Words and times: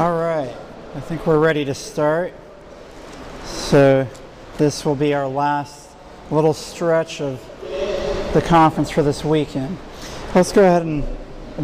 All 0.00 0.16
right, 0.16 0.56
I 0.94 1.00
think 1.00 1.26
we're 1.26 1.38
ready 1.38 1.62
to 1.66 1.74
start. 1.74 2.32
So, 3.44 4.08
this 4.56 4.82
will 4.82 4.94
be 4.94 5.12
our 5.12 5.28
last 5.28 5.90
little 6.30 6.54
stretch 6.54 7.20
of 7.20 7.38
the 8.32 8.42
conference 8.42 8.88
for 8.88 9.02
this 9.02 9.22
weekend. 9.22 9.76
Let's 10.34 10.52
go 10.52 10.62
ahead 10.62 10.86
and 10.86 11.04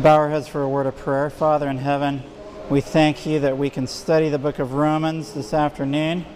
bow 0.02 0.16
our 0.16 0.28
heads 0.28 0.48
for 0.48 0.60
a 0.60 0.68
word 0.68 0.84
of 0.84 0.98
prayer. 0.98 1.30
Father 1.30 1.66
in 1.66 1.78
heaven, 1.78 2.24
we 2.68 2.82
thank 2.82 3.24
you 3.24 3.40
that 3.40 3.56
we 3.56 3.70
can 3.70 3.86
study 3.86 4.28
the 4.28 4.38
book 4.38 4.58
of 4.58 4.74
Romans 4.74 5.32
this 5.32 5.54
afternoon. 5.54 6.26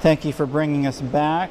Thank 0.00 0.24
you 0.24 0.32
for 0.32 0.46
bringing 0.46 0.86
us 0.86 1.00
back, 1.00 1.50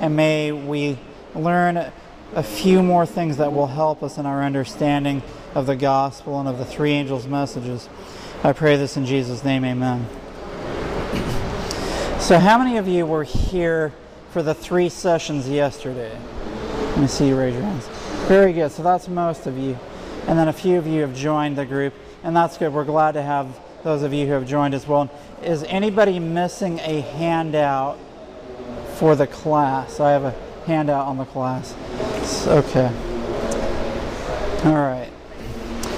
and 0.00 0.16
may 0.16 0.52
we 0.52 0.98
learn 1.34 1.92
a 2.34 2.42
few 2.42 2.82
more 2.82 3.04
things 3.04 3.36
that 3.36 3.52
will 3.52 3.66
help 3.66 4.02
us 4.02 4.16
in 4.16 4.24
our 4.24 4.42
understanding 4.42 5.22
of 5.54 5.66
the 5.66 5.76
gospel 5.76 6.40
and 6.40 6.48
of 6.48 6.56
the 6.56 6.64
three 6.64 6.92
angels' 6.92 7.26
messages. 7.26 7.90
I 8.44 8.52
pray 8.52 8.76
this 8.76 8.98
in 8.98 9.06
Jesus' 9.06 9.42
name, 9.42 9.64
amen. 9.64 10.06
So, 12.20 12.38
how 12.38 12.58
many 12.58 12.76
of 12.76 12.86
you 12.86 13.06
were 13.06 13.24
here 13.24 13.94
for 14.32 14.42
the 14.42 14.52
three 14.52 14.90
sessions 14.90 15.48
yesterday? 15.48 16.14
Let 16.90 16.98
me 16.98 17.06
see 17.06 17.28
you 17.28 17.38
raise 17.38 17.54
your 17.54 17.62
hands. 17.62 17.86
Very 18.28 18.52
good. 18.52 18.70
So, 18.70 18.82
that's 18.82 19.08
most 19.08 19.46
of 19.46 19.56
you. 19.56 19.78
And 20.26 20.38
then 20.38 20.48
a 20.48 20.52
few 20.52 20.76
of 20.76 20.86
you 20.86 21.00
have 21.00 21.16
joined 21.16 21.56
the 21.56 21.64
group, 21.64 21.94
and 22.22 22.36
that's 22.36 22.58
good. 22.58 22.70
We're 22.70 22.84
glad 22.84 23.12
to 23.12 23.22
have 23.22 23.58
those 23.82 24.02
of 24.02 24.12
you 24.12 24.26
who 24.26 24.32
have 24.32 24.46
joined 24.46 24.74
as 24.74 24.86
well. 24.86 25.10
Is 25.42 25.62
anybody 25.62 26.18
missing 26.18 26.80
a 26.80 27.00
handout 27.00 27.98
for 28.96 29.16
the 29.16 29.26
class? 29.26 30.00
I 30.00 30.10
have 30.10 30.24
a 30.24 30.34
handout 30.66 31.06
on 31.06 31.16
the 31.16 31.24
class. 31.24 31.74
Okay. 32.46 32.92
All 34.66 34.74
right. 34.74 35.10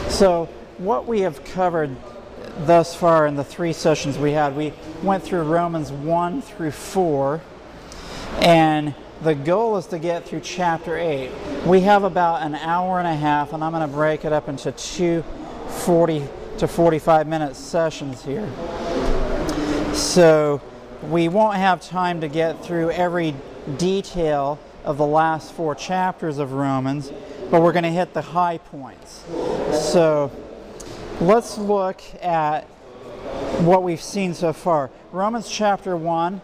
So, 0.09 0.49
what 0.79 1.07
we 1.07 1.23
have 1.23 1.43
covered 1.43 1.97
thus 2.61 2.95
far 2.95 3.27
in 3.27 3.37
the 3.37 3.45
three 3.45 3.73
sessions 3.73 4.19
we 4.19 4.33
had, 4.33 4.57
we 4.57 4.73
went 5.03 5.23
through 5.23 5.43
Romans 5.43 5.93
1 5.93 6.43
through 6.43 6.71
4, 6.71 7.41
and 8.41 8.95
the 9.23 9.35
goal 9.35 9.77
is 9.77 9.87
to 9.87 9.99
get 9.99 10.25
through 10.25 10.41
chapter 10.41 10.97
8. 10.97 11.31
We 11.67 11.81
have 11.81 12.05
about 12.05 12.43
an 12.43 12.55
hour 12.55 12.99
and 12.99 13.09
a 13.09 13.15
half, 13.15 13.53
and 13.53 13.63
I'm 13.63 13.73
going 13.73 13.89
to 13.89 13.95
break 13.95 14.25
it 14.25 14.33
up 14.33 14.49
into 14.49 14.73
two 14.73 15.23
40 15.69 16.27
to 16.59 16.69
45 16.69 17.27
minute 17.27 17.57
sessions 17.57 18.25
here. 18.25 18.49
So, 19.95 20.61
we 21.11 21.29
won't 21.29 21.57
have 21.57 21.81
time 21.83 22.21
to 22.21 22.29
get 22.29 22.65
through 22.65 22.91
every 22.91 23.35
detail 23.77 24.59
of 24.85 24.97
the 24.97 25.07
last 25.07 25.53
four 25.53 25.75
chapters 25.75 26.39
of 26.39 26.53
Romans, 26.53 27.13
but 27.51 27.63
we're 27.63 27.73
going 27.73 27.85
to 27.85 27.91
hit 27.91 28.15
the 28.15 28.23
high 28.23 28.59
points. 28.59 29.25
So 29.93 30.31
let's 31.21 31.57
look 31.57 32.03
at 32.23 32.65
what 33.63 33.83
we've 33.83 34.03
seen 34.03 34.35
so 34.35 34.53
far. 34.53 34.91
Romans 35.13 35.49
chapter 35.49 35.97
1, 35.97 36.41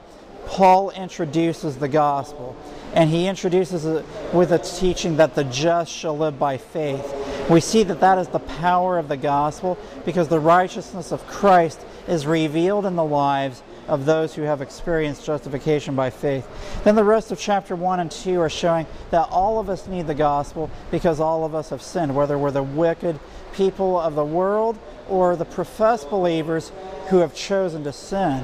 Paul 0.46 0.90
introduces 0.90 1.76
the 1.76 1.88
gospel, 1.88 2.56
and 2.94 3.10
he 3.10 3.26
introduces 3.26 3.84
it 3.84 4.04
with 4.32 4.50
a 4.50 4.58
teaching 4.58 5.16
that 5.18 5.34
the 5.34 5.44
just 5.44 5.92
shall 5.92 6.16
live 6.16 6.38
by 6.38 6.56
faith. 6.56 7.14
We 7.50 7.60
see 7.60 7.82
that 7.84 8.00
that 8.00 8.18
is 8.18 8.28
the 8.28 8.38
power 8.38 8.98
of 8.98 9.08
the 9.08 9.16
gospel 9.16 9.78
because 10.04 10.28
the 10.28 10.40
righteousness 10.40 11.12
of 11.12 11.26
Christ 11.26 11.84
is 12.08 12.26
revealed 12.26 12.86
in 12.86 12.96
the 12.96 13.04
lives 13.04 13.62
of 13.88 14.06
those 14.06 14.34
who 14.34 14.42
have 14.42 14.62
experienced 14.62 15.26
justification 15.26 15.94
by 15.94 16.08
faith. 16.08 16.48
Then 16.84 16.94
the 16.94 17.04
rest 17.04 17.32
of 17.32 17.38
chapter 17.38 17.74
1 17.76 18.00
and 18.00 18.10
2 18.10 18.40
are 18.40 18.48
showing 18.48 18.86
that 19.10 19.28
all 19.30 19.58
of 19.58 19.68
us 19.68 19.86
need 19.86 20.06
the 20.06 20.14
gospel 20.14 20.70
because 20.90 21.20
all 21.20 21.44
of 21.44 21.54
us 21.54 21.70
have 21.70 21.82
sinned, 21.82 22.14
whether 22.14 22.38
we're 22.38 22.52
the 22.52 22.62
wicked 22.62 23.18
people 23.52 23.98
of 23.98 24.14
the 24.14 24.24
world 24.24 24.78
or 25.08 25.36
the 25.36 25.44
professed 25.44 26.10
believers 26.10 26.72
who 27.08 27.18
have 27.18 27.34
chosen 27.34 27.84
to 27.84 27.92
sin. 27.92 28.42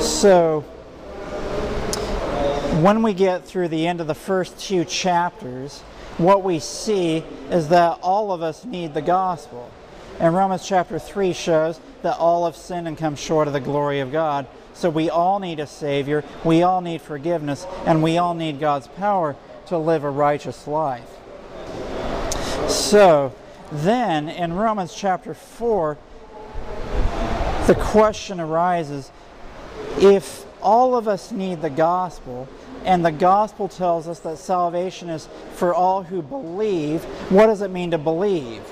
So, 0.00 0.60
when 2.80 3.02
we 3.02 3.12
get 3.12 3.44
through 3.44 3.68
the 3.68 3.86
end 3.86 4.00
of 4.00 4.06
the 4.06 4.14
first 4.14 4.58
two 4.58 4.84
chapters, 4.84 5.80
what 6.16 6.42
we 6.42 6.58
see 6.58 7.24
is 7.50 7.68
that 7.68 7.98
all 8.02 8.32
of 8.32 8.42
us 8.42 8.64
need 8.64 8.94
the 8.94 9.02
gospel. 9.02 9.70
And 10.18 10.34
Romans 10.34 10.66
chapter 10.66 10.98
3 10.98 11.32
shows 11.32 11.80
that 12.02 12.16
all 12.16 12.46
have 12.46 12.56
sinned 12.56 12.88
and 12.88 12.96
come 12.96 13.16
short 13.16 13.46
of 13.46 13.52
the 13.52 13.60
glory 13.60 14.00
of 14.00 14.12
God. 14.12 14.46
So 14.74 14.88
we 14.88 15.10
all 15.10 15.38
need 15.38 15.60
a 15.60 15.66
Savior, 15.66 16.24
we 16.44 16.62
all 16.62 16.80
need 16.80 17.02
forgiveness, 17.02 17.66
and 17.84 18.02
we 18.02 18.18
all 18.18 18.34
need 18.34 18.60
God's 18.60 18.86
power 18.86 19.36
to 19.66 19.76
live 19.78 20.04
a 20.04 20.10
righteous 20.10 20.66
life. 20.66 21.08
So 22.68 23.34
then 23.72 24.28
in 24.28 24.52
Romans 24.52 24.94
chapter 24.94 25.34
4, 25.34 25.96
the 27.66 27.74
question 27.74 28.40
arises 28.40 29.10
if 29.98 30.44
all 30.62 30.96
of 30.96 31.08
us 31.08 31.32
need 31.32 31.62
the 31.62 31.70
gospel, 31.70 32.48
and 32.84 33.04
the 33.04 33.12
gospel 33.12 33.68
tells 33.68 34.08
us 34.08 34.20
that 34.20 34.38
salvation 34.38 35.08
is 35.08 35.28
for 35.54 35.74
all 35.74 36.02
who 36.02 36.22
believe, 36.22 37.04
what 37.30 37.46
does 37.46 37.62
it 37.62 37.70
mean 37.70 37.90
to 37.90 37.98
believe? 37.98 38.62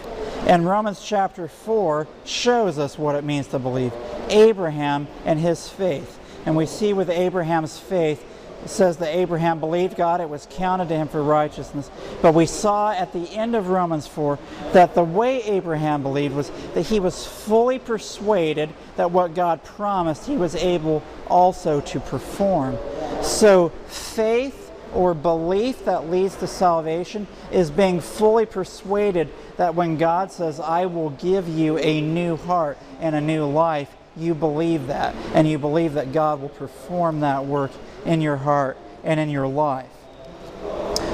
And 0.46 0.66
Romans 0.66 1.02
chapter 1.04 1.48
4 1.48 2.06
shows 2.24 2.78
us 2.78 2.98
what 2.98 3.14
it 3.14 3.24
means 3.24 3.48
to 3.48 3.58
believe. 3.58 3.92
Abraham 4.30 5.08
and 5.24 5.38
his 5.38 5.68
faith. 5.68 6.18
And 6.46 6.56
we 6.56 6.66
see 6.66 6.92
with 6.92 7.10
Abraham's 7.10 7.78
faith, 7.78 8.24
it 8.64 8.70
says 8.70 8.96
that 8.98 9.14
Abraham 9.14 9.60
believed 9.60 9.96
God, 9.96 10.20
it 10.20 10.28
was 10.28 10.46
counted 10.50 10.88
to 10.88 10.94
him 10.94 11.08
for 11.08 11.22
righteousness. 11.22 11.90
But 12.20 12.34
we 12.34 12.46
saw 12.46 12.92
at 12.92 13.12
the 13.12 13.28
end 13.30 13.54
of 13.54 13.68
Romans 13.68 14.06
4 14.06 14.38
that 14.72 14.94
the 14.94 15.04
way 15.04 15.42
Abraham 15.44 16.02
believed 16.02 16.34
was 16.34 16.50
that 16.74 16.86
he 16.86 17.00
was 17.00 17.24
fully 17.24 17.78
persuaded 17.78 18.70
that 18.96 19.10
what 19.10 19.34
God 19.34 19.62
promised 19.64 20.26
he 20.26 20.36
was 20.36 20.54
able 20.56 21.02
also 21.28 21.80
to 21.82 22.00
perform. 22.00 22.76
So 23.22 23.70
faith 23.86 24.72
or 24.92 25.14
belief 25.14 25.84
that 25.84 26.10
leads 26.10 26.36
to 26.36 26.46
salvation 26.46 27.26
is 27.52 27.70
being 27.70 28.00
fully 28.00 28.46
persuaded 28.46 29.28
that 29.56 29.74
when 29.74 29.98
God 29.98 30.32
says, 30.32 30.60
I 30.60 30.86
will 30.86 31.10
give 31.10 31.48
you 31.48 31.78
a 31.78 32.00
new 32.00 32.36
heart 32.36 32.78
and 33.00 33.14
a 33.14 33.20
new 33.20 33.46
life, 33.46 33.94
you 34.16 34.34
believe 34.34 34.88
that. 34.88 35.14
And 35.34 35.48
you 35.48 35.58
believe 35.58 35.94
that 35.94 36.12
God 36.12 36.40
will 36.40 36.48
perform 36.48 37.20
that 37.20 37.44
work 37.44 37.70
in 38.04 38.20
your 38.20 38.36
heart 38.36 38.76
and 39.04 39.18
in 39.18 39.28
your 39.28 39.46
life. 39.46 39.90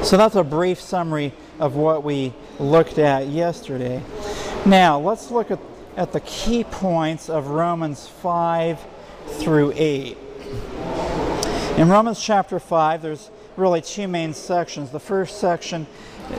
So 0.03 0.17
that's 0.17 0.35
a 0.35 0.45
brief 0.45 0.81
summary 0.81 1.33
of 1.59 1.77
what 1.77 2.05
we 2.05 2.35
looked 2.59 2.99
at 2.99 3.29
yesterday. 3.29 4.03
Now, 4.67 4.99
let's 4.99 5.31
look 5.31 5.51
at, 5.51 5.59
at 5.97 6.13
the 6.13 6.21
key 6.21 6.65
points 6.65 7.29
of 7.29 7.49
Romans 7.49 8.07
5 8.07 8.79
through 9.39 9.73
8. 9.77 10.19
In 11.77 11.89
Romans 11.89 12.23
chapter 12.23 12.59
5, 12.59 13.03
there's 13.03 13.31
really 13.57 13.81
two 13.81 14.09
main 14.09 14.35
sections. 14.35 14.91
The 14.91 15.01
first 15.01 15.41
section 15.41 15.87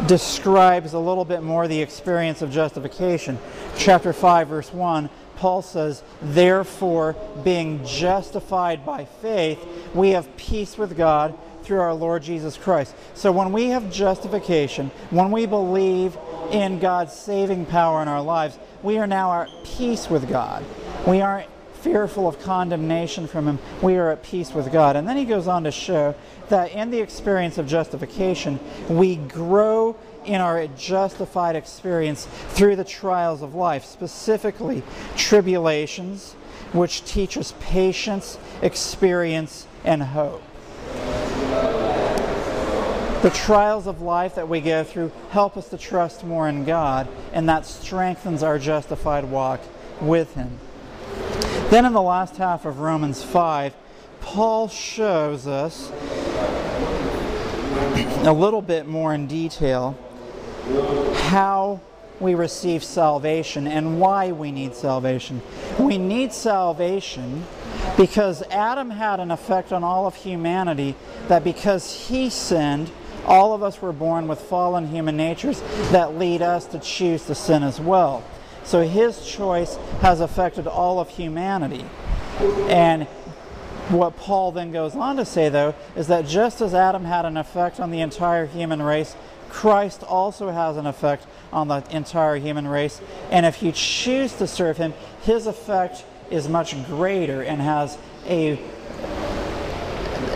describes 0.08 0.94
a 0.94 1.00
little 1.00 1.26
bit 1.26 1.44
more 1.44 1.68
the 1.68 1.82
experience 1.82 2.42
of 2.42 2.52
justification. 2.52 3.38
Chapter 3.78 4.14
5, 4.14 4.48
verse 4.48 4.74
1, 4.74 5.10
Paul 5.36 5.62
says, 5.62 6.04
Therefore, 6.22 7.16
being 7.44 7.86
justified 7.86 8.86
by 8.86 9.06
faith, 9.06 9.60
we 9.94 10.12
have 10.12 10.36
peace 10.38 10.78
with 10.78 10.98
God 10.98 11.38
through 11.64 11.80
our 11.80 11.94
Lord 11.94 12.24
Jesus 12.24 12.58
Christ. 12.58 12.96
So 13.16 13.32
when 13.32 13.52
we 13.52 13.66
have 13.70 13.92
justification, 13.92 14.92
when 15.10 15.32
we 15.32 15.46
believe 15.46 16.18
in 16.52 16.80
God's 16.80 17.14
saving 17.14 17.66
power 17.66 18.02
in 18.02 18.08
our 18.08 18.22
lives, 18.22 18.58
we 18.84 18.98
are 18.98 19.08
now 19.08 19.42
at 19.42 19.50
peace 19.64 20.10
with 20.10 20.30
God. 20.30 20.64
We 21.08 21.22
aren't 21.22 21.50
fearful 21.86 22.28
of 22.28 22.40
condemnation 22.40 23.28
from 23.28 23.48
Him. 23.48 23.60
We 23.82 23.98
are 23.98 24.12
at 24.12 24.24
peace 24.24 24.52
with 24.52 24.72
God. 24.72 24.96
And 24.96 25.08
then 25.08 25.18
he 25.18 25.26
goes 25.26 25.48
on 25.48 25.66
to 25.66 25.72
show 25.72 26.16
that 26.50 26.72
in 26.72 26.90
the 26.90 27.00
experience 27.00 27.60
of 27.60 27.68
justification, 27.68 28.60
we 28.90 29.18
grow 29.18 29.96
in 30.26 30.42
our 30.42 30.68
justified 30.68 31.56
experience 31.56 32.26
through 32.50 32.76
the 32.76 32.84
trials 32.84 33.42
of 33.42 33.56
life, 33.56 33.86
specifically 33.86 34.84
tribulations, 35.16 36.34
which 36.74 37.06
teach 37.06 37.38
us 37.38 37.54
patience, 37.60 38.38
experience, 38.62 39.68
and 39.84 40.02
hope. 40.02 40.42
The 43.22 43.32
trials 43.32 43.88
of 43.88 44.02
life 44.02 44.36
that 44.36 44.48
we 44.48 44.62
go 44.62 44.84
through 44.84 45.12
help 45.32 45.58
us 45.58 45.70
to 45.70 45.78
trust 45.78 46.24
more 46.24 46.48
in 46.48 46.64
God, 46.64 47.08
and 47.34 47.50
that 47.50 47.66
strengthens 47.66 48.44
our 48.44 48.60
justified 48.60 49.26
walk 49.26 49.62
with 50.00 50.36
Him. 50.36 50.60
Then, 51.70 51.86
in 51.86 51.94
the 51.94 52.02
last 52.02 52.38
half 52.38 52.66
of 52.66 52.80
Romans 52.80 53.24
5, 53.24 53.74
Paul 54.22 54.68
shows 54.68 55.48
us 55.48 55.92
a 58.24 58.34
little 58.34 58.62
bit 58.62 58.88
more 58.88 59.14
in 59.14 59.26
detail 59.26 59.98
how 61.16 61.80
we 62.20 62.34
receive 62.34 62.84
salvation 62.84 63.68
and 63.68 64.00
why 64.00 64.32
we 64.32 64.52
need 64.52 64.74
salvation. 64.76 65.42
We 65.78 65.98
need 65.98 66.34
salvation 66.34 67.46
because 67.98 68.42
Adam 68.44 68.90
had 68.90 69.20
an 69.20 69.32
effect 69.32 69.72
on 69.72 69.84
all 69.84 70.08
of 70.08 70.16
humanity 70.16 70.96
that 71.28 71.44
because 71.44 72.08
he 72.08 72.30
sinned, 72.30 72.92
all 73.26 73.54
of 73.54 73.64
us 73.64 73.82
were 73.82 73.94
born 73.94 74.28
with 74.28 74.40
fallen 74.40 74.88
human 74.88 75.18
natures 75.18 75.62
that 75.92 76.18
lead 76.18 76.42
us 76.42 76.66
to 76.68 76.80
choose 76.80 77.26
to 77.26 77.36
sin 77.36 77.64
as 77.64 77.80
well. 77.80 78.24
So 78.64 78.84
his 78.84 79.26
choice 79.26 79.78
has 80.02 80.20
affected 80.22 80.68
all 80.68 81.00
of 81.00 81.10
humanity. 81.10 81.86
And 82.68 83.08
what 83.90 84.18
Paul 84.18 84.52
then 84.52 84.72
goes 84.72 84.96
on 84.96 85.18
to 85.18 85.26
say, 85.26 85.50
though, 85.50 85.76
is 85.96 86.08
that 86.08 86.26
just 86.26 86.62
as 86.62 86.74
Adam 86.74 87.06
had 87.06 87.26
an 87.26 87.38
effect 87.38 87.80
on 87.80 87.92
the 87.92 88.02
entire 88.02 88.48
human 88.48 88.82
race, 88.82 89.16
Christ 89.56 90.04
also 90.04 90.50
has 90.50 90.76
an 90.76 90.86
effect 90.86 91.26
on 91.54 91.70
the 91.70 91.82
entire 91.90 92.36
human 92.36 92.68
race. 92.68 93.00
And 93.32 93.46
if 93.46 93.64
you 93.64 93.72
choose 93.72 94.34
to 94.34 94.48
serve 94.48 94.76
him, 94.76 94.94
his 95.22 95.48
effect 95.48 96.04
is 96.30 96.50
much 96.50 96.76
greater 96.88 97.42
and 97.42 97.62
has 97.62 97.98
a 98.26 98.58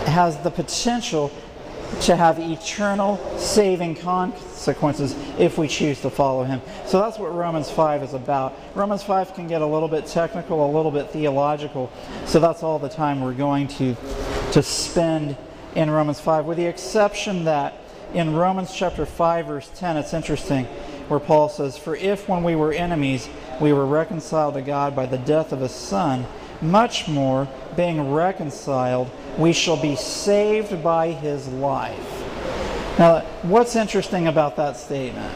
has 0.06 0.42
the 0.42 0.50
potential 0.50 1.34
to 2.02 2.16
have 2.16 2.40
eternal 2.40 3.18
saving 3.38 3.96
consequences 3.96 5.14
if 5.38 5.58
we 5.58 5.68
choose 5.68 6.00
to 6.02 6.10
follow 6.10 6.46
him. 6.46 6.62
So 6.86 7.02
that's 7.02 7.20
what 7.20 7.36
Romans 7.36 7.70
5 7.70 8.04
is 8.04 8.14
about. 8.14 8.58
Romans 8.74 9.04
5 9.04 9.34
can 9.34 9.50
get 9.50 9.62
a 9.62 9.66
little 9.66 9.90
bit 9.90 10.06
technical, 10.06 10.66
a 10.66 10.72
little 10.72 10.92
bit 10.92 11.12
theological. 11.12 11.92
So 12.26 12.40
that's 12.40 12.64
all 12.64 12.80
the 12.80 12.90
time 12.90 13.20
we're 13.20 13.34
going 13.34 13.68
to 13.80 13.98
to 14.54 14.64
spend 14.64 15.36
in 15.76 15.92
Romans 15.92 16.22
5 16.22 16.46
with 16.46 16.58
the 16.58 16.68
exception 16.68 17.44
that 17.44 17.74
in 18.14 18.34
Romans 18.36 18.74
chapter 18.74 19.06
5 19.06 19.46
verse 19.46 19.70
10 19.76 19.98
it's 19.98 20.14
interesting 20.14 20.66
where 21.08 21.20
Paul 21.20 21.50
says, 21.50 21.78
"For 21.78 21.96
if 21.96 22.30
when 22.30 22.44
we 22.44 22.56
were 22.56 22.72
enemies 22.72 23.30
we 23.60 23.74
were 23.74 23.86
reconciled 23.86 24.54
to 24.56 24.62
God 24.62 24.96
by 24.96 25.06
the 25.06 25.18
death 25.18 25.52
of 25.52 25.62
his 25.62 25.72
son, 25.72 26.26
much 26.62 27.08
more 27.08 27.48
being 27.76 28.12
reconciled 28.12 29.10
we 29.38 29.54
shall 29.54 29.78
be 29.78 29.96
saved 29.96 30.84
by 30.84 31.12
his 31.12 31.48
life. 31.48 32.26
Now, 32.98 33.20
what's 33.44 33.76
interesting 33.76 34.28
about 34.28 34.58
that 34.58 34.76
statement? 34.76 35.32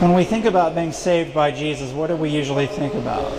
When 0.00 0.14
we 0.14 0.24
think 0.24 0.44
about 0.44 0.74
being 0.74 0.92
saved 0.92 1.34
by 1.34 1.50
Jesus, 1.50 1.92
what 1.92 2.06
do 2.06 2.16
we 2.16 2.30
usually 2.30 2.66
think 2.66 2.94
about? 2.94 3.30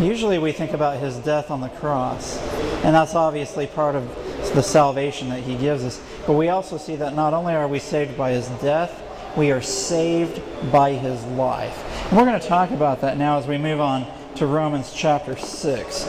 Usually 0.00 0.38
we 0.38 0.50
think 0.50 0.72
about 0.72 0.98
his 0.98 1.16
death 1.18 1.50
on 1.50 1.60
the 1.60 1.68
cross, 1.68 2.38
and 2.82 2.94
that's 2.94 3.14
obviously 3.14 3.66
part 3.66 3.94
of 3.94 4.08
the 4.50 4.62
salvation 4.62 5.28
that 5.30 5.40
he 5.40 5.56
gives 5.56 5.84
us. 5.84 6.00
But 6.26 6.34
we 6.34 6.48
also 6.48 6.76
see 6.78 6.96
that 6.96 7.14
not 7.14 7.34
only 7.34 7.54
are 7.54 7.68
we 7.68 7.78
saved 7.78 8.16
by 8.16 8.30
his 8.30 8.48
death, 8.60 9.02
we 9.36 9.50
are 9.50 9.62
saved 9.62 10.40
by 10.70 10.92
his 10.92 11.22
life. 11.24 11.76
And 12.08 12.18
we're 12.18 12.24
going 12.24 12.40
to 12.40 12.46
talk 12.46 12.70
about 12.70 13.00
that 13.00 13.16
now 13.16 13.38
as 13.38 13.46
we 13.46 13.58
move 13.58 13.80
on 13.80 14.06
to 14.36 14.46
Romans 14.46 14.92
chapter 14.92 15.36
6. 15.36 16.06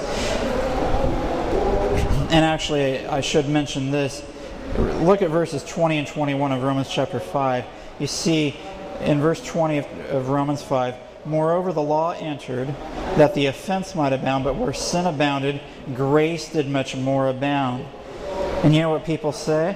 And 2.31 2.43
actually, 2.43 3.05
I 3.07 3.21
should 3.21 3.47
mention 3.47 3.91
this. 3.91 4.23
Look 4.77 5.21
at 5.21 5.29
verses 5.29 5.63
20 5.63 5.99
and 5.99 6.07
21 6.07 6.51
of 6.51 6.63
Romans 6.63 6.89
chapter 6.89 7.19
5. 7.19 7.65
You 7.99 8.07
see 8.07 8.55
in 9.01 9.19
verse 9.19 9.43
20 9.45 9.77
of, 10.09 10.29
Romans 10.29 10.61
5 10.61 10.95
Moreover, 11.25 11.73
the 11.73 11.81
law 11.81 12.11
entered 12.11 12.67
that 13.17 13.33
the 13.33 13.47
offense 13.47 13.95
might 13.95 14.13
abound, 14.13 14.43
but 14.43 14.55
where 14.55 14.73
sin 14.73 15.07
abounded, 15.07 15.59
grace 15.95 16.49
did 16.49 16.69
much 16.69 16.95
more 16.95 17.27
abound. 17.27 17.85
And 18.65 18.73
you 18.73 18.81
know 18.81 18.89
what 18.89 19.05
people 19.05 19.31
say? 19.31 19.73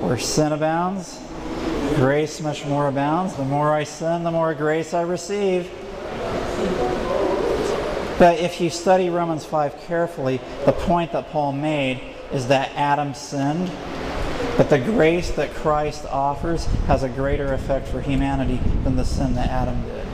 Where 0.00 0.16
sin 0.16 0.52
abounds, 0.52 1.20
grace 1.96 2.40
much 2.40 2.64
more 2.64 2.88
abounds. 2.88 3.34
The 3.34 3.44
more 3.44 3.70
I 3.70 3.84
sin, 3.84 4.24
the 4.24 4.30
more 4.30 4.54
grace 4.54 4.94
I 4.94 5.02
receive. 5.02 5.70
But 8.18 8.40
if 8.40 8.58
you 8.58 8.70
study 8.70 9.10
Romans 9.10 9.44
5 9.44 9.82
carefully, 9.82 10.40
the 10.64 10.72
point 10.72 11.12
that 11.12 11.28
Paul 11.28 11.52
made 11.52 12.00
is 12.32 12.48
that 12.48 12.70
Adam 12.74 13.12
sinned, 13.12 13.70
but 14.56 14.70
the 14.70 14.78
grace 14.78 15.32
that 15.32 15.52
Christ 15.52 16.06
offers 16.06 16.64
has 16.86 17.02
a 17.02 17.10
greater 17.10 17.52
effect 17.52 17.86
for 17.86 18.00
humanity 18.00 18.60
than 18.82 18.96
the 18.96 19.04
sin 19.04 19.34
that 19.34 19.50
Adam 19.50 19.82
did. 19.82 20.06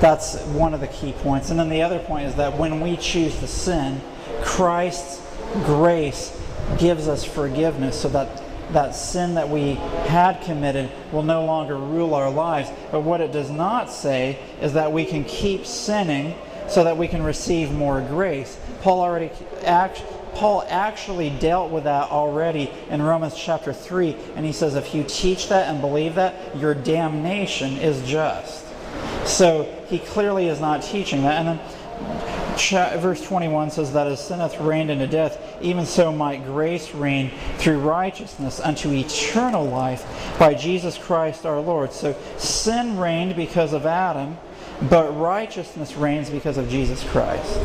That's 0.00 0.42
one 0.46 0.74
of 0.74 0.80
the 0.80 0.88
key 0.88 1.12
points. 1.12 1.50
And 1.50 1.60
then 1.60 1.68
the 1.68 1.80
other 1.80 2.00
point 2.00 2.26
is 2.26 2.34
that 2.34 2.58
when 2.58 2.80
we 2.80 2.96
choose 2.96 3.38
to 3.38 3.46
sin, 3.46 4.00
Christ's 4.42 5.24
grace 5.64 6.34
gives 6.78 7.08
us 7.08 7.24
forgiveness 7.24 8.00
so 8.00 8.08
that 8.10 8.42
that 8.72 8.94
sin 8.94 9.34
that 9.34 9.48
we 9.48 9.74
had 10.06 10.40
committed 10.42 10.90
will 11.12 11.22
no 11.22 11.44
longer 11.44 11.76
rule 11.76 12.14
our 12.14 12.30
lives. 12.30 12.70
But 12.90 13.00
what 13.00 13.20
it 13.20 13.32
does 13.32 13.50
not 13.50 13.90
say 13.90 14.38
is 14.60 14.74
that 14.74 14.92
we 14.92 15.04
can 15.04 15.24
keep 15.24 15.66
sinning 15.66 16.34
so 16.68 16.84
that 16.84 16.96
we 16.96 17.08
can 17.08 17.22
receive 17.22 17.72
more 17.72 18.00
grace. 18.02 18.58
Paul 18.82 19.00
already 19.00 19.30
act, 19.64 20.02
Paul 20.34 20.64
actually 20.68 21.30
dealt 21.30 21.70
with 21.70 21.84
that 21.84 22.10
already 22.10 22.70
in 22.90 23.00
Romans 23.00 23.34
chapter 23.36 23.72
3 23.72 24.14
and 24.36 24.44
he 24.44 24.52
says 24.52 24.74
if 24.74 24.94
you 24.94 25.04
teach 25.08 25.48
that 25.48 25.68
and 25.68 25.80
believe 25.80 26.14
that 26.16 26.56
your 26.56 26.74
damnation 26.74 27.76
is 27.78 28.06
just. 28.06 28.66
So 29.24 29.64
he 29.88 29.98
clearly 29.98 30.48
is 30.48 30.60
not 30.60 30.82
teaching 30.82 31.22
that 31.22 31.44
and 31.44 31.58
then 31.58 32.27
verse 32.60 33.22
21 33.22 33.70
says 33.70 33.92
that 33.92 34.06
as 34.06 34.26
sin 34.26 34.40
hath 34.40 34.60
reigned 34.60 34.90
unto 34.90 35.06
death 35.06 35.38
even 35.60 35.86
so 35.86 36.12
might 36.12 36.44
grace 36.44 36.94
reign 36.94 37.30
through 37.56 37.78
righteousness 37.78 38.60
unto 38.60 38.92
eternal 38.92 39.64
life 39.64 40.04
by 40.38 40.54
Jesus 40.54 40.98
Christ 40.98 41.46
our 41.46 41.60
Lord. 41.60 41.92
So 41.92 42.16
sin 42.36 42.98
reigned 42.98 43.36
because 43.36 43.72
of 43.72 43.86
Adam 43.86 44.36
but 44.82 45.10
righteousness 45.16 45.96
reigns 45.96 46.30
because 46.30 46.56
of 46.56 46.68
Jesus 46.68 47.02
Christ. 47.10 47.56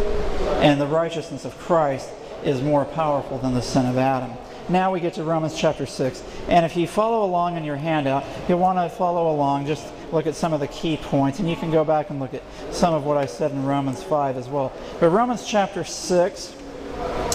And 0.61 0.81
the 0.81 0.87
righteousness 0.87 1.45
of 1.45 1.57
Christ 1.59 2.09
is 2.43 2.61
more 2.61 2.85
powerful 2.85 3.37
than 3.37 3.53
the 3.53 3.61
sin 3.61 3.85
of 3.85 3.97
Adam. 3.97 4.31
Now 4.69 4.93
we 4.93 4.99
get 5.01 5.15
to 5.15 5.23
Romans 5.23 5.55
chapter 5.57 5.85
6. 5.85 6.23
And 6.47 6.65
if 6.65 6.77
you 6.77 6.87
follow 6.87 7.25
along 7.25 7.57
in 7.57 7.63
your 7.63 7.75
handout, 7.75 8.23
you'll 8.47 8.59
want 8.59 8.77
to 8.79 8.95
follow 8.95 9.33
along, 9.33 9.65
just 9.65 9.85
look 10.11 10.25
at 10.25 10.35
some 10.35 10.53
of 10.53 10.59
the 10.59 10.67
key 10.67 10.97
points. 10.97 11.39
And 11.39 11.49
you 11.49 11.55
can 11.55 11.69
go 11.69 11.83
back 11.83 12.09
and 12.09 12.19
look 12.19 12.33
at 12.33 12.43
some 12.71 12.93
of 12.93 13.03
what 13.03 13.17
I 13.17 13.25
said 13.25 13.51
in 13.51 13.65
Romans 13.65 14.01
5 14.03 14.37
as 14.37 14.47
well. 14.47 14.71
But 14.99 15.09
Romans 15.09 15.45
chapter 15.45 15.83
6, 15.83 16.55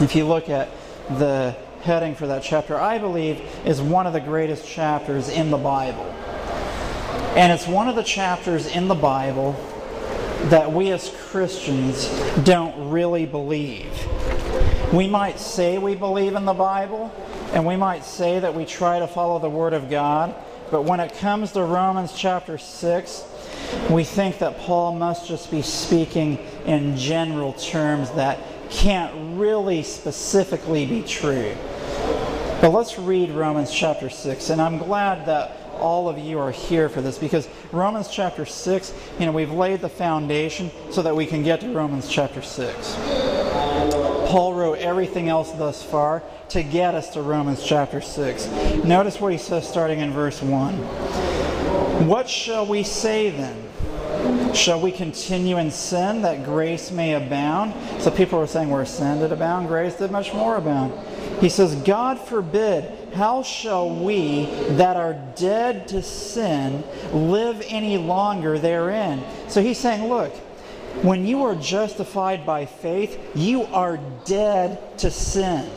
if 0.00 0.14
you 0.16 0.26
look 0.26 0.48
at 0.48 0.70
the 1.18 1.54
heading 1.82 2.14
for 2.14 2.26
that 2.26 2.42
chapter, 2.42 2.76
I 2.76 2.98
believe 2.98 3.40
is 3.64 3.80
one 3.80 4.06
of 4.06 4.12
the 4.12 4.20
greatest 4.20 4.66
chapters 4.66 5.28
in 5.28 5.50
the 5.50 5.58
Bible. 5.58 6.04
And 7.36 7.52
it's 7.52 7.66
one 7.66 7.88
of 7.88 7.96
the 7.96 8.02
chapters 8.02 8.66
in 8.66 8.88
the 8.88 8.94
Bible 8.94 9.52
that 10.44 10.72
we 10.72 10.92
as 10.92 11.14
Christians 11.30 12.08
don't 12.44 12.90
really 12.90 13.26
believe. 13.26 13.92
We 14.92 15.06
might 15.06 15.38
say 15.38 15.76
we 15.76 15.94
believe 15.94 16.34
in 16.34 16.46
the 16.46 16.54
Bible, 16.54 17.12
and 17.52 17.66
we 17.66 17.76
might 17.76 18.04
say 18.04 18.40
that 18.40 18.54
we 18.54 18.64
try 18.64 18.98
to 18.98 19.06
follow 19.06 19.38
the 19.38 19.50
Word 19.50 19.74
of 19.74 19.90
God, 19.90 20.34
but 20.70 20.84
when 20.84 20.98
it 20.98 21.14
comes 21.18 21.52
to 21.52 21.62
Romans 21.62 22.14
chapter 22.16 22.56
6, 22.56 23.24
we 23.90 24.02
think 24.02 24.38
that 24.38 24.58
Paul 24.60 24.94
must 24.94 25.28
just 25.28 25.50
be 25.50 25.60
speaking 25.60 26.38
in 26.64 26.96
general 26.96 27.52
terms 27.52 28.10
that 28.12 28.38
can't 28.70 29.12
really 29.38 29.82
specifically 29.82 30.86
be 30.86 31.02
true. 31.02 31.54
But 32.62 32.70
let's 32.70 32.98
read 32.98 33.30
Romans 33.32 33.70
chapter 33.70 34.08
6, 34.08 34.48
and 34.48 34.60
I'm 34.60 34.78
glad 34.78 35.26
that 35.26 35.54
all 35.78 36.08
of 36.08 36.18
you 36.18 36.38
are 36.38 36.50
here 36.50 36.88
for 36.88 37.02
this 37.02 37.18
because 37.18 37.46
Romans 37.72 38.08
chapter 38.08 38.46
6, 38.46 38.94
you 39.18 39.26
know, 39.26 39.32
we've 39.32 39.52
laid 39.52 39.82
the 39.82 39.88
foundation 39.90 40.70
so 40.90 41.02
that 41.02 41.14
we 41.14 41.26
can 41.26 41.42
get 41.42 41.60
to 41.60 41.72
Romans 41.74 42.08
chapter 42.08 42.40
6. 42.40 42.96
Paul 44.28 44.52
wrote 44.52 44.78
everything 44.78 45.30
else 45.30 45.50
thus 45.52 45.82
far 45.82 46.22
to 46.50 46.62
get 46.62 46.94
us 46.94 47.08
to 47.14 47.22
Romans 47.22 47.64
chapter 47.64 48.02
6. 48.02 48.46
Notice 48.84 49.18
what 49.18 49.32
he 49.32 49.38
says 49.38 49.66
starting 49.66 50.00
in 50.00 50.12
verse 50.12 50.42
1. 50.42 50.74
What 52.06 52.28
shall 52.28 52.66
we 52.66 52.82
say 52.82 53.30
then? 53.30 54.54
Shall 54.54 54.82
we 54.82 54.92
continue 54.92 55.56
in 55.56 55.70
sin 55.70 56.20
that 56.22 56.44
grace 56.44 56.90
may 56.90 57.14
abound? 57.14 57.72
So 58.02 58.10
people 58.10 58.38
are 58.38 58.46
saying 58.46 58.68
where 58.68 58.84
sin 58.84 59.20
did 59.20 59.32
abound, 59.32 59.68
grace 59.68 59.94
did 59.94 60.10
much 60.10 60.34
more 60.34 60.56
abound. 60.56 60.92
He 61.40 61.48
says, 61.48 61.74
God 61.76 62.18
forbid, 62.18 63.14
how 63.14 63.42
shall 63.42 63.88
we 63.88 64.44
that 64.72 64.98
are 64.98 65.14
dead 65.36 65.88
to 65.88 66.02
sin 66.02 66.84
live 67.14 67.64
any 67.66 67.96
longer 67.96 68.58
therein? 68.58 69.24
So 69.48 69.62
he's 69.62 69.78
saying, 69.78 70.06
look, 70.06 70.34
when 71.02 71.26
you 71.26 71.44
are 71.44 71.54
justified 71.54 72.44
by 72.44 72.66
faith, 72.66 73.18
you 73.34 73.64
are 73.64 73.98
dead 74.24 74.98
to 74.98 75.10
sin. 75.10 75.70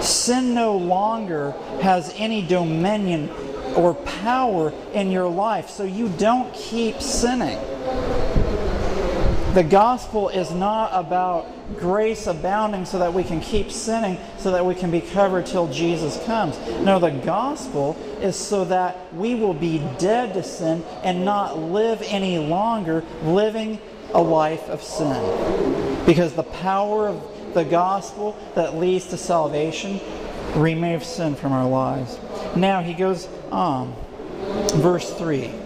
Sin 0.00 0.54
no 0.54 0.76
longer 0.76 1.52
has 1.80 2.12
any 2.16 2.46
dominion 2.46 3.28
or 3.76 3.94
power 3.94 4.72
in 4.94 5.10
your 5.10 5.28
life, 5.28 5.68
so 5.68 5.84
you 5.84 6.08
don't 6.10 6.52
keep 6.54 7.00
sinning. 7.00 7.58
The 9.54 9.62
gospel 9.62 10.30
is 10.30 10.50
not 10.50 10.92
about 10.94 11.46
grace 11.78 12.26
abounding 12.26 12.86
so 12.86 12.98
that 13.00 13.12
we 13.12 13.22
can 13.22 13.40
keep 13.42 13.70
sinning, 13.70 14.18
so 14.38 14.50
that 14.50 14.64
we 14.64 14.74
can 14.74 14.90
be 14.90 15.02
covered 15.02 15.44
till 15.44 15.70
Jesus 15.70 16.22
comes. 16.24 16.58
No, 16.80 16.98
the 16.98 17.10
gospel 17.10 17.94
is 18.22 18.34
so 18.34 18.64
that 18.64 19.12
we 19.12 19.34
will 19.34 19.52
be 19.52 19.78
dead 19.98 20.32
to 20.34 20.42
sin 20.42 20.82
and 21.02 21.26
not 21.26 21.58
live 21.58 22.02
any 22.06 22.38
longer 22.38 23.04
living 23.24 23.78
a 24.14 24.22
life 24.22 24.68
of 24.70 24.82
sin. 24.82 26.06
Because 26.06 26.32
the 26.32 26.44
power 26.44 27.08
of 27.08 27.54
the 27.54 27.64
gospel 27.64 28.34
that 28.54 28.76
leads 28.76 29.08
to 29.08 29.18
salvation 29.18 30.00
removes 30.54 31.06
sin 31.06 31.34
from 31.34 31.52
our 31.52 31.68
lives. 31.68 32.18
Now 32.56 32.82
he 32.82 32.94
goes 32.94 33.28
on. 33.50 33.94
Verse 34.76 35.12
3. 35.12 35.61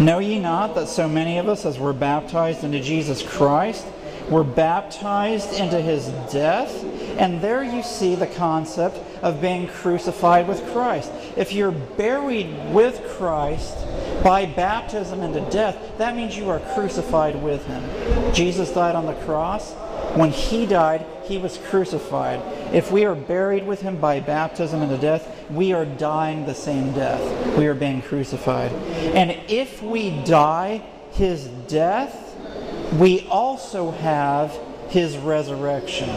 Know 0.00 0.18
ye 0.18 0.38
not 0.38 0.74
that 0.74 0.88
so 0.88 1.08
many 1.08 1.38
of 1.38 1.48
us 1.48 1.64
as 1.64 1.78
were 1.78 1.92
baptized 1.92 2.64
into 2.64 2.80
Jesus 2.80 3.22
Christ 3.22 3.86
were 4.28 4.44
baptized 4.44 5.52
into 5.54 5.80
his 5.80 6.08
death? 6.32 6.84
And 7.18 7.40
there 7.40 7.62
you 7.62 7.82
see 7.82 8.14
the 8.14 8.26
concept 8.26 8.98
of 9.22 9.40
being 9.40 9.68
crucified 9.68 10.48
with 10.48 10.64
Christ. 10.72 11.12
If 11.36 11.52
you're 11.52 11.70
buried 11.70 12.72
with 12.72 13.00
Christ 13.16 13.76
by 14.24 14.46
baptism 14.46 15.20
into 15.20 15.40
death, 15.50 15.76
that 15.98 16.16
means 16.16 16.36
you 16.36 16.48
are 16.48 16.60
crucified 16.74 17.40
with 17.42 17.64
him. 17.66 18.34
Jesus 18.34 18.72
died 18.72 18.94
on 18.94 19.06
the 19.06 19.14
cross. 19.26 19.72
When 20.14 20.30
he 20.30 20.66
died, 20.66 21.06
he 21.32 21.38
was 21.38 21.56
crucified. 21.56 22.42
If 22.74 22.92
we 22.92 23.06
are 23.06 23.14
buried 23.14 23.66
with 23.66 23.80
him 23.80 23.96
by 23.96 24.20
baptism 24.20 24.82
into 24.82 24.98
death, 24.98 25.50
we 25.50 25.72
are 25.72 25.86
dying 25.86 26.44
the 26.44 26.54
same 26.54 26.92
death. 26.92 27.56
We 27.56 27.66
are 27.66 27.74
being 27.74 28.02
crucified. 28.02 28.70
And 29.14 29.30
if 29.48 29.82
we 29.82 30.10
die 30.24 30.82
his 31.12 31.46
death, 31.68 32.36
we 32.98 33.26
also 33.30 33.92
have 33.92 34.54
his 34.90 35.16
resurrection. 35.16 36.08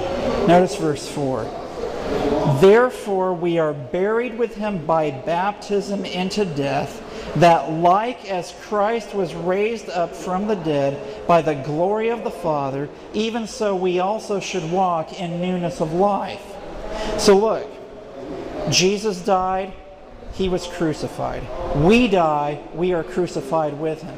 Notice 0.48 0.76
verse 0.76 1.10
4. 1.10 1.46
Therefore, 2.60 3.34
we 3.34 3.58
are 3.58 3.74
buried 3.74 4.38
with 4.38 4.56
him 4.56 4.86
by 4.86 5.12
baptism 5.12 6.04
into 6.04 6.44
death 6.44 7.02
that 7.38 7.72
like 7.72 8.30
as 8.30 8.54
Christ 8.64 9.14
was 9.14 9.34
raised 9.34 9.90
up 9.90 10.16
from 10.16 10.48
the 10.48 10.56
dead 10.56 11.28
by 11.28 11.42
the 11.42 11.56
glory 11.56 12.10
of 12.10 12.24
the 12.24 12.32
Father, 12.32 12.90
even 13.14 13.48
so 13.48 13.76
we 13.76 14.00
also 14.00 14.40
should 14.40 14.72
walk 14.72 15.20
in 15.20 15.42
newness 15.42 15.82
of 15.82 15.94
life. 15.94 16.42
So 17.18 17.38
look, 17.38 17.70
Jesus 18.72 19.20
died, 19.24 19.74
he 20.34 20.50
was 20.50 20.68
crucified. 20.68 21.44
We 21.76 22.08
die, 22.08 22.62
we 22.74 22.94
are 22.94 23.04
crucified 23.04 23.80
with 23.80 24.02
him. 24.02 24.18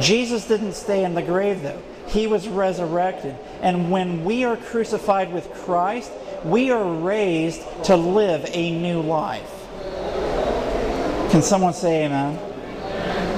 Jesus 0.00 0.46
didn't 0.46 0.74
stay 0.74 1.04
in 1.04 1.14
the 1.14 1.22
grave 1.22 1.62
though. 1.62 1.80
He 2.08 2.26
was 2.26 2.48
resurrected. 2.48 3.36
And 3.62 3.90
when 3.90 4.24
we 4.24 4.44
are 4.44 4.56
crucified 4.56 5.32
with 5.32 5.52
Christ, 5.52 6.12
we 6.44 6.70
are 6.70 6.84
raised 6.84 7.62
to 7.84 7.96
live 7.96 8.48
a 8.52 8.70
new 8.70 9.00
life. 9.00 9.52
Can 11.30 11.42
someone 11.42 11.74
say 11.74 12.04
amen? 12.04 12.45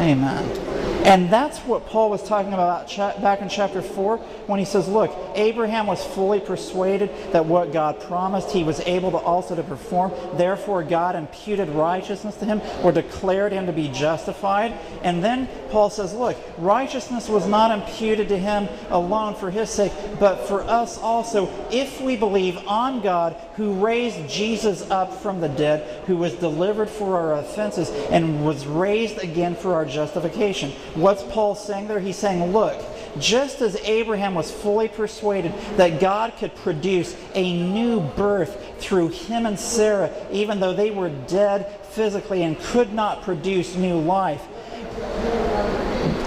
Amen. 0.01 0.68
And 1.05 1.31
that's 1.31 1.59
what 1.61 1.87
Paul 1.87 2.11
was 2.11 2.23
talking 2.23 2.53
about 2.53 2.89
back 3.23 3.41
in 3.41 3.49
chapter 3.49 3.81
4 3.81 4.19
when 4.47 4.59
he 4.59 4.65
says, 4.65 4.89
Look, 4.89 5.17
Abraham 5.35 5.87
was 5.87 6.05
fully 6.05 6.41
persuaded 6.41 7.11
that 7.33 7.47
what 7.47 7.73
God 7.73 8.01
promised 8.01 8.51
he 8.51 8.65
was 8.65 8.81
able 8.81 9.11
to 9.13 9.17
also 9.17 9.55
to 9.55 9.63
perform. 9.63 10.13
Therefore, 10.35 10.83
God 10.83 11.17
imputed 11.17 11.69
righteousness 11.71 12.37
to 12.37 12.45
him 12.45 12.61
or 12.83 12.93
declared 12.93 13.53
him 13.53 13.67
to 13.67 13.73
be 13.73 13.89
justified. 13.89 14.73
And 15.03 15.23
then 15.23 15.49
Paul 15.71 15.91
says, 15.91 16.13
Look, 16.13 16.37
righteousness 16.59 17.29
was 17.29 17.47
not 17.47 17.71
imputed 17.71 18.29
to 18.29 18.39
him 18.39 18.69
alone 18.91 19.35
for 19.35 19.51
his 19.51 19.71
sake, 19.71 19.93
but 20.19 20.47
for 20.47 20.63
us 20.63 20.99
also, 20.99 21.49
if 21.71 22.01
we 22.01 22.17
believe 22.17 22.59
on 22.67 23.01
God 23.01 23.37
who 23.55 23.73
raised 23.75 24.29
Jesus 24.29 24.89
up 24.91 25.13
from 25.13 25.41
the 25.41 25.49
dead, 25.49 26.05
who 26.07 26.17
was 26.17 26.35
delivered 26.35 26.89
for 26.89 27.17
our 27.17 27.35
offenses, 27.35 27.91
and 28.11 28.45
was 28.45 28.67
raised 28.67 29.19
again 29.19 29.55
for 29.57 29.75
our 29.75 29.85
justification. 29.85 30.73
What's 30.99 31.23
Paul 31.23 31.55
saying 31.55 31.87
there? 31.87 32.01
He's 32.01 32.17
saying, 32.17 32.53
look, 32.53 32.77
just 33.21 33.61
as 33.61 33.77
Abraham 33.83 34.35
was 34.35 34.51
fully 34.51 34.89
persuaded 34.89 35.55
that 35.77 36.01
God 36.01 36.33
could 36.39 36.55
produce 36.57 37.17
a 37.35 37.63
new 37.73 38.01
birth 38.01 38.81
through 38.81 39.11
him 39.11 39.47
and 39.47 39.59
Sarah, 39.59 40.13
even 40.33 40.59
though 40.59 40.73
they 40.73 40.91
were 40.91 41.09
dead 41.09 41.71
physically 41.91 42.43
and 42.43 42.59
could 42.59 42.93
not 42.93 43.23
produce 43.23 43.77
new 43.77 43.99
life, 43.99 44.43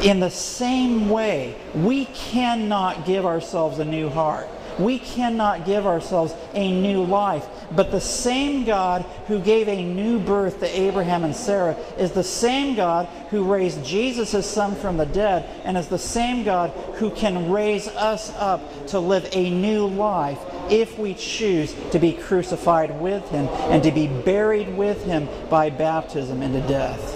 in 0.03 0.21
the 0.21 0.31
same 0.31 1.09
way, 1.09 1.55
we 1.75 2.05
cannot 2.05 3.05
give 3.05 3.25
ourselves 3.25 3.79
a 3.79 3.85
new 3.85 4.09
heart. 4.09 4.47
We 4.81 4.99
cannot 4.99 5.65
give 5.65 5.85
ourselves 5.85 6.33
a 6.53 6.71
new 6.71 7.03
life. 7.03 7.47
But 7.71 7.91
the 7.91 8.01
same 8.01 8.65
God 8.65 9.03
who 9.27 9.39
gave 9.39 9.67
a 9.67 9.83
new 9.83 10.19
birth 10.19 10.59
to 10.59 10.79
Abraham 10.79 11.23
and 11.23 11.35
Sarah 11.35 11.75
is 11.97 12.11
the 12.11 12.23
same 12.23 12.75
God 12.75 13.07
who 13.29 13.51
raised 13.51 13.83
Jesus, 13.85 14.31
son, 14.49 14.75
from 14.75 14.97
the 14.97 15.05
dead, 15.05 15.49
and 15.63 15.77
is 15.77 15.87
the 15.87 15.97
same 15.97 16.43
God 16.43 16.71
who 16.95 17.11
can 17.11 17.51
raise 17.51 17.87
us 17.87 18.31
up 18.35 18.87
to 18.87 18.99
live 18.99 19.27
a 19.31 19.49
new 19.49 19.87
life 19.87 20.39
if 20.69 20.97
we 20.97 21.13
choose 21.13 21.73
to 21.91 21.99
be 21.99 22.13
crucified 22.13 22.99
with 22.99 23.27
him 23.29 23.47
and 23.69 23.83
to 23.83 23.91
be 23.91 24.07
buried 24.07 24.75
with 24.75 25.03
him 25.03 25.27
by 25.49 25.69
baptism 25.69 26.41
into 26.41 26.61
death. 26.67 27.15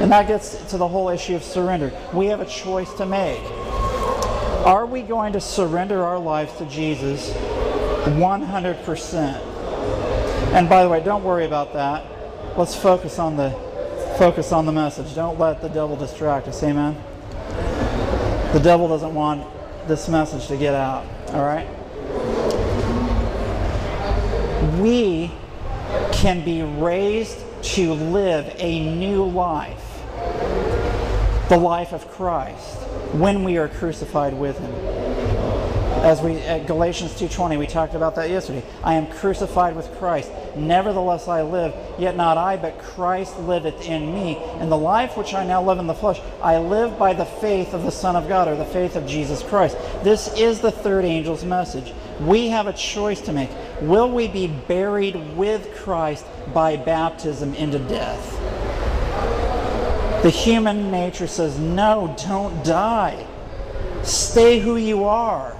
And 0.00 0.10
that 0.12 0.28
gets 0.28 0.64
to 0.70 0.78
the 0.78 0.88
whole 0.88 1.08
issue 1.08 1.36
of 1.36 1.42
surrender. 1.42 1.92
We 2.12 2.26
have 2.26 2.40
a 2.40 2.46
choice 2.46 2.92
to 2.94 3.06
make. 3.06 3.40
Are 4.66 4.84
we 4.84 5.00
going 5.02 5.32
to 5.34 5.40
surrender 5.40 6.02
our 6.02 6.18
lives 6.18 6.58
to 6.58 6.66
Jesus 6.66 7.30
100%? 7.30 9.40
And 10.54 10.68
by 10.68 10.82
the 10.82 10.88
way, 10.88 11.00
don't 11.04 11.22
worry 11.22 11.44
about 11.44 11.72
that. 11.74 12.04
Let's 12.58 12.74
focus 12.74 13.20
on 13.20 13.36
the 13.36 13.50
focus 14.18 14.50
on 14.50 14.66
the 14.66 14.72
message. 14.72 15.14
Don't 15.14 15.38
let 15.38 15.62
the 15.62 15.68
devil 15.68 15.94
distract 15.94 16.48
us. 16.48 16.60
Amen. 16.64 17.00
The 18.54 18.58
devil 18.58 18.88
doesn't 18.88 19.14
want 19.14 19.46
this 19.86 20.08
message 20.08 20.48
to 20.48 20.56
get 20.56 20.74
out. 20.74 21.06
All 21.28 21.44
right? 21.44 21.68
We 24.80 25.30
can 26.10 26.44
be 26.44 26.62
raised 26.62 27.38
to 27.76 27.92
live 27.92 28.52
a 28.58 28.96
new 28.96 29.26
life. 29.26 30.02
The 31.50 31.56
life 31.56 31.92
of 31.92 32.10
Christ 32.10 32.85
when 33.12 33.44
we 33.44 33.56
are 33.58 33.68
crucified 33.68 34.34
with 34.34 34.58
him. 34.58 34.72
As 36.06 36.20
we 36.20 36.36
at 36.42 36.66
Galatians 36.66 37.14
2:20 37.14 37.56
we 37.56 37.66
talked 37.66 37.94
about 37.94 38.14
that 38.14 38.30
yesterday. 38.30 38.62
I 38.84 38.94
am 38.94 39.06
crucified 39.06 39.74
with 39.74 39.92
Christ. 39.98 40.30
Nevertheless 40.54 41.26
I 41.26 41.42
live, 41.42 41.74
yet 41.98 42.16
not 42.16 42.38
I, 42.38 42.56
but 42.56 42.78
Christ 42.78 43.40
liveth 43.40 43.88
in 43.88 44.14
me. 44.14 44.38
And 44.60 44.70
the 44.70 44.76
life 44.76 45.16
which 45.16 45.34
I 45.34 45.44
now 45.44 45.62
live 45.62 45.78
in 45.78 45.88
the 45.88 45.94
flesh, 45.94 46.20
I 46.40 46.58
live 46.58 46.96
by 46.96 47.12
the 47.12 47.24
faith 47.24 47.74
of 47.74 47.82
the 47.82 47.90
Son 47.90 48.14
of 48.14 48.28
God 48.28 48.46
or 48.46 48.54
the 48.54 48.64
faith 48.64 48.94
of 48.94 49.06
Jesus 49.06 49.42
Christ. 49.42 49.76
This 50.04 50.28
is 50.36 50.60
the 50.60 50.70
third 50.70 51.04
angel's 51.04 51.44
message. 51.44 51.92
We 52.20 52.50
have 52.50 52.68
a 52.68 52.72
choice 52.72 53.20
to 53.22 53.32
make. 53.32 53.50
Will 53.80 54.10
we 54.10 54.28
be 54.28 54.46
buried 54.46 55.36
with 55.36 55.74
Christ 55.76 56.24
by 56.54 56.76
baptism 56.76 57.54
into 57.54 57.78
death? 57.80 58.45
The 60.22 60.30
human 60.30 60.90
nature 60.90 61.26
says, 61.26 61.58
no, 61.58 62.16
don't 62.26 62.64
die. 62.64 63.26
Stay 64.02 64.58
who 64.58 64.76
you 64.76 65.04
are. 65.04 65.56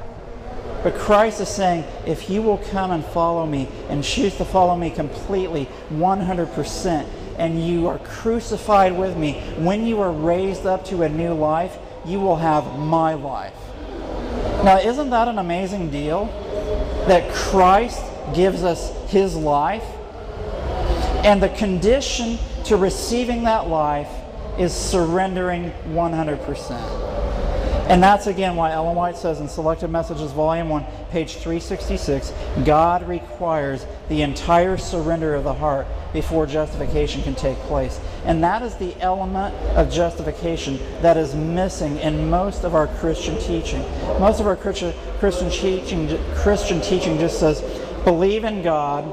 But 0.83 0.95
Christ 0.97 1.41
is 1.41 1.49
saying, 1.49 1.85
if 2.07 2.31
you 2.31 2.43
will 2.43 2.59
come 2.59 2.91
and 2.91 3.05
follow 3.05 3.47
me 3.47 3.69
and 3.89 4.05
choose 4.05 4.37
to 4.37 4.45
follow 4.45 4.77
me 4.77 4.91
completely, 4.91 5.69
100%, 5.91 7.09
and 7.39 7.67
you 7.67 7.87
are 7.89 7.99
crucified 7.99 8.97
with 8.97 9.17
me, 9.17 9.41
when 9.59 9.87
you 9.87 10.01
are 10.01 10.13
raised 10.13 10.65
up 10.67 10.85
to 10.87 11.03
a 11.03 11.09
new 11.09 11.35
life, 11.35 11.77
you 12.05 12.21
will 12.21 12.37
have 12.37 12.79
my 12.79 13.15
life. 13.15 13.55
Now, 14.63 14.79
isn't 14.79 15.11
that 15.11 15.29
an 15.29 15.39
amazing 15.39 15.91
deal? 15.91 16.27
That 17.09 17.33
Christ 17.33 18.03
gives 18.35 18.65
us 18.65 18.93
his 19.11 19.37
life, 19.37 19.85
and 21.25 21.43
the 21.43 21.51
condition 21.51 22.39
to 22.65 22.77
receiving 22.77 23.45
that 23.45 23.69
life 23.69 24.09
is 24.59 24.75
surrendering 24.75 25.73
100%. 25.89 27.17
And 27.89 28.03
that's 28.03 28.27
again 28.27 28.57
why 28.57 28.73
Ellen 28.73 28.97
White 28.97 29.17
says 29.17 29.39
in 29.41 29.49
Selected 29.49 29.89
Messages, 29.89 30.33
Volume 30.33 30.69
1, 30.69 30.85
page 31.13 31.35
366 31.35 32.33
God 32.65 33.07
requires 33.07 33.87
the 34.09 34.23
entire 34.23 34.77
surrender 34.77 35.37
of 35.37 35.45
the 35.45 35.55
heart 35.55 35.87
before 36.13 36.47
justification 36.47 37.23
can 37.23 37.37
take 37.37 37.57
place. 37.59 38.01
And 38.25 38.43
that 38.43 38.63
is 38.63 38.75
the 38.77 39.01
element 39.01 39.55
of 39.77 39.93
justification 39.93 40.81
that 41.01 41.17
is 41.17 41.37
missing 41.37 41.99
in 41.99 42.29
most 42.29 42.65
of 42.65 42.75
our 42.75 42.89
Christian 42.89 43.39
teaching. 43.39 43.83
Most 44.19 44.41
of 44.41 44.49
our 44.49 44.57
Christian, 44.57 44.93
Christian, 45.21 45.49
teaching, 45.49 46.19
Christian 46.35 46.81
teaching 46.81 47.19
just 47.19 47.39
says, 47.39 47.61
believe 48.03 48.43
in 48.43 48.63
God, 48.63 49.05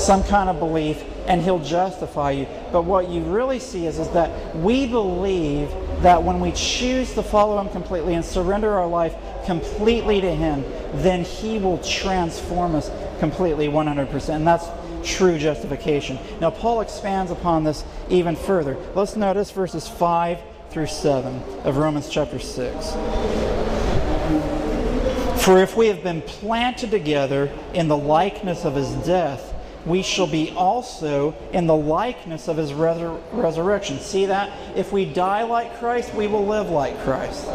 some 0.00 0.24
kind 0.24 0.48
of 0.48 0.58
belief, 0.58 1.04
and 1.26 1.40
he'll 1.42 1.58
justify 1.58 2.32
you. 2.32 2.46
But 2.72 2.82
what 2.82 3.08
you 3.08 3.22
really 3.22 3.58
see 3.58 3.86
is, 3.86 3.98
is 3.98 4.08
that 4.10 4.56
we 4.56 4.86
believe 4.86 5.70
that 6.02 6.22
when 6.22 6.40
we 6.40 6.52
choose 6.52 7.14
to 7.14 7.22
follow 7.22 7.60
him 7.60 7.68
completely 7.68 8.14
and 8.14 8.24
surrender 8.24 8.72
our 8.72 8.86
life 8.86 9.14
completely 9.46 10.20
to 10.20 10.34
him, 10.34 10.64
then 10.94 11.24
he 11.24 11.58
will 11.58 11.78
transform 11.78 12.74
us 12.74 12.90
completely 13.18 13.68
100%. 13.68 14.34
And 14.34 14.46
that's 14.46 14.66
true 15.04 15.38
justification. 15.38 16.18
Now, 16.40 16.50
Paul 16.50 16.80
expands 16.80 17.30
upon 17.30 17.64
this 17.64 17.84
even 18.08 18.36
further. 18.36 18.76
Let's 18.94 19.16
notice 19.16 19.50
verses 19.50 19.88
5 19.88 20.38
through 20.70 20.86
7 20.86 21.42
of 21.64 21.76
Romans 21.76 22.08
chapter 22.08 22.38
6. 22.38 22.92
For 25.44 25.58
if 25.58 25.76
we 25.76 25.88
have 25.88 26.04
been 26.04 26.22
planted 26.22 26.90
together 26.90 27.50
in 27.74 27.88
the 27.88 27.96
likeness 27.96 28.64
of 28.64 28.76
his 28.76 28.90
death, 29.04 29.51
we 29.84 30.02
shall 30.02 30.26
be 30.26 30.50
also 30.52 31.34
in 31.52 31.66
the 31.66 31.76
likeness 31.76 32.48
of 32.48 32.56
his 32.56 32.72
resur- 32.72 33.20
resurrection. 33.32 33.98
See 33.98 34.26
that? 34.26 34.76
If 34.76 34.92
we 34.92 35.04
die 35.04 35.42
like 35.42 35.78
Christ, 35.78 36.14
we 36.14 36.26
will 36.26 36.46
live 36.46 36.70
like 36.70 36.98
Christ. 37.02 37.46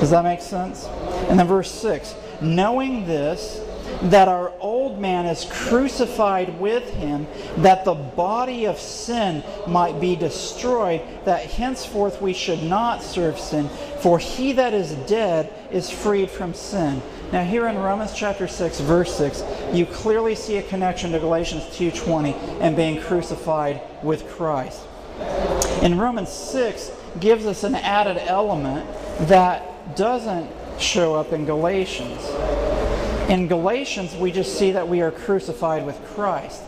Does 0.00 0.10
that 0.10 0.24
make 0.24 0.40
sense? 0.40 0.86
And 1.28 1.38
then 1.38 1.46
verse 1.46 1.70
6 1.70 2.14
Knowing 2.40 3.06
this, 3.06 3.60
that 4.02 4.26
our 4.26 4.52
old 4.58 4.98
man 4.98 5.26
is 5.26 5.46
crucified 5.50 6.58
with 6.58 6.88
him, 6.94 7.26
that 7.58 7.84
the 7.84 7.94
body 7.94 8.66
of 8.66 8.78
sin 8.78 9.44
might 9.66 10.00
be 10.00 10.16
destroyed, 10.16 11.00
that 11.24 11.44
henceforth 11.46 12.20
we 12.20 12.32
should 12.32 12.62
not 12.62 13.02
serve 13.02 13.38
sin. 13.38 13.68
For 14.00 14.18
he 14.18 14.52
that 14.54 14.74
is 14.74 14.92
dead 15.06 15.52
is 15.70 15.90
freed 15.90 16.30
from 16.30 16.54
sin. 16.54 17.00
Now 17.32 17.44
here 17.44 17.66
in 17.66 17.78
Romans 17.78 18.12
chapter 18.14 18.46
6 18.46 18.80
verse 18.80 19.16
6, 19.16 19.42
you 19.72 19.86
clearly 19.86 20.34
see 20.34 20.58
a 20.58 20.62
connection 20.62 21.12
to 21.12 21.18
Galatians 21.18 21.64
2:20 21.74 22.34
and 22.60 22.76
being 22.76 23.00
crucified 23.00 23.80
with 24.02 24.28
Christ. 24.28 24.80
In 25.80 25.98
Romans 25.98 26.28
6 26.28 26.90
gives 27.20 27.46
us 27.46 27.64
an 27.64 27.74
added 27.74 28.18
element 28.26 28.86
that 29.28 29.96
doesn't 29.96 30.50
show 30.78 31.14
up 31.14 31.32
in 31.32 31.46
Galatians. 31.46 32.20
In 33.30 33.48
Galatians, 33.48 34.14
we 34.14 34.30
just 34.30 34.58
see 34.58 34.72
that 34.72 34.86
we 34.86 35.00
are 35.00 35.10
crucified 35.10 35.86
with 35.86 35.98
Christ. 36.14 36.60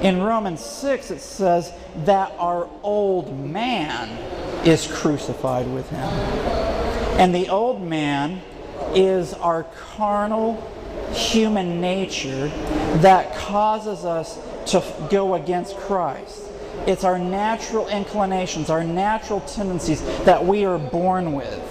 In 0.00 0.22
Romans 0.22 0.64
6, 0.64 1.10
it 1.10 1.20
says 1.20 1.72
that 2.06 2.32
our 2.38 2.68
old 2.82 3.38
man 3.38 4.08
is 4.64 4.86
crucified 4.86 5.66
with 5.66 5.90
him. 5.90 6.08
And 7.18 7.34
the 7.34 7.50
old 7.50 7.82
man 7.82 8.40
is 8.94 9.34
our 9.34 9.64
carnal 9.64 10.62
human 11.12 11.80
nature 11.80 12.48
that 12.98 13.34
causes 13.36 14.04
us 14.04 14.38
to 14.66 14.82
go 15.10 15.34
against 15.34 15.76
Christ. 15.76 16.42
It's 16.86 17.04
our 17.04 17.18
natural 17.18 17.88
inclinations, 17.88 18.70
our 18.70 18.84
natural 18.84 19.40
tendencies 19.40 20.02
that 20.24 20.44
we 20.44 20.64
are 20.64 20.78
born 20.78 21.32
with. 21.32 21.62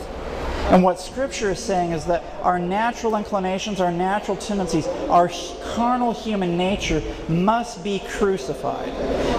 And 0.72 0.84
what 0.84 1.00
Scripture 1.00 1.52
is 1.52 1.60
saying 1.60 1.92
is 1.92 2.06
that 2.06 2.24
our 2.42 2.58
natural 2.58 3.16
inclinations, 3.16 3.80
our 3.80 3.92
natural 3.92 4.36
tendencies, 4.36 4.88
our 5.10 5.30
carnal 5.74 6.12
human 6.12 6.58
nature 6.58 7.04
must 7.30 7.84
be 7.84 8.00
crucified. 8.10 8.92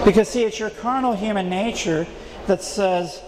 Because, 0.04 0.28
see, 0.28 0.44
it's 0.44 0.60
your 0.60 0.70
carnal 0.70 1.14
human 1.14 1.50
nature 1.50 2.06
that 2.46 2.62
says, 2.62 3.22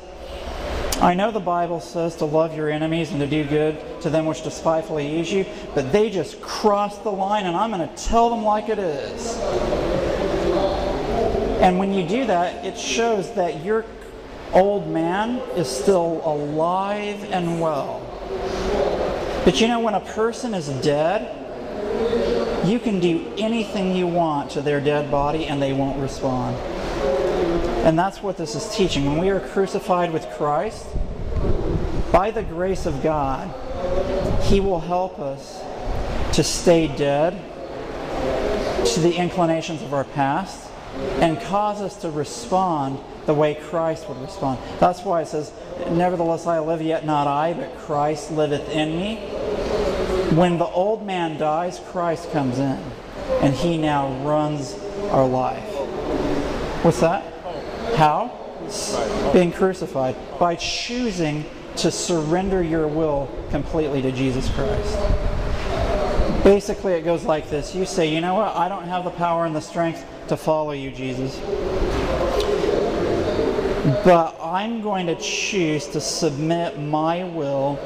I 1.00 1.14
know 1.14 1.30
the 1.30 1.38
Bible 1.38 1.78
says 1.78 2.16
to 2.16 2.24
love 2.24 2.56
your 2.56 2.68
enemies 2.68 3.12
and 3.12 3.20
to 3.20 3.26
do 3.28 3.44
good 3.44 4.00
to 4.02 4.10
them 4.10 4.26
which 4.26 4.42
despitefully 4.42 5.16
use 5.16 5.32
you, 5.32 5.46
but 5.72 5.92
they 5.92 6.10
just 6.10 6.40
crossed 6.40 7.04
the 7.04 7.12
line 7.12 7.46
and 7.46 7.56
I'm 7.56 7.70
going 7.70 7.88
to 7.88 8.04
tell 8.04 8.30
them 8.30 8.42
like 8.42 8.68
it 8.68 8.80
is. 8.80 9.36
And 11.60 11.78
when 11.78 11.94
you 11.94 12.06
do 12.06 12.26
that, 12.26 12.64
it 12.64 12.76
shows 12.76 13.32
that 13.34 13.64
your 13.64 13.84
old 14.52 14.88
man 14.88 15.38
is 15.56 15.68
still 15.68 16.20
alive 16.24 17.22
and 17.30 17.60
well. 17.60 18.00
But 19.44 19.60
you 19.60 19.68
know, 19.68 19.78
when 19.78 19.94
a 19.94 20.00
person 20.00 20.52
is 20.52 20.68
dead, 20.82 21.34
you 22.66 22.80
can 22.80 22.98
do 22.98 23.32
anything 23.38 23.94
you 23.94 24.08
want 24.08 24.50
to 24.52 24.62
their 24.62 24.80
dead 24.80 25.12
body 25.12 25.46
and 25.46 25.62
they 25.62 25.72
won't 25.72 26.00
respond. 26.00 26.56
And 27.88 27.98
that's 27.98 28.22
what 28.22 28.36
this 28.36 28.54
is 28.54 28.76
teaching. 28.76 29.06
When 29.06 29.16
we 29.16 29.30
are 29.30 29.40
crucified 29.40 30.12
with 30.12 30.28
Christ, 30.32 30.86
by 32.12 32.30
the 32.30 32.42
grace 32.42 32.84
of 32.84 33.02
God, 33.02 33.48
He 34.42 34.60
will 34.60 34.80
help 34.80 35.18
us 35.18 35.62
to 36.34 36.44
stay 36.44 36.86
dead 36.86 37.32
to 38.84 39.00
the 39.00 39.14
inclinations 39.16 39.80
of 39.80 39.94
our 39.94 40.04
past 40.04 40.70
and 41.22 41.40
cause 41.40 41.80
us 41.80 41.96
to 42.02 42.10
respond 42.10 43.00
the 43.24 43.32
way 43.32 43.54
Christ 43.54 44.06
would 44.10 44.20
respond. 44.20 44.58
That's 44.80 45.00
why 45.00 45.22
it 45.22 45.28
says, 45.28 45.50
Nevertheless 45.90 46.46
I 46.46 46.58
live, 46.58 46.82
yet 46.82 47.06
not 47.06 47.26
I, 47.26 47.54
but 47.54 47.74
Christ 47.78 48.30
liveth 48.32 48.68
in 48.68 48.98
me. 48.98 49.16
When 50.36 50.58
the 50.58 50.66
old 50.66 51.06
man 51.06 51.38
dies, 51.38 51.80
Christ 51.86 52.32
comes 52.32 52.58
in, 52.58 52.82
and 53.40 53.54
he 53.54 53.78
now 53.78 54.12
runs 54.26 54.78
our 55.10 55.26
life. 55.26 55.64
What's 56.84 57.00
that? 57.00 57.37
How? 57.98 58.30
Being 59.32 59.50
crucified. 59.50 60.14
By 60.38 60.54
choosing 60.54 61.44
to 61.78 61.90
surrender 61.90 62.62
your 62.62 62.86
will 62.86 63.28
completely 63.50 64.00
to 64.02 64.12
Jesus 64.12 64.48
Christ. 64.50 64.96
Basically, 66.44 66.92
it 66.92 67.02
goes 67.02 67.24
like 67.24 67.50
this 67.50 67.74
You 67.74 67.84
say, 67.84 68.14
You 68.14 68.20
know 68.20 68.34
what? 68.34 68.54
I 68.54 68.68
don't 68.68 68.84
have 68.84 69.02
the 69.02 69.10
power 69.10 69.46
and 69.46 69.56
the 69.56 69.60
strength 69.60 70.06
to 70.28 70.36
follow 70.36 70.70
you, 70.70 70.92
Jesus. 70.92 71.40
But 74.04 74.36
I'm 74.40 74.80
going 74.80 75.08
to 75.08 75.16
choose 75.16 75.88
to 75.88 76.00
submit 76.00 76.78
my 76.78 77.24
will 77.24 77.80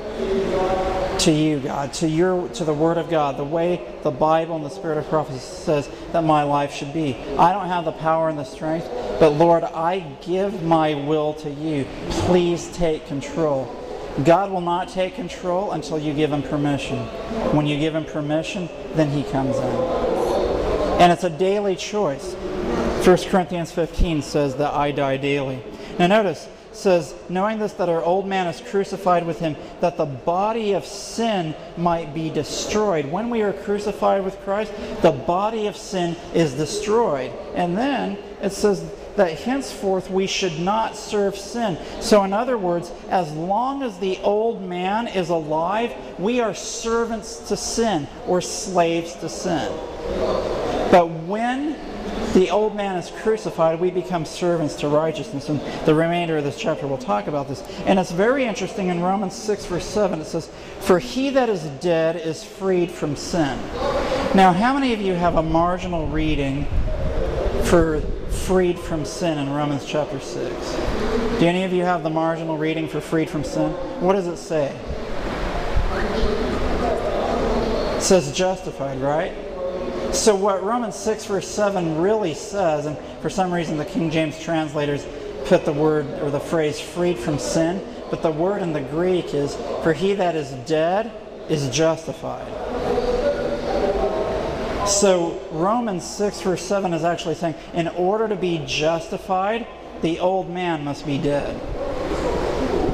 to 1.23 1.31
you, 1.31 1.61
God, 1.61 1.93
to 1.95 2.09
your 2.09 2.49
to 2.51 2.65
the 2.65 2.75
Word 2.75 2.99
of 2.99 3.09
God, 3.09 3.37
the 3.37 3.45
way 3.45 3.81
the 4.03 4.11
Bible 4.11 4.57
and 4.57 4.65
the 4.65 4.71
Spirit 4.71 4.99
of 4.99 5.09
prophecy 5.09 5.39
says 5.39 5.89
that 6.13 6.25
my 6.25 6.43
life 6.43 6.73
should 6.73 6.93
be. 6.93 7.17
I 7.39 7.53
don't 7.53 7.69
have 7.69 7.85
the 7.85 7.93
power 7.93 8.29
and 8.29 8.39
the 8.39 8.45
strength, 8.45 8.89
but 9.21 9.31
Lord, 9.31 9.63
I 9.63 10.01
give 10.23 10.65
my 10.65 10.95
will 10.95 11.35
to 11.35 11.51
you. 11.51 11.87
Please 12.11 12.69
take 12.73 13.07
control. 13.07 13.79
God 14.25 14.51
will 14.51 14.61
not 14.61 14.89
take 14.89 15.15
control 15.15 15.73
until 15.73 15.99
you 15.99 16.13
give 16.13 16.33
him 16.33 16.43
permission. 16.43 16.99
When 17.55 17.67
you 17.67 17.79
give 17.79 17.95
him 17.95 18.05
permission, 18.05 18.69
then 18.95 19.09
he 19.11 19.23
comes 19.31 19.57
in. 19.57 19.65
And 21.01 21.13
it's 21.13 21.25
a 21.25 21.31
daily 21.31 21.77
choice. 21.77 22.35
1 22.35 23.17
Corinthians 23.31 23.71
15 23.71 24.23
says 24.23 24.57
that 24.57 24.75
I 24.75 24.91
die 24.91 25.17
daily. 25.17 25.63
Now 25.99 26.09
notice, 26.09 26.49
says, 26.73 27.15
knowing 27.29 27.59
this, 27.59 27.73
that 27.75 27.89
our 27.89 28.03
old 28.03 28.27
man 28.27 28.47
is 28.47 28.61
crucified 28.61 29.27
with 29.27 29.39
him, 29.39 29.57
that 29.81 29.97
the 29.97 30.07
body 30.07 30.73
of 30.73 30.85
sin 30.85 31.55
might 31.77 32.15
be 32.15 32.31
destroyed. 32.31 33.11
When 33.11 33.31
we 33.31 33.43
are 33.43 33.53
crucified 33.53 34.25
with 34.25 34.41
Christ, 34.41 34.73
the 35.03 35.13
body 35.13 35.67
of 35.67 35.77
sin 35.77 36.17
is 36.35 36.55
destroyed. 36.55 37.33
And 37.55 37.77
then 37.77 38.19
it 38.41 38.53
says 38.53 38.85
that 39.17 39.39
henceforth 39.41 40.11
we 40.11 40.27
should 40.27 40.59
not 40.59 40.97
serve 40.97 41.37
sin. 41.37 41.79
So, 42.01 42.25
in 42.25 42.33
other 42.33 42.57
words, 42.57 42.91
as 43.11 43.31
long 43.33 43.83
as 43.83 43.99
the 43.99 44.19
old 44.19 44.63
man 44.63 45.07
is 45.07 45.29
alive, 45.29 45.93
we 46.19 46.41
are 46.41 46.55
servants 46.55 47.37
to 47.49 47.57
sin 47.57 48.09
or 48.27 48.41
slaves 48.41 49.15
to 49.17 49.29
sin. 49.29 49.71
But 50.91 51.09
when 51.27 51.77
the 52.35 52.51
old 52.51 52.75
man 52.75 52.97
is 52.97 53.11
crucified, 53.11 53.79
we 53.79 53.90
become 53.90 54.25
servants 54.25 54.75
to 54.77 54.88
righteousness. 54.88 55.49
And 55.49 55.61
the 55.87 55.95
remainder 55.95 56.38
of 56.38 56.45
this 56.45 56.59
chapter 56.59 56.87
will 56.87 56.99
talk 56.99 57.27
about 57.27 57.49
this. 57.49 57.62
And 57.85 57.99
it's 57.99 58.11
very 58.11 58.45
interesting 58.45 58.88
in 58.88 59.01
Romans 59.01 59.35
6, 59.35 59.66
verse 59.66 59.85
7, 59.85 60.21
it 60.21 60.25
says, 60.25 60.51
For 60.81 60.99
he 60.99 61.31
that 61.31 61.49
is 61.49 61.62
dead 61.81 62.16
is 62.16 62.42
freed 62.42 62.90
from 62.90 63.16
sin. 63.16 63.59
Now, 64.35 64.53
how 64.53 64.73
many 64.73 64.95
of 64.95 65.01
you 65.01 65.12
have 65.12 65.37
a 65.37 65.42
marginal 65.42 66.07
reading 66.07 66.66
for 67.64 68.01
freed 68.01 68.79
from 68.79 69.05
sin 69.05 69.38
in 69.38 69.51
Romans 69.51 69.85
chapter 69.85 70.18
6? 70.18 70.73
Do 71.38 71.47
any 71.47 71.64
of 71.64 71.73
you 71.73 71.83
have 71.83 72.03
the 72.03 72.11
marginal 72.11 72.57
reading 72.57 72.88
for 72.88 73.01
freed 73.01 73.29
from 73.29 73.45
sin? 73.45 73.73
What 74.01 74.14
does 74.14 74.27
it 74.27 74.38
say? 74.38 74.75
It 77.97 78.03
says 78.03 78.33
justified, 78.33 78.99
right? 79.01 79.52
So, 80.12 80.37
what 80.37 80.62
Romans 80.62 80.94
6, 80.96 81.25
verse 81.25 81.48
7 81.48 81.98
really 81.98 82.35
says, 82.35 82.85
and 82.85 82.98
for 83.22 83.31
some 83.31 83.53
reason 83.53 83.79
the 83.79 83.85
King 83.87 84.11
James 84.11 84.38
translators 84.38 85.07
put 85.46 85.64
the 85.64 85.72
word 85.72 86.07
or 86.20 86.31
the 86.31 86.38
phrase 86.38 86.79
freed 86.79 87.18
from 87.18 87.38
sin, 87.38 87.83
but 88.11 88.22
the 88.22 88.31
word 88.31 88.61
in 88.61 88.75
the 88.75 88.83
Greek 88.83 89.33
is, 89.33 89.57
for 89.83 89.94
he 89.94 90.12
that 90.14 90.37
is 90.37 90.51
dead 90.66 91.11
is 91.48 91.68
justified. 91.70 92.46
So, 94.87 95.40
Romans 95.51 96.05
6, 96.05 96.42
verse 96.42 96.62
7 96.62 96.92
is 96.92 97.05
actually 97.05 97.37
saying, 97.37 97.55
in 97.72 97.88
order 97.88 98.29
to 98.29 98.37
be 98.37 98.62
justified, 98.66 99.66
the 100.03 100.18
old 100.18 100.51
man 100.51 100.85
must 100.85 101.07
be 101.07 101.16
dead. 101.16 101.57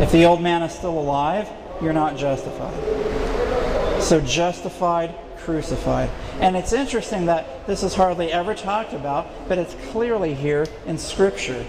If 0.01 0.13
the 0.13 0.25
old 0.25 0.41
man 0.41 0.63
is 0.63 0.73
still 0.73 0.97
alive, 0.97 1.49
you're 1.83 1.93
not 1.93 2.17
justified. 2.17 4.03
So, 4.03 4.21
justified, 4.21 5.15
crucified. 5.49 6.11
And 6.41 6.59
it's 6.59 6.75
interesting 6.75 7.25
that 7.25 7.67
this 7.67 7.83
is 7.83 7.95
hardly 7.95 8.31
ever 8.31 8.55
talked 8.55 8.93
about, 8.93 9.27
but 9.49 9.57
it's 9.57 9.75
clearly 9.91 10.35
here 10.35 10.67
in 10.85 10.99
Scripture. 10.99 11.65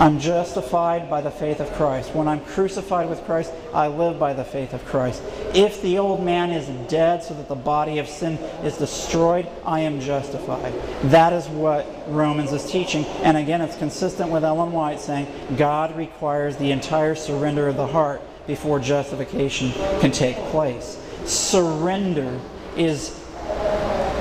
I'm 0.00 0.18
justified 0.18 1.08
by 1.08 1.20
the 1.20 1.30
faith 1.30 1.60
of 1.60 1.72
Christ. 1.74 2.12
When 2.16 2.26
I'm 2.26 2.40
crucified 2.40 3.08
with 3.08 3.22
Christ, 3.26 3.52
I 3.72 3.86
live 3.86 4.18
by 4.18 4.32
the 4.32 4.42
faith 4.42 4.72
of 4.72 4.84
Christ. 4.86 5.22
If 5.54 5.80
the 5.82 5.98
old 5.98 6.24
man 6.24 6.50
is 6.50 6.66
dead 6.90 7.22
so 7.22 7.32
that 7.34 7.46
the 7.46 7.54
body 7.54 8.00
of 8.00 8.08
sin 8.08 8.32
is 8.64 8.76
destroyed, 8.76 9.46
I 9.64 9.80
am 9.80 10.00
justified. 10.00 10.74
That 11.12 11.32
is 11.32 11.46
what 11.46 11.86
Romans 12.08 12.52
is 12.52 12.68
teaching. 12.68 13.04
And 13.22 13.36
again, 13.36 13.60
it's 13.60 13.76
consistent 13.76 14.30
with 14.30 14.42
Ellen 14.42 14.72
White 14.72 14.98
saying 14.98 15.28
God 15.56 15.96
requires 15.96 16.56
the 16.56 16.72
entire 16.72 17.14
surrender 17.14 17.68
of 17.68 17.76
the 17.76 17.86
heart 17.86 18.20
before 18.48 18.80
justification 18.80 19.70
can 20.00 20.10
take 20.10 20.36
place. 20.50 20.98
Surrender 21.24 22.40
is 22.76 23.18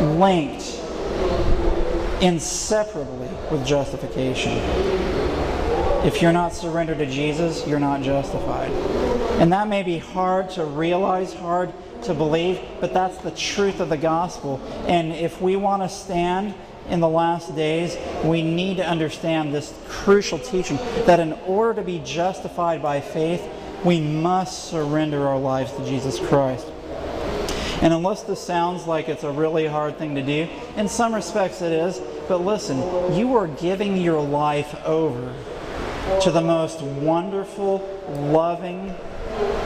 linked 0.02 0.80
inseparably 2.22 3.30
with 3.52 3.66
justification. 3.66 4.58
If 6.06 6.22
you're 6.22 6.32
not 6.32 6.54
surrendered 6.54 7.00
to 7.00 7.06
Jesus, 7.06 7.68
you're 7.68 7.80
not 7.80 8.02
justified. 8.02 8.72
And 9.42 9.52
that 9.52 9.68
may 9.68 9.84
be 9.84 9.98
hard 9.98 10.50
to 10.52 10.64
realize, 10.66 11.34
hard 11.34 11.74
to 12.04 12.14
believe, 12.14 12.60
but 12.80 12.94
that's 12.94 13.18
the 13.18 13.32
truth 13.32 13.80
of 13.80 13.90
the 13.90 13.98
gospel. 13.98 14.62
And 14.88 15.12
if 15.12 15.42
we 15.42 15.56
want 15.56 15.84
to 15.84 15.90
stand 15.90 16.54
in 16.90 17.02
the 17.02 17.10
last 17.10 17.56
days, 17.56 17.98
we 18.24 18.42
need 18.42 18.78
to 18.78 18.88
understand 18.88 19.54
this 19.54 19.74
crucial 19.88 20.40
teaching 20.40 20.78
that 21.06 21.20
in 21.20 21.34
order 21.46 21.82
to 21.82 21.86
be 21.86 22.00
justified 22.00 22.82
by 22.82 23.02
faith, 23.02 23.46
we 23.84 24.02
must 24.02 24.70
surrender 24.70 25.28
our 25.28 25.38
lives 25.38 25.72
to 25.74 25.86
Jesus 25.86 26.20
Christ. 26.20 26.68
And 27.82 27.94
unless 27.94 28.24
this 28.24 28.42
sounds 28.42 28.86
like 28.86 29.08
it's 29.08 29.24
a 29.24 29.32
really 29.32 29.66
hard 29.66 29.98
thing 29.98 30.16
to 30.16 30.22
do, 30.22 30.48
in 30.76 30.90
some 30.90 31.16
respects 31.16 31.62
it 31.62 31.72
is, 31.72 32.02
but 32.28 32.40
listen, 32.40 32.78
you 33.16 33.36
are 33.36 33.48
giving 33.48 33.98
your 33.98 34.22
life 34.22 34.76
over 34.86 35.34
to 36.22 36.32
the 36.32 36.42
most 36.42 36.82
wonderful, 36.82 37.78
loving, 38.10 38.94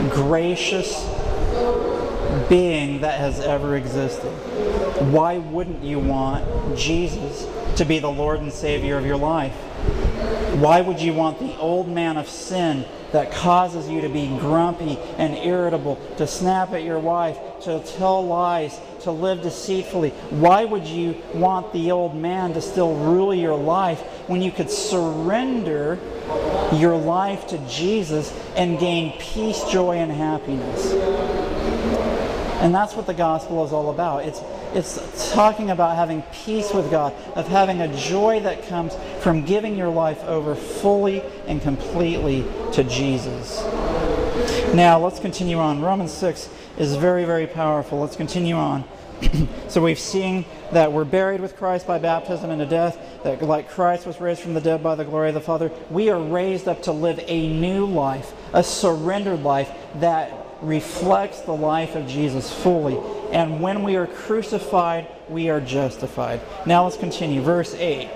gracious 0.09 0.93
being 2.49 3.01
that 3.01 3.19
has 3.19 3.39
ever 3.39 3.77
existed. 3.77 4.29
Why 5.11 5.37
wouldn't 5.37 5.83
you 5.83 5.99
want 5.99 6.77
Jesus 6.77 7.47
to 7.77 7.85
be 7.85 7.99
the 7.99 8.11
Lord 8.11 8.41
and 8.41 8.51
Savior 8.51 8.97
of 8.97 9.05
your 9.05 9.17
life? 9.17 9.53
Why 10.55 10.81
would 10.81 11.01
you 11.01 11.13
want 11.13 11.39
the 11.39 11.57
old 11.57 11.87
man 11.89 12.17
of 12.17 12.29
sin 12.29 12.85
that 13.13 13.31
causes 13.31 13.87
you 13.87 14.01
to 14.01 14.09
be 14.09 14.27
grumpy 14.39 14.97
and 15.17 15.35
irritable, 15.37 15.95
to 16.17 16.27
snap 16.27 16.73
at 16.73 16.83
your 16.83 16.99
wife, 16.99 17.37
to 17.61 17.79
tell 17.97 18.25
lies, 18.25 18.77
to 19.01 19.11
live 19.11 19.41
deceitfully? 19.41 20.09
Why 20.29 20.65
would 20.65 20.85
you 20.85 21.15
want 21.33 21.71
the 21.71 21.91
old 21.91 22.15
man 22.15 22.53
to 22.53 22.61
still 22.61 22.95
rule 22.95 23.33
your 23.33 23.55
life 23.55 24.01
when 24.27 24.41
you 24.41 24.51
could 24.51 24.69
surrender 24.69 25.99
your 26.73 26.97
life 26.97 27.47
to 27.47 27.57
Jesus 27.69 28.33
and 28.55 28.79
gain 28.79 29.17
peace, 29.19 29.63
joy, 29.65 29.97
and 29.97 30.11
happiness? 30.11 31.52
And 32.63 32.73
that's 32.73 32.95
what 32.95 33.07
the 33.07 33.13
gospel 33.13 33.65
is 33.65 33.73
all 33.73 33.89
about. 33.89 34.23
It's 34.23 34.41
it's 34.73 35.33
talking 35.33 35.69
about 35.69 35.97
having 35.97 36.23
peace 36.31 36.73
with 36.73 36.89
God, 36.89 37.13
of 37.35 37.45
having 37.47 37.81
a 37.81 37.95
joy 37.95 38.39
that 38.39 38.65
comes 38.67 38.95
from 39.19 39.43
giving 39.43 39.77
your 39.77 39.89
life 39.89 40.23
over 40.23 40.55
fully 40.55 41.21
and 41.45 41.61
completely 41.61 42.45
to 42.71 42.85
Jesus. 42.85 43.61
Now, 44.73 44.97
let's 44.97 45.19
continue 45.19 45.57
on. 45.57 45.81
Romans 45.81 46.13
6 46.13 46.49
is 46.77 46.95
very, 46.95 47.25
very 47.25 47.47
powerful. 47.47 47.99
Let's 47.99 48.15
continue 48.15 48.55
on. 48.55 48.85
so 49.67 49.83
we've 49.83 49.99
seen 49.99 50.45
that 50.71 50.91
we're 50.91 51.03
buried 51.03 51.41
with 51.41 51.55
Christ 51.55 51.85
by 51.85 51.99
baptism 51.99 52.49
into 52.49 52.65
death, 52.65 52.97
that 53.23 53.41
like 53.43 53.69
Christ 53.69 54.07
was 54.07 54.19
raised 54.19 54.41
from 54.41 54.53
the 54.53 54.61
dead 54.61 54.81
by 54.81 54.95
the 54.95 55.05
glory 55.05 55.27
of 55.27 55.35
the 55.35 55.41
Father, 55.41 55.69
we 55.91 56.09
are 56.09 56.19
raised 56.19 56.67
up 56.67 56.81
to 56.83 56.91
live 56.93 57.19
a 57.27 57.47
new 57.59 57.85
life, 57.85 58.33
a 58.53 58.63
surrendered 58.63 59.43
life 59.43 59.69
that 59.95 60.42
reflects 60.63 61.41
the 61.41 61.53
life 61.53 61.95
of 61.95 62.07
Jesus 62.07 62.51
fully. 62.51 62.97
And 63.31 63.61
when 63.61 63.83
we 63.83 63.95
are 63.95 64.07
crucified, 64.07 65.07
we 65.29 65.49
are 65.49 65.59
justified. 65.59 66.41
Now 66.65 66.85
let's 66.85 66.97
continue. 66.97 67.41
Verse 67.41 67.73
8. 67.75 68.09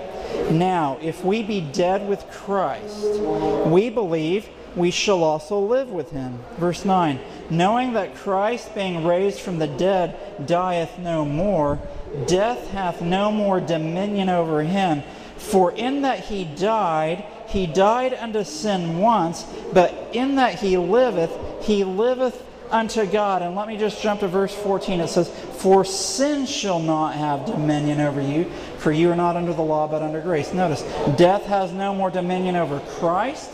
Now, 0.50 0.98
if 1.00 1.24
we 1.24 1.42
be 1.42 1.60
dead 1.60 2.08
with 2.08 2.28
Christ, 2.30 3.20
we 3.66 3.90
believe 3.90 4.48
we 4.76 4.90
shall 4.90 5.24
also 5.24 5.58
live 5.58 5.90
with 5.90 6.10
him. 6.10 6.38
Verse 6.58 6.84
9. 6.84 7.18
Knowing 7.50 7.94
that 7.94 8.14
Christ, 8.14 8.74
being 8.74 9.04
raised 9.04 9.40
from 9.40 9.58
the 9.58 9.66
dead, 9.66 10.46
dieth 10.46 10.98
no 10.98 11.24
more, 11.24 11.78
death 12.26 12.70
hath 12.70 13.00
no 13.00 13.32
more 13.32 13.60
dominion 13.60 14.28
over 14.28 14.62
him. 14.62 15.02
For 15.36 15.72
in 15.72 16.02
that 16.02 16.20
he 16.20 16.44
died, 16.44 17.24
he 17.48 17.66
died 17.66 18.14
unto 18.14 18.44
sin 18.44 18.98
once, 18.98 19.44
but 19.72 20.10
in 20.12 20.36
that 20.36 20.58
he 20.60 20.76
liveth, 20.76 21.36
he 21.62 21.82
liveth 21.82 22.44
unto 22.70 23.06
God. 23.06 23.42
And 23.42 23.56
let 23.56 23.68
me 23.68 23.76
just 23.76 24.02
jump 24.02 24.20
to 24.20 24.28
verse 24.28 24.54
14. 24.54 25.00
It 25.00 25.08
says, 25.08 25.30
For 25.58 25.84
sin 25.84 26.46
shall 26.46 26.78
not 26.78 27.14
have 27.14 27.46
dominion 27.46 28.00
over 28.00 28.20
you, 28.20 28.44
for 28.78 28.92
you 28.92 29.10
are 29.10 29.16
not 29.16 29.36
under 29.36 29.52
the 29.52 29.62
law, 29.62 29.88
but 29.88 30.02
under 30.02 30.20
grace. 30.20 30.52
Notice, 30.52 30.82
death 31.16 31.44
has 31.46 31.72
no 31.72 31.94
more 31.94 32.10
dominion 32.10 32.56
over 32.56 32.80
Christ. 32.98 33.50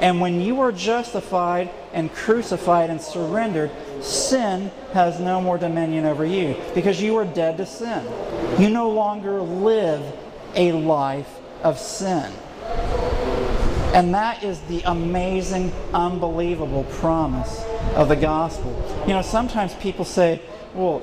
And 0.00 0.20
when 0.20 0.40
you 0.40 0.60
are 0.60 0.72
justified 0.72 1.70
and 1.92 2.12
crucified 2.12 2.90
and 2.90 3.00
surrendered, 3.00 3.70
sin 4.02 4.70
has 4.92 5.20
no 5.20 5.40
more 5.40 5.58
dominion 5.58 6.04
over 6.04 6.24
you 6.24 6.56
because 6.74 7.00
you 7.00 7.16
are 7.16 7.24
dead 7.24 7.58
to 7.58 7.66
sin. 7.66 8.04
You 8.58 8.70
no 8.70 8.90
longer 8.90 9.40
live 9.40 10.02
a 10.54 10.72
life 10.72 11.38
of 11.62 11.78
sin. 11.78 12.32
And 13.94 14.12
that 14.12 14.42
is 14.42 14.60
the 14.62 14.82
amazing, 14.82 15.72
unbelievable 15.92 16.82
promise 16.84 17.64
of 17.94 18.08
the 18.08 18.16
gospel. 18.16 18.74
You 19.06 19.14
know, 19.14 19.22
sometimes 19.22 19.72
people 19.74 20.04
say, 20.04 20.42
well, 20.74 21.00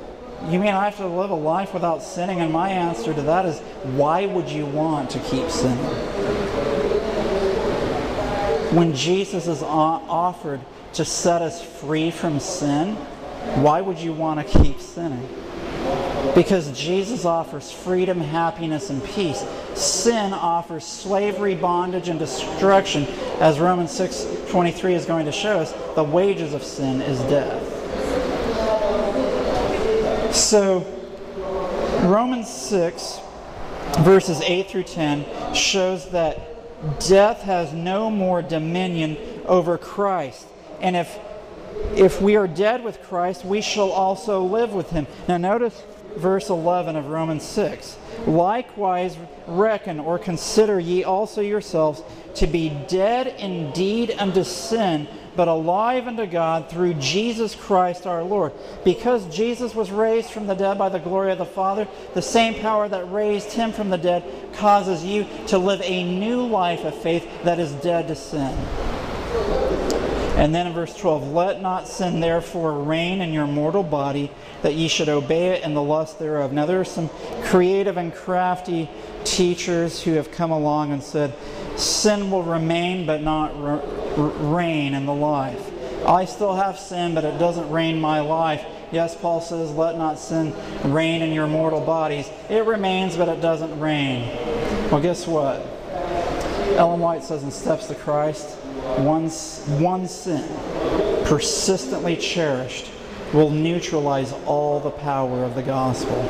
you 0.50 0.60
mean 0.60 0.74
I 0.74 0.84
have 0.84 0.98
to 0.98 1.08
live 1.08 1.30
a 1.30 1.36
life 1.36 1.74
without 1.74 2.04
sinning? 2.04 2.42
And 2.42 2.52
my 2.52 2.70
answer 2.70 3.14
to 3.14 3.22
that 3.22 3.46
is, 3.46 3.60
why 3.96 4.26
would 4.26 4.50
you 4.50 4.66
want 4.66 5.10
to 5.12 5.20
keep 5.20 5.50
sinning? 5.50 5.78
When 8.76 8.94
Jesus 8.94 9.48
is 9.48 9.64
offered 9.64 10.60
to 10.94 11.06
set 11.06 11.42
us 11.42 11.64
free 11.64 12.12
from 12.12 12.42
sin, 12.42 12.96
why 13.56 13.80
would 13.80 14.00
you 14.00 14.12
want 14.12 14.46
to 14.46 14.62
keep 14.62 14.82
sinning? 14.82 15.28
Because 16.36 16.72
Jesus 16.72 17.26
offers 17.26 17.72
freedom, 17.72 18.20
happiness, 18.20 18.90
and 18.90 19.04
peace. 19.04 19.46
Sin 19.74 20.34
offers 20.34 20.86
slavery, 20.86 21.56
bondage, 21.56 22.08
and 22.10 22.20
destruction. 22.20 23.06
As 23.40 23.60
Romans 23.60 23.92
6 23.92 24.26
23 24.50 24.94
is 24.94 25.06
going 25.06 25.26
to 25.26 25.32
show 25.32 25.60
us, 25.60 25.74
the 25.96 26.04
wages 26.04 26.54
of 26.54 26.64
sin 26.64 27.02
is 27.02 27.20
death. 27.22 27.62
So, 30.34 30.86
Romans 32.04 32.50
6, 32.50 33.20
verses 34.00 34.42
8 34.42 34.70
through 34.70 34.84
10, 34.84 35.54
shows 35.54 36.10
that 36.12 37.00
death 37.00 37.42
has 37.42 37.74
no 37.74 38.10
more 38.10 38.42
dominion 38.42 39.18
over 39.46 39.78
Christ. 39.78 40.48
And 40.80 40.96
if 40.96 41.20
if 41.96 42.22
we 42.22 42.36
are 42.36 42.48
dead 42.48 42.84
with 42.84 43.02
Christ, 43.04 43.44
we 43.44 43.62
shall 43.62 43.92
also 43.92 44.44
live 44.44 44.74
with 44.74 44.92
him. 44.92 45.08
Now, 45.28 45.38
notice 45.38 45.84
verse 46.18 46.50
11 46.50 46.96
of 46.96 47.08
Romans 47.08 47.44
6. 47.44 47.98
Likewise, 48.28 49.18
reckon 49.48 50.00
or 50.00 50.20
consider 50.20 50.80
ye 50.80 51.04
also 51.04 51.42
yourselves 51.42 52.02
to 52.36 52.48
be 52.48 52.70
dead 52.88 53.28
indeed 53.40 54.16
unto 54.18 54.44
sin, 54.44 55.08
but 55.36 55.48
alive 55.48 56.08
unto 56.08 56.26
God 56.26 56.70
through 56.70 56.96
Jesus 56.96 57.56
Christ 57.56 58.06
our 58.06 58.24
Lord. 58.24 58.54
Because 58.84 59.34
Jesus 59.34 59.74
was 59.74 59.92
raised 59.92 60.30
from 60.30 60.48
the 60.48 60.54
dead 60.54 60.78
by 60.78 60.90
the 60.90 61.00
glory 61.00 61.32
of 61.32 61.38
the 61.38 61.46
Father, 61.46 61.88
the 62.14 62.22
same 62.22 62.56
power 62.56 62.88
that 62.90 63.12
raised 63.12 63.54
him 63.54 63.72
from 63.72 63.90
the 63.90 63.98
dead 63.98 64.24
causes 64.54 65.04
you 65.04 65.26
to 65.48 65.58
live 65.58 65.82
a 65.84 66.04
new 66.04 66.46
life 66.46 66.84
of 66.84 66.96
faith 67.02 67.28
that 67.44 67.60
is 67.60 67.72
dead 67.74 68.08
to 68.08 68.16
sin. 68.16 68.58
And 70.36 70.56
then 70.56 70.68
in 70.68 70.74
verse 70.74 70.96
12, 70.96 71.32
let 71.32 71.62
not 71.62 71.88
sin 71.88 72.20
therefore 72.20 72.74
reign 72.84 73.22
in 73.22 73.34
your 73.34 73.48
mortal 73.48 73.84
body, 73.84 74.32
that 74.64 74.74
ye 74.76 74.88
should 74.88 75.10
obey 75.10 75.50
it 75.50 75.64
in 75.64 75.74
the 75.74 75.82
lust 75.82 76.20
thereof. 76.20 76.52
Now 76.54 76.66
there 76.66 76.80
are 76.80 76.86
some 76.86 77.10
creative 77.44 77.98
and 77.98 78.14
crafty 78.14 78.90
teachers 79.24 80.02
who 80.02 80.14
have 80.14 80.32
come 80.32 80.52
along 80.52 80.92
and 80.92 81.04
said, 81.04 81.34
sin 81.78 82.32
will 82.32 82.44
remain 82.44 83.06
but 83.06 83.22
not 83.22 83.52
reign 84.54 84.94
in 84.94 85.06
the 85.06 85.14
life. 85.14 85.72
I 86.08 86.26
still 86.26 86.56
have 86.56 86.80
sin, 86.80 87.14
but 87.14 87.24
it 87.24 87.38
doesn't 87.38 87.70
reign 87.70 88.00
my 88.02 88.22
life. 88.22 88.66
Yes, 88.92 89.16
Paul 89.16 89.42
says, 89.42 89.72
let 89.72 89.98
not 89.98 90.18
sin 90.18 90.54
reign 90.84 91.22
in 91.22 91.32
your 91.34 91.48
mortal 91.48 91.82
bodies. 91.82 92.30
It 92.50 92.66
remains, 92.66 93.16
but 93.16 93.30
it 93.30 93.42
doesn't 93.42 93.80
reign. 93.80 94.28
Well, 94.90 95.02
guess 95.02 95.28
what? 95.28 95.66
Ellen 96.78 97.00
White 97.00 97.24
says 97.24 97.44
in 97.44 97.52
Steps 97.52 97.88
to 97.88 97.96
Christ, 97.96 98.58
one, 99.04 99.30
one 99.82 100.08
sin, 100.08 100.48
persistently 101.26 102.18
cherished, 102.18 102.92
will 103.34 103.50
neutralize 103.50 104.34
all 104.46 104.80
the 104.80 104.92
power 104.92 105.44
of 105.44 105.56
the 105.56 105.64
gospel. 105.64 106.22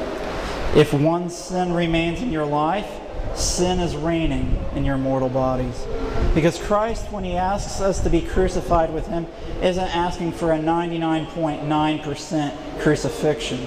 If 0.76 0.94
one 0.94 1.30
sin 1.30 1.74
remains 1.74 2.22
in 2.22 2.32
your 2.32 2.46
life, 2.46 2.90
sin 3.36 3.80
is 3.80 3.96
reigning 3.96 4.64
in 4.76 4.86
your 4.86 4.98
mortal 4.98 5.30
bodies. 5.30 5.86
Because 6.34 6.58
Christ, 6.58 7.12
when 7.12 7.24
he 7.24 7.36
asks 7.36 7.80
us 7.82 8.00
to 8.02 8.10
be 8.10 8.22
crucified 8.22 8.92
with 8.94 9.08
him, 9.08 9.28
isn't 9.62 9.96
asking 9.96 10.32
for 10.34 10.52
a 10.54 10.60
99.9% 10.60 12.82
crucifixion. 12.82 13.60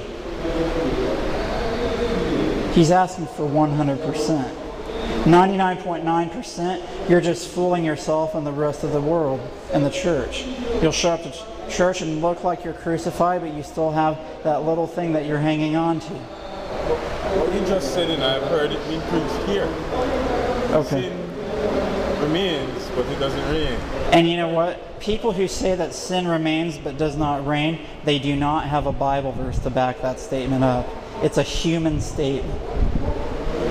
He's 2.72 2.90
asking 2.90 3.26
for 3.26 3.48
100%. 3.48 4.63
99.9%, 5.24 7.08
you're 7.08 7.20
just 7.20 7.48
fooling 7.48 7.82
yourself 7.84 8.34
and 8.34 8.46
the 8.46 8.52
rest 8.52 8.84
of 8.84 8.92
the 8.92 9.00
world 9.00 9.40
and 9.72 9.84
the 9.84 9.90
church. 9.90 10.44
You'll 10.82 10.92
show 10.92 11.12
up 11.12 11.22
to 11.22 11.32
church 11.70 12.02
and 12.02 12.20
look 12.20 12.44
like 12.44 12.62
you're 12.62 12.74
crucified, 12.74 13.40
but 13.40 13.54
you 13.54 13.62
still 13.62 13.90
have 13.90 14.18
that 14.44 14.64
little 14.64 14.86
thing 14.86 15.14
that 15.14 15.24
you're 15.24 15.38
hanging 15.38 15.76
on 15.76 16.00
to. 16.00 16.12
What 16.12 17.54
you 17.54 17.60
just 17.66 17.94
said, 17.94 18.10
and 18.10 18.22
I've 18.22 18.42
heard 18.42 18.70
it 18.70 18.86
being 18.86 19.00
preached 19.02 19.48
here. 19.48 19.64
Okay. 20.72 21.08
Sin 21.08 22.20
remains, 22.20 22.88
but 22.94 23.06
it 23.06 23.18
doesn't 23.18 23.50
reign. 23.50 23.80
And 24.12 24.28
you 24.28 24.36
know 24.36 24.50
what? 24.50 25.00
People 25.00 25.32
who 25.32 25.48
say 25.48 25.74
that 25.74 25.94
sin 25.94 26.28
remains 26.28 26.76
but 26.76 26.98
does 26.98 27.16
not 27.16 27.46
reign, 27.46 27.80
they 28.04 28.18
do 28.18 28.36
not 28.36 28.66
have 28.66 28.86
a 28.86 28.92
Bible 28.92 29.32
verse 29.32 29.58
to 29.60 29.70
back 29.70 30.02
that 30.02 30.20
statement 30.20 30.64
up. 30.64 30.86
It's 31.22 31.38
a 31.38 31.42
human 31.42 32.02
statement. 32.02 32.60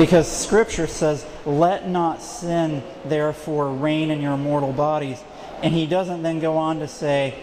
Because 0.04 0.30
Scripture 0.30 0.86
says, 0.86 1.26
Let 1.46 1.88
not 1.88 2.22
sin 2.22 2.84
therefore 3.06 3.72
reign 3.72 4.12
in 4.12 4.20
your 4.20 4.36
mortal 4.36 4.74
bodies. 4.74 5.24
And 5.62 5.74
he 5.74 5.86
doesn't 5.86 6.24
then 6.24 6.42
go 6.42 6.58
on 6.58 6.80
to 6.80 6.90
say, 6.90 7.40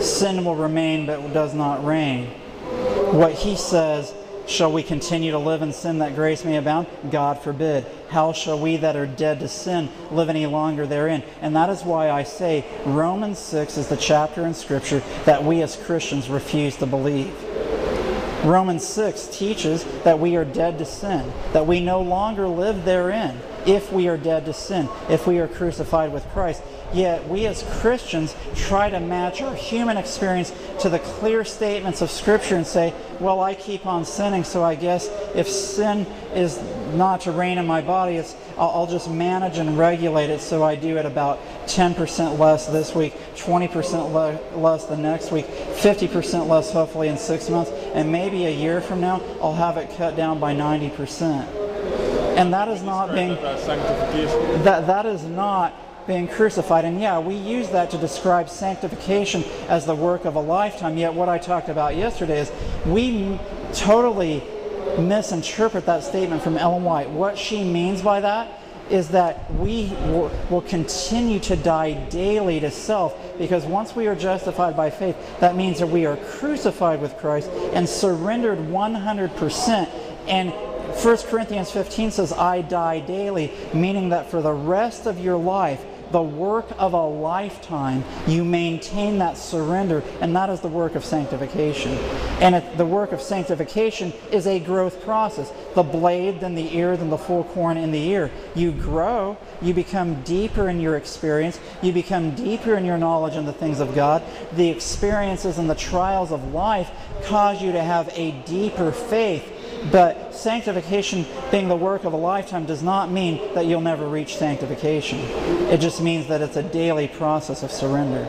Sin 0.00 0.42
will 0.46 0.56
remain 0.56 1.04
but 1.04 1.34
does 1.34 1.52
not 1.52 1.84
reign. 1.84 2.28
What 3.12 3.34
he 3.34 3.54
says, 3.54 4.14
Shall 4.46 4.72
we 4.72 4.82
continue 4.82 5.32
to 5.32 5.38
live 5.38 5.60
in 5.60 5.74
sin 5.74 5.98
that 5.98 6.14
grace 6.14 6.42
may 6.42 6.56
abound? 6.56 6.86
God 7.10 7.42
forbid. 7.42 7.84
How 8.08 8.32
shall 8.32 8.58
we 8.58 8.78
that 8.78 8.96
are 8.96 9.06
dead 9.06 9.40
to 9.40 9.48
sin 9.48 9.90
live 10.10 10.30
any 10.30 10.46
longer 10.46 10.86
therein? 10.86 11.22
And 11.42 11.54
that 11.54 11.68
is 11.68 11.82
why 11.82 12.10
I 12.10 12.22
say 12.22 12.64
Romans 12.86 13.38
6 13.38 13.76
is 13.76 13.88
the 13.88 13.98
chapter 13.98 14.46
in 14.46 14.54
Scripture 14.54 15.02
that 15.26 15.44
we 15.44 15.60
as 15.60 15.76
Christians 15.76 16.30
refuse 16.30 16.76
to 16.76 16.86
believe. 16.86 17.34
Romans 18.44 18.86
6 18.86 19.26
teaches 19.28 19.84
that 20.04 20.18
we 20.18 20.36
are 20.36 20.44
dead 20.44 20.78
to 20.78 20.84
sin, 20.84 21.30
that 21.52 21.66
we 21.66 21.80
no 21.80 22.00
longer 22.00 22.48
live 22.48 22.84
therein 22.84 23.40
if 23.66 23.92
we 23.92 24.08
are 24.08 24.16
dead 24.16 24.46
to 24.46 24.52
sin, 24.52 24.88
if 25.08 25.26
we 25.26 25.38
are 25.38 25.48
crucified 25.48 26.12
with 26.12 26.26
Christ. 26.28 26.62
Yet 26.92 27.28
we 27.28 27.46
as 27.46 27.62
Christians 27.80 28.34
try 28.56 28.90
to 28.90 28.98
match 28.98 29.42
our 29.42 29.54
human 29.54 29.96
experience 29.96 30.52
to 30.80 30.88
the 30.88 30.98
clear 30.98 31.44
statements 31.44 32.00
of 32.00 32.10
Scripture 32.10 32.56
and 32.56 32.66
say, 32.66 32.94
well, 33.20 33.40
I 33.40 33.54
keep 33.54 33.86
on 33.86 34.04
sinning, 34.04 34.42
so 34.42 34.64
I 34.64 34.74
guess 34.74 35.08
if 35.34 35.46
sin 35.46 36.06
is 36.34 36.60
not 36.94 37.20
to 37.22 37.32
reign 37.32 37.58
in 37.58 37.66
my 37.66 37.80
body, 37.80 38.16
it's, 38.16 38.34
I'll, 38.58 38.86
just 38.86 39.08
manage 39.08 39.58
and 39.58 39.78
regulate 39.78 40.30
it 40.30 40.40
so 40.40 40.64
I 40.64 40.74
do 40.74 40.96
it 40.96 41.06
about 41.06 41.38
10% 41.66 42.38
less 42.38 42.66
this 42.66 42.94
week, 42.94 43.14
20% 43.36 44.12
le- 44.12 44.58
less 44.58 44.86
the 44.86 44.96
next 44.96 45.30
week, 45.30 45.46
50% 45.46 46.48
less 46.48 46.72
hopefully 46.72 47.08
in 47.08 47.16
six 47.16 47.48
months, 47.48 47.70
and 47.94 48.10
maybe 48.10 48.46
a 48.46 48.50
year 48.50 48.80
from 48.80 49.00
now, 49.00 49.22
I'll 49.42 49.54
have 49.54 49.76
it 49.76 49.90
cut 49.96 50.16
down 50.16 50.40
by 50.40 50.54
90%. 50.54 51.46
And 52.36 52.52
that 52.54 52.68
is 52.68 52.82
not 52.82 53.12
being 53.12 53.34
that 53.34 54.86
that 54.86 55.04
is 55.04 55.24
not 55.24 55.74
being 56.06 56.26
crucified. 56.26 56.84
And 56.84 57.00
yeah, 57.00 57.18
we 57.18 57.34
use 57.34 57.68
that 57.70 57.90
to 57.90 57.98
describe 57.98 58.48
sanctification 58.48 59.44
as 59.68 59.84
the 59.84 59.94
work 59.94 60.24
of 60.24 60.36
a 60.36 60.40
lifetime. 60.40 60.96
Yet 60.96 61.12
what 61.14 61.28
I 61.28 61.38
talked 61.38 61.68
about 61.68 61.96
yesterday 61.96 62.40
is 62.40 62.52
we 62.86 63.38
totally 63.72 64.42
misinterpret 64.98 65.86
that 65.86 66.02
statement 66.02 66.42
from 66.42 66.56
Ellen 66.56 66.84
White. 66.84 67.10
What 67.10 67.38
she 67.38 67.62
means 67.64 68.02
by 68.02 68.20
that 68.20 68.59
is 68.90 69.08
that 69.08 69.52
we 69.54 69.88
will, 70.06 70.30
continue 70.68 71.40
to 71.40 71.56
die 71.56 71.92
daily 72.08 72.60
to 72.60 72.70
self 72.70 73.16
because 73.38 73.64
once 73.64 73.96
we 73.96 74.06
are 74.06 74.14
justified 74.14 74.76
by 74.76 74.90
faith, 74.90 75.16
that 75.40 75.56
means 75.56 75.78
that 75.78 75.86
we 75.86 76.06
are 76.06 76.16
crucified 76.16 77.00
with 77.00 77.16
Christ 77.16 77.48
and 77.72 77.88
surrendered 77.88 78.58
100%. 78.58 79.88
And 80.26 80.52
1 80.52 81.16
Corinthians 81.28 81.70
15 81.70 82.10
says, 82.10 82.32
I 82.32 82.62
die 82.62 83.00
daily, 83.00 83.52
meaning 83.72 84.10
that 84.10 84.30
for 84.30 84.42
the 84.42 84.52
rest 84.52 85.06
of 85.06 85.18
your 85.18 85.36
life, 85.36 85.84
the 86.10 86.22
work 86.22 86.66
of 86.78 86.92
a 86.92 87.06
lifetime, 87.06 88.04
you 88.26 88.44
maintain 88.44 89.18
that 89.18 89.36
surrender, 89.36 90.02
and 90.20 90.34
that 90.36 90.50
is 90.50 90.60
the 90.60 90.68
work 90.68 90.94
of 90.94 91.04
sanctification. 91.04 91.92
And 92.40 92.54
it, 92.56 92.76
the 92.76 92.86
work 92.86 93.12
of 93.12 93.20
sanctification 93.20 94.12
is 94.32 94.46
a 94.46 94.58
growth 94.58 95.02
process. 95.02 95.52
The 95.74 95.82
blade, 95.82 96.40
then 96.40 96.54
the 96.54 96.76
ear, 96.76 96.96
then 96.96 97.10
the 97.10 97.18
full 97.18 97.44
corn 97.44 97.76
in 97.76 97.92
the 97.92 98.02
ear. 98.08 98.30
You 98.54 98.72
grow, 98.72 99.36
you 99.62 99.74
become 99.74 100.22
deeper 100.22 100.68
in 100.68 100.80
your 100.80 100.96
experience, 100.96 101.60
you 101.82 101.92
become 101.92 102.34
deeper 102.34 102.74
in 102.74 102.84
your 102.84 102.98
knowledge 102.98 103.34
in 103.34 103.46
the 103.46 103.52
things 103.52 103.80
of 103.80 103.94
God. 103.94 104.22
The 104.54 104.68
experiences 104.68 105.58
and 105.58 105.70
the 105.70 105.74
trials 105.74 106.32
of 106.32 106.52
life 106.52 106.90
cause 107.24 107.62
you 107.62 107.72
to 107.72 107.82
have 107.82 108.08
a 108.14 108.32
deeper 108.46 108.92
faith. 108.92 109.59
But 109.90 110.34
sanctification 110.34 111.24
being 111.50 111.68
the 111.68 111.76
work 111.76 112.04
of 112.04 112.12
a 112.12 112.16
lifetime 112.16 112.66
does 112.66 112.82
not 112.82 113.10
mean 113.10 113.54
that 113.54 113.64
you'll 113.66 113.80
never 113.80 114.06
reach 114.06 114.36
sanctification. 114.36 115.20
It 115.70 115.80
just 115.80 116.02
means 116.02 116.26
that 116.28 116.42
it's 116.42 116.56
a 116.56 116.62
daily 116.62 117.08
process 117.08 117.62
of 117.62 117.72
surrender. 117.72 118.26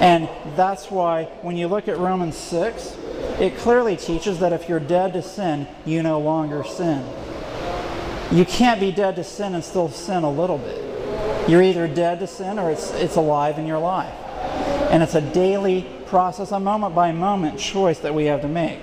And 0.00 0.30
that's 0.56 0.90
why 0.90 1.24
when 1.42 1.58
you 1.58 1.68
look 1.68 1.88
at 1.88 1.98
Romans 1.98 2.36
6, 2.36 2.96
it 3.38 3.58
clearly 3.58 3.96
teaches 3.96 4.38
that 4.38 4.52
if 4.54 4.66
you're 4.66 4.80
dead 4.80 5.12
to 5.12 5.22
sin, 5.22 5.68
you 5.84 6.02
no 6.02 6.18
longer 6.18 6.64
sin. 6.64 7.04
You 8.32 8.46
can't 8.46 8.80
be 8.80 8.92
dead 8.92 9.16
to 9.16 9.24
sin 9.24 9.54
and 9.54 9.62
still 9.62 9.90
sin 9.90 10.22
a 10.22 10.30
little 10.30 10.56
bit. 10.56 11.48
You're 11.50 11.62
either 11.62 11.86
dead 11.86 12.20
to 12.20 12.26
sin 12.26 12.58
or 12.58 12.70
it's, 12.70 12.92
it's 12.92 13.16
alive 13.16 13.58
in 13.58 13.66
your 13.66 13.78
life. 13.78 14.14
And 14.90 15.02
it's 15.02 15.14
a 15.14 15.20
daily 15.20 15.86
process, 16.06 16.50
a 16.50 16.60
moment 16.60 16.94
by 16.94 17.12
moment 17.12 17.58
choice 17.58 17.98
that 17.98 18.14
we 18.14 18.24
have 18.26 18.40
to 18.42 18.48
make. 18.48 18.80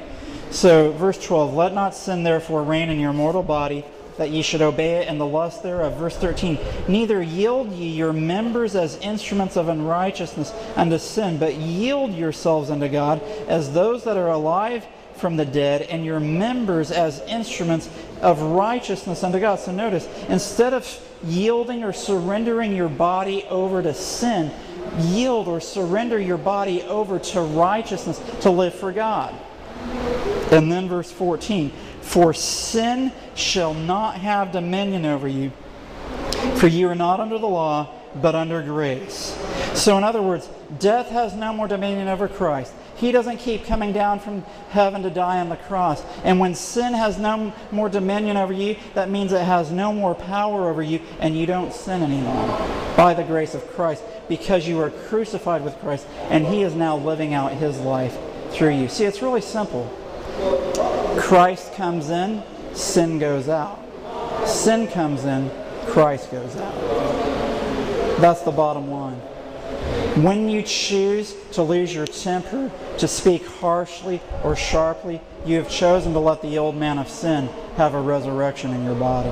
So, 0.51 0.91
verse 0.93 1.23
12, 1.23 1.53
let 1.53 1.73
not 1.73 1.93
sin 1.93 2.23
therefore 2.23 2.63
reign 2.63 2.89
in 2.89 2.99
your 2.99 3.13
mortal 3.13 3.43
body, 3.43 3.83
that 4.17 4.31
ye 4.31 4.41
should 4.41 4.61
obey 4.61 4.95
it 4.95 5.07
in 5.07 5.17
the 5.17 5.25
lust 5.25 5.61
thereof. 5.61 5.97
Verse 5.97 6.17
13, 6.17 6.57
neither 6.87 7.21
yield 7.21 7.71
ye 7.71 7.89
your 7.89 8.13
members 8.13 8.75
as 8.75 8.97
instruments 8.97 9.55
of 9.55 9.67
unrighteousness 9.67 10.53
unto 10.75 10.97
sin, 10.97 11.37
but 11.37 11.55
yield 11.55 12.13
yourselves 12.13 12.71
unto 12.71 12.87
God 12.87 13.21
as 13.47 13.73
those 13.73 14.03
that 14.05 14.17
are 14.17 14.29
alive 14.29 14.85
from 15.15 15.35
the 15.35 15.45
dead, 15.45 15.81
and 15.81 16.05
your 16.05 16.19
members 16.19 16.91
as 16.91 17.21
instruments 17.21 17.89
of 18.21 18.39
righteousness 18.41 19.23
unto 19.23 19.39
God. 19.39 19.59
So 19.59 19.71
notice, 19.71 20.07
instead 20.29 20.73
of 20.73 20.87
yielding 21.23 21.83
or 21.83 21.91
surrendering 21.91 22.75
your 22.75 22.89
body 22.89 23.43
over 23.45 23.81
to 23.81 23.93
sin, 23.93 24.51
yield 24.99 25.47
or 25.47 25.59
surrender 25.59 26.19
your 26.19 26.37
body 26.37 26.83
over 26.83 27.19
to 27.19 27.41
righteousness 27.41 28.21
to 28.41 28.51
live 28.51 28.75
for 28.75 28.91
God. 28.91 29.35
And 30.51 30.71
then 30.71 30.87
verse 30.87 31.11
14 31.11 31.71
For 32.01 32.33
sin 32.33 33.11
shall 33.35 33.73
not 33.73 34.15
have 34.15 34.51
dominion 34.51 35.05
over 35.05 35.27
you, 35.27 35.51
for 36.55 36.67
you 36.67 36.87
are 36.87 36.95
not 36.95 37.19
under 37.19 37.37
the 37.37 37.47
law, 37.47 37.93
but 38.21 38.35
under 38.35 38.61
grace. 38.61 39.37
So, 39.73 39.97
in 39.97 40.03
other 40.03 40.21
words, 40.21 40.49
death 40.79 41.09
has 41.09 41.35
no 41.35 41.53
more 41.53 41.67
dominion 41.67 42.07
over 42.07 42.27
Christ. 42.27 42.73
He 42.95 43.11
doesn't 43.11 43.37
keep 43.37 43.65
coming 43.65 43.93
down 43.93 44.19
from 44.19 44.41
heaven 44.69 45.03
to 45.03 45.11
die 45.11 45.39
on 45.39 45.49
the 45.49 45.55
cross. 45.55 46.01
And 46.23 46.39
when 46.39 46.55
sin 46.55 46.93
has 46.93 47.19
no 47.19 47.53
more 47.71 47.89
dominion 47.89 48.37
over 48.37 48.53
you, 48.53 48.75
that 48.95 49.09
means 49.09 49.33
it 49.33 49.43
has 49.43 49.69
no 49.69 49.93
more 49.93 50.15
power 50.15 50.67
over 50.67 50.81
you, 50.81 51.01
and 51.19 51.37
you 51.37 51.45
don't 51.45 51.73
sin 51.73 52.01
anymore 52.01 52.57
by 52.97 53.13
the 53.13 53.23
grace 53.23 53.53
of 53.53 53.67
Christ 53.67 54.03
because 54.27 54.67
you 54.67 54.79
are 54.79 54.89
crucified 54.89 55.63
with 55.63 55.77
Christ, 55.79 56.07
and 56.29 56.45
He 56.47 56.63
is 56.63 56.73
now 56.73 56.97
living 56.97 57.35
out 57.35 57.51
His 57.51 57.79
life 57.79 58.17
through 58.51 58.75
you. 58.75 58.87
See, 58.87 59.05
it's 59.05 59.21
really 59.21 59.41
simple. 59.41 59.85
Christ 61.19 61.73
comes 61.73 62.09
in, 62.09 62.43
sin 62.73 63.19
goes 63.19 63.49
out. 63.49 63.79
Sin 64.45 64.87
comes 64.87 65.25
in, 65.25 65.51
Christ 65.87 66.31
goes 66.31 66.55
out. 66.55 66.75
That's 68.19 68.41
the 68.41 68.51
bottom 68.51 68.89
line. 68.89 69.19
When 70.23 70.49
you 70.49 70.63
choose 70.63 71.35
to 71.51 71.61
lose 71.61 71.93
your 71.93 72.07
temper, 72.07 72.71
to 72.97 73.07
speak 73.07 73.45
harshly 73.45 74.21
or 74.43 74.55
sharply, 74.55 75.21
you 75.45 75.57
have 75.57 75.69
chosen 75.69 76.13
to 76.13 76.19
let 76.19 76.41
the 76.41 76.57
old 76.57 76.75
man 76.75 76.97
of 76.97 77.07
sin 77.07 77.47
have 77.75 77.93
a 77.93 78.01
resurrection 78.01 78.71
in 78.73 78.83
your 78.83 78.95
body. 78.95 79.29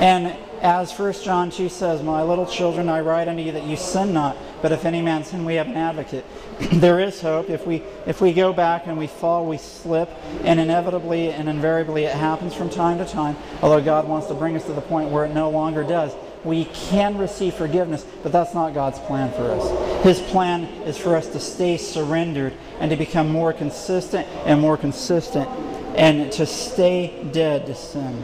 And 0.00 0.36
as 0.64 0.98
1 0.98 1.12
John 1.22 1.50
2 1.50 1.68
says, 1.68 2.02
My 2.02 2.22
little 2.22 2.46
children, 2.46 2.88
I 2.88 3.00
write 3.00 3.28
unto 3.28 3.42
you 3.42 3.52
that 3.52 3.64
you 3.64 3.76
sin 3.76 4.14
not, 4.14 4.34
but 4.62 4.72
if 4.72 4.86
any 4.86 5.02
man 5.02 5.22
sin, 5.22 5.44
we 5.44 5.56
have 5.56 5.66
an 5.66 5.76
advocate. 5.76 6.24
there 6.72 7.00
is 7.00 7.20
hope. 7.20 7.50
If 7.50 7.66
we, 7.66 7.82
if 8.06 8.22
we 8.22 8.32
go 8.32 8.50
back 8.54 8.86
and 8.86 8.96
we 8.96 9.06
fall, 9.06 9.44
we 9.44 9.58
slip, 9.58 10.08
and 10.42 10.58
inevitably 10.58 11.30
and 11.32 11.50
invariably 11.50 12.04
it 12.04 12.14
happens 12.14 12.54
from 12.54 12.70
time 12.70 12.96
to 12.96 13.04
time, 13.04 13.36
although 13.60 13.82
God 13.82 14.08
wants 14.08 14.26
to 14.28 14.34
bring 14.34 14.56
us 14.56 14.64
to 14.64 14.72
the 14.72 14.80
point 14.80 15.10
where 15.10 15.26
it 15.26 15.34
no 15.34 15.50
longer 15.50 15.84
does. 15.84 16.14
We 16.44 16.64
can 16.64 17.18
receive 17.18 17.52
forgiveness, 17.54 18.06
but 18.22 18.32
that's 18.32 18.54
not 18.54 18.72
God's 18.72 18.98
plan 19.00 19.32
for 19.32 19.50
us. 19.50 20.02
His 20.02 20.20
plan 20.30 20.64
is 20.84 20.96
for 20.96 21.14
us 21.14 21.26
to 21.28 21.40
stay 21.40 21.76
surrendered 21.76 22.54
and 22.80 22.90
to 22.90 22.96
become 22.96 23.28
more 23.28 23.52
consistent 23.52 24.26
and 24.46 24.62
more 24.62 24.78
consistent 24.78 25.46
and 25.94 26.32
to 26.32 26.46
stay 26.46 27.22
dead 27.32 27.66
to 27.66 27.74
sin. 27.74 28.14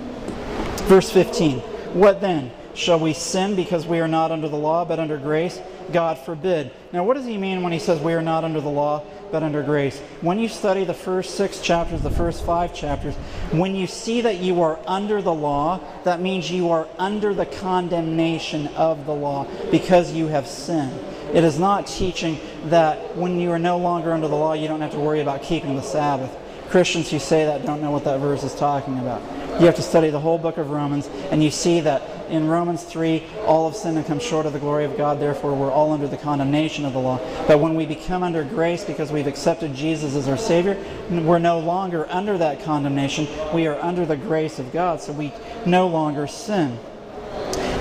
Verse 0.87 1.11
15 1.11 1.63
What 1.93 2.21
then? 2.21 2.53
Shall 2.75 3.01
we 3.01 3.15
sin 3.15 3.57
because 3.57 3.85
we 3.85 3.99
are 3.99 4.09
not 4.09 4.31
under 4.31 4.49
the 4.49 4.57
law 4.57 4.85
but 4.85 5.01
under 5.01 5.19
grace? 5.19 5.61
God 5.93 6.19
forbid. 6.19 6.71
Now, 6.93 7.03
what 7.03 7.15
does 7.15 7.27
he 7.27 7.37
mean 7.37 7.63
when 7.63 7.73
he 7.73 7.81
says 7.81 8.01
we 8.01 8.13
are 8.15 8.23
not 8.23 8.45
under 8.45 8.61
the 8.61 8.71
law 8.71 9.03
but 9.33 9.43
under 9.43 9.63
grace? 9.63 9.99
When 10.21 10.39
you 10.39 10.49
study 10.49 10.85
the 10.85 10.95
first 10.95 11.35
six 11.37 11.61
chapters, 11.61 12.01
the 12.03 12.11
first 12.11 12.45
five 12.45 12.73
chapters, 12.73 13.17
when 13.51 13.75
you 13.75 13.89
see 13.89 14.21
that 14.21 14.39
you 14.39 14.63
are 14.63 14.79
under 14.87 15.21
the 15.21 15.35
law, 15.35 15.81
that 16.05 16.21
means 16.21 16.51
you 16.51 16.71
are 16.71 16.87
under 16.97 17.35
the 17.35 17.47
condemnation 17.47 18.69
of 18.69 19.05
the 19.07 19.15
law 19.15 19.49
because 19.73 20.13
you 20.13 20.29
have 20.29 20.47
sinned. 20.47 20.97
It 21.35 21.43
is 21.43 21.59
not 21.59 21.89
teaching 21.89 22.39
that 22.67 23.17
when 23.17 23.41
you 23.41 23.51
are 23.51 23.59
no 23.59 23.79
longer 23.79 24.13
under 24.13 24.29
the 24.29 24.37
law, 24.37 24.53
you 24.53 24.69
don't 24.69 24.81
have 24.81 24.93
to 24.93 25.01
worry 25.01 25.21
about 25.21 25.43
keeping 25.43 25.75
the 25.75 25.83
Sabbath. 25.83 26.31
Christians 26.71 27.11
who 27.11 27.19
say 27.19 27.47
that 27.47 27.67
don't 27.67 27.81
know 27.81 27.91
what 27.91 28.05
that 28.05 28.21
verse 28.21 28.45
is 28.45 28.55
talking 28.55 28.99
about. 29.01 29.21
You 29.61 29.67
have 29.67 29.77
to 29.77 29.83
study 29.83 30.09
the 30.09 30.19
whole 30.19 30.39
book 30.39 30.57
of 30.57 30.71
Romans, 30.71 31.07
and 31.31 31.45
you 31.45 31.51
see 31.51 31.81
that 31.81 32.01
in 32.31 32.49
Romans 32.49 32.83
3, 32.83 33.23
all 33.45 33.69
of 33.69 33.77
sin 33.77 33.99
and 33.99 34.07
come 34.07 34.19
short 34.19 34.47
of 34.47 34.55
the 34.55 34.59
glory 34.59 34.87
of 34.87 34.97
God, 34.97 35.21
therefore 35.21 35.55
we're 35.55 35.71
all 35.71 35.93
under 35.93 36.09
the 36.09 36.17
condemnation 36.17 36.87
of 36.87 36.95
the 36.95 36.99
law. 36.99 37.19
But 37.47 37.61
when 37.61 37.75
we 37.75 37.85
become 37.85 38.23
under 38.23 38.43
grace 38.43 38.87
because 38.87 39.13
we've 39.13 39.27
accepted 39.27 39.75
Jesus 39.75 40.15
as 40.15 40.29
our 40.29 40.39
Savior, 40.39 40.83
we're 41.11 41.39
no 41.39 41.59
longer 41.59 42.07
under 42.09 42.39
that 42.39 42.63
condemnation. 42.63 43.29
We 43.53 43.67
are 43.67 43.79
under 43.81 44.07
the 44.07 44.17
grace 44.17 44.59
of 44.59 44.73
God, 44.73 45.03
so 45.03 45.13
we 45.13 45.31
no 45.67 45.89
longer 45.89 46.27
sin. 46.27 46.79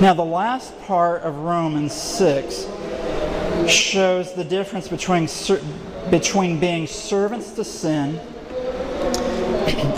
Now, 0.02 0.13
the 0.13 0.26
last 0.26 0.78
part 0.82 1.22
of 1.22 1.34
Romans 1.38 1.94
6 1.94 2.68
shows 3.70 4.34
the 4.34 4.44
difference 4.44 4.89
between, 4.89 5.30
between 6.12 6.60
being 6.60 6.88
servants 6.88 7.52
to 7.52 7.63
sin 7.63 8.20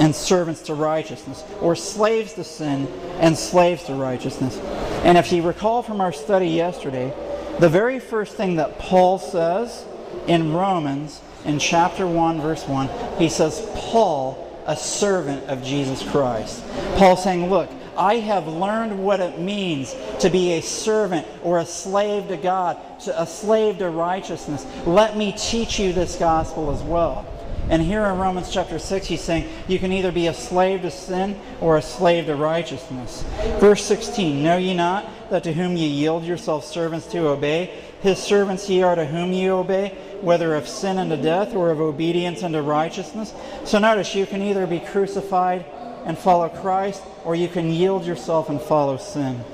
and 0.01 0.15
servants 0.15 0.63
to 0.63 0.73
righteousness, 0.73 1.43
or 1.61 1.75
slaves 1.75 2.33
to 2.33 2.43
sin 2.43 2.87
and 3.19 3.37
slaves 3.37 3.83
to 3.83 3.93
righteousness. 3.93 4.57
And 5.03 5.15
if 5.15 5.31
you 5.31 5.43
recall 5.43 5.83
from 5.83 6.01
our 6.01 6.11
study 6.11 6.47
yesterday, 6.47 7.13
the 7.59 7.69
very 7.69 7.99
first 7.99 8.35
thing 8.35 8.55
that 8.55 8.79
Paul 8.79 9.19
says 9.19 9.85
in 10.25 10.53
Romans, 10.53 11.21
in 11.45 11.59
chapter 11.59 12.07
1, 12.07 12.41
verse 12.41 12.67
1, 12.67 12.89
he 13.19 13.29
says, 13.29 13.63
Paul, 13.75 14.63
a 14.65 14.75
servant 14.75 15.47
of 15.47 15.63
Jesus 15.63 16.01
Christ. 16.09 16.63
Paul 16.95 17.15
saying, 17.15 17.51
Look, 17.51 17.69
I 17.95 18.15
have 18.15 18.47
learned 18.47 19.03
what 19.03 19.19
it 19.19 19.37
means 19.37 19.95
to 20.21 20.31
be 20.31 20.53
a 20.53 20.61
servant 20.61 21.27
or 21.43 21.59
a 21.59 21.65
slave 21.65 22.27
to 22.29 22.37
God, 22.37 22.79
to 23.01 23.21
a 23.21 23.27
slave 23.27 23.77
to 23.77 23.89
righteousness. 23.91 24.65
Let 24.87 25.15
me 25.15 25.35
teach 25.37 25.79
you 25.79 25.93
this 25.93 26.15
gospel 26.15 26.71
as 26.71 26.81
well. 26.81 27.27
And 27.71 27.81
here 27.81 28.05
in 28.05 28.17
Romans 28.17 28.51
chapter 28.51 28.77
6, 28.77 29.07
he's 29.07 29.21
saying 29.21 29.49
you 29.69 29.79
can 29.79 29.93
either 29.93 30.12
be 30.12 30.27
a 30.27 30.34
slave 30.34 30.81
to 30.81 30.91
sin 30.91 31.39
or 31.62 31.77
a 31.77 31.81
slave 31.81 32.25
to 32.25 32.36
righteousness. 32.36 33.23
Verse 33.62 33.86
16 33.86 34.43
Know 34.43 34.57
ye 34.57 34.73
not 34.73 35.05
that 35.29 35.45
to 35.45 35.53
whom 35.53 35.77
ye 35.77 35.88
yield 35.88 36.25
yourselves 36.25 36.67
servants 36.67 37.07
to 37.07 37.29
obey, 37.29 37.73
his 38.01 38.19
servants 38.19 38.69
ye 38.69 38.84
are 38.84 38.95
to 38.95 39.05
whom 39.05 39.31
ye 39.31 39.49
obey, 39.49 39.97
whether 40.19 40.53
of 40.53 40.67
sin 40.67 40.97
unto 40.97 41.15
death 41.15 41.55
or 41.55 41.71
of 41.71 41.79
obedience 41.79 42.43
unto 42.43 42.60
righteousness? 42.60 43.34
So 43.63 43.79
notice 43.79 44.15
you 44.15 44.25
can 44.25 44.41
either 44.41 44.67
be 44.67 44.81
crucified 44.81 45.63
and 46.03 46.17
follow 46.17 46.49
Christ, 46.49 47.01
or 47.23 47.36
you 47.36 47.47
can 47.47 47.69
yield 47.69 48.05
yourself 48.05 48.49
and 48.49 48.60
follow 48.60 48.97
sin. 48.97 49.45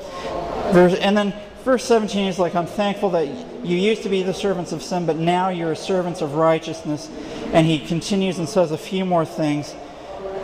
Verse, 0.73 0.95
and 0.95 1.15
then 1.15 1.35
verse 1.67 1.83
17 1.83 2.27
is 2.27 2.39
like, 2.39 2.55
I'm 2.55 2.65
thankful 2.65 3.09
that 3.09 3.27
you 3.27 3.75
used 3.75 4.03
to 4.03 4.09
be 4.09 4.23
the 4.23 4.33
servants 4.33 4.71
of 4.71 4.81
sin, 4.81 5.05
but 5.05 5.17
now 5.17 5.49
you're 5.49 5.75
servants 5.75 6.21
of 6.21 6.35
righteousness. 6.35 7.09
And 7.51 7.67
he 7.67 7.77
continues 7.77 8.39
and 8.39 8.47
says 8.47 8.71
a 8.71 8.77
few 8.77 9.03
more 9.03 9.25
things. 9.25 9.75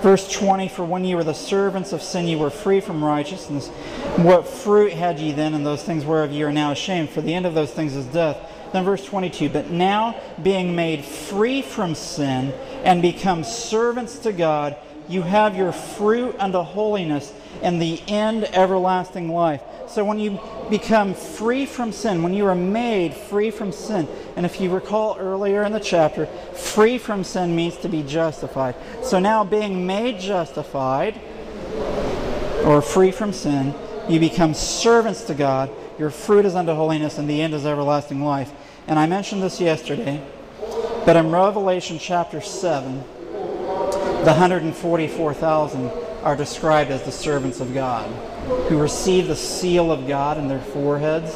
Verse 0.01 0.29
20 0.29 0.67
For 0.67 0.83
when 0.83 1.05
you 1.05 1.15
were 1.15 1.23
the 1.23 1.33
servants 1.33 1.93
of 1.93 2.03
sin, 2.03 2.27
you 2.27 2.37
were 2.37 2.49
free 2.49 2.81
from 2.81 3.01
righteousness. 3.01 3.69
What 4.17 4.45
fruit 4.49 4.91
had 4.91 5.17
ye 5.17 5.31
then 5.31 5.53
in 5.53 5.63
those 5.63 5.81
things 5.81 6.03
whereof 6.03 6.33
ye 6.33 6.43
are 6.43 6.51
now 6.51 6.71
ashamed? 6.71 7.09
For 7.09 7.21
the 7.21 7.33
end 7.33 7.45
of 7.45 7.53
those 7.53 7.71
things 7.71 7.95
is 7.95 8.05
death. 8.07 8.37
Then 8.73 8.83
verse 8.83 9.05
22 9.05 9.47
But 9.47 9.69
now, 9.69 10.19
being 10.43 10.75
made 10.75 11.05
free 11.05 11.61
from 11.61 11.95
sin 11.95 12.51
and 12.83 13.01
become 13.01 13.45
servants 13.45 14.17
to 14.19 14.33
God, 14.33 14.75
you 15.07 15.21
have 15.21 15.55
your 15.55 15.71
fruit 15.71 16.35
unto 16.37 16.59
holiness 16.59 17.31
and 17.61 17.81
the 17.81 18.01
end 18.09 18.43
everlasting 18.53 19.29
life. 19.29 19.61
So 19.93 20.03
when 20.03 20.17
you 20.17 20.39
become 20.71 21.13
free 21.13 21.67
from 21.67 21.91
sin, 21.91 22.23
when 22.23 22.33
you 22.33 22.47
are 22.47 22.55
made 22.55 23.13
free 23.13 23.51
from 23.51 23.71
sin, 23.71 24.07
and 24.35 24.43
if 24.43 24.59
you 24.59 24.71
recall 24.71 25.15
earlier 25.19 25.61
in 25.61 25.71
the 25.71 25.79
chapter, 25.79 26.25
free 26.25 26.97
from 26.97 27.23
sin 27.23 27.55
means 27.55 27.77
to 27.77 27.89
be 27.89 28.01
justified. 28.01 28.73
So 29.03 29.19
now 29.19 29.43
being 29.43 29.85
made 29.85 30.19
justified 30.19 31.21
or 32.65 32.81
free 32.81 33.11
from 33.11 33.33
sin, 33.33 33.75
you 34.09 34.19
become 34.19 34.55
servants 34.55 35.25
to 35.25 35.35
God. 35.35 35.69
Your 35.99 36.09
fruit 36.09 36.45
is 36.45 36.55
unto 36.55 36.73
holiness, 36.73 37.19
and 37.19 37.29
the 37.29 37.39
end 37.39 37.53
is 37.53 37.63
everlasting 37.63 38.23
life. 38.23 38.51
And 38.87 38.97
I 38.97 39.05
mentioned 39.05 39.43
this 39.43 39.61
yesterday, 39.61 40.25
but 41.05 41.15
in 41.15 41.29
Revelation 41.29 41.99
chapter 41.99 42.41
7, 42.41 42.97
the 42.97 44.33
144,000 44.33 46.02
are 46.23 46.35
described 46.35 46.89
as 46.89 47.03
the 47.03 47.11
servants 47.11 47.59
of 47.59 47.73
God 47.73 48.09
who 48.67 48.79
receive 48.79 49.27
the 49.27 49.35
seal 49.35 49.91
of 49.91 50.07
God 50.07 50.37
in 50.37 50.47
their 50.47 50.59
foreheads. 50.59 51.33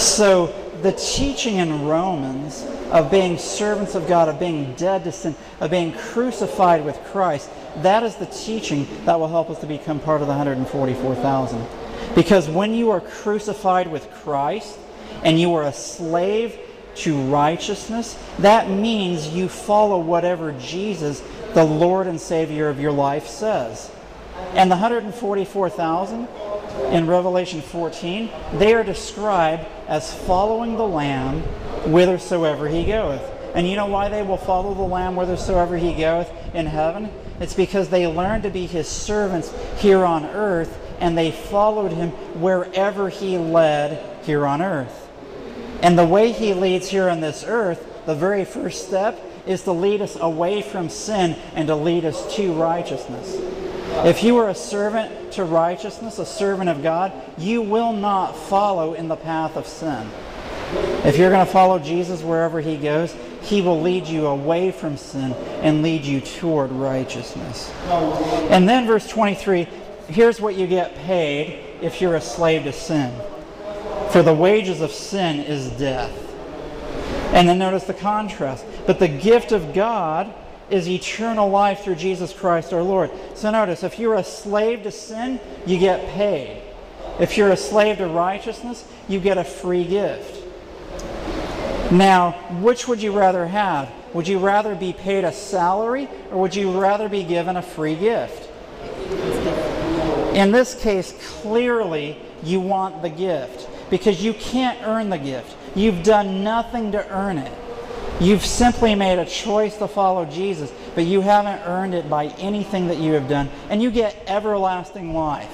So 0.00 0.54
the 0.82 0.92
teaching 0.92 1.56
in 1.56 1.84
Romans 1.84 2.64
of 2.90 3.10
being 3.10 3.36
servants 3.36 3.94
of 3.94 4.06
God, 4.06 4.28
of 4.28 4.38
being 4.38 4.74
dead 4.74 5.04
to 5.04 5.12
sin, 5.12 5.34
of 5.60 5.70
being 5.70 5.92
crucified 5.92 6.84
with 6.84 6.96
Christ, 7.06 7.50
that 7.78 8.02
is 8.02 8.16
the 8.16 8.26
teaching 8.26 8.86
that 9.04 9.18
will 9.18 9.28
help 9.28 9.50
us 9.50 9.58
to 9.60 9.66
become 9.66 10.00
part 10.00 10.20
of 10.20 10.28
the 10.28 10.32
144,000. 10.34 11.66
Because 12.14 12.48
when 12.48 12.74
you 12.74 12.90
are 12.90 13.00
crucified 13.00 13.90
with 13.90 14.10
Christ 14.10 14.78
and 15.24 15.40
you 15.40 15.54
are 15.54 15.64
a 15.64 15.72
slave 15.72 16.58
to 16.96 17.20
righteousness, 17.22 18.18
that 18.38 18.70
means 18.70 19.28
you 19.28 19.48
follow 19.48 19.98
whatever 19.98 20.52
Jesus 20.52 21.22
the 21.56 21.64
Lord 21.64 22.06
and 22.06 22.20
Savior 22.20 22.68
of 22.68 22.78
your 22.78 22.92
life 22.92 23.28
says. 23.28 23.90
And 24.52 24.70
the 24.70 24.76
144,000 24.76 26.28
in 26.90 27.06
Revelation 27.06 27.62
14, 27.62 28.30
they 28.58 28.74
are 28.74 28.84
described 28.84 29.64
as 29.88 30.12
following 30.12 30.76
the 30.76 30.86
Lamb 30.86 31.40
whithersoever 31.86 32.68
he 32.68 32.84
goeth. 32.84 33.22
And 33.54 33.66
you 33.66 33.74
know 33.74 33.86
why 33.86 34.10
they 34.10 34.22
will 34.22 34.36
follow 34.36 34.74
the 34.74 34.82
Lamb 34.82 35.14
whithersoever 35.14 35.78
he 35.78 35.94
goeth 35.94 36.30
in 36.54 36.66
heaven? 36.66 37.08
It's 37.40 37.54
because 37.54 37.88
they 37.88 38.06
learned 38.06 38.42
to 38.42 38.50
be 38.50 38.66
his 38.66 38.86
servants 38.86 39.50
here 39.78 40.04
on 40.04 40.26
earth 40.26 40.78
and 41.00 41.16
they 41.16 41.30
followed 41.30 41.92
him 41.92 42.10
wherever 42.38 43.08
he 43.08 43.38
led 43.38 44.22
here 44.26 44.46
on 44.46 44.60
earth. 44.60 45.08
And 45.82 45.98
the 45.98 46.04
way 46.04 46.32
he 46.32 46.52
leads 46.52 46.90
here 46.90 47.08
on 47.08 47.20
this 47.20 47.44
earth, 47.46 48.04
the 48.04 48.14
very 48.14 48.44
first 48.44 48.88
step 48.88 49.18
is 49.46 49.62
to 49.62 49.72
lead 49.72 50.02
us 50.02 50.16
away 50.20 50.62
from 50.62 50.88
sin 50.88 51.36
and 51.54 51.68
to 51.68 51.76
lead 51.76 52.04
us 52.04 52.34
to 52.36 52.52
righteousness. 52.52 53.36
If 54.04 54.22
you 54.22 54.36
are 54.38 54.48
a 54.48 54.54
servant 54.54 55.32
to 55.32 55.44
righteousness, 55.44 56.18
a 56.18 56.26
servant 56.26 56.68
of 56.68 56.82
God, 56.82 57.12
you 57.38 57.62
will 57.62 57.92
not 57.92 58.36
follow 58.36 58.94
in 58.94 59.08
the 59.08 59.16
path 59.16 59.56
of 59.56 59.66
sin. 59.66 60.08
If 61.04 61.16
you're 61.16 61.30
going 61.30 61.46
to 61.46 61.52
follow 61.52 61.78
Jesus 61.78 62.22
wherever 62.22 62.60
he 62.60 62.76
goes, 62.76 63.14
he 63.42 63.62
will 63.62 63.80
lead 63.80 64.06
you 64.06 64.26
away 64.26 64.72
from 64.72 64.96
sin 64.96 65.32
and 65.62 65.82
lead 65.82 66.04
you 66.04 66.20
toward 66.20 66.72
righteousness. 66.72 67.70
And 68.50 68.68
then, 68.68 68.86
verse 68.86 69.08
23 69.08 69.68
here's 70.08 70.40
what 70.40 70.54
you 70.54 70.66
get 70.66 70.94
paid 70.98 71.64
if 71.80 72.00
you're 72.00 72.16
a 72.16 72.20
slave 72.20 72.64
to 72.64 72.72
sin. 72.72 73.12
For 74.10 74.22
the 74.22 74.34
wages 74.34 74.80
of 74.80 74.92
sin 74.92 75.40
is 75.40 75.68
death. 75.70 76.12
And 77.34 77.48
then 77.48 77.58
notice 77.58 77.84
the 77.84 77.94
contrast. 77.94 78.64
But 78.86 78.98
the 78.98 79.08
gift 79.08 79.52
of 79.52 79.74
God 79.74 80.32
is 80.70 80.88
eternal 80.88 81.48
life 81.48 81.80
through 81.80 81.96
Jesus 81.96 82.32
Christ 82.32 82.72
our 82.72 82.82
Lord. 82.82 83.10
So 83.34 83.50
notice, 83.50 83.82
if 83.82 83.98
you're 83.98 84.14
a 84.14 84.24
slave 84.24 84.82
to 84.84 84.90
sin, 84.90 85.40
you 85.64 85.78
get 85.78 86.08
paid. 86.10 86.62
If 87.20 87.36
you're 87.36 87.50
a 87.50 87.56
slave 87.56 87.98
to 87.98 88.06
righteousness, 88.06 88.86
you 89.08 89.20
get 89.20 89.38
a 89.38 89.44
free 89.44 89.84
gift. 89.84 90.42
Now, 91.92 92.32
which 92.60 92.88
would 92.88 93.00
you 93.00 93.12
rather 93.12 93.46
have? 93.46 93.90
Would 94.12 94.26
you 94.26 94.38
rather 94.38 94.74
be 94.74 94.92
paid 94.92 95.24
a 95.24 95.32
salary 95.32 96.08
or 96.30 96.40
would 96.40 96.54
you 96.54 96.80
rather 96.80 97.08
be 97.08 97.22
given 97.22 97.56
a 97.56 97.62
free 97.62 97.94
gift? 97.94 98.50
In 100.34 100.52
this 100.52 100.74
case, 100.74 101.14
clearly 101.40 102.18
you 102.42 102.60
want 102.60 103.02
the 103.02 103.08
gift 103.08 103.68
because 103.88 104.22
you 104.22 104.34
can't 104.34 104.78
earn 104.82 105.10
the 105.10 105.18
gift. 105.18 105.56
You've 105.74 106.02
done 106.02 106.42
nothing 106.42 106.92
to 106.92 107.08
earn 107.10 107.38
it. 107.38 107.52
You've 108.18 108.44
simply 108.44 108.94
made 108.94 109.18
a 109.18 109.26
choice 109.26 109.76
to 109.76 109.88
follow 109.88 110.24
Jesus, 110.24 110.72
but 110.94 111.04
you 111.04 111.20
haven't 111.20 111.60
earned 111.66 111.94
it 111.94 112.08
by 112.08 112.26
anything 112.38 112.88
that 112.88 112.96
you 112.96 113.12
have 113.12 113.28
done, 113.28 113.50
and 113.68 113.82
you 113.82 113.90
get 113.90 114.16
everlasting 114.26 115.12
life. 115.12 115.52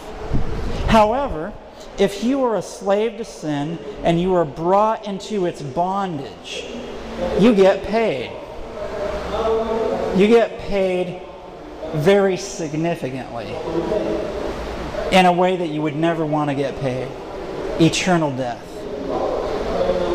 However, 0.86 1.52
if 1.98 2.22
you 2.22 2.44
are 2.44 2.56
a 2.56 2.62
slave 2.62 3.18
to 3.18 3.24
sin 3.24 3.78
and 4.04 4.20
you 4.20 4.34
are 4.34 4.44
brought 4.44 5.06
into 5.06 5.46
its 5.46 5.60
bondage, 5.60 6.64
you 7.40 7.54
get 7.54 7.82
paid. 7.84 8.30
You 10.16 10.28
get 10.28 10.58
paid 10.60 11.22
very 11.94 12.36
significantly 12.36 13.48
in 15.10 15.26
a 15.26 15.32
way 15.32 15.56
that 15.56 15.68
you 15.68 15.82
would 15.82 15.96
never 15.96 16.24
want 16.24 16.50
to 16.50 16.54
get 16.54 16.78
paid 16.80 17.08
eternal 17.80 18.30
death. 18.36 18.62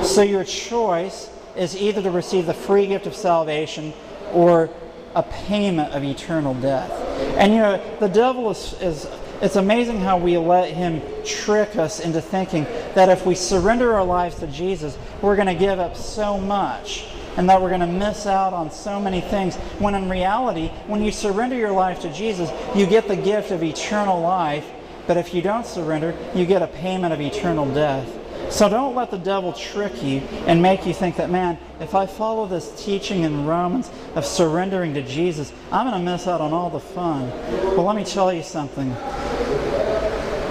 So 0.06 0.22
your 0.22 0.44
choice 0.44 1.30
is 1.58 1.76
either 1.76 2.02
to 2.02 2.12
receive 2.12 2.46
the 2.46 2.54
free 2.54 2.88
gift 2.88 3.08
of 3.08 3.16
salvation 3.16 3.94
or 4.32 4.70
a 5.16 5.24
payment 5.24 5.94
of 5.94 6.04
eternal 6.04 6.54
death. 6.56 6.92
And 7.38 7.54
you 7.54 7.60
know, 7.60 7.98
the 8.00 8.08
devil 8.08 8.50
is, 8.52 8.74
is 8.82 9.08
it's 9.42 9.56
amazing 9.56 10.00
how 10.00 10.18
we 10.18 10.38
let 10.38 10.72
him 10.72 11.02
trick 11.24 11.76
us 11.76 12.00
into 12.00 12.22
thinking 12.22 12.64
that 12.96 13.10
if 13.10 13.26
we 13.26 13.36
surrender 13.36 13.94
our 13.94 14.04
lives 14.04 14.38
to 14.40 14.48
Jesus, 14.48 14.98
we're 15.22 15.36
going 15.36 15.48
to 15.48 15.56
give 15.56 15.80
up 15.80 15.96
so 15.96 16.40
much 16.40 17.06
and 17.38 17.48
that 17.48 17.62
we're 17.62 17.70
going 17.70 17.82
to 17.82 17.88
miss 17.88 18.26
out 18.26 18.52
on 18.54 18.72
so 18.72 19.00
many 19.00 19.22
things. 19.22 19.56
When 19.78 19.94
in 19.94 20.10
reality, 20.10 20.70
when 20.88 21.04
you 21.04 21.12
surrender 21.12 21.56
your 21.56 21.72
life 21.72 22.02
to 22.02 22.12
Jesus, 22.12 22.50
you 22.76 22.88
get 22.88 23.08
the 23.08 23.16
gift 23.16 23.52
of 23.52 23.64
eternal 23.64 24.20
life. 24.22 24.68
But 25.06 25.18
if 25.18 25.34
you 25.34 25.42
don't 25.42 25.66
surrender, 25.66 26.18
you 26.34 26.46
get 26.46 26.64
a 26.64 26.68
payment 26.68 27.14
of 27.14 27.22
eternal 27.22 27.72
death. 27.72 28.08
So 28.50 28.70
don't 28.70 28.96
let 28.96 29.12
the 29.12 29.18
devil 29.18 29.54
trick 29.54 30.02
you 30.02 30.20
and 30.48 30.62
make 30.62 30.86
you 30.86 30.94
think 30.94 31.18
that, 31.18 31.30
man, 31.30 31.58
if 31.80 31.94
I 31.94 32.06
follow 32.06 32.48
this 32.48 32.84
teaching 32.84 33.24
in 33.24 33.46
Romans 33.46 33.92
of 34.16 34.26
surrendering 34.26 34.94
to 34.96 35.04
Jesus, 35.04 35.52
I'm 35.72 35.90
going 35.90 36.04
to 36.04 36.12
miss 36.12 36.28
out 36.28 36.42
on 36.42 36.54
all 36.54 36.70
the 36.70 36.80
fun. 36.80 37.30
Well, 37.76 37.84
let 37.84 37.96
me 37.96 38.06
tell 38.06 38.32
you 38.32 38.44
something 38.44 38.96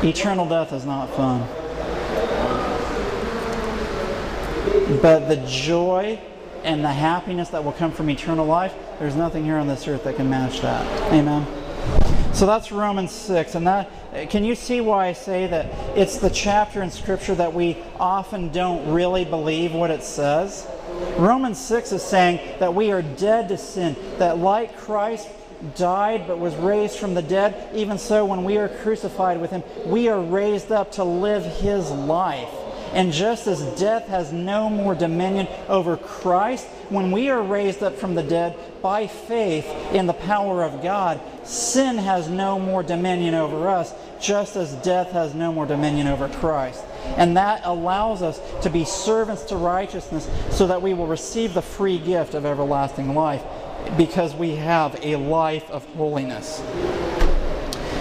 eternal 0.03 0.49
death 0.49 0.73
is 0.73 0.85
not 0.85 1.07
fun. 1.17 1.41
But 5.01 5.29
the 5.29 5.43
joy 5.47 6.21
and 6.63 6.85
the 6.85 6.93
happiness 6.93 7.49
that 7.51 7.65
will 7.65 7.73
come 7.73 7.93
from 7.93 8.11
eternal 8.11 8.47
life, 8.47 8.75
there's 8.99 9.17
nothing 9.17 9.45
here 9.45 9.57
on 9.57 9.67
this 9.67 9.87
earth 9.89 10.05
that 10.05 10.17
can 10.17 10.29
match 10.29 10.61
that. 10.61 10.85
Amen. 11.13 11.47
So 12.37 12.45
that's 12.45 12.71
Romans 12.71 13.13
6. 13.13 13.55
And 13.55 13.67
that 13.67 13.91
can 14.29 14.45
you 14.45 14.55
see 14.55 14.83
why 14.83 15.07
I 15.07 15.15
say 15.15 15.47
that 15.47 15.97
it's 15.97 16.19
the 16.19 16.29
chapter 16.29 16.83
in 16.83 16.91
Scripture 16.91 17.35
that 17.35 17.55
we 17.55 17.79
often 17.99 18.53
don't 18.53 18.93
really 18.93 19.25
believe 19.25 19.73
what 19.73 19.91
it 19.91 20.03
says? 20.03 20.67
Romans 21.17 21.59
6 21.59 21.93
is 21.93 22.03
saying 22.03 22.59
that 22.59 22.75
we 22.75 22.93
are 22.93 23.01
dead 23.01 23.49
to 23.49 23.57
sin, 23.57 23.97
that 24.19 24.37
like 24.37 24.77
Christ 24.77 25.31
died 25.77 26.27
but 26.29 26.39
was 26.39 26.55
raised 26.57 26.99
from 26.99 27.15
the 27.15 27.23
dead, 27.23 27.75
even 27.75 27.97
so 27.97 28.27
when 28.27 28.45
we 28.45 28.59
are 28.59 28.69
crucified 28.69 29.41
with 29.41 29.51
him, 29.51 29.63
we 29.87 30.09
are 30.09 30.21
raised 30.21 30.71
up 30.71 30.93
to 30.93 31.05
live 31.05 31.43
his 31.43 31.91
life. 31.91 32.51
And 32.93 33.13
just 33.13 33.47
as 33.47 33.63
death 33.79 34.07
has 34.09 34.33
no 34.33 34.71
more 34.71 34.95
dominion 34.95 35.49
over 35.69 35.97
Christ, 35.97 36.67
when 36.89 37.11
we 37.11 37.29
are 37.31 37.43
raised 37.43 37.83
up 37.83 37.97
from 37.97 38.15
the 38.15 38.23
dead 38.23 38.57
by 38.81 39.07
faith 39.07 39.67
in 39.93 40.07
the 40.07 40.13
power 40.13 40.63
of 40.63 40.83
God, 40.83 41.21
sin 41.45 41.99
has 41.99 42.29
no 42.29 42.59
more 42.59 42.83
dominion 42.83 43.35
over 43.35 43.69
us, 43.69 43.93
just 44.21 44.57
as 44.57 44.73
death 44.77 45.11
has 45.13 45.35
no 45.35 45.53
more 45.53 45.67
dominion 45.67 46.07
over 46.07 46.29
Christ. 46.29 46.85
And 47.17 47.37
that 47.37 47.63
allows 47.65 48.23
us 48.23 48.41
to 48.63 48.71
be 48.71 48.85
servants 48.85 49.43
to 49.45 49.57
righteousness 49.57 50.29
so 50.51 50.67
that 50.67 50.81
we 50.81 50.95
will 50.95 51.07
receive 51.07 51.55
the 51.55 51.63
free 51.63 51.99
gift 51.99 52.35
of 52.35 52.47
everlasting 52.47 53.15
life 53.15 53.43
because 53.97 54.35
we 54.35 54.57
have 54.57 54.99
a 55.03 55.17
life 55.17 55.69
of 55.71 55.85
holiness. 55.95 56.61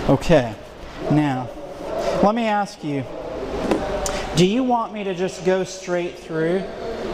Okay, 0.10 0.54
now, 1.12 1.50
let 2.24 2.36
me 2.36 2.46
ask 2.46 2.84
you 2.84 3.04
do 4.36 4.46
you 4.46 4.64
want 4.64 4.92
me 4.92 5.06
to 5.06 5.16
just 5.16 5.46
go 5.46 5.64
straight 5.64 6.20
through, 6.20 6.62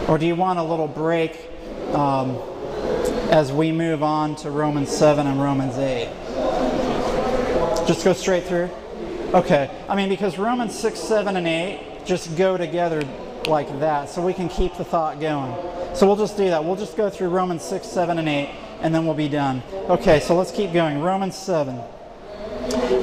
or 0.08 0.18
do 0.18 0.26
you 0.26 0.36
want 0.36 0.58
a 0.58 0.64
little 0.64 0.88
break 0.88 1.50
um, 1.94 2.36
as 3.30 3.52
we 3.52 3.72
move 3.72 4.02
on 4.02 4.36
to 4.38 4.50
Romans 4.50 4.90
7 4.90 5.28
and 5.28 5.40
Romans 5.40 5.78
8? 5.78 6.10
Just 7.88 8.04
go 8.04 8.14
straight 8.14 8.46
through? 8.46 8.72
Okay. 9.36 9.70
I 9.88 9.96
mean, 9.96 10.10
because 10.10 10.40
Romans 10.40 10.78
6, 10.80 11.00
7, 11.00 11.36
and 11.36 11.48
8 11.48 12.06
just 12.06 12.36
go 12.36 12.58
together 12.58 13.04
like 13.48 13.68
that, 13.80 14.10
so 14.10 14.26
we 14.26 14.34
can 14.34 14.50
keep 14.50 14.76
the 14.78 14.84
thought 14.84 15.20
going. 15.20 15.54
So 15.96 16.08
we'll 16.08 16.16
just 16.16 16.38
do 16.38 16.46
that. 16.46 16.64
We'll 16.66 16.76
just 16.76 16.98
go 16.98 17.12
through 17.12 17.30
Romans 17.30 17.62
6, 17.62 17.86
7, 17.86 18.18
and 18.18 18.28
8, 18.28 18.50
and 18.82 18.96
then 18.96 19.06
we'll 19.06 19.14
be 19.14 19.30
done. 19.30 19.62
Okay, 19.90 20.20
so 20.22 20.36
let's 20.36 20.52
keep 20.52 20.74
going. 20.74 21.02
Romans 21.02 21.36
7. 21.36 21.80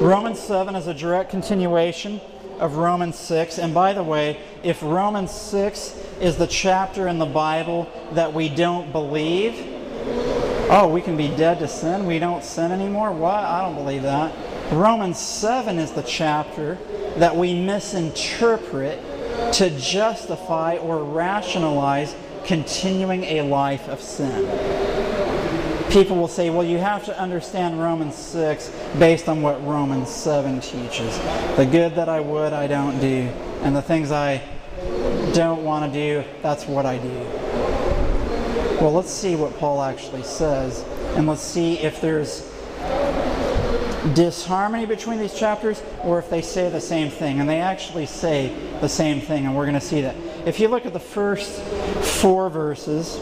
Romans 0.01 0.39
7 0.39 0.75
is 0.75 0.87
a 0.87 0.93
direct 0.93 1.29
continuation 1.29 2.19
of 2.59 2.75
Romans 2.75 3.17
6. 3.17 3.57
And 3.57 3.73
by 3.73 3.93
the 3.93 4.03
way, 4.03 4.39
if 4.63 4.81
Romans 4.83 5.31
6 5.31 5.95
is 6.21 6.37
the 6.37 6.47
chapter 6.47 7.07
in 7.07 7.17
the 7.17 7.25
Bible 7.25 7.89
that 8.13 8.33
we 8.33 8.49
don't 8.49 8.91
believe, 8.91 9.55
oh, 10.69 10.89
we 10.93 11.01
can 11.01 11.17
be 11.17 11.29
dead 11.29 11.59
to 11.59 11.67
sin, 11.67 12.05
we 12.05 12.19
don't 12.19 12.43
sin 12.43 12.71
anymore? 12.71 13.11
What? 13.11 13.43
I 13.43 13.61
don't 13.61 13.75
believe 13.75 14.03
that. 14.03 14.33
Romans 14.71 15.17
7 15.17 15.79
is 15.79 15.91
the 15.91 16.03
chapter 16.03 16.77
that 17.17 17.35
we 17.35 17.53
misinterpret 17.53 18.99
to 19.53 19.69
justify 19.79 20.77
or 20.77 21.03
rationalize 21.03 22.15
continuing 22.45 23.23
a 23.23 23.41
life 23.41 23.87
of 23.87 24.01
sin 24.01 25.28
people 25.89 26.17
will 26.17 26.27
say, 26.27 26.49
well, 26.49 26.65
you 26.65 26.77
have 26.77 27.05
to 27.05 27.19
understand 27.19 27.79
Romans 27.79 28.15
6 28.15 28.71
based 28.99 29.27
on 29.27 29.41
what 29.41 29.63
Romans 29.65 30.09
7 30.09 30.61
teaches. 30.61 31.17
The 31.57 31.67
good 31.69 31.95
that 31.95 32.07
I 32.07 32.19
would, 32.19 32.53
I 32.53 32.67
don't 32.67 32.99
do. 32.99 33.29
And 33.63 33.75
the 33.75 33.81
things 33.81 34.11
I 34.11 34.41
don't 35.33 35.63
want 35.63 35.91
to 35.91 35.99
do, 35.99 36.23
that's 36.41 36.67
what 36.67 36.85
I 36.85 36.97
do. 36.97 37.19
Well, 38.79 38.93
let's 38.93 39.11
see 39.11 39.35
what 39.35 39.57
Paul 39.57 39.81
actually 39.81 40.23
says. 40.23 40.85
And 41.15 41.27
let's 41.27 41.41
see 41.41 41.79
if 41.79 41.99
there's 42.01 42.49
disharmony 44.13 44.85
between 44.85 45.19
these 45.19 45.37
chapters 45.37 45.81
or 46.03 46.19
if 46.19 46.29
they 46.29 46.41
say 46.41 46.69
the 46.69 46.79
same 46.79 47.09
thing. 47.09 47.39
And 47.39 47.49
they 47.49 47.59
actually 47.59 48.05
say 48.05 48.55
the 48.79 48.87
same 48.87 49.19
thing, 49.19 49.45
and 49.45 49.55
we're 49.55 49.65
going 49.65 49.73
to 49.73 49.81
see 49.81 50.01
that. 50.01 50.15
If 50.45 50.59
you 50.59 50.67
look 50.67 50.85
at 50.85 50.93
the 50.93 50.99
first 50.99 51.59
four 52.21 52.49
verses, 52.49 53.19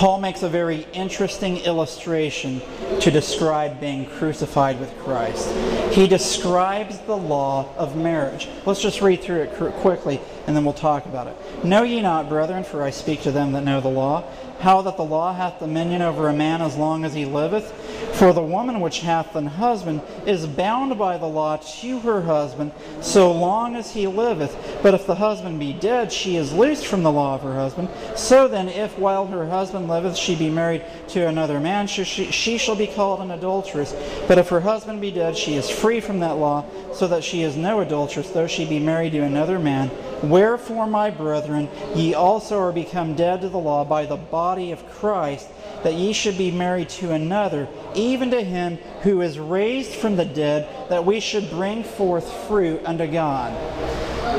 Paul 0.00 0.18
makes 0.18 0.42
a 0.42 0.48
very 0.48 0.86
interesting 0.94 1.58
illustration 1.58 2.62
to 3.00 3.10
describe 3.10 3.78
being 3.80 4.06
crucified 4.06 4.80
with 4.80 4.98
Christ. 5.00 5.54
He 5.92 6.08
describes 6.08 6.98
the 7.00 7.18
law 7.18 7.68
of 7.76 7.96
marriage. 7.96 8.48
Let's 8.64 8.80
just 8.80 9.02
read 9.02 9.20
through 9.20 9.42
it 9.42 9.52
quickly 9.82 10.18
and 10.46 10.56
then 10.56 10.64
we'll 10.64 10.72
talk 10.72 11.04
about 11.04 11.26
it. 11.26 11.36
Know 11.66 11.82
ye 11.82 12.00
not, 12.00 12.30
brethren, 12.30 12.64
for 12.64 12.82
I 12.82 12.88
speak 12.88 13.20
to 13.24 13.30
them 13.30 13.52
that 13.52 13.62
know 13.62 13.82
the 13.82 13.90
law, 13.90 14.24
how 14.60 14.80
that 14.80 14.96
the 14.96 15.04
law 15.04 15.34
hath 15.34 15.58
dominion 15.58 16.00
over 16.00 16.30
a 16.30 16.32
man 16.32 16.62
as 16.62 16.78
long 16.78 17.04
as 17.04 17.12
he 17.12 17.26
liveth? 17.26 17.70
For 18.14 18.32
the 18.32 18.42
woman 18.42 18.80
which 18.80 19.00
hath 19.00 19.34
an 19.34 19.46
husband 19.46 20.02
is 20.26 20.46
bound 20.46 20.98
by 20.98 21.18
the 21.18 21.26
law 21.26 21.56
to 21.56 22.00
her 22.00 22.22
husband 22.22 22.72
so 23.00 23.32
long 23.32 23.76
as 23.76 23.92
he 23.92 24.06
liveth. 24.06 24.78
But 24.82 24.94
if 24.94 25.06
the 25.06 25.14
husband 25.14 25.58
be 25.58 25.72
dead, 25.72 26.12
she 26.12 26.36
is 26.36 26.52
loosed 26.52 26.86
from 26.86 27.02
the 27.02 27.12
law 27.12 27.34
of 27.34 27.42
her 27.42 27.54
husband. 27.54 27.88
So 28.16 28.48
then, 28.48 28.68
if 28.68 28.98
while 28.98 29.26
her 29.26 29.48
husband 29.48 29.88
liveth 29.88 30.16
she 30.16 30.34
be 30.34 30.50
married 30.50 30.84
to 31.08 31.26
another 31.26 31.60
man, 31.60 31.86
she, 31.86 32.04
she 32.04 32.58
shall 32.58 32.76
be 32.76 32.86
called 32.86 33.20
an 33.20 33.30
adulteress. 33.30 33.94
But 34.28 34.38
if 34.38 34.48
her 34.48 34.60
husband 34.60 35.00
be 35.00 35.10
dead, 35.10 35.36
she 35.36 35.54
is 35.54 35.70
free 35.70 36.00
from 36.00 36.20
that 36.20 36.36
law, 36.36 36.64
so 36.92 37.06
that 37.08 37.24
she 37.24 37.42
is 37.42 37.56
no 37.56 37.80
adulteress, 37.80 38.30
though 38.30 38.46
she 38.46 38.66
be 38.66 38.78
married 38.78 39.12
to 39.12 39.20
another 39.20 39.58
man. 39.58 39.90
Wherefore, 40.22 40.86
my 40.86 41.10
brethren, 41.10 41.68
ye 41.94 42.14
also 42.14 42.58
are 42.58 42.72
become 42.72 43.14
dead 43.14 43.40
to 43.40 43.48
the 43.48 43.58
law 43.58 43.84
by 43.84 44.06
the 44.06 44.16
body 44.16 44.72
of 44.72 44.86
Christ 44.90 45.48
that 45.82 45.94
ye 45.94 46.12
should 46.12 46.36
be 46.36 46.50
married 46.50 46.88
to 46.88 47.12
another, 47.12 47.68
even 47.94 48.30
to 48.30 48.42
him 48.42 48.76
who 49.02 49.20
is 49.22 49.38
raised 49.38 49.94
from 49.94 50.16
the 50.16 50.24
dead, 50.24 50.68
that 50.90 51.04
we 51.04 51.20
should 51.20 51.48
bring 51.50 51.84
forth 51.84 52.30
fruit 52.46 52.84
unto 52.84 53.06
God. 53.06 53.52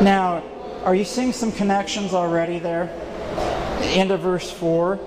Now, 0.01 0.43
are 0.83 0.95
you 0.95 1.05
seeing 1.05 1.33
some 1.33 1.51
connections 1.51 2.13
already 2.13 2.59
there? 2.59 2.89
End 3.93 4.11
of 4.11 4.21
verse 4.21 4.49
4 4.51 4.99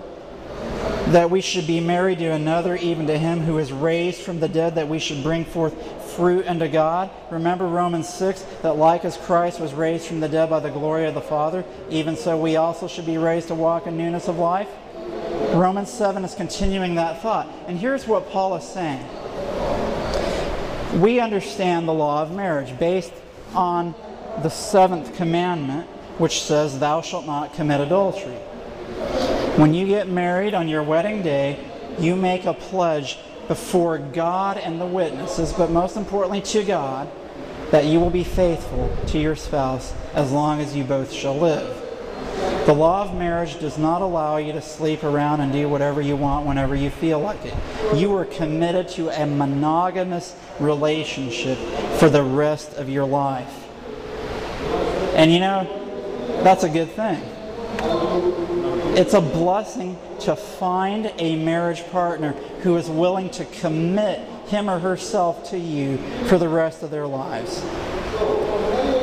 that 1.08 1.30
we 1.30 1.40
should 1.40 1.66
be 1.66 1.80
married 1.80 2.18
to 2.18 2.32
another, 2.32 2.76
even 2.76 3.06
to 3.06 3.18
him 3.18 3.40
who 3.40 3.58
is 3.58 3.72
raised 3.72 4.22
from 4.22 4.40
the 4.40 4.48
dead, 4.48 4.76
that 4.76 4.88
we 4.88 4.98
should 4.98 5.22
bring 5.22 5.44
forth 5.44 5.74
fruit 6.16 6.46
unto 6.46 6.66
God. 6.66 7.10
Remember 7.30 7.66
Romans 7.66 8.08
6 8.08 8.42
that 8.62 8.76
like 8.76 9.04
as 9.04 9.16
Christ 9.16 9.60
was 9.60 9.74
raised 9.74 10.06
from 10.06 10.20
the 10.20 10.28
dead 10.28 10.48
by 10.48 10.60
the 10.60 10.70
glory 10.70 11.06
of 11.06 11.14
the 11.14 11.20
Father, 11.20 11.64
even 11.90 12.16
so 12.16 12.38
we 12.38 12.56
also 12.56 12.88
should 12.88 13.06
be 13.06 13.18
raised 13.18 13.48
to 13.48 13.54
walk 13.54 13.86
in 13.86 13.96
newness 13.96 14.28
of 14.28 14.38
life. 14.38 14.68
Romans 15.54 15.92
7 15.92 16.24
is 16.24 16.34
continuing 16.34 16.96
that 16.96 17.22
thought. 17.22 17.48
And 17.66 17.78
here's 17.78 18.06
what 18.06 18.28
Paul 18.30 18.56
is 18.56 18.64
saying 18.64 19.06
We 21.00 21.20
understand 21.20 21.86
the 21.88 21.92
law 21.92 22.22
of 22.22 22.34
marriage 22.34 22.78
based 22.78 23.12
on 23.54 23.94
the 24.42 24.48
seventh 24.48 25.14
commandment, 25.16 25.88
which 26.18 26.42
says, 26.42 26.78
Thou 26.78 27.00
shalt 27.00 27.26
not 27.26 27.54
commit 27.54 27.80
adultery. 27.80 28.34
When 29.56 29.72
you 29.74 29.86
get 29.86 30.08
married 30.08 30.54
on 30.54 30.68
your 30.68 30.82
wedding 30.82 31.22
day, 31.22 31.64
you 31.98 32.16
make 32.16 32.44
a 32.44 32.54
pledge 32.54 33.18
before 33.46 33.98
God 33.98 34.56
and 34.56 34.80
the 34.80 34.86
witnesses, 34.86 35.52
but 35.52 35.70
most 35.70 35.96
importantly 35.96 36.40
to 36.42 36.64
God, 36.64 37.08
that 37.70 37.84
you 37.84 38.00
will 38.00 38.10
be 38.10 38.24
faithful 38.24 38.96
to 39.08 39.18
your 39.18 39.36
spouse 39.36 39.92
as 40.14 40.32
long 40.32 40.60
as 40.60 40.74
you 40.74 40.84
both 40.84 41.12
shall 41.12 41.36
live. 41.36 41.83
The 42.66 42.72
law 42.72 43.02
of 43.02 43.14
marriage 43.14 43.60
does 43.60 43.76
not 43.76 44.00
allow 44.00 44.38
you 44.38 44.52
to 44.52 44.62
sleep 44.62 45.04
around 45.04 45.42
and 45.42 45.52
do 45.52 45.68
whatever 45.68 46.00
you 46.00 46.16
want 46.16 46.46
whenever 46.46 46.74
you 46.74 46.88
feel 46.88 47.20
like 47.20 47.44
it. 47.44 47.54
You 47.94 48.14
are 48.16 48.24
committed 48.24 48.88
to 48.90 49.10
a 49.10 49.26
monogamous 49.26 50.34
relationship 50.58 51.58
for 51.98 52.08
the 52.08 52.22
rest 52.22 52.72
of 52.74 52.88
your 52.88 53.04
life. 53.04 53.52
And 55.14 55.30
you 55.30 55.40
know, 55.40 56.40
that's 56.42 56.64
a 56.64 56.68
good 56.68 56.90
thing. 56.90 57.20
It's 58.96 59.12
a 59.12 59.20
blessing 59.20 59.98
to 60.20 60.34
find 60.34 61.12
a 61.18 61.36
marriage 61.36 61.86
partner 61.90 62.32
who 62.62 62.76
is 62.76 62.88
willing 62.88 63.28
to 63.30 63.44
commit 63.44 64.20
him 64.48 64.70
or 64.70 64.78
herself 64.78 65.50
to 65.50 65.58
you 65.58 65.98
for 66.28 66.38
the 66.38 66.48
rest 66.48 66.82
of 66.82 66.90
their 66.90 67.06
lives. 67.06 67.62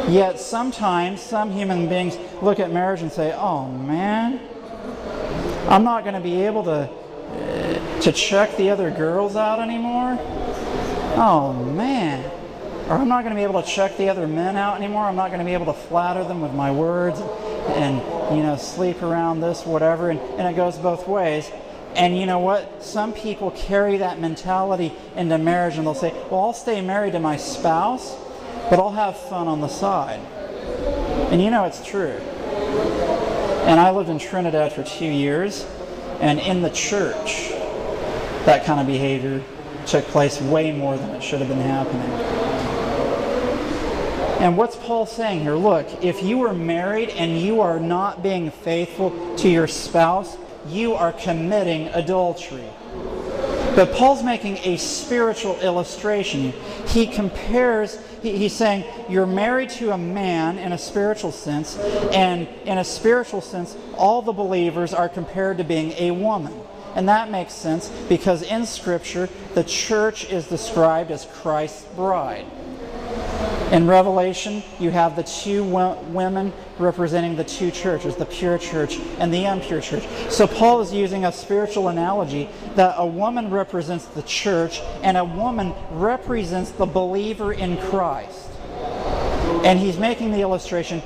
Yet 0.10 0.40
sometimes 0.40 1.22
some 1.22 1.52
human 1.52 1.88
beings 1.88 2.18
look 2.42 2.60
at 2.60 2.72
marriage 2.72 3.02
and 3.02 3.12
say, 3.12 3.34
oh 3.34 3.68
man, 3.68 4.40
I'm 5.70 5.84
not 5.84 6.04
going 6.04 6.16
to 6.16 6.22
be 6.22 6.44
able 6.44 6.64
to 6.64 6.90
to 8.02 8.12
check 8.12 8.58
the 8.58 8.70
other 8.72 8.90
girls 8.90 9.36
out 9.36 9.60
anymore. 9.60 10.18
Oh 11.16 11.54
man. 11.54 12.30
Or 12.90 12.98
I'm 12.98 13.08
not 13.08 13.24
going 13.24 13.34
to 13.34 13.40
be 13.40 13.44
able 13.44 13.62
to 13.62 13.68
check 13.68 13.96
the 13.96 14.10
other 14.10 14.28
men 14.28 14.58
out 14.58 14.76
anymore. 14.76 15.06
I'm 15.06 15.16
not 15.16 15.28
going 15.28 15.40
to 15.40 15.46
be 15.46 15.54
able 15.54 15.68
to 15.68 15.74
flatter 15.74 16.24
them 16.24 16.42
with 16.42 16.54
my 16.54 16.72
words 16.72 17.20
and, 17.20 17.98
you 18.36 18.44
know, 18.44 18.58
sleep 18.58 19.02
around 19.02 19.40
this, 19.40 19.66
whatever. 19.66 20.10
And, 20.10 20.20
and 20.20 20.48
it 20.48 20.56
goes 20.56 20.78
both 20.78 21.08
ways. 21.08 21.50
And 21.96 22.18
you 22.18 22.26
know 22.26 22.40
what? 22.40 22.84
Some 22.84 23.14
people 23.14 23.52
carry 23.52 23.98
that 23.98 24.20
mentality 24.20 24.94
into 25.16 25.38
marriage 25.38 25.78
and 25.78 25.86
they'll 25.86 25.94
say, 25.94 26.12
well, 26.30 26.46
I'll 26.46 26.54
stay 26.54 26.82
married 26.82 27.14
to 27.14 27.20
my 27.20 27.38
spouse, 27.38 28.16
but 28.70 28.80
I'll 28.80 28.92
have 28.92 29.18
fun 29.18 29.48
on 29.48 29.62
the 29.62 29.68
side. 29.68 30.20
And 31.32 31.42
you 31.42 31.52
know 31.52 31.66
it's 31.66 31.86
true. 31.86 32.20
And 33.66 33.80
I 33.80 33.92
lived 33.92 34.10
in 34.10 34.20
Trinidad 34.20 34.74
for 34.74 34.84
two 34.84 35.06
years, 35.06 35.66
and 36.20 36.40
in 36.40 36.62
the 36.62 36.70
church, 36.70 37.50
that 38.46 38.66
kind 38.66 38.80
of 38.80 38.88
behavior 38.88 39.44
took 39.86 40.04
place 40.06 40.42
way 40.42 40.72
more 40.72 40.98
than 40.98 41.10
it 41.12 41.24
should 41.24 41.40
have 41.40 41.48
been 41.48 41.60
happening. 41.60 42.02
And 44.42 44.58
what's 44.58 44.76
Paul 44.76 45.06
saying 45.06 45.42
here? 45.42 45.56
Look, 45.56 46.04
if 46.04 46.24
you 46.24 46.42
are 46.44 46.54
married 46.54 47.10
and 47.10 47.40
you 47.40 47.62
are 47.62 47.80
not 47.80 48.24
being 48.24 48.50
faithful 48.50 49.36
to 49.38 49.48
your 49.48 49.68
spouse, 49.68 50.36
you 50.68 50.96
are 50.96 51.14
committing 51.14 51.90
adultery. 51.90 52.68
But 53.76 53.94
Paul's 53.94 54.22
making 54.22 54.58
a 54.64 54.78
spiritual 54.78 55.60
illustration. 55.62 56.54
He 56.88 57.08
compares, 57.08 57.98
he, 58.22 58.38
he's 58.38 58.54
saying, 58.54 58.84
you're 59.10 59.26
married 59.26 59.70
to 59.72 59.92
a 59.92 59.98
man 59.98 60.58
in 60.58 60.74
a 60.74 60.78
spiritual 60.78 61.32
sense, 61.32 61.78
and 62.12 62.48
in 62.66 62.78
a 62.78 62.84
spiritual 62.84 63.42
sense, 63.42 63.78
all 63.96 64.22
the 64.22 64.34
believers 64.34 64.94
are 64.94 65.08
compared 65.08 65.58
to 65.60 65.64
being 65.64 65.94
a 65.94 66.12
woman. 66.12 66.54
And 66.96 67.08
that 67.08 67.32
makes 67.32 67.54
sense 67.54 67.88
because 68.10 68.42
in 68.42 68.66
Scripture, 68.66 69.30
the 69.54 69.64
church 69.64 70.30
is 70.30 70.48
described 70.48 71.10
as 71.10 71.26
Christ's 71.26 71.86
bride. 71.96 72.46
In 73.72 73.88
Revelation, 73.88 74.64
you 74.80 74.92
have 74.92 75.16
the 75.16 75.24
two 75.24 75.64
women 75.64 76.52
representing 76.78 77.38
the 77.38 77.46
two 77.46 77.72
churches, 77.72 78.18
the 78.18 78.26
pure 78.26 78.58
church 78.58 79.00
and 79.18 79.34
the 79.34 79.46
impure 79.46 79.80
church. 79.80 80.04
So 80.30 80.46
Paul 80.46 80.82
is 80.82 80.94
using 80.94 81.24
a 81.24 81.32
spiritual 81.32 81.88
analogy 81.88 82.50
that 82.76 82.96
a 82.98 83.06
woman 83.06 83.50
represents 83.50 84.06
the 84.08 84.24
church 84.24 84.82
and 85.04 85.16
a 85.16 85.24
woman 85.24 85.74
represents 85.92 86.72
the 86.72 86.86
believer 86.86 87.54
in 87.54 87.78
Christ. 87.78 88.50
And 89.64 89.80
he's 89.80 89.98
making 89.98 90.32
the 90.32 90.42
illustration, 90.42 91.02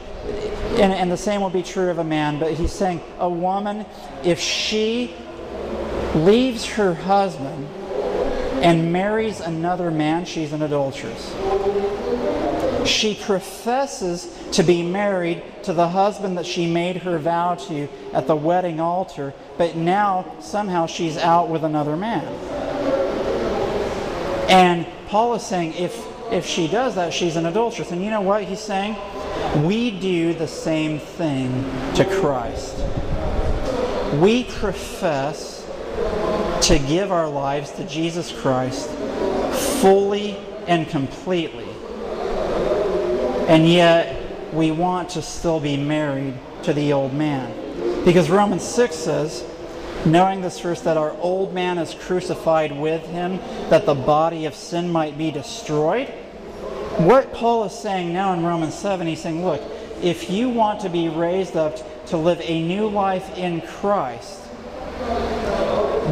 and, 0.71 0.91
and 0.91 1.11
the 1.11 1.17
same 1.17 1.41
will 1.41 1.51
be 1.51 1.63
true 1.63 1.89
of 1.91 1.99
a 1.99 2.03
man, 2.03 2.39
but 2.39 2.53
he's 2.53 2.71
saying 2.71 2.99
a 3.19 3.29
woman, 3.29 3.85
if 4.23 4.39
she 4.39 5.13
leaves 6.15 6.65
her 6.65 6.95
husband 6.95 7.67
and 8.63 8.91
marries 8.91 9.39
another 9.39 9.91
man, 9.91 10.25
she's 10.25 10.51
an 10.51 10.63
adulteress. 10.63 11.31
She 12.85 13.15
professes 13.15 14.33
to 14.53 14.63
be 14.63 14.83
married 14.83 15.43
to 15.63 15.73
the 15.73 15.89
husband 15.89 16.37
that 16.37 16.45
she 16.45 16.71
made 16.71 16.97
her 16.97 17.17
vow 17.17 17.55
to 17.55 17.87
at 18.13 18.27
the 18.27 18.35
wedding 18.35 18.79
altar, 18.79 19.33
but 19.57 19.75
now 19.75 20.35
somehow 20.39 20.85
she's 20.85 21.17
out 21.17 21.49
with 21.49 21.63
another 21.63 21.97
man. 21.97 22.25
And 24.49 24.85
Paul 25.07 25.35
is 25.35 25.43
saying 25.43 25.73
if 25.73 26.05
if 26.31 26.45
she 26.45 26.67
does 26.67 26.95
that, 26.95 27.13
she's 27.13 27.35
an 27.35 27.45
adulteress. 27.45 27.91
And 27.91 28.03
you 28.03 28.09
know 28.09 28.21
what 28.21 28.43
he's 28.43 28.59
saying? 28.59 28.95
We 29.63 29.91
do 29.91 30.33
the 30.33 30.47
same 30.47 30.99
thing 30.99 31.63
to 31.95 32.05
Christ. 32.05 32.77
We 34.19 34.45
profess 34.45 35.69
to 36.63 36.79
give 36.79 37.11
our 37.11 37.29
lives 37.29 37.71
to 37.73 37.87
Jesus 37.87 38.31
Christ 38.31 38.89
fully 39.81 40.37
and 40.67 40.87
completely. 40.89 41.64
And 43.47 43.67
yet, 43.67 44.53
we 44.53 44.71
want 44.71 45.09
to 45.11 45.21
still 45.21 45.59
be 45.59 45.77
married 45.77 46.33
to 46.63 46.73
the 46.73 46.93
old 46.93 47.13
man. 47.13 48.03
Because 48.03 48.29
Romans 48.29 48.63
6 48.63 48.95
says, 48.95 49.45
knowing 50.05 50.41
this 50.41 50.59
first, 50.59 50.83
that 50.83 50.97
our 50.97 51.11
old 51.17 51.53
man 51.53 51.77
is 51.77 51.93
crucified 51.93 52.71
with 52.71 53.05
him, 53.07 53.37
that 53.69 53.85
the 53.85 53.93
body 53.93 54.45
of 54.45 54.55
sin 54.55 54.91
might 54.91 55.17
be 55.17 55.31
destroyed. 55.31 56.07
What 56.97 57.33
Paul 57.33 57.65
is 57.65 57.73
saying 57.73 58.13
now 58.13 58.33
in 58.33 58.43
Romans 58.43 58.73
7, 58.73 59.05
he's 59.05 59.21
saying, 59.21 59.43
look, 59.43 59.61
if 60.01 60.29
you 60.29 60.49
want 60.49 60.79
to 60.81 60.89
be 60.89 61.09
raised 61.09 61.55
up 61.55 61.77
to 62.07 62.17
live 62.17 62.39
a 62.41 62.63
new 62.63 62.87
life 62.87 63.37
in 63.37 63.61
Christ, 63.61 64.41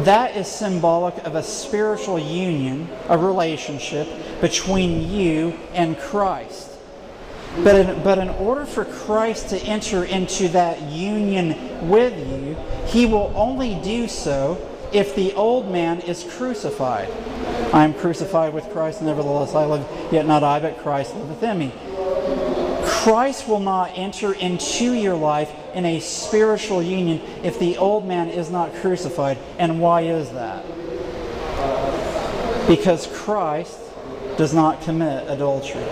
that 0.04 0.36
is 0.36 0.46
symbolic 0.46 1.16
of 1.24 1.36
a 1.36 1.42
spiritual 1.42 2.18
union, 2.18 2.88
a 3.08 3.16
relationship 3.16 4.08
between 4.40 5.10
you 5.10 5.58
and 5.72 5.98
Christ. 5.98 6.73
But 7.62 7.76
in, 7.76 8.02
but 8.02 8.18
in 8.18 8.30
order 8.30 8.66
for 8.66 8.84
Christ 8.84 9.50
to 9.50 9.58
enter 9.60 10.04
into 10.04 10.48
that 10.48 10.82
union 10.82 11.88
with 11.88 12.18
you, 12.18 12.56
he 12.86 13.06
will 13.06 13.32
only 13.36 13.76
do 13.82 14.08
so 14.08 14.58
if 14.92 15.14
the 15.14 15.32
old 15.34 15.70
man 15.70 16.00
is 16.00 16.24
crucified. 16.36 17.08
I 17.72 17.84
am 17.84 17.94
crucified 17.94 18.54
with 18.54 18.70
Christ, 18.70 19.02
nevertheless 19.02 19.54
I 19.54 19.64
live, 19.66 19.86
yet 20.12 20.26
not 20.26 20.42
I, 20.42 20.60
but 20.60 20.78
Christ 20.78 21.14
liveth 21.14 21.42
in 21.42 21.58
me. 21.58 21.72
Christ 22.86 23.48
will 23.48 23.60
not 23.60 23.90
enter 23.94 24.32
into 24.32 24.92
your 24.92 25.16
life 25.16 25.52
in 25.74 25.84
a 25.84 26.00
spiritual 26.00 26.82
union 26.82 27.20
if 27.42 27.58
the 27.58 27.76
old 27.76 28.06
man 28.06 28.28
is 28.28 28.50
not 28.50 28.74
crucified. 28.76 29.36
And 29.58 29.80
why 29.80 30.02
is 30.02 30.30
that? 30.30 30.64
Because 32.66 33.06
Christ 33.08 33.78
does 34.36 34.54
not 34.54 34.80
commit 34.82 35.28
adultery. 35.28 35.84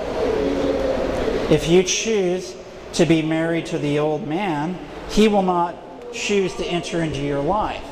If 1.52 1.68
you 1.68 1.82
choose 1.82 2.56
to 2.94 3.04
be 3.04 3.20
married 3.20 3.66
to 3.66 3.78
the 3.78 3.98
old 3.98 4.26
man, 4.26 4.78
he 5.10 5.28
will 5.28 5.42
not 5.42 5.76
choose 6.10 6.54
to 6.54 6.64
enter 6.64 7.02
into 7.02 7.20
your 7.20 7.42
life. 7.42 7.84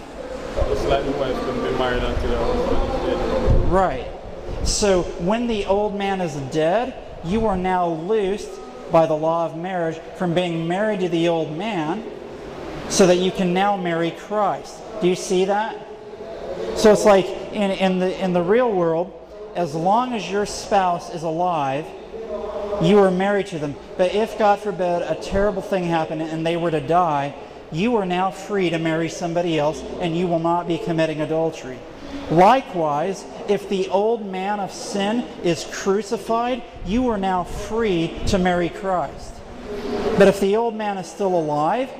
Right. 3.70 4.06
So 4.64 5.02
when 5.02 5.46
the 5.46 5.66
old 5.66 5.94
man 5.94 6.22
is 6.22 6.36
dead, 6.50 6.94
you 7.22 7.44
are 7.44 7.56
now 7.58 7.86
loosed 7.86 8.48
by 8.90 9.04
the 9.04 9.12
law 9.12 9.44
of 9.44 9.58
marriage 9.58 9.98
from 10.16 10.32
being 10.32 10.66
married 10.66 11.00
to 11.00 11.10
the 11.10 11.28
old 11.28 11.54
man 11.54 12.10
so 12.88 13.06
that 13.06 13.18
you 13.18 13.30
can 13.30 13.52
now 13.52 13.76
marry 13.76 14.12
Christ. 14.12 14.80
Do 15.02 15.06
you 15.06 15.14
see 15.14 15.44
that? 15.44 15.76
So 16.76 16.94
it's 16.94 17.04
like 17.04 17.26
in, 17.52 17.72
in, 17.72 17.98
the, 17.98 18.24
in 18.24 18.32
the 18.32 18.42
real 18.42 18.72
world, 18.72 19.12
as 19.54 19.74
long 19.74 20.14
as 20.14 20.30
your 20.30 20.46
spouse 20.46 21.14
is 21.14 21.24
alive, 21.24 21.84
you 22.82 22.96
were 22.96 23.10
married 23.10 23.46
to 23.48 23.58
them. 23.58 23.74
But 23.96 24.14
if, 24.14 24.38
God 24.38 24.58
forbid, 24.58 25.02
a 25.02 25.14
terrible 25.14 25.62
thing 25.62 25.84
happened 25.84 26.22
and 26.22 26.46
they 26.46 26.56
were 26.56 26.70
to 26.70 26.80
die, 26.80 27.34
you 27.72 27.96
are 27.96 28.06
now 28.06 28.30
free 28.30 28.70
to 28.70 28.78
marry 28.78 29.08
somebody 29.08 29.58
else 29.58 29.82
and 30.00 30.16
you 30.16 30.26
will 30.26 30.38
not 30.38 30.66
be 30.66 30.78
committing 30.78 31.20
adultery. 31.20 31.78
Likewise, 32.30 33.24
if 33.48 33.68
the 33.68 33.88
old 33.88 34.26
man 34.26 34.60
of 34.60 34.72
sin 34.72 35.20
is 35.44 35.66
crucified, 35.72 36.62
you 36.86 37.08
are 37.08 37.18
now 37.18 37.44
free 37.44 38.20
to 38.26 38.38
marry 38.38 38.68
Christ. 38.68 39.34
But 40.18 40.28
if 40.28 40.40
the 40.40 40.56
old 40.56 40.74
man 40.74 40.98
is 40.98 41.06
still 41.06 41.34
alive, 41.34 41.90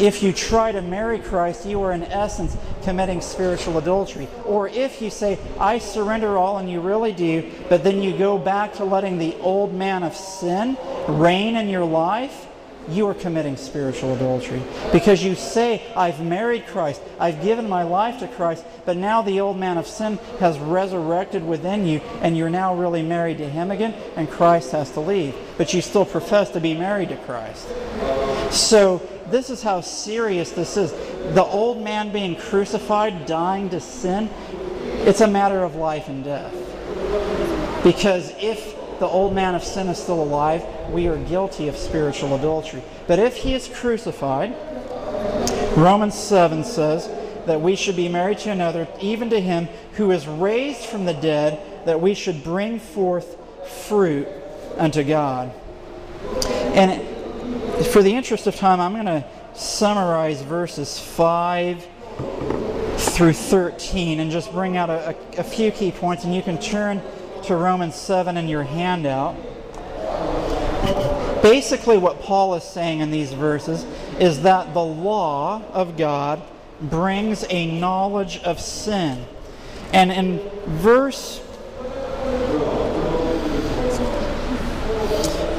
if 0.00 0.22
you 0.22 0.32
try 0.32 0.72
to 0.72 0.82
marry 0.82 1.18
Christ, 1.18 1.66
you 1.66 1.82
are 1.82 1.92
in 1.92 2.02
essence 2.04 2.56
committing 2.82 3.20
spiritual 3.20 3.78
adultery. 3.78 4.28
Or 4.44 4.68
if 4.68 5.02
you 5.02 5.10
say, 5.10 5.38
I 5.58 5.78
surrender 5.78 6.38
all, 6.38 6.58
and 6.58 6.70
you 6.70 6.80
really 6.80 7.12
do, 7.12 7.50
but 7.68 7.84
then 7.84 8.02
you 8.02 8.16
go 8.16 8.38
back 8.38 8.74
to 8.74 8.84
letting 8.84 9.18
the 9.18 9.36
old 9.36 9.74
man 9.74 10.02
of 10.02 10.14
sin 10.14 10.76
reign 11.08 11.56
in 11.56 11.68
your 11.68 11.84
life, 11.84 12.46
you 12.90 13.06
are 13.06 13.14
committing 13.14 13.56
spiritual 13.56 14.14
adultery. 14.14 14.62
Because 14.92 15.22
you 15.22 15.34
say, 15.34 15.82
I've 15.94 16.24
married 16.24 16.66
Christ, 16.66 17.02
I've 17.20 17.42
given 17.42 17.68
my 17.68 17.82
life 17.82 18.20
to 18.20 18.28
Christ, 18.28 18.64
but 18.86 18.96
now 18.96 19.20
the 19.20 19.40
old 19.40 19.58
man 19.58 19.76
of 19.76 19.86
sin 19.86 20.18
has 20.40 20.58
resurrected 20.58 21.46
within 21.46 21.86
you, 21.86 22.00
and 22.22 22.36
you're 22.36 22.48
now 22.48 22.74
really 22.74 23.02
married 23.02 23.38
to 23.38 23.48
him 23.48 23.70
again, 23.70 23.94
and 24.16 24.30
Christ 24.30 24.72
has 24.72 24.90
to 24.92 25.00
leave. 25.00 25.34
But 25.58 25.74
you 25.74 25.82
still 25.82 26.06
profess 26.06 26.50
to 26.52 26.60
be 26.60 26.74
married 26.74 27.10
to 27.10 27.16
Christ. 27.16 27.68
So, 28.50 29.02
this 29.30 29.50
is 29.50 29.62
how 29.62 29.80
serious 29.80 30.50
this 30.52 30.76
is. 30.76 30.92
The 31.34 31.44
old 31.44 31.82
man 31.82 32.12
being 32.12 32.36
crucified, 32.36 33.26
dying 33.26 33.70
to 33.70 33.80
sin, 33.80 34.30
it's 35.06 35.20
a 35.20 35.28
matter 35.28 35.62
of 35.62 35.74
life 35.74 36.08
and 36.08 36.24
death. 36.24 36.52
Because 37.84 38.32
if 38.38 38.74
the 38.98 39.06
old 39.06 39.34
man 39.34 39.54
of 39.54 39.62
sin 39.62 39.88
is 39.88 39.98
still 39.98 40.22
alive, 40.22 40.64
we 40.90 41.06
are 41.06 41.16
guilty 41.24 41.68
of 41.68 41.76
spiritual 41.76 42.34
adultery. 42.34 42.82
But 43.06 43.18
if 43.18 43.36
he 43.36 43.54
is 43.54 43.68
crucified, 43.68 44.54
Romans 45.76 46.14
7 46.14 46.64
says 46.64 47.08
that 47.46 47.60
we 47.60 47.76
should 47.76 47.96
be 47.96 48.08
married 48.08 48.38
to 48.38 48.50
another, 48.50 48.88
even 49.00 49.30
to 49.30 49.40
him 49.40 49.68
who 49.92 50.10
is 50.10 50.26
raised 50.26 50.80
from 50.86 51.04
the 51.04 51.14
dead, 51.14 51.86
that 51.86 52.00
we 52.00 52.14
should 52.14 52.42
bring 52.42 52.80
forth 52.80 53.36
fruit 53.86 54.26
unto 54.76 55.04
God. 55.04 55.52
And 56.74 57.17
for 57.86 58.02
the 58.02 58.14
interest 58.14 58.46
of 58.46 58.56
time, 58.56 58.80
I'm 58.80 58.92
going 58.92 59.06
to 59.06 59.24
summarize 59.54 60.42
verses 60.42 60.98
5 60.98 61.86
through 62.96 63.32
13 63.32 64.20
and 64.20 64.30
just 64.30 64.52
bring 64.52 64.76
out 64.76 64.90
a, 64.90 65.14
a, 65.36 65.40
a 65.40 65.44
few 65.44 65.70
key 65.70 65.92
points, 65.92 66.24
and 66.24 66.34
you 66.34 66.42
can 66.42 66.58
turn 66.58 67.00
to 67.44 67.56
Romans 67.56 67.94
7 67.94 68.36
in 68.36 68.48
your 68.48 68.64
handout. 68.64 69.36
Basically, 71.42 71.98
what 71.98 72.20
Paul 72.20 72.54
is 72.56 72.64
saying 72.64 73.00
in 73.00 73.10
these 73.10 73.32
verses 73.32 73.84
is 74.18 74.42
that 74.42 74.74
the 74.74 74.84
law 74.84 75.62
of 75.72 75.96
God 75.96 76.42
brings 76.80 77.44
a 77.48 77.78
knowledge 77.78 78.38
of 78.42 78.60
sin. 78.60 79.24
And 79.92 80.10
in 80.10 80.38
verse 80.66 81.40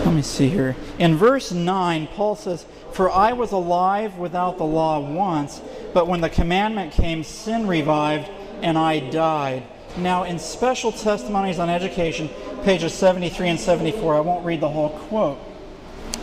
let 0.10 0.16
me 0.16 0.22
see 0.24 0.50
here. 0.50 0.76
In 0.98 1.18
verse 1.18 1.52
9, 1.52 2.08
Paul 2.08 2.36
says, 2.36 2.66
For 2.94 3.12
I 3.12 3.34
was 3.34 3.52
alive 3.52 4.18
without 4.18 4.58
the 4.58 4.64
law 4.64 5.00
once, 5.00 5.62
but 5.94 6.08
when 6.08 6.20
the 6.20 6.32
commandment 6.32 6.94
came, 6.94 7.24
sin 7.24 7.68
revived, 7.68 8.28
and 8.64 8.76
I 8.76 9.02
died. 9.12 9.62
Now, 9.98 10.24
in 10.24 10.40
Special 10.40 10.92
Testimonies 10.92 11.60
on 11.60 11.70
Education, 11.70 12.28
pages 12.64 12.96
73 12.96 13.50
and 13.50 13.60
74, 13.60 14.16
I 14.16 14.20
won't 14.22 14.44
read 14.44 14.62
the 14.62 14.70
whole 14.70 14.90
quote. 14.90 15.38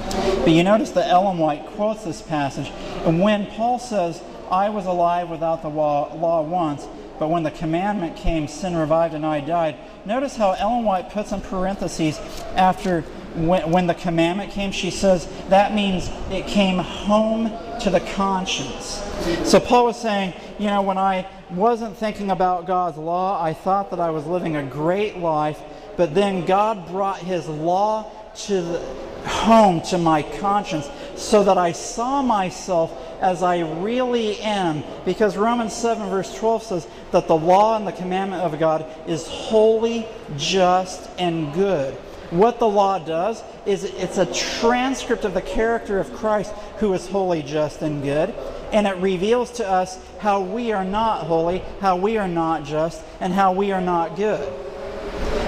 But 0.00 0.50
you 0.50 0.64
notice 0.64 0.90
that 0.90 1.08
Ellen 1.08 1.38
White 1.38 1.64
quotes 1.66 2.02
this 2.02 2.22
passage. 2.22 2.72
And 3.04 3.20
when 3.20 3.46
Paul 3.46 3.78
says, 3.78 4.20
I 4.50 4.68
was 4.68 4.86
alive 4.86 5.30
without 5.30 5.62
the 5.62 5.68
law, 5.70 6.12
law 6.12 6.42
once, 6.42 6.88
but 7.20 7.28
when 7.28 7.44
the 7.44 7.52
commandment 7.52 8.16
came, 8.16 8.48
sin 8.48 8.76
revived 8.76 9.14
and 9.14 9.24
I 9.24 9.40
died. 9.40 9.76
Notice 10.04 10.36
how 10.36 10.52
Ellen 10.54 10.84
White 10.84 11.10
puts 11.10 11.30
in 11.30 11.40
parentheses 11.40 12.18
after 12.56 13.04
when, 13.36 13.70
when 13.70 13.86
the 13.86 13.94
commandment 13.94 14.50
came, 14.50 14.72
she 14.72 14.90
says 14.90 15.28
that 15.48 15.74
means 15.74 16.10
it 16.30 16.46
came 16.46 16.78
home 16.78 17.50
to 17.80 17.90
the 17.90 18.00
conscience. 18.00 19.02
So 19.44 19.60
Paul 19.60 19.86
was 19.86 20.00
saying, 20.00 20.34
you 20.58 20.66
know, 20.66 20.82
when 20.82 20.98
I 20.98 21.28
wasn't 21.50 21.96
thinking 21.96 22.30
about 22.30 22.66
God's 22.66 22.96
law, 22.96 23.42
I 23.42 23.52
thought 23.52 23.90
that 23.90 24.00
I 24.00 24.10
was 24.10 24.26
living 24.26 24.56
a 24.56 24.62
great 24.62 25.18
life, 25.18 25.60
but 25.96 26.14
then 26.14 26.44
God 26.44 26.88
brought 26.88 27.18
his 27.18 27.46
law 27.48 28.10
to 28.46 28.62
the, 28.62 28.78
home 29.26 29.80
to 29.80 29.98
my 29.98 30.22
conscience 30.22 30.88
so 31.16 31.44
that 31.44 31.58
I 31.58 31.72
saw 31.72 32.22
myself 32.22 32.92
as 33.20 33.42
I 33.42 33.60
really 33.80 34.38
am. 34.40 34.84
Because 35.04 35.36
Romans 35.36 35.74
7, 35.74 36.08
verse 36.08 36.34
12 36.36 36.62
says 36.62 36.86
that 37.12 37.26
the 37.26 37.36
law 37.36 37.76
and 37.76 37.86
the 37.86 37.92
commandment 37.92 38.42
of 38.42 38.58
God 38.58 38.86
is 39.08 39.26
holy, 39.26 40.06
just, 40.36 41.08
and 41.18 41.52
good. 41.54 41.96
What 42.30 42.58
the 42.58 42.68
law 42.68 42.98
does 42.98 43.42
is 43.66 43.84
it's 43.84 44.18
a 44.18 44.26
transcript 44.32 45.24
of 45.24 45.34
the 45.34 45.42
character 45.42 45.98
of 45.98 46.12
Christ 46.14 46.52
who 46.78 46.92
is 46.92 47.06
holy, 47.06 47.42
just, 47.42 47.82
and 47.82 48.02
good. 48.02 48.34
And 48.72 48.86
it 48.86 48.96
reveals 48.96 49.52
to 49.52 49.68
us 49.68 49.98
how 50.18 50.40
we 50.40 50.72
are 50.72 50.84
not 50.84 51.26
holy, 51.26 51.62
how 51.80 51.96
we 51.96 52.18
are 52.18 52.28
not 52.28 52.64
just, 52.64 53.02
and 53.20 53.32
how 53.32 53.52
we 53.52 53.70
are 53.72 53.80
not 53.80 54.16
good. 54.16 54.52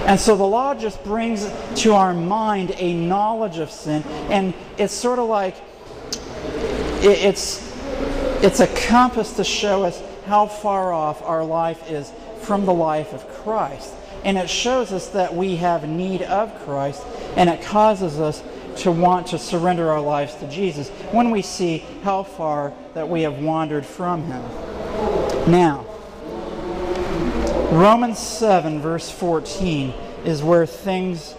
And 0.06 0.18
so 0.18 0.36
the 0.36 0.44
law 0.44 0.74
just 0.74 1.02
brings 1.04 1.50
to 1.82 1.92
our 1.92 2.14
mind 2.14 2.72
a 2.76 2.94
knowledge 2.94 3.58
of 3.58 3.70
sin. 3.70 4.02
And 4.30 4.54
it's 4.78 4.94
sort 4.94 5.18
of 5.18 5.28
like 5.28 5.56
it's, 7.02 7.62
it's 8.42 8.60
a 8.60 8.66
compass 8.88 9.34
to 9.34 9.44
show 9.44 9.84
us 9.84 10.02
how 10.26 10.46
far 10.46 10.92
off 10.92 11.22
our 11.22 11.44
life 11.44 11.90
is 11.90 12.12
from 12.40 12.64
the 12.64 12.72
life 12.72 13.12
of 13.12 13.26
Christ. 13.28 13.92
And 14.24 14.36
it 14.36 14.50
shows 14.50 14.92
us 14.92 15.08
that 15.08 15.34
we 15.34 15.56
have 15.56 15.88
need 15.88 16.22
of 16.22 16.54
Christ, 16.64 17.02
and 17.36 17.48
it 17.48 17.62
causes 17.62 18.18
us 18.18 18.42
to 18.78 18.92
want 18.92 19.28
to 19.28 19.38
surrender 19.38 19.90
our 19.90 20.00
lives 20.00 20.34
to 20.36 20.48
Jesus 20.48 20.88
when 21.10 21.30
we 21.30 21.42
see 21.42 21.78
how 22.02 22.22
far 22.22 22.72
that 22.94 23.08
we 23.08 23.22
have 23.22 23.38
wandered 23.38 23.84
from 23.84 24.24
Him. 24.24 24.42
Now, 25.50 25.84
Romans 27.70 28.18
7, 28.18 28.80
verse 28.80 29.10
14, 29.10 29.92
is 30.24 30.42
where 30.42 30.66
things 30.66 31.34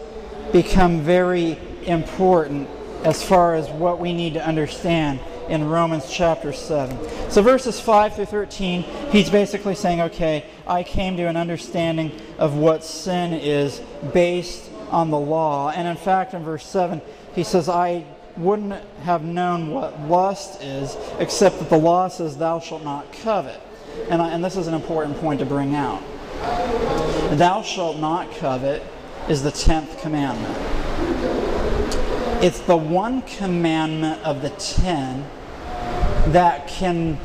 become 0.51 1.01
very 1.01 1.57
important 1.83 2.69
as 3.03 3.23
far 3.23 3.55
as 3.55 3.69
what 3.69 3.99
we 3.99 4.13
need 4.13 4.33
to 4.33 4.45
understand 4.45 5.19
in 5.49 5.67
Romans 5.67 6.09
chapter 6.09 6.53
7. 6.53 6.97
So, 7.29 7.41
verses 7.41 7.79
5 7.79 8.15
through 8.15 8.25
13, 8.25 8.83
he's 9.11 9.29
basically 9.29 9.75
saying, 9.75 10.01
okay, 10.01 10.45
I 10.67 10.83
came 10.83 11.17
to 11.17 11.23
an 11.23 11.35
understanding 11.35 12.11
of 12.37 12.55
what 12.55 12.83
sin 12.83 13.33
is 13.33 13.81
based 14.13 14.69
on 14.91 15.09
the 15.09 15.19
law. 15.19 15.71
And 15.71 15.87
in 15.87 15.97
fact, 15.97 16.33
in 16.33 16.43
verse 16.43 16.65
7, 16.65 17.01
he 17.33 17.43
says, 17.43 17.67
I 17.67 18.05
wouldn't 18.37 18.81
have 19.03 19.23
known 19.23 19.71
what 19.71 19.99
lust 20.01 20.61
is, 20.61 20.95
except 21.19 21.59
that 21.59 21.69
the 21.69 21.77
law 21.77 22.07
says, 22.07 22.37
Thou 22.37 22.59
shalt 22.59 22.83
not 22.83 23.11
covet. 23.11 23.59
And, 24.09 24.21
I, 24.21 24.29
and 24.31 24.43
this 24.43 24.55
is 24.55 24.67
an 24.67 24.73
important 24.73 25.17
point 25.17 25.39
to 25.39 25.45
bring 25.45 25.75
out. 25.75 26.01
Thou 27.37 27.61
shalt 27.63 27.97
not 27.97 28.31
covet 28.35 28.83
is 29.27 29.43
the 29.43 29.51
10th 29.51 29.99
commandment. 30.01 30.57
It's 32.41 32.59
the 32.61 32.77
one 32.77 33.21
commandment 33.23 34.23
of 34.23 34.41
the 34.41 34.49
10 34.51 35.25
that 36.27 36.67
can 36.67 37.17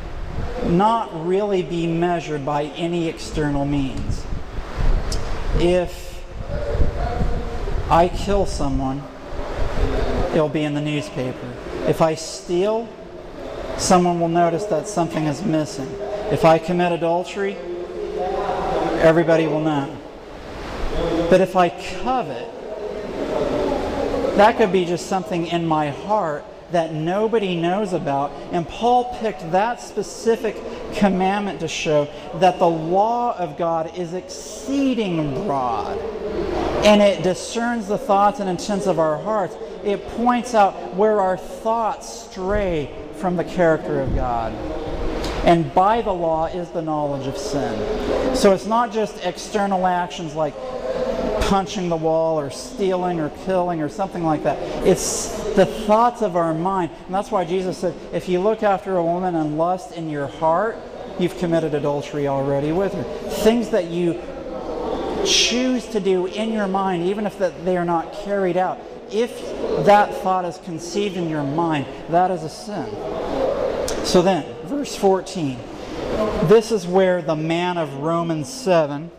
not 0.63 1.25
really 1.25 1.61
be 1.61 1.87
measured 1.87 2.45
by 2.45 2.63
any 2.63 3.07
external 3.07 3.65
means. 3.65 4.25
If 5.55 6.23
I 7.89 8.09
kill 8.09 8.45
someone, 8.45 9.03
it'll 10.31 10.49
be 10.49 10.63
in 10.63 10.73
the 10.73 10.81
newspaper. 10.81 11.53
If 11.87 12.01
I 12.01 12.15
steal, 12.15 12.89
someone 13.77 14.19
will 14.19 14.29
notice 14.29 14.65
that 14.65 14.87
something 14.87 15.25
is 15.25 15.43
missing. 15.43 15.89
If 16.31 16.43
I 16.43 16.57
commit 16.57 16.91
adultery, 16.91 17.55
everybody 18.99 19.45
will 19.45 19.61
know. 19.61 19.95
But 21.29 21.41
if 21.41 21.55
I 21.55 21.69
covet, 21.69 22.51
that 24.37 24.57
could 24.57 24.71
be 24.71 24.85
just 24.85 25.07
something 25.07 25.47
in 25.47 25.65
my 25.65 25.89
heart 25.89 26.43
that 26.75 26.91
nobody 26.91 27.55
knows 27.55 27.93
about. 27.93 28.31
And 28.51 28.67
Paul 28.67 29.17
picked 29.21 29.49
that 29.51 29.79
specific 29.79 30.57
commandment 30.93 31.61
to 31.61 31.69
show 31.69 32.09
that 32.35 32.59
the 32.59 32.67
law 32.67 33.37
of 33.37 33.57
God 33.57 33.97
is 33.97 34.13
exceeding 34.13 35.45
broad 35.45 35.97
and 36.85 37.01
it 37.01 37.23
discerns 37.23 37.87
the 37.87 37.97
thoughts 37.97 38.41
and 38.41 38.49
intents 38.49 38.87
of 38.87 38.99
our 38.99 39.17
hearts. 39.17 39.55
It 39.85 40.05
points 40.09 40.53
out 40.53 40.93
where 40.95 41.21
our 41.21 41.37
thoughts 41.37 42.29
stray 42.29 42.93
from 43.15 43.37
the 43.37 43.45
character 43.45 44.01
of 44.01 44.13
God. 44.13 44.53
And 45.45 45.73
by 45.73 46.01
the 46.01 46.11
law 46.11 46.47
is 46.47 46.69
the 46.71 46.81
knowledge 46.81 47.27
of 47.27 47.37
sin. 47.37 48.35
So 48.35 48.51
it's 48.51 48.65
not 48.65 48.91
just 48.91 49.23
external 49.23 49.87
actions 49.87 50.35
like 50.35 50.53
punching 51.41 51.87
the 51.87 51.95
wall 51.95 52.37
or 52.37 52.49
stealing 52.49 53.21
or 53.21 53.29
killing 53.45 53.81
or 53.81 53.87
something 53.87 54.25
like 54.25 54.43
that. 54.43 54.57
It's 54.85 55.44
the 55.55 55.65
thoughts 55.65 56.21
of 56.21 56.35
our 56.35 56.53
mind. 56.53 56.91
And 57.05 57.13
that's 57.13 57.31
why 57.31 57.45
Jesus 57.45 57.77
said, 57.77 57.95
if 58.13 58.27
you 58.29 58.39
look 58.39 58.63
after 58.63 58.97
a 58.97 59.03
woman 59.03 59.35
and 59.35 59.57
lust 59.57 59.93
in 59.93 60.09
your 60.09 60.27
heart, 60.27 60.77
you've 61.19 61.37
committed 61.37 61.73
adultery 61.73 62.27
already 62.27 62.71
with 62.71 62.93
her. 62.93 63.03
Things 63.03 63.69
that 63.69 63.85
you 63.85 64.21
choose 65.25 65.87
to 65.87 65.99
do 65.99 66.27
in 66.27 66.51
your 66.51 66.67
mind, 66.67 67.03
even 67.03 67.25
if 67.25 67.39
that 67.39 67.65
they 67.65 67.77
are 67.77 67.85
not 67.85 68.13
carried 68.13 68.57
out, 68.57 68.79
if 69.11 69.39
that 69.85 70.13
thought 70.21 70.45
is 70.45 70.57
conceived 70.59 71.15
in 71.17 71.29
your 71.29 71.43
mind, 71.43 71.85
that 72.09 72.31
is 72.31 72.43
a 72.43 72.49
sin. 72.49 72.85
So 74.05 74.21
then, 74.21 74.45
verse 74.65 74.95
14. 74.95 75.57
This 76.43 76.71
is 76.71 76.85
where 76.85 77.21
the 77.21 77.35
man 77.35 77.77
of 77.77 77.95
Romans 77.95 78.51
7 78.51 79.09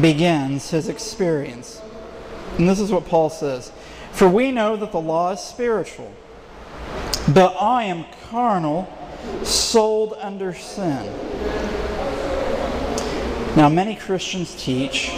begins 0.00 0.70
his 0.70 0.88
experience. 0.88 1.80
And 2.58 2.68
this 2.68 2.80
is 2.80 2.90
what 2.90 3.06
Paul 3.06 3.30
says 3.30 3.72
For 4.12 4.28
we 4.28 4.52
know 4.52 4.76
that 4.76 4.92
the 4.92 5.00
law 5.00 5.32
is 5.32 5.40
spiritual, 5.40 6.12
but 7.32 7.56
I 7.60 7.84
am 7.84 8.04
carnal, 8.30 8.92
sold 9.42 10.14
under 10.20 10.54
sin. 10.54 11.06
Now, 13.56 13.68
many 13.68 13.96
Christians 13.96 14.54
teach 14.62 15.10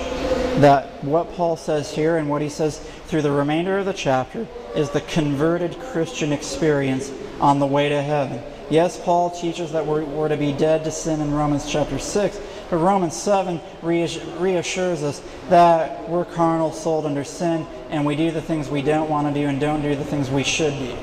that 0.60 1.04
what 1.04 1.32
Paul 1.34 1.56
says 1.56 1.92
here 1.92 2.16
and 2.16 2.28
what 2.28 2.42
he 2.42 2.48
says 2.48 2.78
through 3.06 3.22
the 3.22 3.30
remainder 3.30 3.78
of 3.78 3.86
the 3.86 3.92
chapter 3.92 4.46
is 4.74 4.90
the 4.90 5.00
converted 5.02 5.78
Christian 5.78 6.32
experience 6.32 7.12
on 7.40 7.58
the 7.58 7.66
way 7.66 7.88
to 7.88 8.02
heaven. 8.02 8.42
Yes, 8.70 8.98
Paul 8.98 9.30
teaches 9.30 9.72
that 9.72 9.86
we're, 9.86 10.04
we're 10.04 10.28
to 10.28 10.36
be 10.36 10.52
dead 10.52 10.84
to 10.84 10.90
sin 10.90 11.20
in 11.20 11.32
Romans 11.32 11.70
chapter 11.70 11.98
6, 11.98 12.40
but 12.70 12.78
Romans 12.78 13.14
7 13.14 13.60
reassures 13.82 15.02
us 15.02 15.22
that 15.48 16.08
we're 16.08 16.24
carnal, 16.24 16.72
sold 16.72 17.06
under 17.06 17.24
sin, 17.24 17.66
and 17.90 18.04
we 18.06 18.16
do 18.16 18.30
the 18.30 18.42
things 18.42 18.68
we 18.68 18.82
don't 18.82 19.08
want 19.08 19.26
to 19.26 19.40
do 19.40 19.46
and 19.46 19.60
don't 19.60 19.82
do 19.82 19.94
the 19.94 20.04
things 20.04 20.30
we 20.30 20.42
should 20.42 20.72
do. 20.78 20.96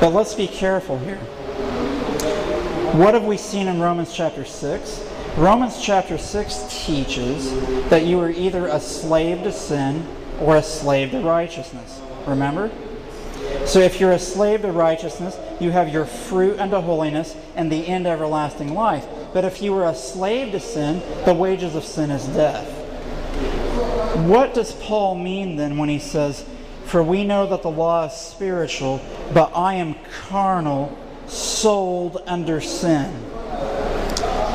But 0.00 0.12
let's 0.12 0.34
be 0.34 0.46
careful 0.46 0.98
here. 0.98 1.18
What 2.94 3.14
have 3.14 3.24
we 3.24 3.36
seen 3.36 3.68
in 3.68 3.80
Romans 3.80 4.12
chapter 4.14 4.44
6? 4.44 5.04
Romans 5.36 5.80
chapter 5.82 6.16
6 6.18 6.84
teaches 6.86 7.52
that 7.90 8.06
you 8.06 8.20
are 8.20 8.30
either 8.30 8.68
a 8.68 8.80
slave 8.80 9.42
to 9.42 9.52
sin 9.52 10.06
or 10.40 10.56
a 10.56 10.62
slave 10.62 11.10
to 11.10 11.20
righteousness. 11.20 12.00
Remember? 12.26 12.70
So 13.66 13.80
if 13.80 14.00
you're 14.00 14.12
a 14.12 14.18
slave 14.18 14.62
to 14.62 14.72
righteousness, 14.72 15.38
you 15.60 15.70
have 15.70 15.92
your 15.92 16.06
fruit 16.06 16.58
unto 16.58 16.80
holiness 16.80 17.36
and 17.54 17.70
the 17.70 17.86
end 17.86 18.06
everlasting 18.06 18.72
life. 18.72 19.06
But 19.34 19.44
if 19.44 19.60
you 19.60 19.72
were 19.72 19.84
a 19.84 19.94
slave 19.94 20.52
to 20.52 20.60
sin, 20.60 21.02
the 21.24 21.34
wages 21.34 21.74
of 21.74 21.84
sin 21.84 22.10
is 22.10 22.26
death. 22.28 22.66
What 24.26 24.54
does 24.54 24.72
Paul 24.72 25.14
mean 25.14 25.56
then 25.56 25.76
when 25.76 25.88
he 25.88 25.98
says, 25.98 26.44
For 26.86 27.02
we 27.02 27.24
know 27.24 27.46
that 27.46 27.62
the 27.62 27.70
law 27.70 28.06
is 28.06 28.14
spiritual, 28.14 29.00
but 29.32 29.52
I 29.54 29.74
am 29.74 29.96
carnal, 30.28 30.96
sold 31.26 32.22
under 32.26 32.60
sin? 32.60 33.12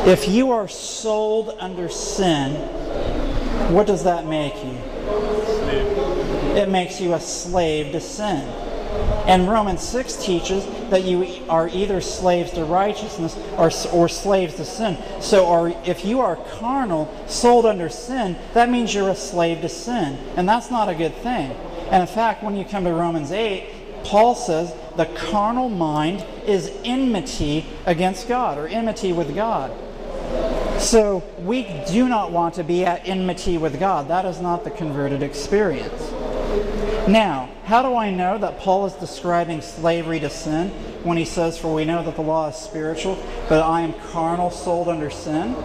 If 0.06 0.28
you 0.28 0.52
are 0.52 0.68
sold 0.68 1.56
under 1.60 1.88
sin, 1.88 2.56
what 3.72 3.88
does 3.88 4.04
that 4.04 4.26
make 4.26 4.56
you? 4.56 4.78
It 6.58 6.68
makes 6.70 7.00
you 7.00 7.14
a 7.14 7.20
slave 7.20 7.94
to 7.94 8.02
sin. 8.02 8.63
And 9.26 9.48
Romans 9.50 9.82
6 9.82 10.18
teaches 10.18 10.66
that 10.90 11.04
you 11.04 11.26
are 11.48 11.70
either 11.70 12.02
slaves 12.02 12.52
to 12.52 12.66
righteousness 12.66 13.38
or, 13.58 13.72
or 13.94 14.10
slaves 14.10 14.56
to 14.56 14.66
sin. 14.66 14.98
So 15.22 15.48
are, 15.48 15.70
if 15.86 16.04
you 16.04 16.20
are 16.20 16.36
carnal, 16.36 17.14
sold 17.28 17.66
under 17.66 17.88
sin, 17.88 18.36
that 18.54 18.70
means 18.70 18.94
you're 18.94 19.10
a 19.10 19.16
slave 19.16 19.62
to 19.62 19.70
sin. 19.70 20.20
And 20.36 20.48
that's 20.48 20.70
not 20.70 20.90
a 20.90 20.96
good 20.96 21.16
thing. 21.16 21.52
And 21.90 22.02
in 22.02 22.08
fact, 22.08 22.44
when 22.44 22.58
you 22.58 22.66
come 22.66 22.84
to 22.84 22.92
Romans 22.92 23.32
8, 23.32 24.04
Paul 24.04 24.36
says 24.36 24.74
the 24.98 25.06
carnal 25.06 25.70
mind 25.70 26.26
is 26.46 26.72
enmity 26.84 27.66
against 27.86 28.28
God 28.28 28.58
or 28.58 28.68
enmity 28.68 29.14
with 29.14 29.34
God. 29.34 29.72
So 30.80 31.24
we 31.40 31.64
do 31.88 32.10
not 32.10 32.32
want 32.32 32.56
to 32.56 32.64
be 32.64 32.84
at 32.84 33.08
enmity 33.08 33.58
with 33.58 33.80
God. 33.80 34.10
That 34.10 34.26
is 34.26 34.42
not 34.42 34.66
the 34.66 34.72
converted 34.72 35.24
experience. 35.24 36.12
Now, 37.08 37.50
how 37.66 37.82
do 37.82 37.96
I 37.96 38.12
know 38.12 38.38
that 38.38 38.60
Paul 38.60 38.86
is 38.86 38.94
describing 38.94 39.62
slavery 39.62 40.20
to 40.20 40.30
sin 40.30 40.70
when 41.04 41.18
he 41.18 41.26
says, 41.26 41.58
For 41.58 41.74
we 41.74 41.86
know 41.86 42.04
that 42.04 42.16
the 42.16 42.22
law 42.22 42.50
is 42.50 42.56
spiritual, 42.56 43.18
but 43.50 43.62
I 43.62 43.82
am 43.82 43.94
carnal, 44.12 44.52
sold 44.52 44.88
under 44.88 45.10
sin? 45.10 45.56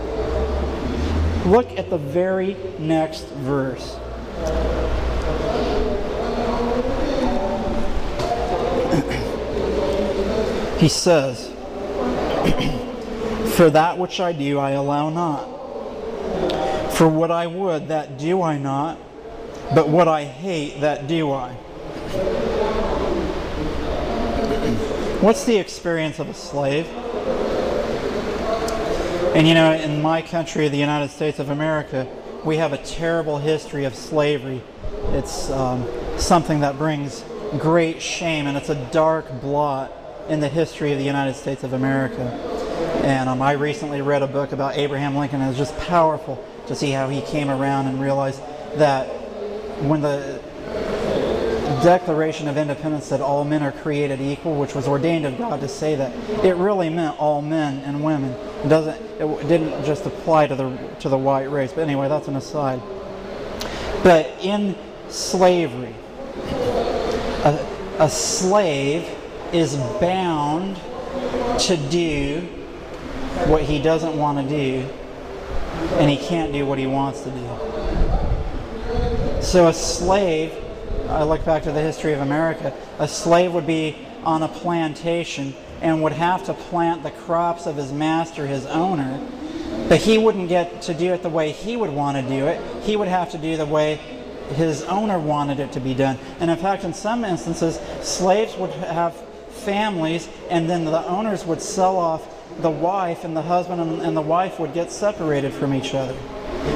Look 1.51 1.78
at 1.78 1.90
the 1.90 1.99
very 1.99 2.57
next 2.78 3.26
verse. 3.28 3.96
he 10.78 10.88
says, 10.88 11.49
For 13.57 13.70
that 13.70 13.99
which 13.99 14.20
I 14.20 14.32
do, 14.32 14.59
I 14.59 14.72
allow 14.72 15.11
not. 15.11 15.57
For 16.94 17.09
what 17.09 17.30
I 17.30 17.46
would, 17.46 17.88
that 17.88 18.18
do 18.18 18.42
I 18.42 18.59
not 18.59 18.99
but 19.74 19.88
what 19.88 20.09
I 20.09 20.24
hate, 20.24 20.80
that 20.80 21.07
do 21.07 21.32
I. 21.32 21.55
What's 25.20 25.42
the 25.42 25.56
experience 25.56 26.20
of 26.20 26.28
a 26.28 26.34
slave? 26.34 26.86
And 29.34 29.48
you 29.48 29.54
know, 29.54 29.72
in 29.72 30.00
my 30.00 30.22
country, 30.22 30.68
the 30.68 30.76
United 30.76 31.10
States 31.10 31.40
of 31.40 31.50
America, 31.50 32.06
we 32.44 32.58
have 32.58 32.72
a 32.72 32.78
terrible 32.78 33.38
history 33.38 33.84
of 33.84 33.96
slavery. 33.96 34.62
It's 35.08 35.50
um, 35.50 35.88
something 36.18 36.60
that 36.60 36.78
brings 36.78 37.24
great 37.58 38.00
shame, 38.00 38.46
and 38.46 38.56
it's 38.56 38.68
a 38.68 38.76
dark 38.92 39.40
blot 39.40 39.90
in 40.28 40.38
the 40.38 40.48
history 40.48 40.92
of 40.92 40.98
the 40.98 41.04
United 41.04 41.34
States 41.34 41.64
of 41.64 41.72
America. 41.72 42.22
And 43.02 43.28
um, 43.28 43.42
I 43.42 43.52
recently 43.52 44.02
read 44.02 44.22
a 44.22 44.28
book 44.28 44.52
about 44.52 44.76
Abraham 44.76 45.16
Lincoln, 45.16 45.40
and 45.40 45.46
it 45.46 45.58
was 45.58 45.58
just 45.58 45.76
powerful 45.88 46.44
to 46.68 46.76
see 46.76 46.92
how 46.92 47.08
he 47.08 47.22
came 47.22 47.50
around 47.50 47.88
and 47.88 48.00
realized 48.00 48.40
that 48.76 49.06
when 49.82 50.00
the 50.00 50.38
Declaration 51.83 52.49
of 52.49 52.57
Independence 52.57 53.07
said 53.07 53.20
all 53.20 53.45
men 53.45 53.62
are 53.62 53.72
created 53.72 54.20
equal, 54.20 54.55
which 54.59 54.74
was 54.74 54.89
ordained 54.89 55.24
of 55.24 55.37
God 55.39 55.61
to 55.61 55.68
say 55.68 55.95
that, 55.97 56.12
it 56.45 56.57
really 56.57 56.89
meant 56.89 57.18
all 57.18 57.43
men 57.43 57.79
and 57.81 58.03
women. 58.03 58.33
It 58.64 58.68
doesn't 58.68 59.01
it 59.20 59.49
didn't 59.49 59.85
just 59.85 60.07
apply 60.07 60.47
to 60.47 60.55
the 60.55 60.76
to 61.01 61.09
the 61.09 61.18
white 61.18 61.51
race. 61.51 61.72
But 61.72 61.83
anyway, 61.83 62.09
that's 62.09 62.29
an 62.29 62.37
aside. 62.37 62.81
But 64.03 64.31
in 64.41 64.76
slavery, 65.09 65.95
a, 67.45 67.59
a 67.99 68.09
slave 68.09 69.09
is 69.53 69.76
bound 70.01 70.76
to 71.59 71.76
do 71.91 72.41
what 73.47 73.62
he 73.62 73.81
doesn't 73.81 74.16
want 74.16 74.39
to 74.39 74.49
do, 74.49 74.89
and 75.99 76.11
he 76.11 76.16
can't 76.16 76.53
do 76.53 76.66
what 76.66 76.79
he 76.79 76.87
wants 76.87 77.22
to 77.22 77.31
do. 77.31 77.49
So 79.43 79.68
a 79.68 79.72
slave, 79.72 80.53
I 81.09 81.22
look 81.22 81.42
back 81.44 81.62
to 81.62 81.72
the 81.72 81.80
history 81.80 82.12
of 82.12 82.20
America, 82.20 82.74
a 82.98 83.09
slave 83.09 83.54
would 83.54 83.66
be 83.66 83.96
on 84.24 84.42
a 84.42 84.48
plantation 84.48 85.54
and 85.80 86.02
would 86.02 86.12
have 86.12 86.44
to 86.44 86.54
plant 86.54 87.02
the 87.02 87.11
crops 87.11 87.66
of 87.66 87.76
his 87.76 87.92
master, 87.92 88.46
his 88.46 88.66
owner, 88.66 89.18
but 89.88 90.00
he 90.00 90.18
wouldn't 90.18 90.50
get 90.50 90.82
to 90.82 90.92
do 90.92 91.14
it 91.14 91.22
the 91.22 91.30
way 91.30 91.52
he 91.52 91.76
would 91.76 91.90
want 91.90 92.18
to 92.18 92.22
do 92.22 92.46
it. 92.46 92.61
He 92.82 92.94
would 92.94 93.09
have 93.09 93.30
to 93.30 93.38
do 93.38 93.56
the 93.56 93.64
way 93.64 93.96
his 94.54 94.82
owner 94.82 95.18
wanted 95.18 95.61
it 95.61 95.72
to 95.72 95.80
be 95.80 95.94
done. 95.94 96.18
And 96.40 96.50
in 96.50 96.56
fact, 96.59 96.84
in 96.84 96.92
some 96.92 97.24
instances, 97.24 97.80
slaves 98.06 98.54
would 98.56 98.70
have 98.70 99.16
families, 99.50 100.28
and 100.50 100.68
then 100.68 100.84
the 100.84 101.06
owners 101.06 101.44
would 101.46 101.62
sell 101.62 101.96
off 101.96 102.34
the 102.61 102.70
wife, 102.70 103.24
and 103.24 103.34
the 103.34 103.42
husband 103.42 103.80
and 104.02 104.16
the 104.16 104.22
wife 104.22 104.61
would 104.61 104.74
get 104.74 104.90
separated 104.90 105.54
from 105.54 105.72
each 105.72 105.94
other. 105.94 106.16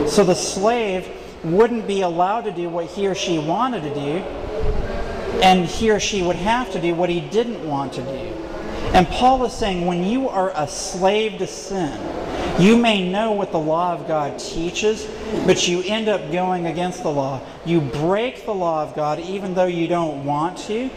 So 0.06 0.24
the 0.24 0.34
slave 0.34 1.10
wouldn't 1.44 1.86
be 1.86 2.02
allowed 2.02 2.42
to 2.42 2.52
do 2.52 2.68
what 2.68 2.86
he 2.86 3.06
or 3.06 3.14
she 3.14 3.38
wanted 3.38 3.82
to 3.82 3.94
do, 3.94 4.18
and 5.42 5.66
he 5.66 5.90
or 5.90 5.98
she 5.98 6.22
would 6.22 6.36
have 6.36 6.70
to 6.72 6.80
do 6.80 6.94
what 6.94 7.08
he 7.08 7.20
didn't 7.20 7.66
want 7.66 7.92
to 7.94 8.02
do. 8.02 8.42
And 8.94 9.06
Paul 9.08 9.44
is 9.44 9.52
saying 9.52 9.86
when 9.86 10.04
you 10.04 10.28
are 10.28 10.52
a 10.54 10.68
slave 10.68 11.38
to 11.38 11.46
sin, 11.46 11.98
you 12.60 12.76
may 12.76 13.10
know 13.10 13.32
what 13.32 13.50
the 13.50 13.58
law 13.58 13.94
of 13.94 14.06
God 14.06 14.38
teaches, 14.38 15.08
but 15.46 15.66
you 15.66 15.82
end 15.84 16.08
up 16.08 16.30
going 16.30 16.66
against 16.66 17.02
the 17.02 17.10
law. 17.10 17.40
You 17.64 17.80
break 17.80 18.44
the 18.44 18.54
law 18.54 18.82
of 18.82 18.94
God 18.94 19.18
even 19.20 19.54
though 19.54 19.66
you 19.66 19.88
don't 19.88 20.24
want 20.26 20.58
to, 20.66 20.90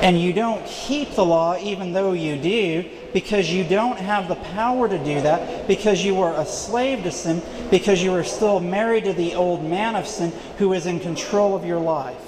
and 0.00 0.20
you 0.20 0.32
don't 0.32 0.64
keep 0.66 1.14
the 1.14 1.24
law 1.24 1.56
even 1.58 1.92
though 1.92 2.12
you 2.12 2.36
do, 2.36 2.84
because 3.12 3.50
you 3.50 3.64
don't 3.64 3.98
have 3.98 4.28
the 4.28 4.36
power 4.36 4.88
to 4.88 4.98
do 4.98 5.20
that, 5.20 5.66
because 5.66 6.02
you 6.04 6.20
are 6.22 6.34
a 6.40 6.46
slave 6.46 7.02
to 7.02 7.10
sin, 7.10 7.42
because 7.70 8.02
you 8.02 8.12
are 8.14 8.24
still 8.24 8.60
married 8.60 9.04
to 9.04 9.12
the 9.12 9.34
old 9.34 9.64
man 9.64 9.96
of 9.96 10.06
sin 10.06 10.32
who 10.58 10.72
is 10.72 10.86
in 10.86 11.00
control 11.00 11.54
of 11.54 11.64
your 11.64 11.80
life. 11.80 12.20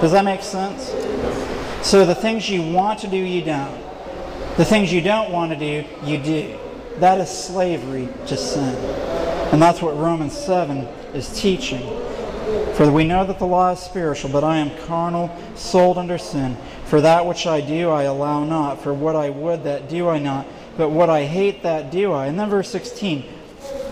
Does 0.00 0.12
that 0.12 0.24
make 0.24 0.42
sense? 0.42 0.90
So 1.86 2.04
the 2.06 2.14
things 2.14 2.48
you 2.48 2.62
want 2.72 3.00
to 3.00 3.08
do, 3.08 3.16
you 3.16 3.42
don't. 3.42 3.76
The 4.56 4.64
things 4.64 4.92
you 4.92 5.00
don't 5.00 5.32
want 5.32 5.52
to 5.52 5.58
do, 5.58 5.84
you 6.04 6.18
do. 6.18 6.58
That 6.98 7.20
is 7.20 7.30
slavery 7.30 8.08
to 8.26 8.36
sin. 8.36 8.74
And 9.52 9.62
that's 9.62 9.80
what 9.80 9.96
Romans 9.96 10.36
7 10.36 10.78
is 11.14 11.40
teaching. 11.40 11.80
For 12.78 12.88
we 12.88 13.02
know 13.02 13.26
that 13.26 13.40
the 13.40 13.44
law 13.44 13.72
is 13.72 13.80
spiritual, 13.80 14.30
but 14.30 14.44
I 14.44 14.58
am 14.58 14.70
carnal, 14.86 15.36
sold 15.56 15.98
under 15.98 16.16
sin. 16.16 16.56
For 16.84 17.00
that 17.00 17.26
which 17.26 17.44
I 17.44 17.60
do, 17.60 17.90
I 17.90 18.04
allow 18.04 18.44
not. 18.44 18.80
For 18.80 18.94
what 18.94 19.16
I 19.16 19.30
would, 19.30 19.64
that 19.64 19.88
do 19.88 20.08
I 20.08 20.20
not. 20.20 20.46
But 20.76 20.90
what 20.90 21.10
I 21.10 21.24
hate, 21.24 21.64
that 21.64 21.90
do 21.90 22.12
I. 22.12 22.26
And 22.26 22.38
then 22.38 22.48
verse 22.48 22.70
16. 22.70 23.24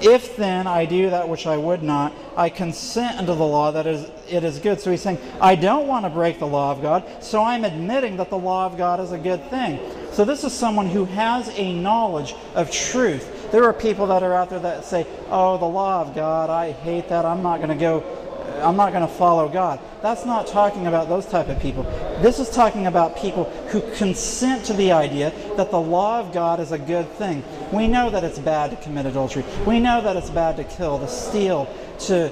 If 0.01 0.37
then 0.37 0.69
I 0.69 0.85
do 0.85 1.11
that 1.11 1.29
which 1.29 1.49
I 1.49 1.57
would 1.57 1.83
not, 1.83 2.13
I 2.37 2.49
consent 2.49 3.19
unto 3.19 3.35
the 3.35 3.45
law 3.45 3.73
that 3.73 3.89
is, 3.89 4.09
it 4.29 4.45
is 4.45 4.61
good. 4.61 4.81
So 4.81 4.93
he's 4.93 5.03
saying, 5.03 5.19
I 5.41 5.57
don't 5.57 5.89
want 5.89 6.05
to 6.05 6.11
break 6.11 6.39
the 6.39 6.47
law 6.47 6.71
of 6.71 6.81
God, 6.81 7.25
so 7.25 7.43
I'm 7.43 7.65
admitting 7.65 8.19
that 8.19 8.31
the 8.31 8.39
law 8.39 8.67
of 8.67 8.79
God 8.79 9.01
is 9.01 9.11
a 9.11 9.19
good 9.19 9.51
thing. 9.51 9.81
So 10.13 10.25
this 10.25 10.45
is 10.45 10.53
someone 10.53 10.87
who 10.87 11.07
has 11.07 11.49
a 11.59 11.73
knowledge 11.73 12.37
of 12.55 12.71
truth. 12.71 13.51
There 13.51 13.65
are 13.65 13.73
people 13.73 14.07
that 14.07 14.23
are 14.23 14.33
out 14.33 14.51
there 14.51 14.61
that 14.61 14.85
say, 14.85 15.09
oh, 15.29 15.59
the 15.59 15.65
law 15.65 16.03
of 16.03 16.15
God, 16.15 16.51
I 16.51 16.71
hate 16.71 17.09
that. 17.09 17.25
I'm 17.25 17.43
not 17.43 17.57
going 17.57 17.71
to 17.71 17.75
go 17.75 18.26
I'm 18.63 18.77
not 18.77 18.93
going 18.93 19.07
to 19.07 19.13
follow 19.13 19.49
God. 19.49 19.81
That's 20.03 20.25
not 20.25 20.47
talking 20.47 20.87
about 20.87 21.09
those 21.09 21.27
type 21.27 21.49
of 21.49 21.59
people. 21.61 21.83
This 22.23 22.39
is 22.39 22.51
talking 22.51 22.87
about 22.87 23.17
people 23.17 23.45
who 23.69 23.81
consent 23.97 24.65
to 24.67 24.73
the 24.73 24.93
idea 24.93 25.33
that 25.57 25.71
the 25.71 25.81
law 25.81 26.21
of 26.21 26.33
God 26.33 26.61
is 26.61 26.73
a 26.73 26.79
good 26.79 27.09
thing. 27.13 27.43
We 27.73 27.89
know 27.89 28.11
that 28.11 28.25
it's 28.25 28.39
bad 28.39 28.71
to 28.71 28.77
commit 28.77 29.07
adultery. 29.07 29.45
We 29.67 29.81
know 29.81 30.01
that 30.03 30.17
it's 30.17 30.31
bad 30.31 30.57
to 30.57 30.65
kill, 30.65 30.99
to 30.99 31.09
steal, 31.09 31.73
to 32.01 32.31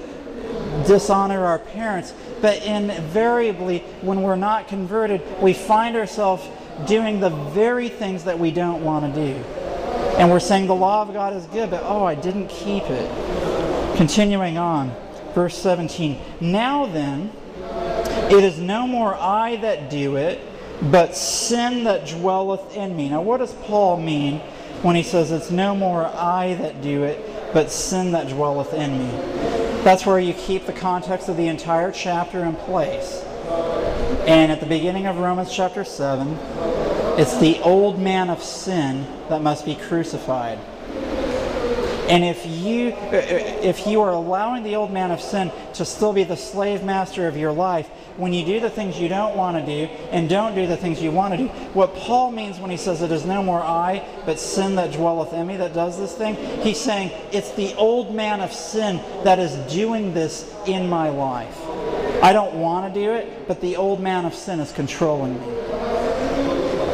dishonor 0.87 1.45
our 1.45 1.59
parents. 1.59 2.13
But 2.41 2.63
invariably, 2.63 3.79
when 4.01 4.21
we're 4.21 4.35
not 4.35 4.67
converted, 4.67 5.21
we 5.41 5.53
find 5.53 5.95
ourselves 5.95 6.47
doing 6.87 7.19
the 7.19 7.29
very 7.29 7.89
things 7.89 8.23
that 8.25 8.37
we 8.37 8.51
don't 8.51 8.83
want 8.83 9.13
to 9.13 9.27
do. 9.27 9.33
And 10.17 10.31
we're 10.31 10.39
saying 10.39 10.67
the 10.67 10.75
law 10.75 11.01
of 11.01 11.13
God 11.13 11.33
is 11.33 11.45
good, 11.47 11.69
but 11.69 11.83
oh, 11.83 12.05
I 12.05 12.15
didn't 12.15 12.47
keep 12.47 12.83
it. 12.83 13.97
Continuing 13.97 14.57
on 14.57 14.93
verse 15.35 15.55
17. 15.57 16.17
Now 16.41 16.87
then, 16.87 17.31
it 18.31 18.43
is 18.43 18.57
no 18.57 18.87
more 18.87 19.13
I 19.13 19.57
that 19.57 19.91
do 19.91 20.15
it, 20.15 20.41
but 20.81 21.15
sin 21.15 21.83
that 21.83 22.07
dwelleth 22.07 22.75
in 22.75 22.95
me. 22.95 23.09
Now, 23.09 23.21
what 23.21 23.37
does 23.37 23.53
Paul 23.53 23.97
mean 24.01 24.39
when 24.81 24.95
he 24.95 25.03
says 25.03 25.31
it's 25.31 25.51
no 25.51 25.75
more 25.75 26.05
I 26.05 26.55
that 26.55 26.81
do 26.81 27.03
it, 27.03 27.53
but 27.53 27.69
sin 27.69 28.13
that 28.13 28.29
dwelleth 28.29 28.73
in 28.73 28.97
me? 28.97 29.11
That's 29.83 30.05
where 30.05 30.19
you 30.19 30.33
keep 30.33 30.65
the 30.65 30.73
context 30.73 31.29
of 31.29 31.37
the 31.37 31.47
entire 31.47 31.91
chapter 31.91 32.43
in 32.43 32.55
place. 32.55 33.23
And 34.25 34.51
at 34.51 34.59
the 34.59 34.65
beginning 34.65 35.05
of 35.05 35.17
Romans 35.17 35.53
chapter 35.53 35.83
7, 35.83 36.35
it's 37.19 37.37
the 37.37 37.59
old 37.61 37.99
man 37.99 38.29
of 38.29 38.41
sin 38.41 39.05
that 39.29 39.41
must 39.41 39.65
be 39.65 39.75
crucified. 39.75 40.57
And 42.07 42.23
if 42.23 42.45
you 42.45 42.89
uh, 42.89 43.15
if 43.63 43.87
you 43.87 44.01
are 44.01 44.11
allowing 44.11 44.63
the 44.63 44.75
old 44.75 44.91
man 44.91 45.09
of 45.09 45.19
sin 45.19 45.51
to 45.73 45.85
still 45.85 46.13
be 46.13 46.23
the 46.23 46.37
slave 46.37 46.83
master 46.83 47.27
of 47.27 47.35
your 47.35 47.51
life, 47.51 47.87
when 48.17 48.31
you 48.31 48.45
do 48.45 48.59
the 48.59 48.69
things 48.69 48.99
you 48.99 49.07
don't 49.07 49.35
want 49.35 49.57
to 49.57 49.65
do 49.65 49.91
and 50.11 50.29
don't 50.29 50.53
do 50.53 50.67
the 50.67 50.77
things 50.77 51.01
you 51.01 51.11
want 51.11 51.33
to 51.33 51.37
do, 51.37 51.47
what 51.73 51.95
Paul 51.95 52.31
means 52.31 52.59
when 52.59 52.69
he 52.69 52.77
says 52.77 53.01
it 53.01 53.11
is 53.11 53.25
no 53.25 53.41
more 53.41 53.61
I, 53.61 54.07
but 54.25 54.39
sin 54.39 54.75
that 54.75 54.93
dwelleth 54.93 55.33
in 55.33 55.47
me 55.47 55.57
that 55.57 55.73
does 55.73 55.97
this 55.97 56.13
thing, 56.13 56.35
he's 56.61 56.79
saying 56.79 57.11
it's 57.31 57.51
the 57.53 57.73
old 57.75 58.13
man 58.13 58.39
of 58.39 58.53
sin 58.53 58.97
that 59.23 59.39
is 59.39 59.55
doing 59.73 60.13
this 60.13 60.53
in 60.67 60.87
my 60.87 61.09
life. 61.09 61.57
I 62.21 62.33
don't 62.33 62.55
want 62.55 62.93
to 62.93 62.99
do 62.99 63.11
it, 63.13 63.47
but 63.47 63.61
the 63.61 63.75
old 63.77 63.99
man 63.99 64.25
of 64.25 64.33
sin 64.33 64.59
is 64.59 64.71
controlling 64.71 65.39
me. 65.39 65.47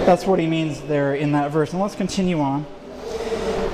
That's 0.06 0.26
what 0.26 0.40
he 0.40 0.48
means 0.48 0.82
there 0.82 1.14
in 1.14 1.34
that 1.34 1.52
verse. 1.52 1.74
And 1.74 1.82
let's 1.82 1.96
continue 1.96 2.40
on. 2.40 2.66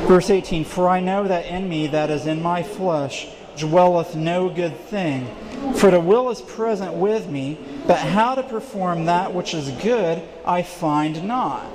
Verse 0.06 0.30
18 0.30 0.66
For 0.66 0.88
I 0.88 1.00
know 1.00 1.28
that 1.28 1.46
in 1.46 1.68
me, 1.68 1.88
that 1.88 2.10
is 2.10 2.28
in 2.28 2.42
my 2.42 2.64
flesh, 2.64 3.28
dwelleth 3.58 4.16
no 4.16 4.50
good 4.50 4.78
thing. 4.78 5.28
For 5.76 5.92
the 5.92 6.00
will 6.00 6.30
is 6.30 6.42
present 6.42 6.94
with 6.94 7.28
me, 7.28 7.58
but 7.88 7.98
how 7.98 8.36
to 8.36 8.44
perform 8.44 9.06
that 9.06 9.34
which 9.34 9.54
is 9.54 9.72
good 9.84 10.22
I 10.46 10.62
find 10.62 11.28
not. 11.28 11.66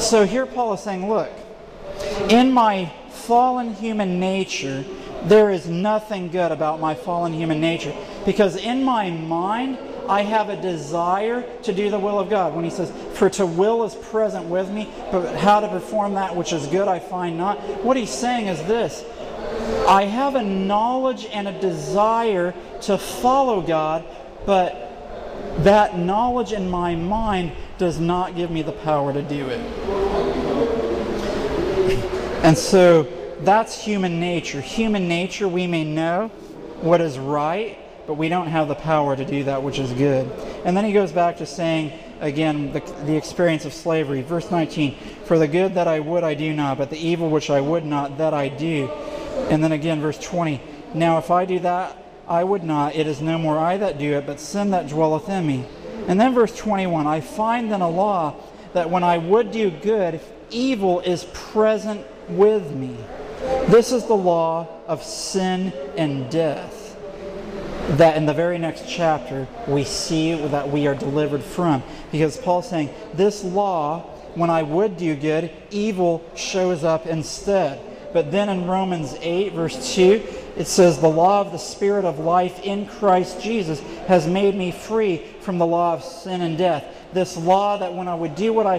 So 0.00 0.26
here 0.26 0.46
Paul 0.46 0.74
is 0.74 0.80
saying, 0.80 1.08
Look, 1.08 1.30
in 2.28 2.52
my 2.52 2.92
fallen 3.10 3.74
human 3.74 4.18
nature, 4.18 4.84
there 5.24 5.50
is 5.50 5.68
nothing 5.68 6.28
good 6.28 6.50
about 6.50 6.80
my 6.80 6.94
fallen 6.94 7.32
human 7.32 7.60
nature. 7.60 7.94
Because 8.24 8.56
in 8.56 8.82
my 8.82 9.10
mind, 9.10 9.78
I 10.10 10.22
have 10.22 10.48
a 10.48 10.60
desire 10.60 11.48
to 11.62 11.72
do 11.72 11.88
the 11.88 11.98
will 11.98 12.18
of 12.18 12.28
God. 12.28 12.52
When 12.52 12.64
he 12.64 12.70
says, 12.70 12.92
For 13.16 13.30
to 13.30 13.46
will 13.46 13.84
is 13.84 13.94
present 13.94 14.46
with 14.46 14.68
me, 14.68 14.92
but 15.12 15.36
how 15.36 15.60
to 15.60 15.68
perform 15.68 16.14
that 16.14 16.34
which 16.34 16.52
is 16.52 16.66
good 16.66 16.88
I 16.88 16.98
find 16.98 17.38
not. 17.38 17.60
What 17.84 17.96
he's 17.96 18.10
saying 18.10 18.48
is 18.48 18.58
this 18.64 19.04
I 19.86 20.06
have 20.06 20.34
a 20.34 20.42
knowledge 20.42 21.26
and 21.26 21.46
a 21.46 21.60
desire 21.60 22.54
to 22.82 22.98
follow 22.98 23.62
God, 23.62 24.04
but 24.46 24.88
that 25.58 25.96
knowledge 25.96 26.52
in 26.52 26.68
my 26.68 26.96
mind 26.96 27.52
does 27.78 28.00
not 28.00 28.34
give 28.34 28.50
me 28.50 28.62
the 28.62 28.72
power 28.72 29.12
to 29.12 29.22
do 29.22 29.46
it. 29.48 29.60
And 32.42 32.56
so 32.56 33.06
that's 33.42 33.78
human 33.78 34.18
nature. 34.18 34.62
Human 34.62 35.06
nature, 35.08 35.46
we 35.46 35.66
may 35.66 35.84
know 35.84 36.28
what 36.80 37.02
is 37.02 37.18
right, 37.18 37.78
but 38.10 38.16
we 38.16 38.28
don't 38.28 38.48
have 38.48 38.66
the 38.66 38.74
power 38.74 39.14
to 39.14 39.24
do 39.24 39.44
that 39.44 39.62
which 39.62 39.78
is 39.78 39.92
good. 39.92 40.28
And 40.64 40.76
then 40.76 40.84
he 40.84 40.92
goes 40.92 41.12
back 41.12 41.36
to 41.36 41.46
saying, 41.46 41.92
again, 42.18 42.72
the, 42.72 42.80
the 43.04 43.16
experience 43.16 43.64
of 43.64 43.72
slavery. 43.72 44.20
Verse 44.20 44.50
19 44.50 44.96
For 45.26 45.38
the 45.38 45.46
good 45.46 45.74
that 45.74 45.86
I 45.86 46.00
would, 46.00 46.24
I 46.24 46.34
do 46.34 46.52
not, 46.52 46.76
but 46.76 46.90
the 46.90 46.98
evil 46.98 47.30
which 47.30 47.50
I 47.50 47.60
would 47.60 47.84
not, 47.84 48.18
that 48.18 48.34
I 48.34 48.48
do. 48.48 48.90
And 49.48 49.62
then 49.62 49.70
again, 49.70 50.00
verse 50.00 50.18
20 50.18 50.60
Now 50.92 51.18
if 51.18 51.30
I 51.30 51.44
do 51.44 51.60
that, 51.60 52.04
I 52.26 52.42
would 52.42 52.64
not, 52.64 52.96
it 52.96 53.06
is 53.06 53.20
no 53.20 53.38
more 53.38 53.56
I 53.56 53.76
that 53.76 53.96
do 53.96 54.14
it, 54.14 54.26
but 54.26 54.40
sin 54.40 54.70
that 54.70 54.88
dwelleth 54.88 55.28
in 55.28 55.46
me. 55.46 55.64
And 56.08 56.20
then 56.20 56.34
verse 56.34 56.56
21 56.56 57.06
I 57.06 57.20
find 57.20 57.70
then 57.70 57.80
a 57.80 57.88
law 57.88 58.34
that 58.72 58.90
when 58.90 59.04
I 59.04 59.18
would 59.18 59.52
do 59.52 59.70
good, 59.70 60.20
evil 60.50 60.98
is 60.98 61.26
present 61.32 62.04
with 62.28 62.72
me. 62.72 62.96
This 63.68 63.92
is 63.92 64.06
the 64.06 64.16
law 64.16 64.66
of 64.88 65.00
sin 65.04 65.72
and 65.96 66.28
death 66.28 66.79
that 67.96 68.16
in 68.16 68.26
the 68.26 68.34
very 68.34 68.58
next 68.58 68.88
chapter 68.88 69.46
we 69.66 69.84
see 69.84 70.34
that 70.48 70.70
we 70.70 70.86
are 70.86 70.94
delivered 70.94 71.42
from. 71.42 71.82
Because 72.12 72.36
Paul's 72.36 72.68
saying, 72.68 72.90
This 73.14 73.44
law, 73.44 74.02
when 74.34 74.50
I 74.50 74.62
would 74.62 74.96
do 74.96 75.14
good, 75.16 75.50
evil 75.70 76.24
shows 76.34 76.84
up 76.84 77.06
instead. 77.06 77.80
But 78.12 78.32
then 78.32 78.48
in 78.48 78.66
Romans 78.66 79.16
8, 79.20 79.52
verse 79.52 79.94
2, 79.94 80.22
it 80.56 80.66
says, 80.66 80.98
The 80.98 81.08
law 81.08 81.40
of 81.40 81.52
the 81.52 81.58
Spirit 81.58 82.04
of 82.04 82.18
life 82.18 82.60
in 82.62 82.86
Christ 82.86 83.40
Jesus 83.40 83.80
has 84.08 84.26
made 84.26 84.54
me 84.54 84.72
free 84.72 85.18
from 85.40 85.58
the 85.58 85.66
law 85.66 85.94
of 85.94 86.04
sin 86.04 86.42
and 86.42 86.58
death. 86.58 86.84
This 87.12 87.36
law 87.36 87.78
that 87.78 87.94
when 87.94 88.08
I 88.08 88.14
would 88.14 88.34
do 88.34 88.52
what 88.52 88.66
I 88.66 88.78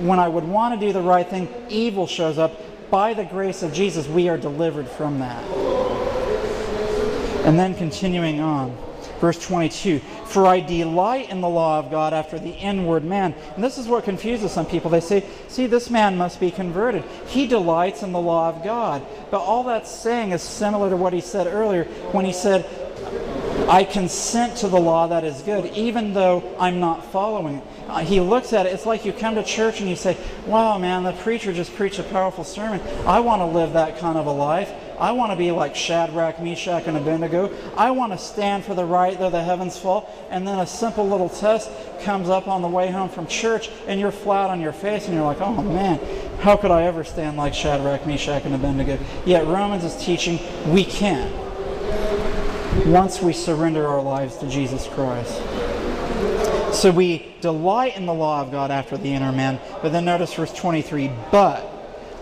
when 0.00 0.18
I 0.18 0.26
would 0.26 0.44
want 0.44 0.78
to 0.78 0.86
do 0.86 0.92
the 0.92 1.00
right 1.00 1.28
thing, 1.28 1.48
evil 1.68 2.06
shows 2.06 2.38
up. 2.38 2.60
By 2.90 3.14
the 3.14 3.24
grace 3.24 3.62
of 3.62 3.72
Jesus, 3.72 4.06
we 4.06 4.28
are 4.28 4.36
delivered 4.36 4.88
from 4.88 5.20
that. 5.20 6.21
And 7.44 7.58
then 7.58 7.74
continuing 7.74 8.40
on, 8.40 8.76
verse 9.20 9.38
22 9.44 9.98
For 10.26 10.46
I 10.46 10.60
delight 10.60 11.30
in 11.30 11.40
the 11.40 11.48
law 11.48 11.78
of 11.78 11.90
God 11.90 12.12
after 12.12 12.38
the 12.38 12.50
inward 12.50 13.04
man. 13.04 13.34
And 13.54 13.64
this 13.64 13.78
is 13.78 13.88
what 13.88 14.04
confuses 14.04 14.52
some 14.52 14.66
people. 14.66 14.90
They 14.90 15.00
say, 15.00 15.26
See, 15.48 15.66
this 15.66 15.90
man 15.90 16.16
must 16.16 16.38
be 16.38 16.50
converted. 16.50 17.04
He 17.26 17.46
delights 17.46 18.02
in 18.02 18.12
the 18.12 18.20
law 18.20 18.48
of 18.48 18.62
God. 18.62 19.04
But 19.30 19.40
all 19.40 19.64
that's 19.64 19.90
saying 19.90 20.30
is 20.30 20.42
similar 20.42 20.90
to 20.90 20.96
what 20.96 21.12
he 21.12 21.20
said 21.20 21.46
earlier 21.46 21.84
when 22.12 22.24
he 22.24 22.32
said, 22.32 22.64
I 23.68 23.84
consent 23.84 24.56
to 24.58 24.68
the 24.68 24.80
law 24.80 25.06
that 25.08 25.24
is 25.24 25.40
good, 25.42 25.66
even 25.74 26.14
though 26.14 26.42
I'm 26.58 26.80
not 26.80 27.04
following 27.12 27.56
it. 27.56 27.64
Uh, 27.88 27.98
he 27.98 28.20
looks 28.20 28.52
at 28.52 28.66
it, 28.66 28.72
it's 28.72 28.86
like 28.86 29.04
you 29.04 29.12
come 29.12 29.34
to 29.34 29.42
church 29.42 29.80
and 29.80 29.88
you 29.88 29.96
say, 29.96 30.16
Wow, 30.46 30.78
man, 30.78 31.04
the 31.04 31.12
preacher 31.12 31.52
just 31.52 31.74
preached 31.74 31.98
a 31.98 32.02
powerful 32.04 32.44
sermon. 32.44 32.80
I 33.06 33.20
want 33.20 33.40
to 33.40 33.46
live 33.46 33.72
that 33.74 33.98
kind 33.98 34.18
of 34.18 34.26
a 34.26 34.32
life. 34.32 34.72
I 34.98 35.12
want 35.12 35.32
to 35.32 35.36
be 35.36 35.50
like 35.50 35.74
Shadrach, 35.74 36.40
Meshach, 36.40 36.86
and 36.86 36.96
Abednego. 36.96 37.50
I 37.76 37.90
want 37.90 38.12
to 38.12 38.18
stand 38.18 38.64
for 38.64 38.74
the 38.74 38.84
right 38.84 39.18
though 39.18 39.30
the 39.30 39.42
heavens 39.42 39.78
fall. 39.78 40.08
And 40.30 40.46
then 40.46 40.58
a 40.58 40.66
simple 40.66 41.08
little 41.08 41.28
test 41.28 41.70
comes 42.00 42.28
up 42.28 42.48
on 42.48 42.62
the 42.62 42.68
way 42.68 42.90
home 42.90 43.08
from 43.08 43.26
church, 43.26 43.70
and 43.86 44.00
you're 44.00 44.12
flat 44.12 44.50
on 44.50 44.60
your 44.60 44.72
face, 44.72 45.06
and 45.06 45.14
you're 45.14 45.24
like, 45.24 45.40
oh 45.40 45.62
man, 45.62 45.98
how 46.40 46.56
could 46.56 46.70
I 46.70 46.84
ever 46.84 47.04
stand 47.04 47.36
like 47.36 47.54
Shadrach, 47.54 48.06
Meshach, 48.06 48.44
and 48.44 48.54
Abednego? 48.54 48.98
Yet 49.24 49.46
Romans 49.46 49.84
is 49.84 49.96
teaching 49.96 50.38
we 50.72 50.84
can 50.84 51.32
once 52.86 53.20
we 53.22 53.32
surrender 53.32 53.86
our 53.86 54.02
lives 54.02 54.36
to 54.38 54.48
Jesus 54.48 54.88
Christ. 54.88 55.40
So 56.74 56.90
we 56.90 57.34
delight 57.40 57.96
in 57.96 58.06
the 58.06 58.14
law 58.14 58.40
of 58.40 58.50
God 58.50 58.70
after 58.70 58.96
the 58.96 59.12
inner 59.12 59.30
man. 59.30 59.60
But 59.82 59.92
then 59.92 60.04
notice 60.04 60.32
verse 60.34 60.52
23 60.52 61.10
But 61.30 61.71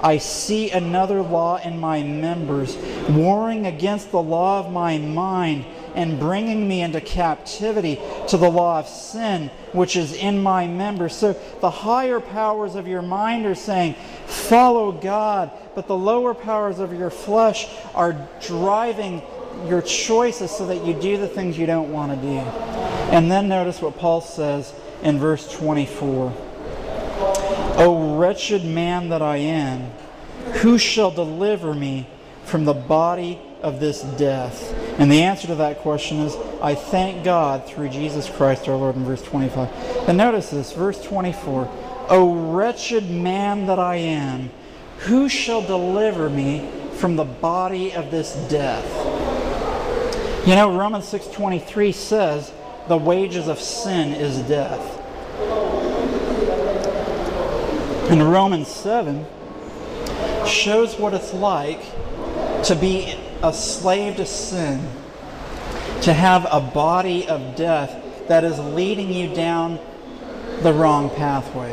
I 0.03 0.19
see 0.19 0.71
another 0.71 1.23
law 1.23 1.59
in 1.59 1.79
my 1.79 2.03
members, 2.03 2.77
warring 3.09 3.67
against 3.67 4.11
the 4.11 4.23
law 4.23 4.61
of 4.61 4.73
my 4.73 4.99
mind 4.99 5.65
and 5.95 6.19
bringing 6.19 6.67
me 6.69 6.83
into 6.83 7.01
captivity 7.01 8.01
to 8.29 8.37
the 8.37 8.49
law 8.49 8.79
of 8.79 8.89
sin 8.89 9.51
which 9.73 9.97
is 9.97 10.13
in 10.13 10.43
my 10.43 10.67
members. 10.67 11.15
So 11.15 11.33
the 11.61 11.71
higher 11.71 12.21
powers 12.21 12.75
of 12.75 12.87
your 12.87 13.03
mind 13.03 13.47
are 13.47 13.55
saying, 13.55 13.95
follow 14.27 14.93
God, 14.93 15.51
but 15.75 15.87
the 15.87 15.97
lower 15.97 16.35
powers 16.35 16.79
of 16.79 16.93
your 16.93 17.11
flesh 17.11 17.69
are 17.95 18.29
driving 18.41 19.23
your 19.67 19.83
choices 19.83 20.51
so 20.51 20.67
that 20.67 20.85
you 20.85 20.95
do 20.95 21.19
the 21.19 21.29
things 21.29 21.59
you 21.59 21.67
don't 21.67 21.93
want 21.93 22.13
to 22.13 22.17
do. 22.27 22.39
And 23.11 23.31
then 23.31 23.49
notice 23.49 23.83
what 23.83 23.97
Paul 23.99 24.21
says 24.21 24.73
in 25.03 25.19
verse 25.19 25.51
24. 25.53 26.50
O 27.81 28.19
wretched 28.19 28.63
man 28.63 29.09
that 29.09 29.23
I 29.23 29.39
am, 29.39 29.91
who 30.57 30.77
shall 30.77 31.11
deliver 31.11 31.73
me 31.73 32.07
from 32.45 32.67
the 32.67 32.75
body 32.75 33.41
of 33.63 33.81
this 33.81 34.03
death? 34.03 34.75
And 34.99 35.11
the 35.11 35.23
answer 35.23 35.47
to 35.47 35.55
that 35.55 35.79
question 35.79 36.19
is, 36.19 36.37
I 36.61 36.75
thank 36.75 37.25
God 37.25 37.67
through 37.67 37.89
Jesus 37.89 38.29
Christ 38.29 38.69
our 38.69 38.77
Lord 38.77 38.97
in 38.97 39.05
verse 39.05 39.23
25. 39.23 40.07
And 40.07 40.19
notice 40.19 40.51
this, 40.51 40.73
verse 40.73 41.03
24. 41.03 41.71
O 42.11 42.53
wretched 42.53 43.11
man 43.11 43.65
that 43.65 43.79
I 43.79 43.97
am, 43.97 44.51
who 44.99 45.31
shall 45.31 45.63
deliver 45.63 46.29
me 46.29 46.71
from 46.97 47.17
the 47.17 47.25
body 47.25 47.95
of 47.95 48.11
this 48.11 48.35
death? 48.51 48.87
You 50.47 50.55
know, 50.55 50.77
Romans 50.79 51.07
6.23 51.07 51.95
says, 51.95 52.53
the 52.89 52.99
wages 52.99 53.49
of 53.49 53.59
sin 53.59 54.13
is 54.13 54.39
death. 54.41 55.00
In 58.11 58.21
Romans 58.21 58.67
7 58.67 59.25
shows 60.45 60.99
what 60.99 61.15
it's 61.15 61.33
like 61.33 61.81
to 62.65 62.75
be 62.75 63.15
a 63.41 63.53
slave 63.53 64.17
to 64.17 64.27
sin, 64.27 64.81
to 66.03 66.13
have 66.13 66.45
a 66.51 66.61
body 66.61 67.29
of 67.29 67.55
death 67.55 68.27
that 68.27 68.43
is 68.43 68.59
leading 68.59 69.13
you 69.13 69.33
down 69.33 69.79
the 70.63 70.73
wrong 70.73 71.09
pathway, 71.11 71.73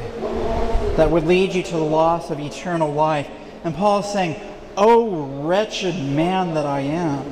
that 0.96 1.10
would 1.10 1.24
lead 1.26 1.56
you 1.56 1.64
to 1.64 1.72
the 1.72 1.78
loss 1.80 2.30
of 2.30 2.40
eternal 2.40 2.94
life. 2.94 3.28
And 3.64 3.74
Paul 3.74 4.02
is 4.02 4.06
saying, 4.06 4.40
Oh, 4.78 5.42
wretched 5.42 5.96
man 5.96 6.54
that 6.54 6.68
I 6.68 6.82
am. 6.82 7.26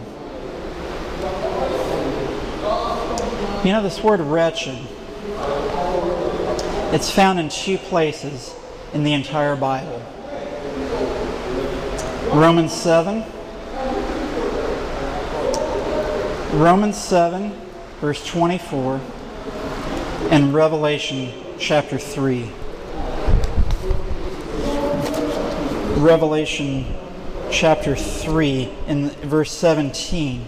You 3.64 3.72
know, 3.72 3.84
this 3.84 4.01
word 4.01 4.20
wretched, 4.20 4.80
it's 6.91 7.12
found 7.12 7.39
in 7.39 7.49
two 7.49 7.78
places 7.78 8.56
in 8.95 9.03
the 9.03 9.13
entire 9.13 9.55
Bible. 9.55 10.01
Romans 12.33 12.73
7. 12.73 13.23
Romans 16.53 16.97
7, 16.97 17.51
verse 17.99 18.25
24. 18.25 19.01
and 20.31 20.53
Revelation 20.53 21.31
chapter 21.59 21.99
3. 21.99 22.49
Revelation 25.97 26.85
chapter 27.51 27.95
3 27.95 28.73
in 28.87 29.09
verse 29.09 29.51
17. 29.51 30.45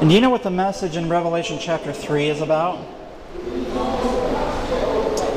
And 0.00 0.10
do 0.10 0.14
you 0.14 0.20
know 0.20 0.30
what 0.30 0.42
the 0.42 0.50
message 0.50 0.96
in 0.96 1.08
Revelation 1.08 1.58
chapter 1.60 1.92
3 1.92 2.28
is 2.28 2.40
about? 2.40 2.84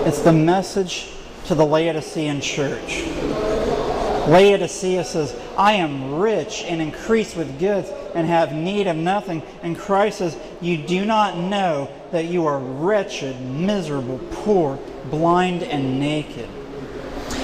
It's 0.05 0.21
the 0.21 0.34
message 0.34 1.14
to 1.46 1.56
the 1.56 1.66
Laodicean 1.66 2.41
church. 2.41 3.06
Laodicea 4.28 5.04
says, 5.04 5.36
I 5.56 5.74
am 5.74 6.16
rich 6.16 6.64
and 6.64 6.82
increase 6.82 7.36
with 7.36 7.60
goods 7.60 7.89
and 8.16 8.28
have 8.28 8.52
need 8.54 8.88
of 8.88 8.96
nothing. 8.96 9.43
And 9.62 9.78
Christ 9.78 10.18
says, 10.18 10.38
You 10.62 10.78
do 10.78 11.06
not 11.06 11.38
know 11.38 11.89
that 12.12 12.26
you 12.26 12.46
are 12.48 12.58
wretched, 12.58 13.39
miserable, 13.41 14.20
poor, 14.32 14.80
blind, 15.12 15.62
and 15.64 16.00
naked. 16.00 16.50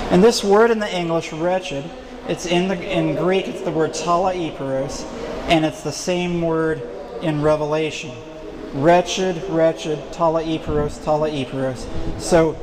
And 0.10 0.24
this 0.24 0.44
word 0.44 0.72
in 0.72 0.80
the 0.80 0.94
English, 0.94 1.32
wretched, 1.32 1.90
it's 2.28 2.46
in 2.46 2.68
the 2.68 2.82
in 2.82 3.16
Greek, 3.16 3.48
it's 3.48 3.62
the 3.62 3.72
word 3.72 3.92
talaiperos, 3.92 5.06
and 5.48 5.64
it's 5.64 5.84
the 5.84 5.92
same 5.92 6.42
word 6.42 6.82
in 7.22 7.42
Revelation. 7.42 8.12
Wretched, 8.74 9.42
wretched, 9.50 10.00
talaiperos, 10.12 11.00
talaiperos. 11.00 11.86
So 12.20 12.58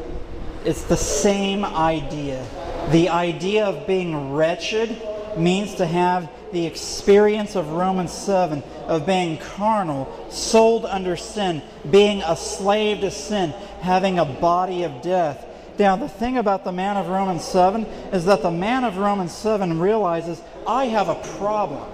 it's 0.65 0.83
the 0.85 0.97
same 0.97 1.65
idea. 1.65 2.47
The 2.91 3.09
idea 3.09 3.67
of 3.67 3.87
being 3.87 4.33
wretched 4.33 5.01
means 5.37 5.75
to 5.77 5.87
have 5.87 6.31
the 6.53 6.67
experience 6.67 7.55
of 7.55 7.69
Romans 7.71 8.13
7 8.13 8.63
of 8.87 9.07
being 9.07 9.39
carnal, 9.39 10.27
sold 10.31 10.87
under 10.87 11.17
sin, 11.17 11.63
being 11.91 12.23
a 12.23 12.37
slave 12.37 13.01
to 13.01 13.11
sin, 13.11 13.51
having 13.81 14.19
a 14.19 14.25
body 14.25 14.85
of 14.85 15.03
death. 15.03 15.45
Now, 15.79 15.95
the 15.97 16.09
thing 16.09 16.39
about 16.39 16.65
the 16.65 16.73
man 16.73 16.97
of 16.97 17.09
Romans 17.09 17.45
7 17.45 17.85
is 18.13 18.25
that 18.25 18.43
the 18.43 18.51
man 18.51 18.85
of 18.85 18.97
Romans 18.97 19.33
7 19.33 19.79
realizes 19.79 20.41
I 20.67 20.87
have 20.87 21.09
a 21.09 21.15
problem. 21.37 21.89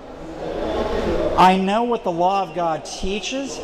I 1.36 1.58
know 1.58 1.82
what 1.82 2.04
the 2.04 2.12
law 2.12 2.42
of 2.42 2.54
God 2.54 2.84
teaches, 2.84 3.58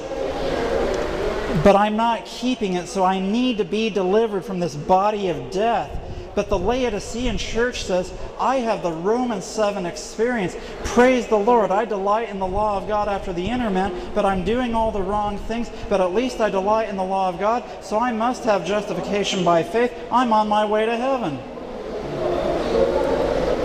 but 1.62 1.76
I'm 1.76 1.96
not 1.96 2.24
keeping 2.24 2.74
it, 2.74 2.88
so 2.88 3.04
I 3.04 3.18
need 3.18 3.58
to 3.58 3.64
be 3.64 3.90
delivered 3.90 4.44
from 4.44 4.61
this 4.61 4.74
body 4.74 5.28
of 5.28 5.50
death. 5.50 5.98
But 6.34 6.48
the 6.48 6.58
Laodicean 6.58 7.38
church 7.38 7.82
says, 7.84 8.12
I 8.38 8.56
have 8.56 8.82
the 8.82 8.92
Romans 8.92 9.44
7 9.44 9.84
experience. 9.84 10.56
Praise 10.84 11.26
the 11.26 11.36
Lord. 11.36 11.70
I 11.70 11.84
delight 11.84 12.28
in 12.28 12.38
the 12.38 12.46
law 12.46 12.76
of 12.76 12.86
God 12.86 13.08
after 13.08 13.32
the 13.32 13.48
inner 13.48 13.68
man, 13.68 14.12
but 14.14 14.24
I'm 14.24 14.44
doing 14.44 14.74
all 14.74 14.92
the 14.92 15.02
wrong 15.02 15.38
things. 15.38 15.70
But 15.88 16.00
at 16.00 16.14
least 16.14 16.40
I 16.40 16.48
delight 16.48 16.88
in 16.88 16.96
the 16.96 17.04
law 17.04 17.28
of 17.28 17.40
God, 17.40 17.64
so 17.82 17.98
I 17.98 18.12
must 18.12 18.44
have 18.44 18.64
justification 18.64 19.44
by 19.44 19.62
faith. 19.64 19.92
I'm 20.11 20.32
on 20.32 20.48
my 20.48 20.64
way 20.64 20.86
to 20.86 20.96
heaven. 20.96 21.38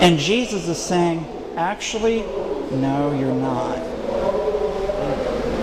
And 0.01 0.17
Jesus 0.17 0.67
is 0.67 0.77
saying, 0.77 1.25
actually, 1.55 2.21
no, 2.71 3.15
you're 3.17 3.33
not. 3.33 3.94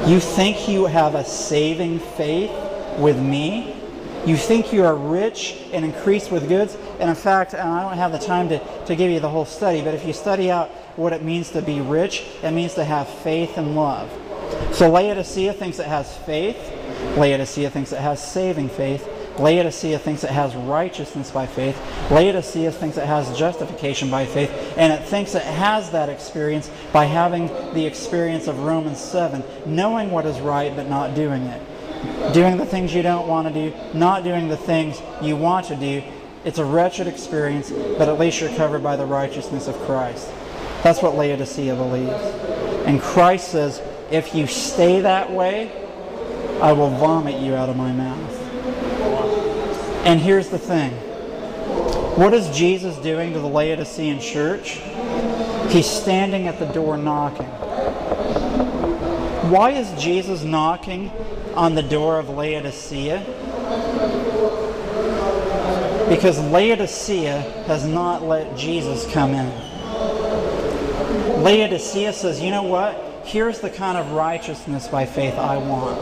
You 0.06 0.18
think 0.18 0.68
you 0.68 0.86
have 0.86 1.14
a 1.14 1.24
saving 1.24 2.00
faith 2.00 2.50
with 2.98 3.16
me? 3.20 3.76
You 4.26 4.36
think 4.36 4.72
you 4.72 4.84
are 4.84 4.96
rich 4.96 5.62
and 5.72 5.84
increased 5.84 6.32
with 6.32 6.48
goods? 6.48 6.76
And 6.98 7.08
in 7.08 7.14
fact, 7.14 7.54
and 7.54 7.62
I 7.62 7.82
don't 7.82 7.96
have 7.96 8.10
the 8.10 8.18
time 8.18 8.48
to, 8.48 8.84
to 8.86 8.96
give 8.96 9.12
you 9.12 9.20
the 9.20 9.28
whole 9.28 9.44
study, 9.44 9.80
but 9.80 9.94
if 9.94 10.04
you 10.04 10.12
study 10.12 10.50
out 10.50 10.70
what 10.96 11.12
it 11.12 11.22
means 11.22 11.50
to 11.50 11.62
be 11.62 11.80
rich, 11.80 12.24
it 12.42 12.50
means 12.50 12.74
to 12.74 12.84
have 12.84 13.08
faith 13.08 13.56
and 13.56 13.76
love. 13.76 14.10
So 14.72 14.90
Laodicea 14.90 15.52
thinks 15.52 15.78
it 15.78 15.86
has 15.86 16.16
faith. 16.18 16.56
Laodicea 17.16 17.70
thinks 17.70 17.92
it 17.92 18.00
has 18.00 18.20
saving 18.20 18.70
faith. 18.70 19.08
Laodicea 19.38 19.98
thinks 19.98 20.24
it 20.24 20.30
has 20.30 20.54
righteousness 20.54 21.30
by 21.30 21.46
faith. 21.46 21.80
Laodicea 22.10 22.72
thinks 22.72 22.96
it 22.96 23.06
has 23.06 23.36
justification 23.36 24.10
by 24.10 24.26
faith. 24.26 24.50
And 24.76 24.92
it 24.92 25.06
thinks 25.06 25.34
it 25.34 25.42
has 25.42 25.90
that 25.90 26.08
experience 26.08 26.70
by 26.92 27.04
having 27.04 27.46
the 27.74 27.84
experience 27.84 28.46
of 28.46 28.58
Romans 28.60 28.98
7, 28.98 29.42
knowing 29.66 30.10
what 30.10 30.26
is 30.26 30.40
right 30.40 30.74
but 30.74 30.88
not 30.88 31.14
doing 31.14 31.42
it. 31.42 31.62
Doing 32.32 32.56
the 32.56 32.66
things 32.66 32.94
you 32.94 33.02
don't 33.02 33.28
want 33.28 33.46
to 33.48 33.54
do, 33.54 33.76
not 33.94 34.24
doing 34.24 34.48
the 34.48 34.56
things 34.56 35.00
you 35.20 35.36
want 35.36 35.66
to 35.66 35.76
do. 35.76 36.02
It's 36.44 36.58
a 36.58 36.64
wretched 36.64 37.06
experience, 37.06 37.70
but 37.70 38.08
at 38.08 38.18
least 38.18 38.40
you're 38.40 38.54
covered 38.56 38.82
by 38.82 38.96
the 38.96 39.06
righteousness 39.06 39.68
of 39.68 39.76
Christ. 39.82 40.28
That's 40.82 41.00
what 41.00 41.14
Laodicea 41.14 41.76
believes. 41.76 42.10
And 42.86 43.00
Christ 43.00 43.48
says, 43.48 43.80
if 44.10 44.34
you 44.34 44.48
stay 44.48 45.00
that 45.02 45.30
way, 45.30 45.70
I 46.60 46.72
will 46.72 46.90
vomit 46.90 47.40
you 47.40 47.54
out 47.54 47.68
of 47.68 47.76
my 47.76 47.92
mouth. 47.92 48.41
And 50.04 50.20
here's 50.20 50.48
the 50.48 50.58
thing 50.58 50.92
what 52.16 52.34
is 52.34 52.48
Jesus 52.50 52.96
doing 52.98 53.32
to 53.32 53.38
the 53.38 53.46
Laodicean 53.46 54.20
church? 54.20 54.80
He's 55.70 55.88
standing 55.88 56.46
at 56.46 56.58
the 56.58 56.66
door 56.66 56.98
knocking. 56.98 57.46
Why 59.50 59.70
is 59.70 59.90
Jesus 60.02 60.42
knocking 60.42 61.10
on 61.54 61.74
the 61.74 61.82
door 61.82 62.18
of 62.18 62.28
Laodicea? 62.28 63.20
Because 66.10 66.38
Laodicea 66.38 67.40
has 67.66 67.86
not 67.86 68.22
let 68.22 68.58
Jesus 68.58 69.10
come 69.10 69.30
in. 69.30 69.46
Laodicea 71.42 72.12
says, 72.12 72.42
you 72.42 72.50
know 72.50 72.64
what? 72.64 73.02
Here's 73.24 73.60
the 73.60 73.70
kind 73.70 73.96
of 73.96 74.10
righteousness 74.12 74.86
by 74.86 75.06
faith 75.06 75.34
I 75.34 75.56
want. 75.56 75.98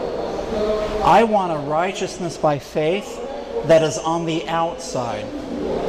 I 1.05 1.23
want 1.23 1.53
a 1.53 1.69
righteousness 1.69 2.37
by 2.37 2.59
faith 2.59 3.30
that 3.67 3.83
is 3.83 3.99
on 3.99 4.27
the 4.27 4.47
outside. 4.49 5.25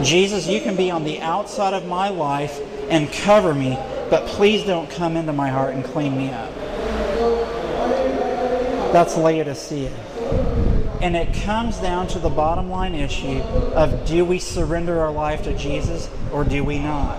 Jesus, 0.04 0.48
you 0.48 0.62
can 0.62 0.76
be 0.76 0.92
on 0.92 1.04
the 1.04 1.20
outside 1.22 1.74
of 1.74 1.86
my 1.86 2.10
life 2.10 2.60
and 2.90 3.12
cover 3.12 3.54
me, 3.54 3.78
but 4.10 4.28
please 4.28 4.64
don't 4.64 4.90
come 4.90 5.16
into 5.16 5.34
my 5.34 5.50
heart 5.50 5.74
and 5.74 5.84
clean 5.84 6.18
me 6.18 6.30
up. 6.30 6.54
That's 8.92 9.16
Laodicea. 9.16 9.90
And 11.02 11.16
it 11.16 11.34
comes 11.34 11.78
down 11.78 12.08
to 12.10 12.20
the 12.20 12.30
bottom 12.30 12.70
line 12.70 12.94
issue 12.94 13.40
of 13.74 14.06
do 14.06 14.26
we 14.26 14.38
surrender 14.38 15.00
our 15.00 15.12
life 15.12 15.44
to 15.44 15.58
Jesus 15.58 16.10
or 16.32 16.44
do 16.44 16.64
we 16.64 16.78
not? 16.78 17.18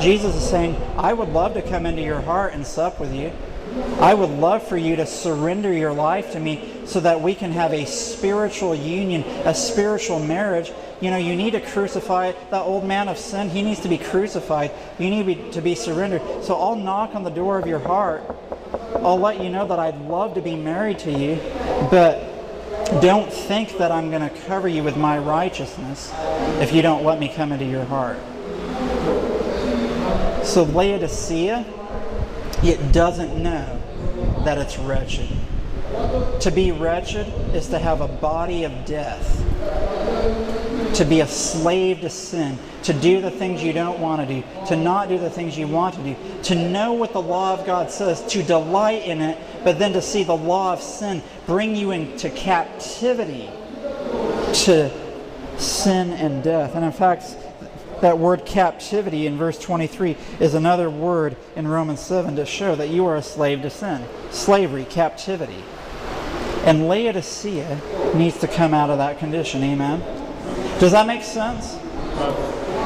Jesus 0.00 0.36
is 0.36 0.48
saying, 0.48 0.76
I 0.96 1.12
would 1.12 1.30
love 1.30 1.54
to 1.54 1.62
come 1.62 1.86
into 1.86 2.02
your 2.02 2.20
heart 2.20 2.52
and 2.52 2.64
sup 2.64 3.00
with 3.00 3.12
you. 3.12 3.32
I 4.00 4.14
would 4.14 4.30
love 4.30 4.66
for 4.66 4.76
you 4.76 4.96
to 4.96 5.06
surrender 5.06 5.72
your 5.72 5.92
life 5.92 6.32
to 6.32 6.40
me 6.40 6.72
so 6.84 7.00
that 7.00 7.20
we 7.20 7.34
can 7.34 7.52
have 7.52 7.72
a 7.72 7.84
spiritual 7.84 8.74
union, 8.74 9.22
a 9.44 9.54
spiritual 9.54 10.20
marriage. 10.20 10.72
You 11.00 11.10
know, 11.10 11.16
you 11.16 11.34
need 11.36 11.50
to 11.52 11.60
crucify 11.60 12.32
that 12.50 12.62
old 12.62 12.84
man 12.84 13.08
of 13.08 13.18
sin. 13.18 13.48
He 13.50 13.62
needs 13.62 13.80
to 13.80 13.88
be 13.88 13.98
crucified. 13.98 14.70
You 14.98 15.10
need 15.10 15.52
to 15.52 15.60
be 15.60 15.74
surrendered. 15.74 16.22
So 16.44 16.56
I'll 16.56 16.76
knock 16.76 17.14
on 17.14 17.24
the 17.24 17.30
door 17.30 17.58
of 17.58 17.66
your 17.66 17.80
heart. 17.80 18.22
I'll 18.96 19.18
let 19.18 19.40
you 19.40 19.48
know 19.48 19.66
that 19.66 19.78
I'd 19.78 20.00
love 20.02 20.34
to 20.34 20.40
be 20.40 20.56
married 20.56 20.98
to 21.00 21.12
you, 21.12 21.40
but 21.90 22.20
don't 23.00 23.32
think 23.32 23.78
that 23.78 23.92
I'm 23.92 24.10
going 24.10 24.28
to 24.28 24.34
cover 24.46 24.68
you 24.68 24.82
with 24.82 24.96
my 24.96 25.18
righteousness 25.18 26.12
if 26.60 26.72
you 26.72 26.82
don't 26.82 27.04
let 27.04 27.18
me 27.18 27.28
come 27.28 27.52
into 27.52 27.64
your 27.64 27.84
heart. 27.84 28.18
So 30.44 30.64
Laodicea, 30.64 31.66
it 32.62 32.92
doesn't 32.92 33.40
know 33.40 33.80
that 34.44 34.58
it's 34.58 34.78
wretched. 34.78 35.28
To 36.40 36.50
be 36.50 36.70
wretched 36.70 37.26
is 37.54 37.68
to 37.68 37.78
have 37.78 38.00
a 38.00 38.08
body 38.08 38.64
of 38.64 38.84
death, 38.84 39.44
to 40.94 41.04
be 41.04 41.20
a 41.20 41.26
slave 41.26 42.02
to 42.02 42.10
sin, 42.10 42.58
to 42.82 42.92
do 42.92 43.20
the 43.20 43.30
things 43.30 43.62
you 43.62 43.72
don't 43.72 43.98
want 43.98 44.26
to 44.26 44.34
do, 44.34 44.44
to 44.66 44.76
not 44.76 45.08
do 45.08 45.18
the 45.18 45.30
things 45.30 45.56
you 45.56 45.66
want 45.66 45.94
to 45.94 46.02
do, 46.02 46.16
to 46.44 46.54
know 46.54 46.92
what 46.92 47.12
the 47.12 47.22
law 47.22 47.54
of 47.54 47.64
God 47.66 47.90
says, 47.90 48.24
to 48.26 48.42
delight 48.42 49.04
in 49.04 49.20
it, 49.20 49.38
but 49.64 49.78
then 49.78 49.92
to 49.94 50.02
see 50.02 50.24
the 50.24 50.36
law 50.36 50.72
of 50.72 50.82
sin 50.82 51.22
bring 51.46 51.74
you 51.74 51.90
into 51.90 52.30
captivity 52.30 53.48
to 54.52 54.90
sin 55.56 56.12
and 56.12 56.42
death. 56.42 56.74
And 56.74 56.84
in 56.84 56.92
fact, 56.92 57.36
that 58.00 58.18
word 58.18 58.44
captivity 58.44 59.26
in 59.26 59.36
verse 59.36 59.58
23 59.58 60.16
is 60.40 60.54
another 60.54 60.90
word 60.90 61.36
in 61.56 61.66
Romans 61.66 62.00
7 62.00 62.36
to 62.36 62.46
show 62.46 62.74
that 62.74 62.88
you 62.88 63.06
are 63.06 63.16
a 63.16 63.22
slave 63.22 63.62
to 63.62 63.70
sin. 63.70 64.04
Slavery, 64.30 64.84
captivity. 64.84 65.62
And 66.64 66.88
Laodicea 66.88 68.14
needs 68.14 68.38
to 68.40 68.48
come 68.48 68.74
out 68.74 68.90
of 68.90 68.98
that 68.98 69.18
condition. 69.18 69.62
Amen. 69.62 70.00
Does 70.78 70.92
that 70.92 71.06
make 71.06 71.22
sense? 71.22 71.76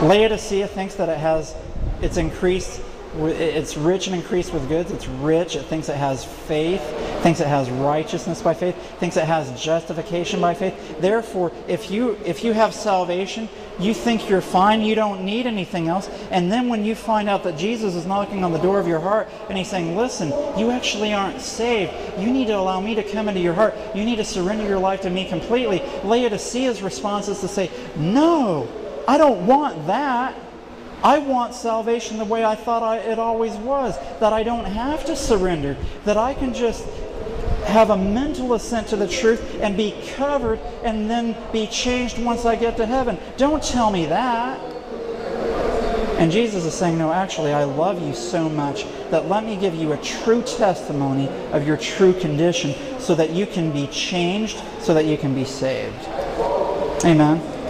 Laodicea 0.02 0.66
thinks 0.68 0.94
that 0.96 1.08
it 1.08 1.18
has, 1.18 1.54
it's 2.00 2.16
increased, 2.16 2.80
it's 3.16 3.76
rich 3.76 4.06
and 4.06 4.16
increased 4.16 4.52
with 4.54 4.68
goods. 4.68 4.90
It's 4.90 5.06
rich. 5.06 5.56
It 5.56 5.64
thinks 5.66 5.88
it 5.88 5.96
has 5.96 6.24
faith, 6.24 6.82
thinks 7.22 7.40
it 7.40 7.46
has 7.46 7.68
righteousness 7.70 8.40
by 8.40 8.54
faith, 8.54 8.74
thinks 8.98 9.16
it 9.16 9.24
has 9.24 9.60
justification 9.60 10.40
by 10.40 10.54
faith. 10.54 11.00
Therefore, 11.00 11.52
if 11.68 11.90
you 11.90 12.18
if 12.24 12.42
you 12.42 12.52
have 12.52 12.74
salvation, 12.74 13.48
You 13.82 13.94
think 13.94 14.28
you're 14.28 14.40
fine, 14.40 14.82
you 14.82 14.94
don't 14.94 15.24
need 15.24 15.46
anything 15.46 15.88
else. 15.88 16.08
And 16.30 16.50
then 16.50 16.68
when 16.68 16.84
you 16.84 16.94
find 16.94 17.28
out 17.28 17.42
that 17.44 17.58
Jesus 17.58 17.94
is 17.94 18.06
knocking 18.06 18.44
on 18.44 18.52
the 18.52 18.58
door 18.58 18.78
of 18.78 18.86
your 18.86 19.00
heart 19.00 19.28
and 19.48 19.58
he's 19.58 19.68
saying, 19.68 19.96
Listen, 19.96 20.28
you 20.58 20.70
actually 20.70 21.12
aren't 21.12 21.40
saved. 21.40 21.92
You 22.18 22.32
need 22.32 22.46
to 22.46 22.56
allow 22.56 22.80
me 22.80 22.94
to 22.94 23.02
come 23.02 23.28
into 23.28 23.40
your 23.40 23.54
heart. 23.54 23.74
You 23.94 24.04
need 24.04 24.16
to 24.16 24.24
surrender 24.24 24.64
your 24.64 24.78
life 24.78 25.00
to 25.02 25.10
me 25.10 25.28
completely. 25.28 25.80
Laodicea's 26.04 26.82
response 26.82 27.28
is 27.28 27.40
to 27.40 27.48
say, 27.48 27.70
No, 27.96 28.68
I 29.08 29.18
don't 29.18 29.46
want 29.46 29.86
that. 29.88 30.36
I 31.02 31.18
want 31.18 31.54
salvation 31.54 32.18
the 32.18 32.24
way 32.24 32.44
I 32.44 32.54
thought 32.54 32.82
I, 32.84 32.98
it 32.98 33.18
always 33.18 33.54
was, 33.56 33.98
that 34.20 34.32
I 34.32 34.44
don't 34.44 34.64
have 34.64 35.04
to 35.06 35.16
surrender, 35.16 35.76
that 36.04 36.16
I 36.16 36.32
can 36.34 36.54
just 36.54 36.86
have 37.64 37.90
a 37.90 37.96
mental 37.96 38.54
assent 38.54 38.88
to 38.88 38.96
the 38.96 39.08
truth 39.08 39.60
and 39.60 39.76
be 39.76 39.94
covered 40.14 40.58
and 40.82 41.08
then 41.10 41.36
be 41.52 41.66
changed 41.66 42.18
once 42.18 42.44
I 42.44 42.56
get 42.56 42.76
to 42.78 42.86
heaven. 42.86 43.18
Don't 43.36 43.62
tell 43.62 43.90
me 43.90 44.06
that. 44.06 44.60
And 46.18 46.30
Jesus 46.30 46.64
is 46.64 46.74
saying, 46.74 46.98
No, 46.98 47.12
actually, 47.12 47.52
I 47.52 47.64
love 47.64 48.00
you 48.00 48.14
so 48.14 48.48
much 48.48 48.84
that 49.10 49.28
let 49.28 49.44
me 49.44 49.56
give 49.56 49.74
you 49.74 49.92
a 49.92 49.96
true 49.98 50.42
testimony 50.42 51.28
of 51.50 51.66
your 51.66 51.76
true 51.76 52.12
condition 52.12 52.74
so 53.00 53.14
that 53.16 53.30
you 53.30 53.44
can 53.44 53.72
be 53.72 53.88
changed, 53.88 54.62
so 54.80 54.94
that 54.94 55.04
you 55.04 55.18
can 55.18 55.34
be 55.34 55.44
saved. 55.44 56.00
Amen. 57.04 57.61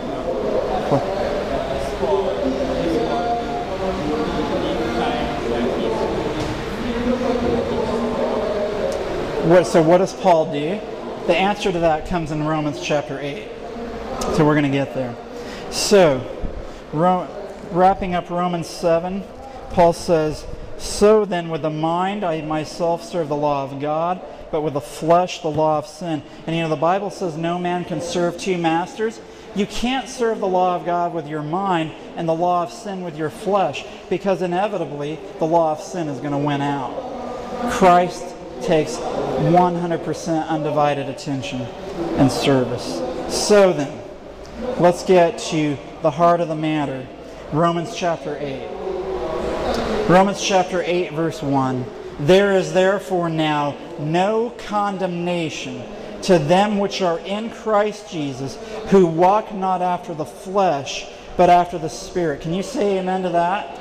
What, 9.52 9.66
so 9.66 9.82
what 9.82 9.98
does 9.98 10.14
Paul 10.14 10.50
do? 10.50 10.80
The 11.26 11.36
answer 11.36 11.70
to 11.70 11.78
that 11.80 12.08
comes 12.08 12.30
in 12.30 12.42
Romans 12.42 12.80
chapter 12.82 13.20
8. 13.20 13.50
So 14.34 14.46
we're 14.46 14.54
going 14.54 14.62
to 14.62 14.70
get 14.70 14.94
there. 14.94 15.14
So, 15.70 16.26
Ro- 16.90 17.28
wrapping 17.70 18.14
up 18.14 18.30
Romans 18.30 18.66
7, 18.66 19.22
Paul 19.68 19.92
says, 19.92 20.46
So 20.78 21.26
then, 21.26 21.50
with 21.50 21.60
the 21.60 21.68
mind, 21.68 22.24
I 22.24 22.40
myself 22.40 23.04
serve 23.04 23.28
the 23.28 23.36
law 23.36 23.64
of 23.64 23.78
God, 23.78 24.22
but 24.50 24.62
with 24.62 24.72
the 24.72 24.80
flesh, 24.80 25.42
the 25.42 25.50
law 25.50 25.76
of 25.76 25.86
sin. 25.86 26.22
And 26.46 26.56
you 26.56 26.62
know, 26.62 26.70
the 26.70 26.76
Bible 26.76 27.10
says 27.10 27.36
no 27.36 27.58
man 27.58 27.84
can 27.84 28.00
serve 28.00 28.38
two 28.38 28.56
masters. 28.56 29.20
You 29.54 29.66
can't 29.66 30.08
serve 30.08 30.40
the 30.40 30.48
law 30.48 30.76
of 30.76 30.86
God 30.86 31.12
with 31.12 31.28
your 31.28 31.42
mind 31.42 31.92
and 32.16 32.26
the 32.26 32.34
law 32.34 32.62
of 32.62 32.72
sin 32.72 33.04
with 33.04 33.18
your 33.18 33.28
flesh, 33.28 33.84
because 34.08 34.40
inevitably 34.40 35.18
the 35.40 35.46
law 35.46 35.72
of 35.72 35.80
sin 35.82 36.08
is 36.08 36.20
going 36.20 36.32
to 36.32 36.38
win 36.38 36.62
out. 36.62 37.70
Christ 37.70 38.34
takes 38.62 38.96
100% 38.96 40.48
undivided 40.48 41.08
attention 41.08 41.62
and 42.16 42.30
service. 42.30 43.02
So 43.28 43.72
then, 43.72 44.02
let's 44.78 45.04
get 45.04 45.38
to 45.38 45.76
the 46.02 46.10
heart 46.10 46.40
of 46.40 46.48
the 46.48 46.56
matter. 46.56 47.06
Romans 47.52 47.94
chapter 47.94 48.36
8. 48.38 50.08
Romans 50.08 50.42
chapter 50.42 50.82
8, 50.82 51.12
verse 51.12 51.42
1. 51.42 51.84
There 52.20 52.52
is 52.52 52.72
therefore 52.72 53.28
now 53.28 53.76
no 53.98 54.50
condemnation 54.50 55.82
to 56.22 56.38
them 56.38 56.78
which 56.78 57.02
are 57.02 57.18
in 57.20 57.50
Christ 57.50 58.10
Jesus, 58.10 58.56
who 58.90 59.06
walk 59.06 59.52
not 59.54 59.82
after 59.82 60.14
the 60.14 60.24
flesh, 60.24 61.06
but 61.36 61.50
after 61.50 61.78
the 61.78 61.88
Spirit. 61.88 62.40
Can 62.40 62.54
you 62.54 62.62
say 62.62 62.98
amen 62.98 63.22
to 63.22 63.30
that? 63.30 63.78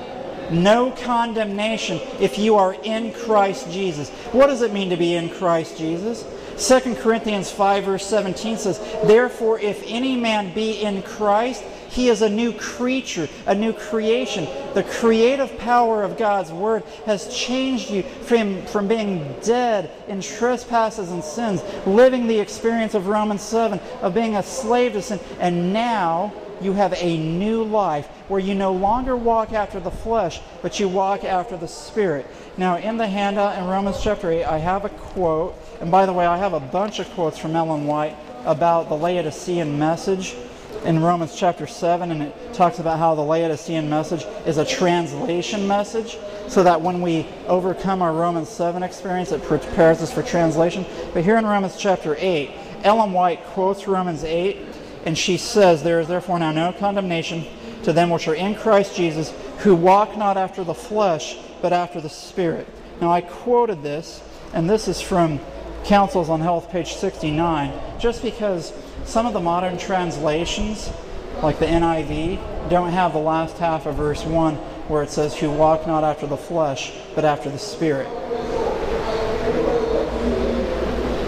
No 0.50 0.92
condemnation 0.92 2.00
if 2.20 2.38
you 2.38 2.56
are 2.56 2.74
in 2.74 3.14
Christ 3.14 3.72
Jesus. 3.72 4.10
What 4.32 4.48
does 4.48 4.62
it 4.62 4.74
mean 4.74 4.89
to 4.89 4.98
be 4.98 5.16
in 5.16 5.30
Christ 5.30 5.78
Jesus? 5.78 6.26
2 6.58 6.96
Corinthians 6.96 7.50
5, 7.50 7.84
verse 7.84 8.06
17 8.06 8.58
says, 8.58 8.80
Therefore, 9.06 9.60
if 9.60 9.84
any 9.88 10.16
man 10.16 10.54
be 10.54 10.82
in 10.82 11.02
Christ, 11.02 11.64
he 11.89 12.08
is 12.08 12.22
a 12.22 12.30
new 12.30 12.54
creature, 12.54 13.28
a 13.46 13.56
new 13.56 13.74
creation. 13.74 14.48
The 14.74 14.84
creative 14.84 15.58
power 15.58 16.04
of 16.04 16.18
God's 16.18 16.52
Word 16.52 16.84
has 17.06 17.36
changed 17.36 17.89
you 17.89 18.04
from, 18.04 18.66
from 18.68 18.88
being 18.88 19.36
dead 19.42 19.92
in 20.08 20.22
trespasses 20.22 21.12
and 21.12 21.24
sins, 21.24 21.62
living 21.86 22.28
the 22.28 22.39
experience 22.39 22.94
of 22.94 23.08
Romans 23.08 23.42
7, 23.42 23.80
of 24.02 24.14
being 24.14 24.38
a 24.38 24.44
slave 24.44 24.94
to 24.94 25.02
sin, 25.02 25.20
and 25.39 25.74
now 25.74 26.32
you 26.62 26.74
have 26.74 26.93
a 26.93 27.18
new 27.18 27.64
life 27.64 28.07
where 28.28 28.39
you 28.39 28.55
no 28.55 28.74
longer 28.74 29.16
walk 29.16 29.53
after 29.53 29.80
the 29.80 29.91
flesh, 29.91 30.41
but 30.62 30.80
you 30.80 30.88
walk 30.88 31.24
after 31.24 31.57
the 31.57 31.68
Spirit. 31.68 32.26
Now, 32.57 32.78
in 32.78 32.97
the 32.97 33.07
handout 33.07 33.57
in 33.57 33.66
Romans 33.66 34.01
chapter 34.01 34.32
8, 34.32 34.43
I 34.45 34.57
have 34.57 34.86
a 34.86 34.89
quote. 34.89 35.55
And 35.80 35.89
by 35.89 36.05
the 36.05 36.14
way, 36.14 36.26
I 36.26 36.38
have 36.38 36.53
a 36.53 36.59
bunch 36.59 36.99
of 36.99 37.09
quotes 37.12 37.38
from 37.38 37.55
Ellen 37.55 37.88
White 37.88 38.16
about 38.45 38.89
the 38.89 38.95
Laodicean 38.95 39.78
message 39.80 40.36
in 40.86 40.99
Romans 40.99 41.36
chapter 41.36 41.68
7, 41.68 42.12
and 42.12 42.24
it 42.24 42.53
talks 42.53 42.80
about 42.80 42.97
how 42.97 43.14
the 43.14 43.22
Laodicean 43.22 43.89
message 43.89 44.26
is 44.47 44.57
a 44.57 44.66
translation 44.66 45.68
message, 45.68 46.18
so 46.47 46.64
that 46.64 46.82
when 46.82 47.01
we 47.01 47.28
overcome 47.47 48.01
our 48.01 48.14
Romans 48.14 48.49
7 48.49 48.82
experience, 48.82 49.32
it 49.32 49.43
prepares 49.43 50.01
us 50.01 50.12
for 50.12 50.24
translation. 50.24 50.86
But 51.14 51.24
here 51.24 51.38
in 51.38 51.45
Romans 51.45 51.78
chapter 51.78 52.16
8, 52.18 52.51
Ellen 52.84 53.12
White 53.12 53.43
quotes 53.47 53.88
Romans 53.88 54.24
8 54.24 54.70
and 55.06 55.18
she 55.18 55.38
says, 55.38 55.84
There 55.84 55.99
is 55.99 56.08
therefore 56.08 56.39
now 56.39 56.52
no 56.52 56.74
condemnation 56.74 57.45
to 57.84 57.93
them 57.93 58.10
which 58.10 58.28
are 58.28 58.36
in 58.36 58.56
Christ 58.56 58.95
Jesus, 58.95 59.34
who 59.60 59.76
walk 59.76 60.18
not 60.18 60.38
after 60.38 60.64
the 60.64 60.74
flesh, 60.74 61.38
but 61.62 61.74
after 61.74 61.99
the 61.99 62.10
Spirit. 62.10 62.68
Now, 62.99 63.12
I 63.12 63.22
quoted 63.22 63.82
this, 63.82 64.22
and 64.54 64.70
this 64.70 64.88
is 64.88 65.02
from 65.02 65.39
Counsels 65.86 66.30
on 66.30 66.41
Health, 66.41 66.70
page 66.70 66.93
69, 66.93 67.99
just 67.99 68.22
because 68.22 68.74
some 69.06 69.26
of 69.26 69.34
the 69.34 69.39
modern 69.39 69.78
translations, 69.78 70.91
like 71.41 71.58
the 71.58 71.66
NIV, 71.66 72.70
don't 72.70 72.91
have 72.91 73.14
the 73.14 73.20
last 73.20 73.58
half 73.58 73.88
of 73.88 73.95
verse 73.95 74.24
1 74.24 74.56
where 74.88 75.04
it 75.04 75.10
says, 75.10 75.36
Who 75.38 75.49
walk 75.49 75.88
not 75.88 76.04
after 76.04 76.28
the 76.28 76.38
flesh, 76.38 76.93
but 77.16 77.26
after 77.26 77.49
the 77.49 77.58
Spirit. 77.58 78.08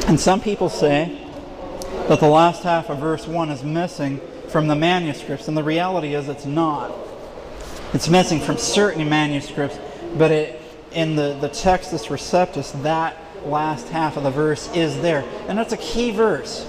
And 0.08 0.20
some 0.20 0.42
people 0.42 0.70
say, 0.70 1.23
that 2.08 2.20
the 2.20 2.28
last 2.28 2.64
half 2.64 2.90
of 2.90 3.00
verse 3.00 3.28
1 3.28 3.50
is 3.50 3.64
missing 3.64 4.20
from 4.50 4.68
the 4.68 4.76
manuscripts, 4.76 5.48
and 5.48 5.56
the 5.56 5.64
reality 5.64 6.14
is 6.16 6.28
it's 6.28 6.46
not. 6.46 6.94
It's 7.94 8.10
missing 8.10 8.40
from 8.40 8.58
certain 8.58 9.08
manuscripts, 9.08 9.80
but 10.18 10.32
it, 10.32 10.62
in 10.92 11.16
the, 11.16 11.38
the 11.40 11.50
Textus 11.50 12.08
Receptus, 12.08 12.82
that 12.84 13.18
last 13.46 13.88
half 13.90 14.18
of 14.18 14.24
the 14.24 14.32
verse 14.32 14.70
is 14.76 15.02
there. 15.02 15.24
And 15.48 15.58
that's 15.58 15.74
a 15.74 15.78
key 15.78 16.12
verse, 16.12 16.68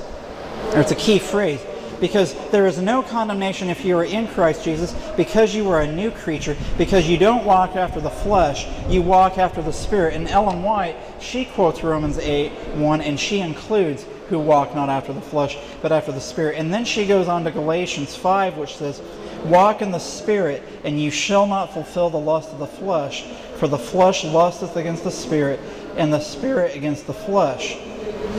or 0.72 0.80
it's 0.80 0.92
a 0.92 0.96
key 0.96 1.18
phrase, 1.18 1.60
because 2.00 2.34
there 2.50 2.66
is 2.66 2.78
no 2.78 3.02
condemnation 3.02 3.68
if 3.68 3.84
you 3.84 3.96
are 3.98 4.04
in 4.04 4.28
Christ 4.28 4.64
Jesus, 4.64 4.94
because 5.16 5.54
you 5.54 5.68
are 5.70 5.82
a 5.82 5.90
new 5.90 6.10
creature, 6.10 6.56
because 6.78 7.08
you 7.08 7.18
don't 7.18 7.44
walk 7.44 7.76
after 7.76 8.00
the 8.00 8.10
flesh, 8.10 8.66
you 8.88 9.02
walk 9.02 9.38
after 9.38 9.62
the 9.62 9.72
Spirit. 9.72 10.14
And 10.14 10.28
Ellen 10.28 10.62
White, 10.62 10.96
she 11.20 11.44
quotes 11.44 11.82
Romans 11.82 12.18
8 12.18 12.50
1, 12.76 13.00
and 13.00 13.18
she 13.18 13.40
includes 13.40 14.04
who 14.28 14.38
walk 14.38 14.74
not 14.74 14.88
after 14.88 15.12
the 15.12 15.20
flesh, 15.20 15.58
but 15.82 15.92
after 15.92 16.12
the 16.12 16.20
Spirit. 16.20 16.58
And 16.58 16.72
then 16.72 16.84
she 16.84 17.06
goes 17.06 17.28
on 17.28 17.44
to 17.44 17.50
Galatians 17.50 18.16
5, 18.16 18.56
which 18.56 18.76
says, 18.76 19.00
Walk 19.44 19.82
in 19.82 19.90
the 19.90 19.98
Spirit, 19.98 20.62
and 20.84 21.00
you 21.00 21.10
shall 21.10 21.46
not 21.46 21.72
fulfill 21.72 22.08
the 22.08 22.18
lust 22.18 22.50
of 22.50 22.58
the 22.58 22.66
flesh, 22.66 23.24
for 23.56 23.68
the 23.68 23.78
flesh 23.78 24.24
lusteth 24.24 24.76
against 24.76 25.04
the 25.04 25.10
Spirit, 25.10 25.60
and 25.96 26.12
the 26.12 26.20
Spirit 26.20 26.74
against 26.74 27.06
the 27.06 27.12
flesh. 27.12 27.76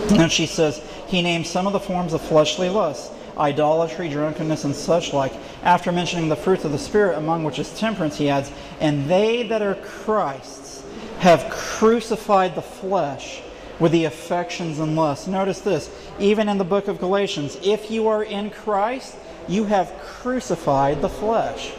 And 0.10 0.32
she 0.32 0.48
says, 0.48 0.82
He 1.08 1.22
names 1.22 1.50
some 1.50 1.68
of 1.68 1.74
the 1.74 1.80
forms 1.80 2.14
of 2.14 2.22
fleshly 2.22 2.70
lust 2.70 3.12
idolatry, 3.38 4.10
drunkenness, 4.10 4.64
and 4.64 4.76
such 4.76 5.14
like. 5.14 5.34
After 5.64 5.91
mentioning 5.91 6.30
the 6.30 6.36
fruits 6.36 6.66
of 6.66 6.72
the 6.72 6.78
Spirit, 6.78 7.18
among 7.18 7.44
which 7.44 7.60
is 7.60 7.78
temperance, 7.78 8.18
he 8.18 8.30
adds, 8.30 8.52
And 8.80 9.10
they 9.10 9.44
that 9.48 9.62
are 9.62 9.76
Christ's 9.76 10.84
have 11.20 11.49
crucified 11.49 12.56
the 12.56 12.62
flesh 12.62 13.41
with 13.80 13.91
the 13.91 14.06
affections 14.06 14.80
and 14.80 14.95
lusts. 14.95 15.28
Notice 15.28 15.60
this, 15.62 15.90
even 16.20 16.48
in 16.48 16.57
the 16.57 16.64
book 16.64 16.88
of 16.88 16.99
Galatians, 16.99 17.57
if 17.62 17.91
you 17.91 18.07
are 18.07 18.24
in 18.24 18.49
Christ, 18.49 19.16
you 19.48 19.66
have 19.66 19.94
crucified 19.99 21.02
the 21.02 21.10
flesh. 21.10 21.74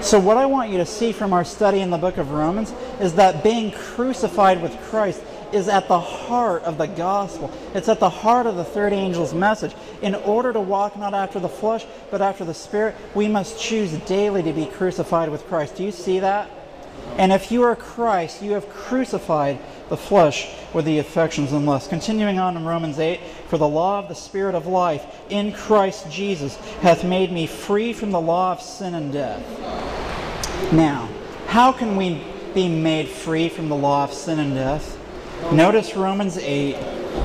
So, 0.00 0.20
what 0.20 0.36
I 0.36 0.46
want 0.46 0.70
you 0.70 0.78
to 0.78 0.86
see 0.86 1.12
from 1.12 1.32
our 1.32 1.44
study 1.44 1.80
in 1.80 1.90
the 1.90 1.98
book 1.98 2.18
of 2.18 2.30
Romans 2.30 2.72
is 3.00 3.14
that 3.14 3.42
being 3.42 3.72
crucified 3.72 4.62
with 4.62 4.78
Christ 4.82 5.22
is 5.52 5.68
at 5.68 5.88
the 5.88 5.98
heart 5.98 6.62
of 6.62 6.78
the 6.78 6.86
gospel. 6.86 7.50
It's 7.74 7.88
at 7.88 8.00
the 8.00 8.10
heart 8.10 8.46
of 8.46 8.56
the 8.56 8.64
third 8.64 8.92
angel's 8.92 9.34
message. 9.34 9.74
In 10.02 10.14
order 10.14 10.52
to 10.52 10.60
walk 10.60 10.96
not 10.96 11.14
after 11.14 11.40
the 11.40 11.48
flesh, 11.48 11.86
but 12.10 12.22
after 12.22 12.44
the 12.44 12.54
Spirit, 12.54 12.94
we 13.14 13.28
must 13.28 13.60
choose 13.60 13.92
daily 14.00 14.42
to 14.42 14.52
be 14.52 14.66
crucified 14.66 15.30
with 15.30 15.46
Christ. 15.46 15.76
Do 15.76 15.84
you 15.84 15.92
see 15.92 16.20
that? 16.20 16.50
And 17.16 17.32
if 17.32 17.50
you 17.50 17.62
are 17.62 17.74
Christ, 17.74 18.42
you 18.42 18.52
have 18.52 18.68
crucified 18.68 19.58
the 19.88 19.96
flesh 19.96 20.54
with 20.74 20.84
the 20.84 20.98
affections 20.98 21.52
and 21.52 21.66
lusts. 21.66 21.88
Continuing 21.88 22.38
on 22.38 22.56
in 22.56 22.64
Romans 22.64 22.98
8, 22.98 23.20
for 23.48 23.58
the 23.58 23.68
law 23.68 23.98
of 23.98 24.08
the 24.08 24.14
Spirit 24.14 24.54
of 24.54 24.66
life 24.66 25.04
in 25.30 25.52
Christ 25.52 26.10
Jesus 26.10 26.56
hath 26.80 27.04
made 27.04 27.32
me 27.32 27.46
free 27.46 27.92
from 27.92 28.10
the 28.10 28.20
law 28.20 28.52
of 28.52 28.60
sin 28.60 28.94
and 28.94 29.12
death. 29.12 29.42
Now, 30.72 31.08
how 31.46 31.72
can 31.72 31.96
we 31.96 32.22
be 32.54 32.68
made 32.68 33.08
free 33.08 33.48
from 33.48 33.68
the 33.68 33.76
law 33.76 34.04
of 34.04 34.12
sin 34.12 34.38
and 34.38 34.54
death? 34.54 34.97
Notice 35.52 35.96
Romans 35.96 36.36
8, 36.36 36.76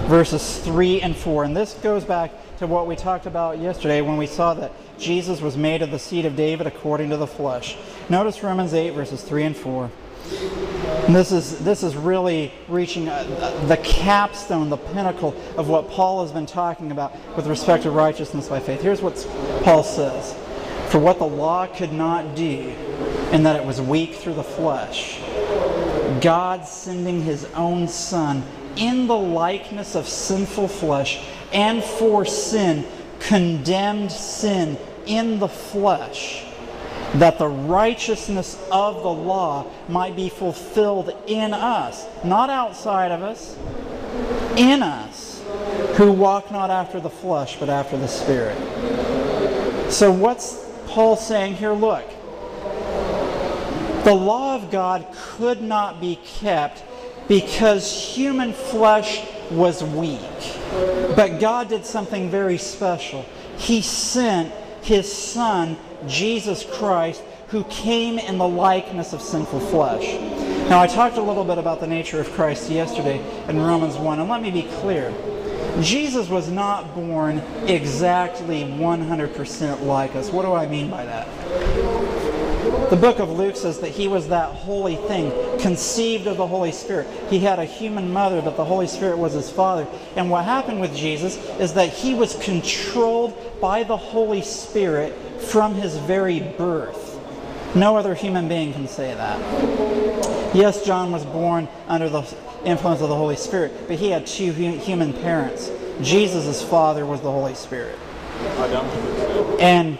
verses 0.07 0.59
3 0.59 1.01
and 1.01 1.15
4. 1.15 1.43
And 1.43 1.57
this 1.57 1.73
goes 1.73 2.05
back 2.05 2.31
to 2.59 2.67
what 2.67 2.87
we 2.87 2.95
talked 2.95 3.25
about 3.25 3.59
yesterday 3.59 3.99
when 3.99 4.15
we 4.15 4.27
saw 4.27 4.53
that 4.53 4.71
Jesus 4.97 5.41
was 5.41 5.57
made 5.57 5.81
of 5.81 5.91
the 5.91 5.99
seed 5.99 6.25
of 6.25 6.35
David 6.37 6.65
according 6.65 7.09
to 7.09 7.17
the 7.17 7.27
flesh. 7.27 7.75
Notice 8.07 8.41
Romans 8.41 8.73
8, 8.73 8.91
verses 8.91 9.21
3 9.23 9.43
and 9.43 9.57
4. 9.57 9.91
And 11.05 11.13
this 11.13 11.33
is, 11.33 11.59
this 11.65 11.83
is 11.83 11.97
really 11.97 12.53
reaching 12.69 13.09
uh, 13.09 13.65
the 13.67 13.77
capstone, 13.77 14.69
the 14.69 14.77
pinnacle 14.77 15.35
of 15.57 15.67
what 15.67 15.89
Paul 15.89 16.23
has 16.23 16.31
been 16.31 16.45
talking 16.45 16.91
about 16.91 17.13
with 17.35 17.47
respect 17.47 17.83
to 17.83 17.91
righteousness 17.91 18.47
by 18.47 18.61
faith. 18.61 18.81
Here's 18.81 19.01
what 19.01 19.15
Paul 19.63 19.83
says 19.83 20.33
For 20.89 20.99
what 20.99 21.19
the 21.19 21.25
law 21.25 21.67
could 21.67 21.91
not 21.91 22.35
do, 22.35 22.73
in 23.33 23.43
that 23.43 23.57
it 23.57 23.65
was 23.65 23.81
weak 23.81 24.15
through 24.15 24.35
the 24.35 24.43
flesh, 24.43 25.19
God 26.21 26.65
sending 26.65 27.21
his 27.21 27.45
own 27.53 27.87
Son 27.87 28.43
in 28.75 29.07
the 29.07 29.17
likeness 29.17 29.95
of 29.95 30.07
sinful 30.07 30.67
flesh 30.67 31.23
and 31.51 31.83
for 31.83 32.25
sin, 32.25 32.85
condemned 33.19 34.11
sin 34.11 34.77
in 35.05 35.39
the 35.39 35.47
flesh 35.47 36.45
that 37.15 37.37
the 37.37 37.47
righteousness 37.47 38.57
of 38.71 39.03
the 39.03 39.09
law 39.09 39.67
might 39.87 40.15
be 40.15 40.29
fulfilled 40.29 41.15
in 41.27 41.53
us, 41.53 42.05
not 42.23 42.49
outside 42.49 43.11
of 43.11 43.21
us, 43.21 43.55
in 44.57 44.81
us, 44.81 45.43
who 45.95 46.11
walk 46.11 46.51
not 46.51 46.71
after 46.71 46.99
the 46.99 47.09
flesh, 47.09 47.57
but 47.59 47.69
after 47.69 47.97
the 47.97 48.07
Spirit. 48.07 48.57
So, 49.91 50.11
what's 50.11 50.65
Paul 50.87 51.15
saying 51.15 51.55
here? 51.55 51.73
Look, 51.73 52.05
the 54.03 54.13
law 54.13 54.55
of 54.55 54.71
God 54.71 55.05
could 55.15 55.61
not 55.61 56.01
be 56.01 56.19
kept 56.23 56.83
because 57.27 57.91
human 58.15 58.53
flesh 58.53 59.25
was 59.49 59.83
weak. 59.83 60.19
But 61.15 61.39
God 61.39 61.69
did 61.69 61.85
something 61.85 62.29
very 62.29 62.57
special. 62.57 63.25
He 63.57 63.81
sent 63.81 64.51
his 64.81 65.11
Son 65.11 65.77
Jesus 66.07 66.65
Christ, 66.65 67.21
who 67.47 67.63
came 67.65 68.19
in 68.19 68.37
the 68.37 68.47
likeness 68.47 69.13
of 69.13 69.21
sinful 69.21 69.59
flesh. 69.59 70.19
Now, 70.69 70.81
I 70.81 70.87
talked 70.87 71.17
a 71.17 71.21
little 71.21 71.43
bit 71.43 71.57
about 71.57 71.79
the 71.79 71.87
nature 71.87 72.19
of 72.19 72.31
Christ 72.31 72.69
yesterday 72.69 73.23
in 73.47 73.61
Romans 73.61 73.95
1, 73.95 74.19
and 74.19 74.29
let 74.29 74.41
me 74.41 74.51
be 74.51 74.63
clear. 74.63 75.13
Jesus 75.81 76.29
was 76.29 76.49
not 76.49 76.93
born 76.93 77.39
exactly 77.67 78.63
100% 78.63 79.85
like 79.85 80.15
us. 80.15 80.29
What 80.29 80.43
do 80.43 80.53
I 80.53 80.67
mean 80.67 80.89
by 80.89 81.05
that? 81.05 82.12
The 82.93 82.99
book 82.99 83.17
of 83.17 83.31
Luke 83.31 83.55
says 83.55 83.79
that 83.79 83.89
he 83.89 84.07
was 84.07 84.27
that 84.27 84.49
holy 84.53 84.97
thing, 84.97 85.31
conceived 85.59 86.27
of 86.27 86.37
the 86.37 86.45
Holy 86.45 86.71
Spirit. 86.71 87.07
He 87.27 87.39
had 87.39 87.57
a 87.57 87.65
human 87.65 88.13
mother, 88.13 88.39
but 88.39 88.55
the 88.55 88.63
Holy 88.63 88.85
Spirit 88.85 89.17
was 89.17 89.33
his 89.33 89.49
father. 89.49 89.87
And 90.15 90.29
what 90.29 90.45
happened 90.45 90.79
with 90.79 90.95
Jesus 90.95 91.37
is 91.59 91.73
that 91.73 91.89
he 91.89 92.13
was 92.13 92.35
controlled 92.35 93.35
by 93.59 93.81
the 93.81 93.97
Holy 93.97 94.43
Spirit 94.43 95.11
from 95.41 95.73
his 95.73 95.97
very 95.97 96.39
birth. 96.39 97.19
No 97.73 97.97
other 97.97 98.13
human 98.13 98.47
being 98.47 98.73
can 98.73 98.87
say 98.87 99.15
that. 99.15 99.39
Yes, 100.53 100.85
John 100.85 101.11
was 101.11 101.25
born 101.25 101.67
under 101.87 102.09
the 102.09 102.21
influence 102.63 103.01
of 103.01 103.09
the 103.09 103.15
Holy 103.15 103.37
Spirit, 103.37 103.87
but 103.87 103.97
he 103.97 104.11
had 104.11 104.27
two 104.27 104.51
human 104.51 105.13
parents. 105.13 105.71
Jesus' 106.03 106.61
father 106.61 107.07
was 107.07 107.21
the 107.21 107.31
Holy 107.31 107.55
Spirit. 107.55 107.97
And 109.59 109.97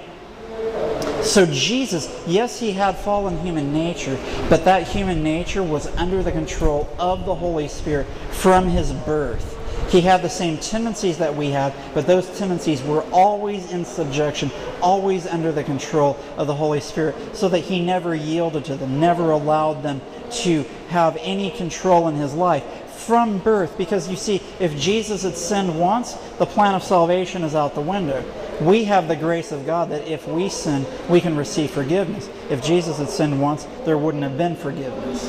so 1.24 1.46
Jesus, 1.46 2.10
yes, 2.28 2.60
he 2.60 2.72
had 2.72 2.98
fallen 2.98 3.40
human 3.40 3.74
nature, 3.74 4.20
but 4.50 4.66
that 4.66 4.88
human 4.88 5.24
nature 5.24 5.64
was 5.64 5.88
under 5.98 6.22
the 6.22 6.32
control 6.32 6.94
of 7.00 7.26
the 7.26 7.36
Holy 7.36 7.68
Spirit 7.68 8.08
from 8.32 8.68
his 8.68 8.92
birth. 8.92 9.60
He 9.90 10.02
had 10.02 10.22
the 10.22 10.30
same 10.30 10.58
tendencies 10.58 11.18
that 11.20 11.36
we 11.36 11.52
have, 11.52 11.76
but 11.94 12.08
those 12.08 12.28
tendencies 12.38 12.82
were 12.82 13.04
always 13.12 13.72
in 13.72 13.86
subjection, 13.86 14.50
always 14.82 15.28
under 15.28 15.52
the 15.52 15.64
control 15.64 16.18
of 16.38 16.48
the 16.48 16.56
Holy 16.56 16.80
Spirit, 16.80 17.16
so 17.36 17.48
that 17.50 17.60
he 17.60 17.80
never 17.80 18.16
yielded 18.16 18.66
to 18.66 18.76
them, 18.76 19.00
never 19.00 19.32
allowed 19.32 19.84
them 19.84 20.02
to 20.32 20.64
have 20.90 21.18
any 21.22 21.52
control 21.52 22.08
in 22.08 22.16
his 22.16 22.34
life 22.34 22.64
from 22.94 23.40
birth. 23.40 23.78
Because 23.78 24.10
you 24.10 24.16
see, 24.16 24.42
if 24.60 24.78
Jesus 24.78 25.24
had 25.24 25.36
sinned 25.36 25.80
once, 25.80 26.14
the 26.38 26.46
plan 26.46 26.76
of 26.76 26.84
salvation 26.84 27.44
is 27.44 27.56
out 27.56 27.76
the 27.76 27.82
window. 27.82 28.24
We 28.62 28.84
have 28.86 29.08
the 29.08 29.16
grace 29.16 29.52
of 29.52 29.66
God 29.66 29.90
that 29.90 30.08
if 30.08 30.28
we 30.28 30.50
sin, 30.50 30.86
we 31.10 31.20
can 31.20 31.36
receive 31.36 31.72
forgiveness. 31.72 32.30
If 32.50 32.64
Jesus 32.64 32.98
had 32.98 33.10
sinned 33.10 33.42
once, 33.42 33.68
there 33.86 33.98
wouldn't 33.98 34.24
have 34.24 34.38
been 34.38 34.56
forgiveness. 34.56 35.22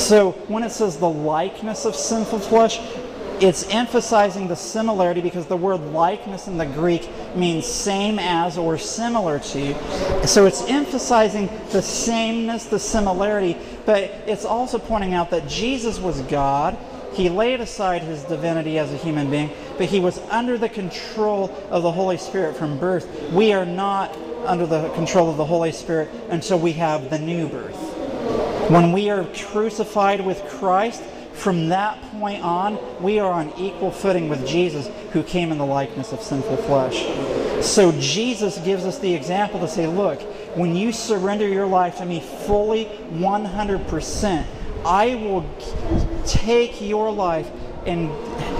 So 0.00 0.32
when 0.48 0.62
it 0.62 0.70
says 0.70 0.96
the 0.96 1.08
likeness 1.08 1.84
of 1.84 1.94
sinful 1.94 2.38
flesh, 2.40 2.80
it's 3.42 3.68
emphasizing 3.70 4.46
the 4.46 4.54
similarity 4.54 5.20
because 5.20 5.46
the 5.46 5.56
word 5.56 5.80
likeness 5.80 6.46
in 6.46 6.58
the 6.58 6.66
Greek 6.66 7.08
means 7.34 7.66
same 7.66 8.20
as 8.20 8.56
or 8.56 8.78
similar 8.78 9.40
to. 9.40 10.26
So 10.28 10.46
it's 10.46 10.62
emphasizing 10.68 11.50
the 11.72 11.82
sameness, 11.82 12.66
the 12.66 12.78
similarity, 12.78 13.58
but 13.84 14.04
it's 14.26 14.44
also 14.44 14.78
pointing 14.78 15.12
out 15.12 15.30
that 15.30 15.48
Jesus 15.48 15.98
was 15.98 16.20
God. 16.22 16.78
He 17.14 17.28
laid 17.28 17.60
aside 17.60 18.02
his 18.02 18.22
divinity 18.22 18.78
as 18.78 18.92
a 18.92 18.96
human 18.96 19.28
being, 19.28 19.50
but 19.76 19.86
he 19.86 19.98
was 19.98 20.18
under 20.30 20.56
the 20.56 20.68
control 20.68 21.50
of 21.68 21.82
the 21.82 21.90
Holy 21.90 22.18
Spirit 22.18 22.56
from 22.56 22.78
birth. 22.78 23.32
We 23.32 23.52
are 23.52 23.66
not 23.66 24.16
under 24.46 24.66
the 24.66 24.88
control 24.90 25.28
of 25.28 25.36
the 25.36 25.44
Holy 25.44 25.72
Spirit 25.72 26.10
until 26.30 26.60
we 26.60 26.72
have 26.74 27.10
the 27.10 27.18
new 27.18 27.48
birth. 27.48 27.76
When 28.70 28.92
we 28.92 29.10
are 29.10 29.24
crucified 29.34 30.24
with 30.24 30.40
Christ, 30.48 31.02
from 31.42 31.68
that 31.70 32.00
point 32.12 32.40
on, 32.44 32.78
we 33.02 33.18
are 33.18 33.32
on 33.32 33.52
equal 33.58 33.90
footing 33.90 34.28
with 34.28 34.46
Jesus, 34.46 34.88
who 35.12 35.24
came 35.24 35.50
in 35.50 35.58
the 35.58 35.66
likeness 35.66 36.12
of 36.12 36.22
sinful 36.22 36.56
flesh. 36.58 37.04
So 37.64 37.90
Jesus 37.98 38.58
gives 38.58 38.84
us 38.84 39.00
the 39.00 39.12
example 39.12 39.58
to 39.58 39.66
say, 39.66 39.88
look, 39.88 40.22
when 40.56 40.76
you 40.76 40.92
surrender 40.92 41.48
your 41.48 41.66
life 41.66 41.98
to 41.98 42.06
me 42.06 42.20
fully, 42.20 42.84
100%, 43.10 44.46
I 44.84 45.14
will 45.16 45.44
take 46.26 46.80
your 46.80 47.10
life 47.10 47.50
and 47.86 48.08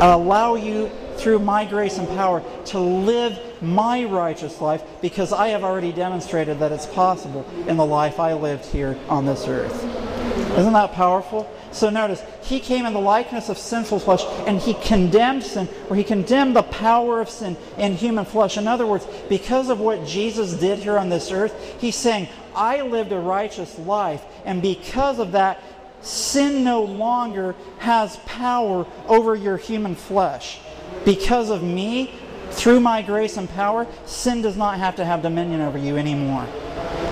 allow 0.02 0.56
you 0.56 0.90
through 1.18 1.38
my 1.38 1.64
grace 1.64 1.98
and 1.98 2.08
power 2.08 2.42
to 2.66 2.80
live 2.80 3.38
my 3.62 4.02
righteous 4.04 4.60
life 4.60 4.82
because 5.00 5.32
I 5.32 5.48
have 5.48 5.62
already 5.62 5.92
demonstrated 5.92 6.58
that 6.58 6.72
it's 6.72 6.86
possible 6.86 7.48
in 7.68 7.76
the 7.76 7.86
life 7.86 8.18
I 8.18 8.32
lived 8.32 8.64
here 8.64 8.98
on 9.08 9.24
this 9.24 9.46
earth. 9.46 10.11
Isn't 10.56 10.72
that 10.74 10.92
powerful? 10.92 11.50
So 11.70 11.88
notice, 11.88 12.22
he 12.42 12.60
came 12.60 12.84
in 12.84 12.92
the 12.92 13.00
likeness 13.00 13.48
of 13.48 13.56
sinful 13.56 14.00
flesh 14.00 14.22
and 14.46 14.60
he 14.60 14.74
condemned 14.74 15.42
sin, 15.42 15.68
or 15.88 15.96
he 15.96 16.04
condemned 16.04 16.54
the 16.54 16.62
power 16.62 17.20
of 17.20 17.30
sin 17.30 17.56
in 17.78 17.94
human 17.94 18.26
flesh. 18.26 18.58
In 18.58 18.68
other 18.68 18.86
words, 18.86 19.06
because 19.28 19.70
of 19.70 19.80
what 19.80 20.06
Jesus 20.06 20.52
did 20.52 20.78
here 20.78 20.98
on 20.98 21.08
this 21.08 21.30
earth, 21.30 21.76
he's 21.80 21.96
saying, 21.96 22.28
I 22.54 22.82
lived 22.82 23.12
a 23.12 23.18
righteous 23.18 23.78
life, 23.78 24.22
and 24.44 24.60
because 24.60 25.18
of 25.18 25.32
that, 25.32 25.62
sin 26.02 26.64
no 26.64 26.82
longer 26.82 27.54
has 27.78 28.16
power 28.26 28.86
over 29.06 29.34
your 29.34 29.56
human 29.56 29.94
flesh. 29.94 30.58
Because 31.04 31.48
of 31.48 31.62
me, 31.62 32.14
through 32.52 32.80
my 32.80 33.02
grace 33.02 33.36
and 33.36 33.48
power, 33.50 33.86
sin 34.06 34.42
does 34.42 34.56
not 34.56 34.78
have 34.78 34.96
to 34.96 35.04
have 35.04 35.22
dominion 35.22 35.60
over 35.60 35.78
you 35.78 35.96
anymore 35.96 36.46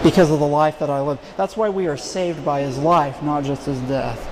because 0.02 0.30
of 0.30 0.38
the 0.38 0.46
life 0.46 0.78
that 0.78 0.90
I 0.90 1.00
live. 1.00 1.18
That's 1.36 1.56
why 1.56 1.68
we 1.68 1.86
are 1.86 1.96
saved 1.96 2.44
by 2.44 2.60
his 2.60 2.78
life, 2.78 3.22
not 3.22 3.44
just 3.44 3.66
his 3.66 3.78
death. 3.80 4.26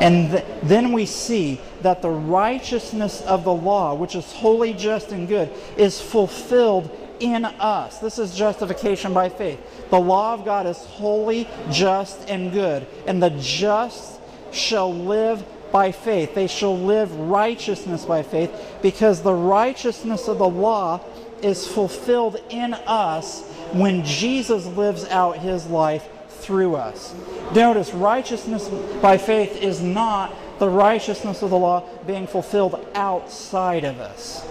And 0.00 0.30
th- 0.30 0.44
then 0.62 0.92
we 0.92 1.06
see 1.06 1.60
that 1.82 2.02
the 2.02 2.10
righteousness 2.10 3.22
of 3.22 3.44
the 3.44 3.52
law, 3.52 3.94
which 3.94 4.14
is 4.14 4.32
holy, 4.32 4.72
just, 4.74 5.12
and 5.12 5.28
good, 5.28 5.50
is 5.76 6.00
fulfilled 6.00 6.90
in 7.20 7.44
us. 7.44 7.98
This 7.98 8.18
is 8.18 8.34
justification 8.34 9.12
by 9.12 9.28
faith. 9.28 9.60
The 9.90 9.98
law 9.98 10.34
of 10.34 10.44
God 10.44 10.66
is 10.66 10.78
holy, 10.78 11.48
just, 11.70 12.28
and 12.28 12.52
good. 12.52 12.86
And 13.06 13.22
the 13.22 13.30
just 13.30 14.20
shall 14.50 14.92
live 14.92 15.44
by 15.72 15.92
faith. 15.92 16.34
They 16.34 16.46
shall 16.46 16.76
live 16.78 17.14
righteousness 17.14 18.04
by 18.04 18.22
faith 18.22 18.78
because 18.82 19.22
the 19.22 19.34
righteousness 19.34 20.28
of 20.28 20.38
the 20.38 20.48
law 20.48 21.00
is 21.42 21.66
fulfilled 21.66 22.40
in 22.50 22.74
us 22.74 23.46
when 23.72 24.04
Jesus 24.04 24.66
lives 24.66 25.04
out 25.06 25.38
his 25.38 25.66
life 25.66 26.08
through 26.28 26.76
us. 26.76 27.14
Notice, 27.54 27.92
righteousness 27.92 28.68
by 29.00 29.18
faith 29.18 29.62
is 29.62 29.82
not 29.82 30.34
the 30.58 30.68
righteousness 30.68 31.42
of 31.42 31.50
the 31.50 31.58
law 31.58 31.84
being 32.06 32.26
fulfilled 32.26 32.86
outside 32.94 33.84
of 33.84 34.00
us. 34.00 34.46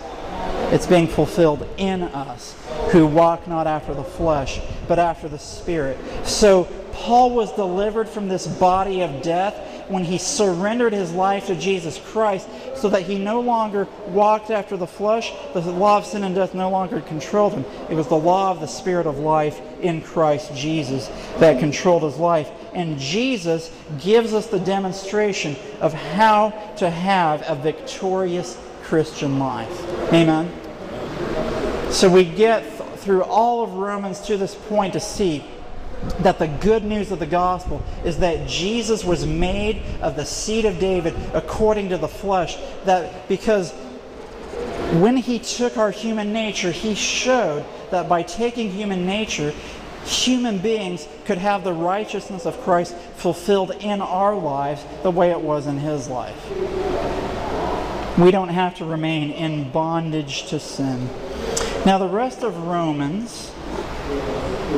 It's 0.71 0.85
being 0.85 1.07
fulfilled 1.07 1.67
in 1.77 2.03
us 2.03 2.55
who 2.91 3.07
walk 3.07 3.47
not 3.47 3.67
after 3.67 3.93
the 3.93 4.03
flesh, 4.03 4.59
but 4.87 4.99
after 4.99 5.27
the 5.27 5.39
Spirit. 5.39 5.97
So, 6.25 6.65
Paul 6.91 7.31
was 7.31 7.53
delivered 7.53 8.09
from 8.09 8.27
this 8.27 8.47
body 8.47 9.01
of 9.01 9.21
death 9.21 9.55
when 9.87 10.03
he 10.03 10.17
surrendered 10.17 10.93
his 10.93 11.11
life 11.13 11.47
to 11.47 11.55
Jesus 11.55 11.97
Christ 11.97 12.47
so 12.75 12.89
that 12.89 13.03
he 13.03 13.17
no 13.17 13.39
longer 13.39 13.87
walked 14.07 14.51
after 14.51 14.77
the 14.77 14.87
flesh. 14.87 15.31
The 15.53 15.61
law 15.61 15.97
of 15.97 16.05
sin 16.05 16.23
and 16.23 16.35
death 16.35 16.53
no 16.53 16.69
longer 16.69 17.01
controlled 17.01 17.53
him. 17.53 17.65
It 17.89 17.95
was 17.95 18.07
the 18.07 18.17
law 18.17 18.51
of 18.51 18.59
the 18.59 18.67
Spirit 18.67 19.07
of 19.07 19.19
life 19.19 19.59
in 19.81 20.01
Christ 20.01 20.55
Jesus 20.55 21.07
that 21.39 21.59
controlled 21.59 22.03
his 22.03 22.17
life. 22.17 22.49
And 22.73 22.99
Jesus 22.99 23.71
gives 23.99 24.33
us 24.33 24.47
the 24.47 24.59
demonstration 24.59 25.55
of 25.81 25.93
how 25.93 26.49
to 26.77 26.89
have 26.89 27.43
a 27.47 27.55
victorious 27.55 28.57
Christian 28.83 29.39
life. 29.39 29.83
Amen. 30.13 30.51
So 31.91 32.09
we 32.09 32.25
get 32.25 32.61
through 32.99 33.23
all 33.23 33.63
of 33.63 33.73
Romans 33.73 34.19
to 34.21 34.37
this 34.37 34.53
point 34.53 34.93
to 34.93 34.99
see 34.99 35.43
that 36.19 36.39
the 36.39 36.47
good 36.47 36.83
news 36.83 37.11
of 37.11 37.19
the 37.19 37.25
gospel 37.25 37.83
is 38.03 38.19
that 38.19 38.47
Jesus 38.47 39.03
was 39.03 39.25
made 39.25 39.81
of 40.01 40.15
the 40.15 40.25
seed 40.25 40.65
of 40.65 40.79
David 40.79 41.15
according 41.33 41.89
to 41.89 41.97
the 41.97 42.07
flesh. 42.07 42.57
That 42.85 43.27
because 43.27 43.71
when 45.01 45.17
he 45.17 45.39
took 45.39 45.77
our 45.77 45.91
human 45.91 46.31
nature, 46.31 46.71
he 46.71 46.95
showed 46.95 47.65
that 47.91 48.07
by 48.07 48.23
taking 48.23 48.71
human 48.71 49.05
nature, 49.05 49.53
human 50.05 50.59
beings 50.59 51.07
could 51.25 51.37
have 51.37 51.63
the 51.63 51.73
righteousness 51.73 52.45
of 52.45 52.59
Christ 52.61 52.95
fulfilled 53.15 53.71
in 53.79 54.01
our 54.01 54.35
lives 54.35 54.83
the 55.03 55.11
way 55.11 55.31
it 55.31 55.41
was 55.41 55.67
in 55.67 55.77
his 55.77 56.07
life. 56.07 56.49
We 58.17 58.31
don't 58.31 58.49
have 58.49 58.75
to 58.77 58.85
remain 58.85 59.31
in 59.31 59.69
bondage 59.69 60.47
to 60.47 60.59
sin. 60.59 61.09
Now, 61.85 61.97
the 61.97 62.07
rest 62.07 62.43
of 62.43 62.57
Romans 62.65 63.51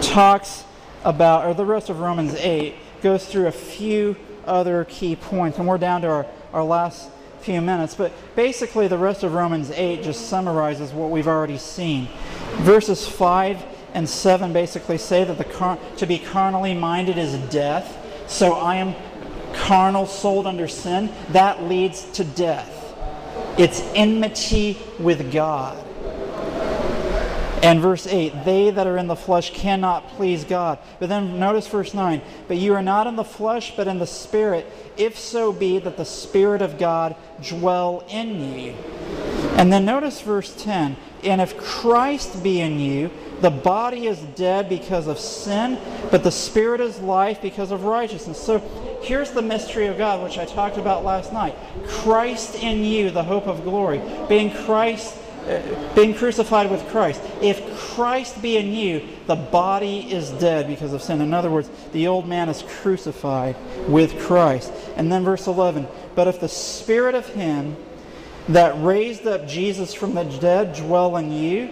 talks 0.01 0.65
about, 1.03 1.45
or 1.45 1.53
the 1.53 1.65
rest 1.65 1.89
of 1.89 1.99
Romans 1.99 2.35
8 2.35 2.75
goes 3.01 3.25
through 3.25 3.47
a 3.47 3.51
few 3.51 4.15
other 4.45 4.85
key 4.85 5.15
points, 5.15 5.57
and 5.57 5.67
we're 5.67 5.77
down 5.77 6.01
to 6.01 6.07
our, 6.07 6.25
our 6.53 6.63
last 6.63 7.09
few 7.41 7.61
minutes. 7.61 7.95
But 7.95 8.11
basically, 8.35 8.87
the 8.87 8.97
rest 8.97 9.23
of 9.23 9.33
Romans 9.33 9.71
8 9.71 10.03
just 10.03 10.27
summarizes 10.27 10.91
what 10.91 11.09
we've 11.09 11.27
already 11.27 11.57
seen. 11.57 12.07
Verses 12.57 13.07
5 13.07 13.63
and 13.93 14.07
7 14.07 14.53
basically 14.53 14.97
say 14.97 15.23
that 15.23 15.37
the 15.37 15.45
car- 15.45 15.79
to 15.97 16.05
be 16.05 16.19
carnally 16.19 16.73
minded 16.73 17.17
is 17.17 17.37
death. 17.49 17.97
So 18.27 18.53
I 18.53 18.75
am 18.75 18.95
carnal, 19.53 20.05
sold 20.05 20.45
under 20.45 20.67
sin. 20.67 21.09
That 21.29 21.63
leads 21.63 22.03
to 22.11 22.23
death. 22.23 22.75
It's 23.57 23.81
enmity 23.95 24.77
with 24.99 25.31
God. 25.31 25.83
And 27.61 27.81
verse 27.81 28.07
8, 28.07 28.45
they 28.45 28.69
that 28.71 28.87
are 28.87 28.97
in 28.97 29.07
the 29.07 29.15
flesh 29.15 29.51
cannot 29.51 30.07
please 30.09 30.45
God. 30.45 30.79
But 30.99 31.09
then 31.09 31.39
notice 31.39 31.67
verse 31.67 31.93
9, 31.93 32.21
but 32.47 32.57
you 32.57 32.73
are 32.73 32.81
not 32.81 33.05
in 33.05 33.17
the 33.17 33.23
flesh, 33.23 33.75
but 33.75 33.87
in 33.87 33.99
the 33.99 34.07
Spirit, 34.07 34.65
if 34.95 35.19
so 35.19 35.51
be 35.51 35.77
that 35.79 35.97
the 35.97 36.05
Spirit 36.05 36.61
of 36.61 36.77
God 36.77 37.15
dwell 37.41 38.05
in 38.09 38.57
you. 38.57 38.73
And 39.57 39.73
then 39.73 39.83
notice 39.83 40.21
verse 40.21 40.55
10, 40.55 40.95
and 41.23 41.41
if 41.41 41.57
Christ 41.57 42.41
be 42.41 42.61
in 42.61 42.79
you, 42.79 43.11
the 43.41 43.49
body 43.49 44.07
is 44.07 44.19
dead 44.19 44.69
because 44.69 45.07
of 45.07 45.19
sin, 45.19 45.77
but 46.11 46.23
the 46.23 46.31
Spirit 46.31 46.79
is 46.79 46.99
life 46.99 47.41
because 47.41 47.71
of 47.71 47.83
righteousness. 47.83 48.41
So 48.41 48.59
here's 49.03 49.31
the 49.31 49.41
mystery 49.41 49.87
of 49.87 49.97
God, 49.97 50.23
which 50.23 50.37
I 50.37 50.45
talked 50.45 50.77
about 50.77 51.03
last 51.03 51.33
night 51.33 51.55
Christ 51.87 52.55
in 52.55 52.85
you, 52.85 53.09
the 53.09 53.23
hope 53.23 53.47
of 53.47 53.63
glory. 53.63 54.01
Being 54.29 54.51
Christ 54.65 55.17
being 55.95 56.13
crucified 56.13 56.69
with 56.69 56.87
Christ. 56.89 57.21
If 57.41 57.77
Christ 57.77 58.41
be 58.41 58.57
in 58.57 58.73
you, 58.73 59.07
the 59.27 59.35
body 59.35 60.11
is 60.11 60.29
dead 60.31 60.67
because 60.67 60.93
of 60.93 61.01
sin. 61.01 61.21
In 61.21 61.33
other 61.33 61.49
words, 61.51 61.69
the 61.91 62.07
old 62.07 62.27
man 62.27 62.49
is 62.49 62.63
crucified 62.81 63.55
with 63.87 64.19
Christ. 64.19 64.71
And 64.95 65.11
then 65.11 65.23
verse 65.23 65.47
11, 65.47 65.87
but 66.15 66.27
if 66.27 66.39
the 66.39 66.49
spirit 66.49 67.15
of 67.15 67.27
him 67.27 67.75
that 68.49 68.81
raised 68.83 69.27
up 69.27 69.47
Jesus 69.47 69.93
from 69.93 70.15
the 70.15 70.23
dead 70.23 70.75
dwell 70.75 71.17
in 71.17 71.31
you, 71.31 71.69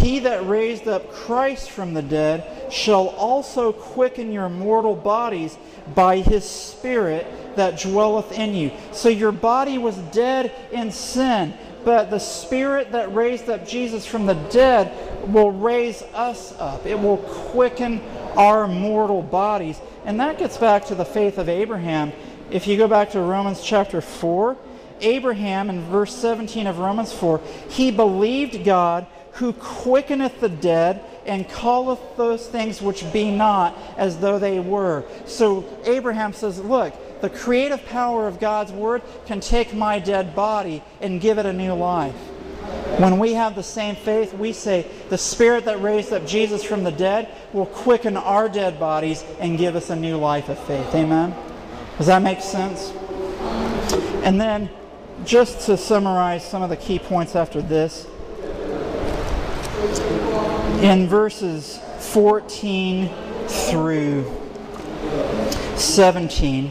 he 0.00 0.20
that 0.20 0.46
raised 0.46 0.88
up 0.88 1.12
Christ 1.12 1.70
from 1.70 1.94
the 1.94 2.02
dead 2.02 2.72
shall 2.72 3.08
also 3.08 3.72
quicken 3.72 4.32
your 4.32 4.48
mortal 4.48 4.96
bodies 4.96 5.56
by 5.94 6.18
his 6.18 6.48
Spirit 6.48 7.26
that 7.56 7.78
dwelleth 7.80 8.32
in 8.32 8.54
you. 8.54 8.72
So 8.92 9.08
your 9.08 9.32
body 9.32 9.78
was 9.78 9.96
dead 9.96 10.52
in 10.72 10.90
sin, 10.90 11.54
but 11.84 12.10
the 12.10 12.18
Spirit 12.18 12.92
that 12.92 13.14
raised 13.14 13.48
up 13.48 13.66
Jesus 13.66 14.06
from 14.06 14.26
the 14.26 14.34
dead 14.34 14.92
will 15.32 15.50
raise 15.50 16.02
us 16.14 16.52
up. 16.58 16.86
It 16.86 16.98
will 16.98 17.18
quicken 17.18 18.00
our 18.36 18.66
mortal 18.66 19.22
bodies. 19.22 19.80
And 20.04 20.20
that 20.20 20.38
gets 20.38 20.56
back 20.56 20.86
to 20.86 20.94
the 20.94 21.04
faith 21.04 21.38
of 21.38 21.48
Abraham. 21.48 22.12
If 22.50 22.66
you 22.66 22.76
go 22.76 22.88
back 22.88 23.10
to 23.10 23.20
Romans 23.20 23.62
chapter 23.62 24.00
4, 24.00 24.56
Abraham 25.00 25.70
in 25.70 25.82
verse 25.82 26.14
17 26.14 26.66
of 26.66 26.78
Romans 26.78 27.12
4, 27.12 27.40
he 27.68 27.90
believed 27.90 28.64
God 28.64 29.06
who 29.34 29.52
quickeneth 29.52 30.40
the 30.40 30.48
dead 30.48 31.02
and 31.26 31.48
calleth 31.48 31.98
those 32.16 32.46
things 32.46 32.80
which 32.80 33.10
be 33.12 33.30
not 33.30 33.76
as 33.96 34.18
though 34.18 34.38
they 34.38 34.60
were. 34.60 35.04
So 35.26 35.64
Abraham 35.84 36.32
says, 36.32 36.60
Look, 36.60 36.94
the 37.24 37.30
creative 37.30 37.82
power 37.86 38.28
of 38.28 38.38
God's 38.38 38.70
Word 38.70 39.00
can 39.24 39.40
take 39.40 39.72
my 39.72 39.98
dead 39.98 40.36
body 40.36 40.82
and 41.00 41.22
give 41.22 41.38
it 41.38 41.46
a 41.46 41.54
new 41.54 41.72
life. 41.72 42.14
When 42.98 43.18
we 43.18 43.32
have 43.32 43.54
the 43.54 43.62
same 43.62 43.96
faith, 43.96 44.34
we 44.34 44.52
say, 44.52 44.86
the 45.08 45.16
Spirit 45.16 45.64
that 45.64 45.80
raised 45.80 46.12
up 46.12 46.26
Jesus 46.26 46.62
from 46.62 46.84
the 46.84 46.92
dead 46.92 47.34
will 47.54 47.64
quicken 47.64 48.18
our 48.18 48.46
dead 48.46 48.78
bodies 48.78 49.24
and 49.40 49.56
give 49.56 49.74
us 49.74 49.88
a 49.88 49.96
new 49.96 50.18
life 50.18 50.50
of 50.50 50.58
faith. 50.66 50.94
Amen? 50.94 51.34
Does 51.96 52.08
that 52.08 52.20
make 52.20 52.42
sense? 52.42 52.92
And 54.22 54.38
then, 54.38 54.68
just 55.24 55.64
to 55.64 55.78
summarize 55.78 56.46
some 56.46 56.60
of 56.60 56.68
the 56.68 56.76
key 56.76 56.98
points 56.98 57.34
after 57.34 57.62
this, 57.62 58.06
in 60.82 61.08
verses 61.08 61.80
14 62.00 63.08
through 63.48 64.30
17, 65.76 66.70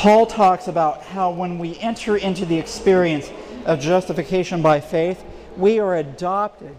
Paul 0.00 0.24
talks 0.24 0.66
about 0.66 1.02
how 1.02 1.30
when 1.30 1.58
we 1.58 1.78
enter 1.78 2.16
into 2.16 2.46
the 2.46 2.58
experience 2.58 3.30
of 3.66 3.80
justification 3.80 4.62
by 4.62 4.80
faith, 4.80 5.22
we 5.58 5.78
are 5.78 5.94
adopted 5.94 6.74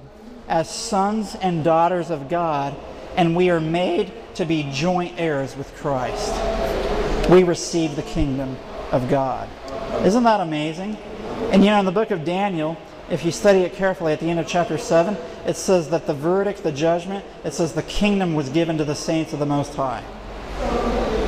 as 0.48 0.68
sons 0.68 1.36
and 1.36 1.64
daughters 1.64 2.10
of 2.10 2.30
God, 2.30 2.76
and 3.16 3.36
we 3.36 3.52
are 3.52 3.60
made 3.60 4.12
to 4.34 4.44
be 4.44 4.68
joint 4.74 5.14
heirs 5.20 5.56
with 5.56 5.72
Christ. 5.76 6.34
We 7.30 7.44
receive 7.44 7.96
the 7.96 8.02
kingdom 8.02 8.58
of 8.92 9.08
God. 9.08 9.48
Isn't 10.04 10.24
that 10.24 10.42
amazing? 10.42 10.98
And 11.52 11.64
you 11.64 11.70
know, 11.70 11.78
in 11.78 11.86
the 11.86 11.92
book 11.92 12.10
of 12.10 12.26
Daniel, 12.26 12.76
if 13.12 13.24
you 13.24 13.32
study 13.32 13.60
it 13.60 13.74
carefully 13.74 14.14
at 14.14 14.20
the 14.20 14.32
end 14.32 14.40
of 14.40 14.48
chapter 14.48 14.80
7, 14.80 15.16
it 15.46 15.58
says 15.58 15.92
that 15.92 16.08
the 16.08 16.16
verdict, 16.16 16.64
the 16.64 16.72
judgment, 16.72 17.24
it 17.44 17.54
says 17.54 17.74
the 17.74 17.84
kingdom 17.84 18.34
was 18.34 18.50
given 18.50 18.80
to 18.80 18.84
the 18.84 18.96
saints 18.96 19.32
of 19.32 19.38
the 19.38 19.46
Most 19.46 19.76
High. 19.76 20.04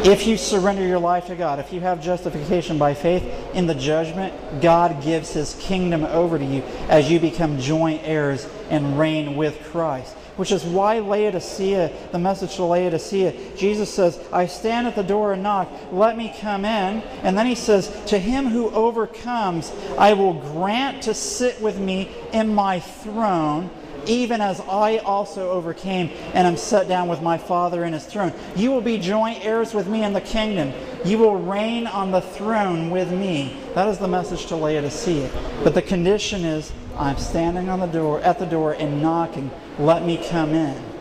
If 0.04 0.28
you 0.28 0.36
surrender 0.36 0.86
your 0.86 1.00
life 1.00 1.28
to 1.28 1.36
God, 1.36 1.60
if 1.60 1.72
you 1.72 1.80
have 1.80 2.04
justification 2.04 2.78
by 2.78 2.94
faith 2.94 3.24
in 3.54 3.68
the 3.68 3.74
judgment, 3.74 4.34
God 4.62 5.02
gives 5.02 5.32
his 5.32 5.56
kingdom 5.62 6.04
over 6.04 6.38
to 6.38 6.44
you 6.44 6.62
as 6.90 7.10
you 7.10 7.22
become 7.22 7.58
joint 7.58 8.02
heirs 8.04 8.46
and 8.70 9.00
reign 9.00 9.38
with 9.38 9.64
Christ. 9.72 10.14
Which 10.36 10.52
is 10.52 10.66
why 10.66 11.00
Laodicea, 11.00 12.10
the 12.12 12.20
message 12.20 12.56
to 12.58 12.66
Laodicea, 12.66 13.56
Jesus 13.56 13.94
says, 13.94 14.20
I 14.34 14.48
stand 14.48 14.88
at 14.88 14.96
the 14.98 15.04
door 15.04 15.32
and 15.32 15.42
knock, 15.42 15.72
let 15.94 16.18
me 16.18 16.36
come 16.38 16.66
in. 16.66 17.02
And 17.22 17.38
then 17.38 17.46
he 17.46 17.56
says, 17.56 17.88
To 18.08 18.20
him 18.20 18.48
who 18.48 18.72
overcomes, 18.72 19.72
I 19.98 20.12
will 20.12 20.34
grant 20.34 21.04
to 21.04 21.14
sit 21.14 21.62
with 21.62 21.80
me 21.80 22.12
in 22.34 22.54
my 22.54 22.82
throne 22.82 23.70
even 24.08 24.42
as 24.42 24.60
I 24.62 24.98
also 25.00 25.50
overcame 25.50 26.10
and 26.34 26.48
am 26.48 26.58
set 26.58 26.88
down 26.88 27.08
with 27.08 27.22
my 27.22 27.38
Father 27.38 27.84
in 27.86 27.94
his 27.94 28.06
throne. 28.06 28.34
You 28.56 28.72
will 28.72 28.82
be 28.82 28.98
joint 28.98 29.44
heirs 29.46 29.74
with 29.74 29.88
me 29.88 30.04
in 30.04 30.14
the 30.14 30.22
kingdom. 30.22 30.74
You 31.06 31.18
will 31.18 31.38
reign 31.38 31.88
on 31.88 32.12
the 32.12 32.22
throne 32.22 32.90
with 32.90 33.12
me. 33.12 33.58
That 33.76 33.88
is 33.88 33.98
the 33.98 34.08
message 34.08 34.46
to 34.48 34.56
Laodicea. 34.56 35.30
But 35.64 35.74
the 35.74 35.82
condition 35.82 36.46
is 36.46 36.72
I'm 36.96 37.18
standing 37.18 37.70
on 37.70 37.80
the 37.80 37.88
door 37.88 38.20
at 38.22 38.40
the 38.40 38.46
door 38.46 38.74
and 38.74 39.02
knocking. 39.02 39.50
Let 39.80 40.06
me 40.06 40.24
come 40.30 40.54
in. 40.54 40.94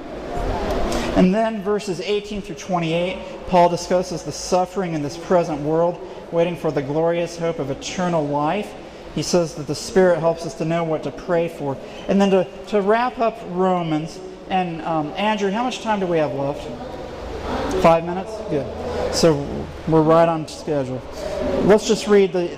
And 1.15 1.35
then 1.35 1.63
verses 1.63 2.01
18 2.01 2.41
through 2.41 2.55
28, 2.55 3.47
Paul 3.49 3.69
discusses 3.69 4.23
the 4.23 4.33
suffering 4.33 4.95
in 4.95 5.03
this 5.03 5.19
present 5.19 5.61
world, 5.61 6.01
waiting 6.33 6.57
for 6.57 6.73
the 6.73 6.81
glorious 6.81 7.37
hope 7.37 7.59
of 7.59 7.71
eternal 7.71 8.27
life. 8.27 8.73
He 9.15 9.23
says 9.23 9.55
that 9.57 9.67
the 9.67 9.75
Spirit 9.75 10.19
helps 10.19 10.47
us 10.47 10.55
to 10.55 10.65
know 10.65 10.85
what 10.85 11.03
to 11.03 11.11
pray 11.11 11.49
for. 11.49 11.77
And 12.09 12.21
then 12.21 12.31
to, 12.31 12.49
to 12.69 12.81
wrap 12.81 13.19
up 13.19 13.39
Romans, 13.49 14.19
and 14.49 14.81
um, 14.83 15.13
Andrew, 15.17 15.51
how 15.51 15.65
much 15.65 15.83
time 15.83 16.01
do 16.01 16.07
we 16.07 16.19
have 16.19 16.33
left? 16.33 16.63
Five 17.83 18.05
minutes? 18.05 18.31
Good. 18.49 19.15
So 19.15 19.67
we're 19.89 20.03
right 20.03 20.29
on 20.29 20.49
schedule. 20.49 21.03
Let's 21.65 21.87
just 21.87 22.07
read 22.07 22.33
the 22.33 22.57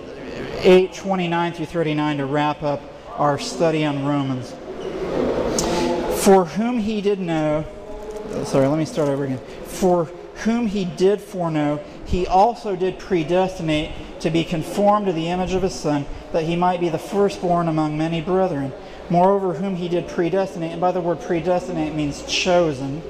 8 0.60 0.94
29 0.94 1.52
through 1.52 1.66
39 1.66 2.18
to 2.18 2.26
wrap 2.26 2.62
up 2.62 2.81
our 3.16 3.39
study 3.39 3.85
on 3.85 4.05
Romans. 4.05 4.55
For 6.24 6.44
whom 6.44 6.78
he 6.78 7.01
did 7.01 7.18
know, 7.20 7.64
sorry, 8.44 8.66
let 8.66 8.78
me 8.78 8.85
start 8.85 9.09
over 9.09 9.24
again. 9.24 9.39
For 9.39 10.06
whom 10.44 10.66
he 10.66 10.85
did 10.85 11.20
foreknow, 11.20 11.85
he 12.06 12.26
also 12.26 12.76
did 12.76 12.98
predestinate 12.98 13.93
to 14.20 14.31
be 14.31 14.44
conformed 14.44 15.06
to 15.06 15.12
the 15.12 15.28
image 15.28 15.52
of 15.55 15.62
his 15.62 15.74
Son, 15.74 16.06
that 16.32 16.44
he 16.44 16.56
might 16.56 16.81
be 16.81 16.89
the 16.89 16.98
firstborn 16.98 17.68
among 17.68 17.97
many 17.97 18.20
brethren. 18.20 18.72
Moreover, 19.10 19.55
whom 19.55 19.76
he 19.76 19.89
did 19.89 20.09
predestinate, 20.09 20.72
and 20.72 20.81
by 20.81 20.93
the 20.93 21.01
word 21.01 21.20
predestinate 21.20 21.94
means 21.94 22.24
chosen, 22.26 23.02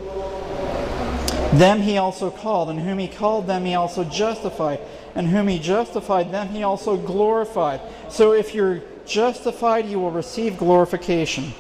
them 1.58 1.82
he 1.82 1.98
also 1.98 2.30
called, 2.30 2.68
and 2.68 2.80
whom 2.80 2.98
he 2.98 3.06
called, 3.06 3.46
them 3.46 3.64
he 3.64 3.74
also 3.74 4.02
justified, 4.02 4.80
and 5.14 5.28
whom 5.28 5.46
he 5.46 5.58
justified, 5.58 6.32
them 6.32 6.48
he 6.48 6.64
also 6.64 6.96
glorified. 6.96 7.80
So 8.08 8.32
if 8.32 8.54
you're 8.54 8.82
justified, 9.06 9.86
you 9.86 10.00
will 10.00 10.10
receive 10.10 10.58
glorification. 10.58 11.52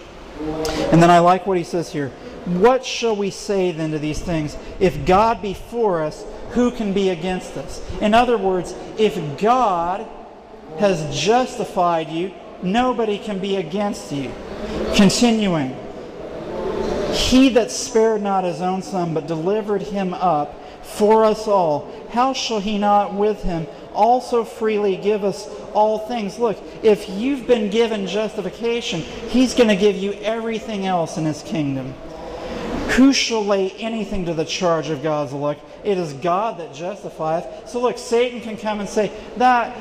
And 0.90 1.00
then 1.00 1.10
I 1.10 1.20
like 1.20 1.46
what 1.46 1.56
he 1.56 1.64
says 1.64 1.92
here. 1.92 2.08
What 2.44 2.84
shall 2.84 3.14
we 3.14 3.30
say 3.30 3.70
then 3.70 3.92
to 3.92 3.98
these 3.98 4.20
things? 4.20 4.56
If 4.80 5.06
God 5.06 5.40
be 5.40 5.54
for 5.54 6.02
us, 6.02 6.24
who 6.54 6.70
can 6.70 6.92
be 6.92 7.10
against 7.10 7.56
us? 7.56 7.82
In 8.00 8.14
other 8.14 8.38
words, 8.38 8.74
if 8.98 9.38
God 9.38 10.06
has 10.78 11.16
justified 11.16 12.08
you, 12.08 12.32
nobody 12.62 13.18
can 13.18 13.38
be 13.38 13.56
against 13.56 14.12
you. 14.12 14.32
Continuing. 14.94 15.76
He 17.12 17.50
that 17.50 17.70
spared 17.70 18.22
not 18.22 18.44
his 18.44 18.60
own 18.60 18.82
son, 18.82 19.14
but 19.14 19.26
delivered 19.26 19.82
him 19.82 20.14
up 20.14 20.60
for 20.84 21.24
us 21.24 21.48
all, 21.48 21.90
how 22.10 22.32
shall 22.32 22.60
he 22.60 22.78
not 22.78 23.14
with 23.14 23.42
him 23.42 23.66
also 23.94 24.44
freely 24.44 24.96
give 24.96 25.24
us 25.24 25.48
all 25.72 25.98
things? 25.98 26.38
Look, 26.38 26.58
if 26.82 27.08
you've 27.08 27.46
been 27.46 27.70
given 27.70 28.06
justification, 28.06 29.00
he's 29.00 29.54
going 29.54 29.68
to 29.68 29.76
give 29.76 29.96
you 29.96 30.12
everything 30.12 30.86
else 30.86 31.16
in 31.16 31.24
his 31.24 31.42
kingdom. 31.42 31.94
Who 32.96 33.12
shall 33.12 33.44
lay 33.44 33.70
anything 33.72 34.26
to 34.26 34.34
the 34.34 34.44
charge 34.44 34.88
of 34.88 35.02
God's 35.02 35.32
elect? 35.32 35.60
It 35.84 35.98
is 35.98 36.12
God 36.12 36.58
that 36.58 36.74
justifieth. 36.74 37.68
So 37.68 37.80
look, 37.80 37.98
Satan 37.98 38.40
can 38.40 38.56
come 38.56 38.80
and 38.80 38.88
say, 38.88 39.12
that 39.36 39.76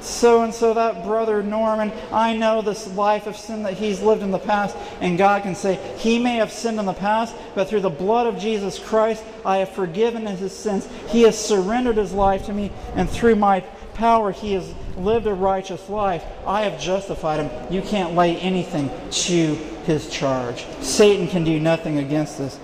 so 0.00 0.42
and 0.42 0.52
so, 0.52 0.74
that 0.74 1.04
brother 1.04 1.42
Norman, 1.42 1.92
I 2.12 2.36
know 2.36 2.62
this 2.62 2.86
life 2.94 3.26
of 3.26 3.36
sin 3.36 3.62
that 3.62 3.74
he's 3.74 4.00
lived 4.00 4.22
in 4.22 4.30
the 4.30 4.38
past. 4.38 4.76
And 5.00 5.18
God 5.18 5.42
can 5.42 5.54
say, 5.54 5.76
He 5.98 6.18
may 6.18 6.36
have 6.36 6.52
sinned 6.52 6.78
in 6.78 6.86
the 6.86 6.92
past, 6.92 7.34
but 7.54 7.68
through 7.68 7.80
the 7.80 7.90
blood 7.90 8.26
of 8.26 8.38
Jesus 8.38 8.78
Christ, 8.78 9.24
I 9.44 9.58
have 9.58 9.70
forgiven 9.70 10.26
his 10.26 10.56
sins. 10.56 10.88
He 11.08 11.22
has 11.22 11.38
surrendered 11.38 11.96
his 11.96 12.12
life 12.12 12.46
to 12.46 12.52
me, 12.52 12.72
and 12.94 13.08
through 13.08 13.36
my 13.36 13.60
power, 13.96 14.30
he 14.30 14.52
has 14.52 14.72
lived 14.96 15.26
a 15.26 15.34
righteous 15.34 15.88
life. 15.88 16.24
I 16.46 16.62
have 16.62 16.80
justified 16.80 17.40
him. 17.40 17.72
You 17.72 17.82
can't 17.82 18.14
lay 18.14 18.36
anything 18.36 18.90
to 19.10 19.54
his 19.84 20.08
charge. 20.10 20.64
Satan 20.80 21.28
can 21.28 21.44
do 21.44 21.58
nothing 21.58 21.98
against 21.98 22.40
us. 22.40 22.58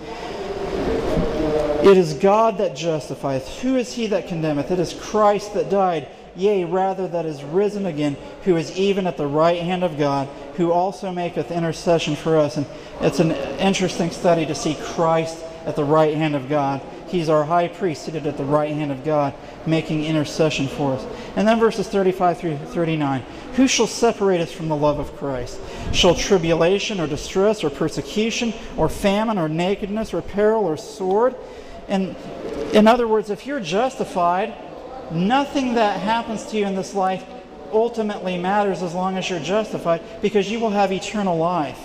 It 1.85 1.97
is 1.97 2.15
God 2.15 2.59
that 2.59 2.77
justifieth. 2.77 3.61
Who 3.61 3.77
is 3.77 3.93
he 3.93 4.07
that 4.09 4.29
condemneth? 4.29 4.71
It 4.71 4.79
is 4.79 4.95
Christ 4.95 5.55
that 5.55 5.69
died 5.69 6.09
yea, 6.37 6.65
rather 6.65 7.09
that 7.09 7.27
is 7.27 7.43
risen 7.45 7.87
again, 7.87 8.17
who 8.45 8.57
is 8.57 8.77
even 8.77 9.07
at 9.07 9.17
the 9.17 9.27
right 9.27 9.61
hand 9.61 9.85
of 9.85 9.99
God, 9.99 10.29
who 10.57 10.73
also 10.73 11.13
maketh 11.13 11.51
intercession 11.51 12.17
for 12.17 12.37
us. 12.37 12.57
And 12.57 12.67
it's 13.01 13.21
an 13.21 13.33
interesting 13.59 14.11
study 14.11 14.47
to 14.47 14.55
see 14.55 14.77
Christ 14.81 15.45
at 15.67 15.77
the 15.77 15.85
right 15.85 16.15
hand 16.15 16.35
of 16.35 16.49
God. 16.49 16.81
He's 17.13 17.29
our 17.29 17.45
high 17.45 17.69
priest 17.69 18.05
seated 18.05 18.27
at 18.27 18.37
the 18.37 18.45
right 18.45 18.75
hand 18.75 18.91
of 18.91 19.05
God, 19.05 19.35
making 19.67 20.05
intercession 20.05 20.67
for 20.67 20.95
us. 20.95 21.07
And 21.37 21.47
then 21.47 21.61
verses 21.61 21.89
35 21.89 22.39
through 22.39 22.57
39. 22.57 23.23
Who 23.55 23.69
shall 23.69 23.87
separate 23.87 24.41
us 24.41 24.51
from 24.51 24.69
the 24.69 24.77
love 24.77 24.99
of 24.99 25.17
Christ? 25.17 25.61
Shall 25.93 26.15
tribulation 26.15 26.99
or 26.99 27.07
distress 27.07 27.63
or 27.63 27.71
persecution 27.71 28.53
or 28.77 28.89
famine 28.89 29.39
or 29.39 29.49
nakedness 29.49 30.13
or 30.13 30.23
peril 30.23 30.65
or 30.65 30.77
sword? 30.77 31.37
And 31.87 32.17
in 32.73 32.89
other 32.89 33.07
words, 33.07 33.31
if 33.31 33.47
you're 33.47 33.61
justified, 33.61 34.55
Nothing 35.13 35.75
that 35.75 36.01
happens 36.01 36.47
to 36.47 36.59
you 36.59 36.67
in 36.67 36.75
this 36.75 36.95
life 36.95 37.25
ultimately 37.71 38.39
matters 38.39 38.83
as 38.83 38.95
long 38.95 39.19
as 39.19 39.29
you're 39.29 39.41
justified 39.41 40.03
because 40.23 40.51
you 40.51 40.59
will 40.59 40.71
have 40.71 40.91
eternal 40.91 41.37
life. 41.37 41.79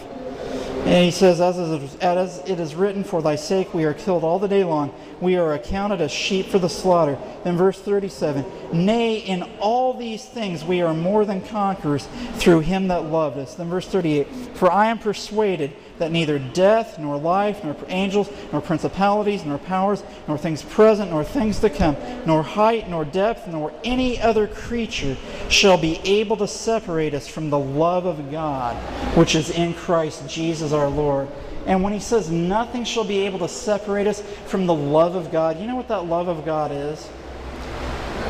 And 0.87 1.03
he 1.03 1.11
says, 1.11 1.41
as, 1.41 2.39
it 2.39 2.59
is 2.61 2.73
written, 2.73 3.03
For 3.03 3.21
thy 3.21 3.35
sake 3.35 3.73
we 3.73 3.83
are 3.83 3.93
killed 3.93 4.23
all 4.23 4.39
the 4.39 4.47
day 4.47 4.63
long. 4.63 4.93
We 5.19 5.35
are 5.35 5.53
accounted 5.53 5.99
as 5.99 6.13
sheep 6.13 6.45
for 6.45 6.59
the 6.59 6.69
slaughter. 6.69 7.19
In 7.43 7.57
verse 7.57 7.77
37 7.77 8.45
Nay, 8.71 9.17
in 9.17 9.43
all 9.59 9.93
these 9.93 10.23
things 10.23 10.63
we 10.63 10.81
are 10.81 10.93
more 10.93 11.25
than 11.25 11.41
conquerors 11.41 12.07
through 12.35 12.61
him 12.61 12.87
that 12.87 13.03
loved 13.03 13.37
us. 13.37 13.55
Then 13.55 13.67
verse 13.67 13.85
38 13.85 14.27
For 14.55 14.71
I 14.71 14.87
am 14.87 14.97
persuaded 14.97 15.73
that 15.99 16.11
neither 16.11 16.39
death, 16.39 16.99
nor 16.99 17.17
life, 17.17 17.63
nor 17.63 17.75
angels, 17.87 18.29
nor 18.51 18.61
principalities, 18.61 19.43
nor 19.45 19.57
powers, 19.57 20.03
nor 20.27 20.37
things 20.37 20.61
present, 20.61 21.11
nor 21.11 21.23
things 21.23 21.59
to 21.59 21.69
come, 21.69 21.95
nor 22.25 22.43
height, 22.43 22.89
nor 22.89 23.05
depth, 23.05 23.47
nor 23.47 23.73
any 23.83 24.19
other 24.21 24.47
creature 24.47 25.17
shall 25.49 25.77
be 25.77 25.99
able 26.03 26.37
to 26.37 26.47
separate 26.47 27.13
us 27.13 27.27
from 27.27 27.49
the 27.49 27.59
love 27.59 28.05
of 28.05 28.31
God, 28.31 28.75
which 29.15 29.35
is 29.35 29.49
in 29.49 29.73
Christ 29.73 30.27
Jesus 30.29 30.71
our 30.71 30.89
Lord. 30.89 31.27
And 31.65 31.83
when 31.83 31.91
he 31.91 31.99
says 31.99 32.31
nothing 32.31 32.85
shall 32.85 33.03
be 33.03 33.25
able 33.25 33.39
to 33.39 33.49
separate 33.49 34.07
us 34.07 34.21
from 34.45 34.67
the 34.67 34.73
love 34.73 35.15
of 35.15 35.31
God, 35.31 35.59
you 35.59 35.67
know 35.67 35.75
what 35.75 35.89
that 35.89 36.05
love 36.05 36.29
of 36.29 36.45
God 36.45 36.71
is? 36.71 37.09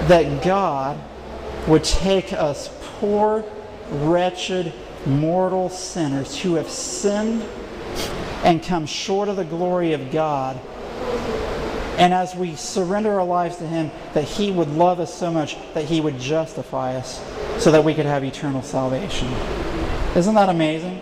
That 0.08 0.44
God 0.44 0.98
would 1.68 1.84
take 1.84 2.34
us 2.34 2.70
poor, 3.00 3.44
wretched, 3.90 4.74
mortal 5.08 5.70
sinners 5.70 6.38
who 6.38 6.56
have 6.56 6.70
sinned 6.70 7.44
and 8.44 8.62
come 8.62 8.86
short 8.86 9.30
of 9.30 9.36
the 9.36 9.46
glory 9.46 9.94
of 9.94 10.12
God. 10.12 10.60
And 11.98 12.14
as 12.14 12.36
we 12.36 12.56
surrender 12.56 13.20
our 13.20 13.26
lives 13.26 13.58
to 13.58 13.68
Him, 13.68 13.90
that 14.14 14.24
He 14.24 14.52
would 14.52 14.70
love 14.70 15.00
us 15.00 15.14
so 15.14 15.32
much 15.32 15.58
that 15.74 15.86
He 15.86 16.00
would 16.00 16.20
justify 16.20 16.96
us 16.96 17.24
so 17.58 17.72
that 17.72 17.84
we 17.84 17.94
could 17.96 18.06
have 18.06 18.24
eternal 18.24 18.62
salvation. 18.62 19.28
Isn't 20.16 20.36
that 20.36 20.50
amazing? 20.50 21.02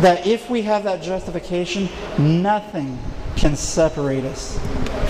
That 0.00 0.26
if 0.26 0.48
we 0.48 0.62
have 0.62 0.84
that 0.84 1.02
justification, 1.02 1.88
nothing 2.18 2.98
can 3.36 3.56
separate 3.56 4.24
us 4.24 4.58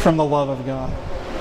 from 0.02 0.16
the 0.16 0.24
love 0.24 0.48
of 0.48 0.66
God. 0.66 0.93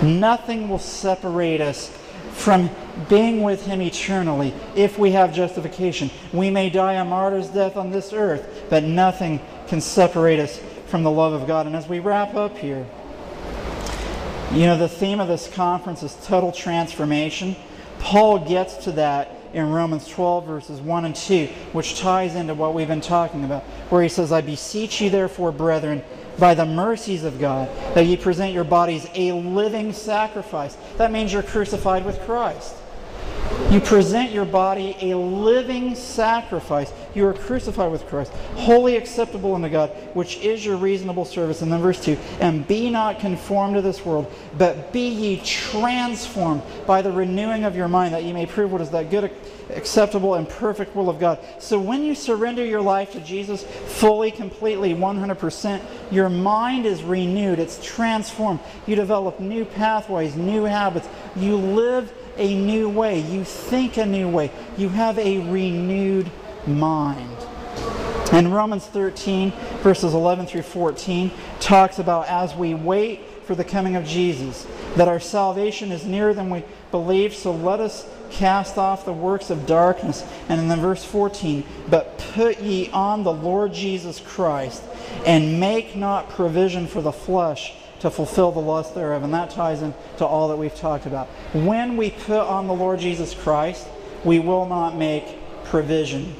Nothing 0.03 0.69
will 0.69 0.79
separate 0.79 1.61
us 1.61 1.95
from 2.39 2.69
being 3.09 3.43
with 3.43 3.65
Him 3.65 3.81
eternally 3.81 4.53
if 4.75 4.97
we 4.97 5.11
have 5.11 5.33
justification. 5.33 6.09
We 6.31 6.49
may 6.49 6.69
die 6.69 6.93
a 6.93 7.05
martyr's 7.05 7.49
death 7.49 7.75
on 7.75 7.91
this 7.91 8.13
earth, 8.13 8.65
but 8.69 8.83
nothing 8.83 9.41
can 9.67 9.81
separate 9.81 10.39
us 10.39 10.59
from 10.87 11.03
the 11.03 11.11
love 11.11 11.33
of 11.33 11.47
God. 11.47 11.67
And 11.67 11.75
as 11.75 11.87
we 11.87 11.99
wrap 11.99 12.35
up 12.35 12.57
here, 12.57 12.87
you 14.51 14.65
know, 14.65 14.77
the 14.77 14.89
theme 14.89 15.19
of 15.19 15.27
this 15.27 15.47
conference 15.47 16.01
is 16.01 16.17
total 16.25 16.51
transformation. 16.51 17.55
Paul 17.99 18.39
gets 18.39 18.77
to 18.85 18.93
that 18.93 19.35
in 19.53 19.69
Romans 19.69 20.07
12, 20.07 20.45
verses 20.45 20.79
1 20.81 21.05
and 21.05 21.15
2, 21.15 21.47
which 21.73 21.99
ties 21.99 22.35
into 22.35 22.53
what 22.53 22.73
we've 22.73 22.87
been 22.87 23.01
talking 23.01 23.43
about, 23.43 23.63
where 23.89 24.01
he 24.01 24.09
says, 24.09 24.31
I 24.31 24.41
beseech 24.41 25.01
you, 25.01 25.09
therefore, 25.09 25.51
brethren, 25.51 26.03
by 26.39 26.53
the 26.53 26.65
mercies 26.65 27.23
of 27.23 27.39
God, 27.39 27.69
that 27.93 28.05
ye 28.05 28.17
present 28.17 28.53
your 28.53 28.63
bodies 28.63 29.07
a 29.13 29.31
living 29.33 29.93
sacrifice. 29.93 30.75
That 30.97 31.11
means 31.11 31.33
you're 31.33 31.43
crucified 31.43 32.05
with 32.05 32.19
Christ. 32.21 32.75
You 33.71 33.79
present 33.79 34.31
your 34.31 34.45
body 34.45 34.97
a 34.99 35.15
living 35.15 35.93
sacrifice. 35.93 36.91
You 37.13 37.27
are 37.27 37.35
crucified 37.35 37.91
with 37.91 38.07
Christ, 38.07 38.31
wholly 38.55 38.97
acceptable 38.97 39.53
unto 39.53 39.69
God, 39.69 39.91
which 40.15 40.37
is 40.37 40.65
your 40.65 40.75
reasonable 40.75 41.23
service. 41.23 41.61
And 41.61 41.71
then 41.71 41.79
verse 41.79 42.03
2 42.03 42.17
And 42.39 42.67
be 42.67 42.89
not 42.89 43.19
conformed 43.19 43.75
to 43.75 43.83
this 43.83 44.03
world, 44.03 44.33
but 44.57 44.91
be 44.91 45.07
ye 45.07 45.41
transformed 45.45 46.63
by 46.87 47.03
the 47.03 47.11
renewing 47.11 47.63
of 47.63 47.75
your 47.75 47.87
mind, 47.87 48.15
that 48.15 48.23
ye 48.23 48.33
may 48.33 48.47
prove 48.47 48.71
what 48.71 48.81
is 48.81 48.89
that 48.89 49.11
good, 49.11 49.31
acceptable, 49.69 50.33
and 50.33 50.49
perfect 50.49 50.95
will 50.95 51.07
of 51.07 51.19
God. 51.19 51.37
So 51.59 51.79
when 51.79 52.01
you 52.01 52.15
surrender 52.15 52.65
your 52.65 52.81
life 52.81 53.11
to 53.11 53.19
Jesus 53.19 53.63
fully, 53.63 54.31
completely, 54.31 54.95
100%, 54.95 55.81
your 56.11 56.29
mind 56.29 56.87
is 56.87 57.03
renewed, 57.03 57.59
it's 57.59 57.79
transformed. 57.85 58.61
You 58.87 58.95
develop 58.95 59.39
new 59.39 59.63
pathways, 59.63 60.35
new 60.35 60.63
habits. 60.63 61.07
You 61.35 61.55
live 61.55 62.11
a 62.39 62.55
new 62.55 62.89
way. 62.89 63.19
You 63.19 63.43
think 63.43 63.97
a 63.97 64.05
new 64.05 64.29
way. 64.29 64.51
You 64.77 64.89
have 64.89 65.19
a 65.19 65.39
renewed 65.49 66.31
mind. 66.65 67.37
And 68.31 68.53
Romans 68.53 68.85
13, 68.85 69.51
verses 69.81 70.13
11 70.13 70.45
through 70.45 70.61
14, 70.61 71.31
talks 71.59 71.99
about 71.99 72.27
as 72.27 72.55
we 72.55 72.73
wait 72.73 73.25
for 73.43 73.55
the 73.55 73.63
coming 73.63 73.95
of 73.95 74.05
Jesus, 74.05 74.67
that 74.95 75.07
our 75.07 75.19
salvation 75.19 75.91
is 75.91 76.05
nearer 76.05 76.35
than 76.35 76.51
we 76.51 76.63
believe, 76.91 77.33
so 77.33 77.51
let 77.51 77.79
us 77.79 78.07
cast 78.29 78.77
off 78.77 79.05
the 79.05 79.13
works 79.13 79.49
of 79.49 79.65
darkness. 79.65 80.23
And 80.47 80.61
in 80.61 80.67
the 80.67 80.75
verse 80.75 81.03
14, 81.03 81.63
but 81.89 82.19
put 82.33 82.59
ye 82.59 82.91
on 82.91 83.23
the 83.23 83.33
Lord 83.33 83.73
Jesus 83.73 84.19
Christ, 84.19 84.83
and 85.25 85.59
make 85.59 85.95
not 85.95 86.29
provision 86.29 86.85
for 86.85 87.01
the 87.01 87.11
flesh 87.11 87.73
to 87.99 88.09
fulfill 88.09 88.51
the 88.51 88.59
lust 88.59 88.95
thereof. 88.95 89.23
And 89.23 89.33
that 89.33 89.49
ties 89.49 89.81
into 89.81 90.25
all 90.25 90.47
that 90.49 90.57
we've 90.57 90.75
talked 90.75 91.05
about. 91.05 91.27
When 91.53 91.97
we 91.97 92.11
put 92.11 92.39
on 92.39 92.67
the 92.67 92.73
Lord 92.73 92.99
Jesus 92.99 93.33
Christ, 93.33 93.87
we 94.23 94.39
will 94.39 94.65
not 94.65 94.95
make 94.95 95.37
provision 95.65 96.35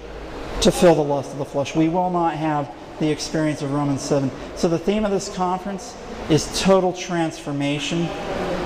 to 0.61 0.71
fill 0.71 0.95
the 0.95 1.03
lust 1.03 1.31
of 1.31 1.37
the 1.37 1.45
flesh. 1.45 1.75
We 1.75 1.89
will 1.89 2.09
not 2.09 2.35
have 2.35 2.73
the 2.99 3.09
experience 3.09 3.61
of 3.61 3.71
Romans 3.71 4.01
7. 4.01 4.29
So 4.55 4.67
the 4.67 4.79
theme 4.79 5.05
of 5.05 5.11
this 5.11 5.33
conference 5.33 5.95
is 6.29 6.61
total 6.61 6.91
transformation. 6.93 8.03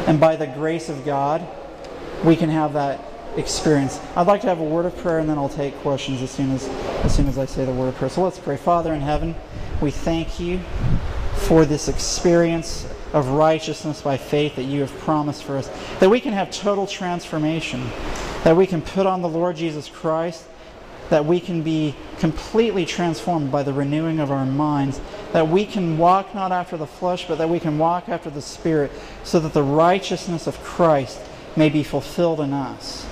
And 0.07 0.20
by 0.20 0.36
the 0.36 0.48
grace 0.48 0.90
of 0.90 1.06
God, 1.06 1.45
we 2.24 2.36
can 2.36 2.49
have 2.49 2.74
that 2.74 3.03
experience. 3.38 3.99
I'd 4.15 4.28
like 4.28 4.41
to 4.41 4.48
have 4.48 4.60
a 4.60 4.64
word 4.64 4.86
of 4.86 4.95
prayer 4.98 5.20
and 5.20 5.30
then 5.30 5.38
I'll 5.38 5.49
take 5.49 5.76
questions 5.78 6.22
as 6.22 6.32
soon 6.32 6.52
as 6.52 6.68
as 7.03 7.15
soon 7.15 7.28
as 7.28 7.38
I 7.38 7.45
say 7.45 7.65
the 7.65 7.72
word 7.72 7.88
of 7.88 7.95
prayer. 7.95 8.10
So 8.10 8.24
let's 8.24 8.40
pray. 8.40 8.57
Father 8.57 8.94
in 8.94 9.02
heaven, 9.02 9.36
we 9.82 9.91
thank 9.91 10.40
you 10.40 10.60
for 11.48 11.65
this 11.65 11.88
experience 11.88 12.86
of 13.14 13.28
righteousness 13.30 14.02
by 14.02 14.18
faith 14.18 14.56
that 14.56 14.64
you 14.64 14.82
have 14.82 14.91
promised 14.99 15.44
for 15.44 15.57
us. 15.57 15.70
That 15.99 16.10
we 16.10 16.20
can 16.20 16.34
have 16.34 16.49
total 16.52 16.88
transformation. 16.88 17.90
That 18.44 18.56
we 18.56 18.65
can 18.65 18.82
put 18.82 19.06
on 19.06 19.22
the 19.22 19.30
Lord 19.30 19.56
Jesus 19.56 19.88
Christ. 19.88 20.45
that 21.10 21.26
we 21.26 21.40
can 21.40 21.61
be 21.61 21.95
completely 22.18 22.86
transformed 22.86 23.52
by 23.52 23.64
the 23.64 23.74
renewing 23.74 24.20
of 24.20 24.32
our 24.32 24.45
minds, 24.45 24.99
that 25.32 25.48
we 25.48 25.65
can 25.65 25.98
walk 25.98 26.34
not 26.34 26.52
after 26.52 26.78
the 26.78 26.88
flesh, 26.88 27.28
but 27.28 27.38
that 27.38 27.49
we 27.49 27.60
can 27.60 27.78
walk 27.78 28.10
after 28.10 28.30
the 28.30 28.41
Spirit, 28.41 28.91
so 29.24 29.40
that 29.40 29.53
the 29.53 29.64
righteousness 29.64 30.48
of 30.48 30.57
Christ 30.64 31.20
may 31.56 31.70
be 31.70 31.84
fulfilled 31.84 32.40
in 32.40 32.53
us. 32.53 33.06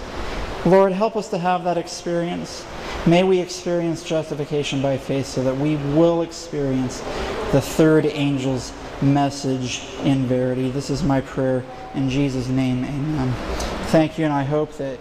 Lord, 0.65 0.91
help 0.91 1.15
us 1.15 1.27
to 1.29 1.39
have 1.39 1.63
that 1.63 1.77
experience. 1.77 2.63
May 3.07 3.23
we 3.23 3.39
experience 3.39 4.03
justification 4.03 4.79
by 4.79 4.97
faith 4.97 5.25
so 5.25 5.43
that 5.43 5.57
we 5.57 5.75
will 5.75 6.21
experience 6.21 6.99
the 7.51 7.59
third 7.59 8.05
angel's 8.05 8.71
message 9.01 9.83
in 10.03 10.27
verity. 10.27 10.69
This 10.69 10.91
is 10.91 11.01
my 11.01 11.19
prayer 11.21 11.65
in 11.95 12.11
Jesus' 12.11 12.47
name. 12.47 12.85
Amen. 12.85 13.33
Thank 13.87 14.19
you, 14.19 14.25
and 14.25 14.33
I 14.33 14.43
hope 14.43 14.73
that 14.73 14.99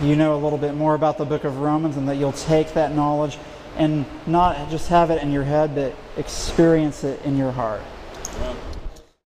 you 0.00 0.14
know 0.14 0.36
a 0.36 0.40
little 0.40 0.58
bit 0.58 0.74
more 0.74 0.94
about 0.94 1.18
the 1.18 1.24
book 1.24 1.42
of 1.42 1.58
Romans 1.58 1.96
and 1.96 2.08
that 2.08 2.16
you'll 2.16 2.32
take 2.32 2.72
that 2.74 2.94
knowledge 2.94 3.38
and 3.76 4.04
not 4.26 4.70
just 4.70 4.88
have 4.88 5.10
it 5.10 5.20
in 5.20 5.32
your 5.32 5.44
head, 5.44 5.74
but 5.74 5.96
experience 6.16 7.02
it 7.02 7.20
in 7.24 7.36
your 7.36 7.50
heart. 7.50 7.82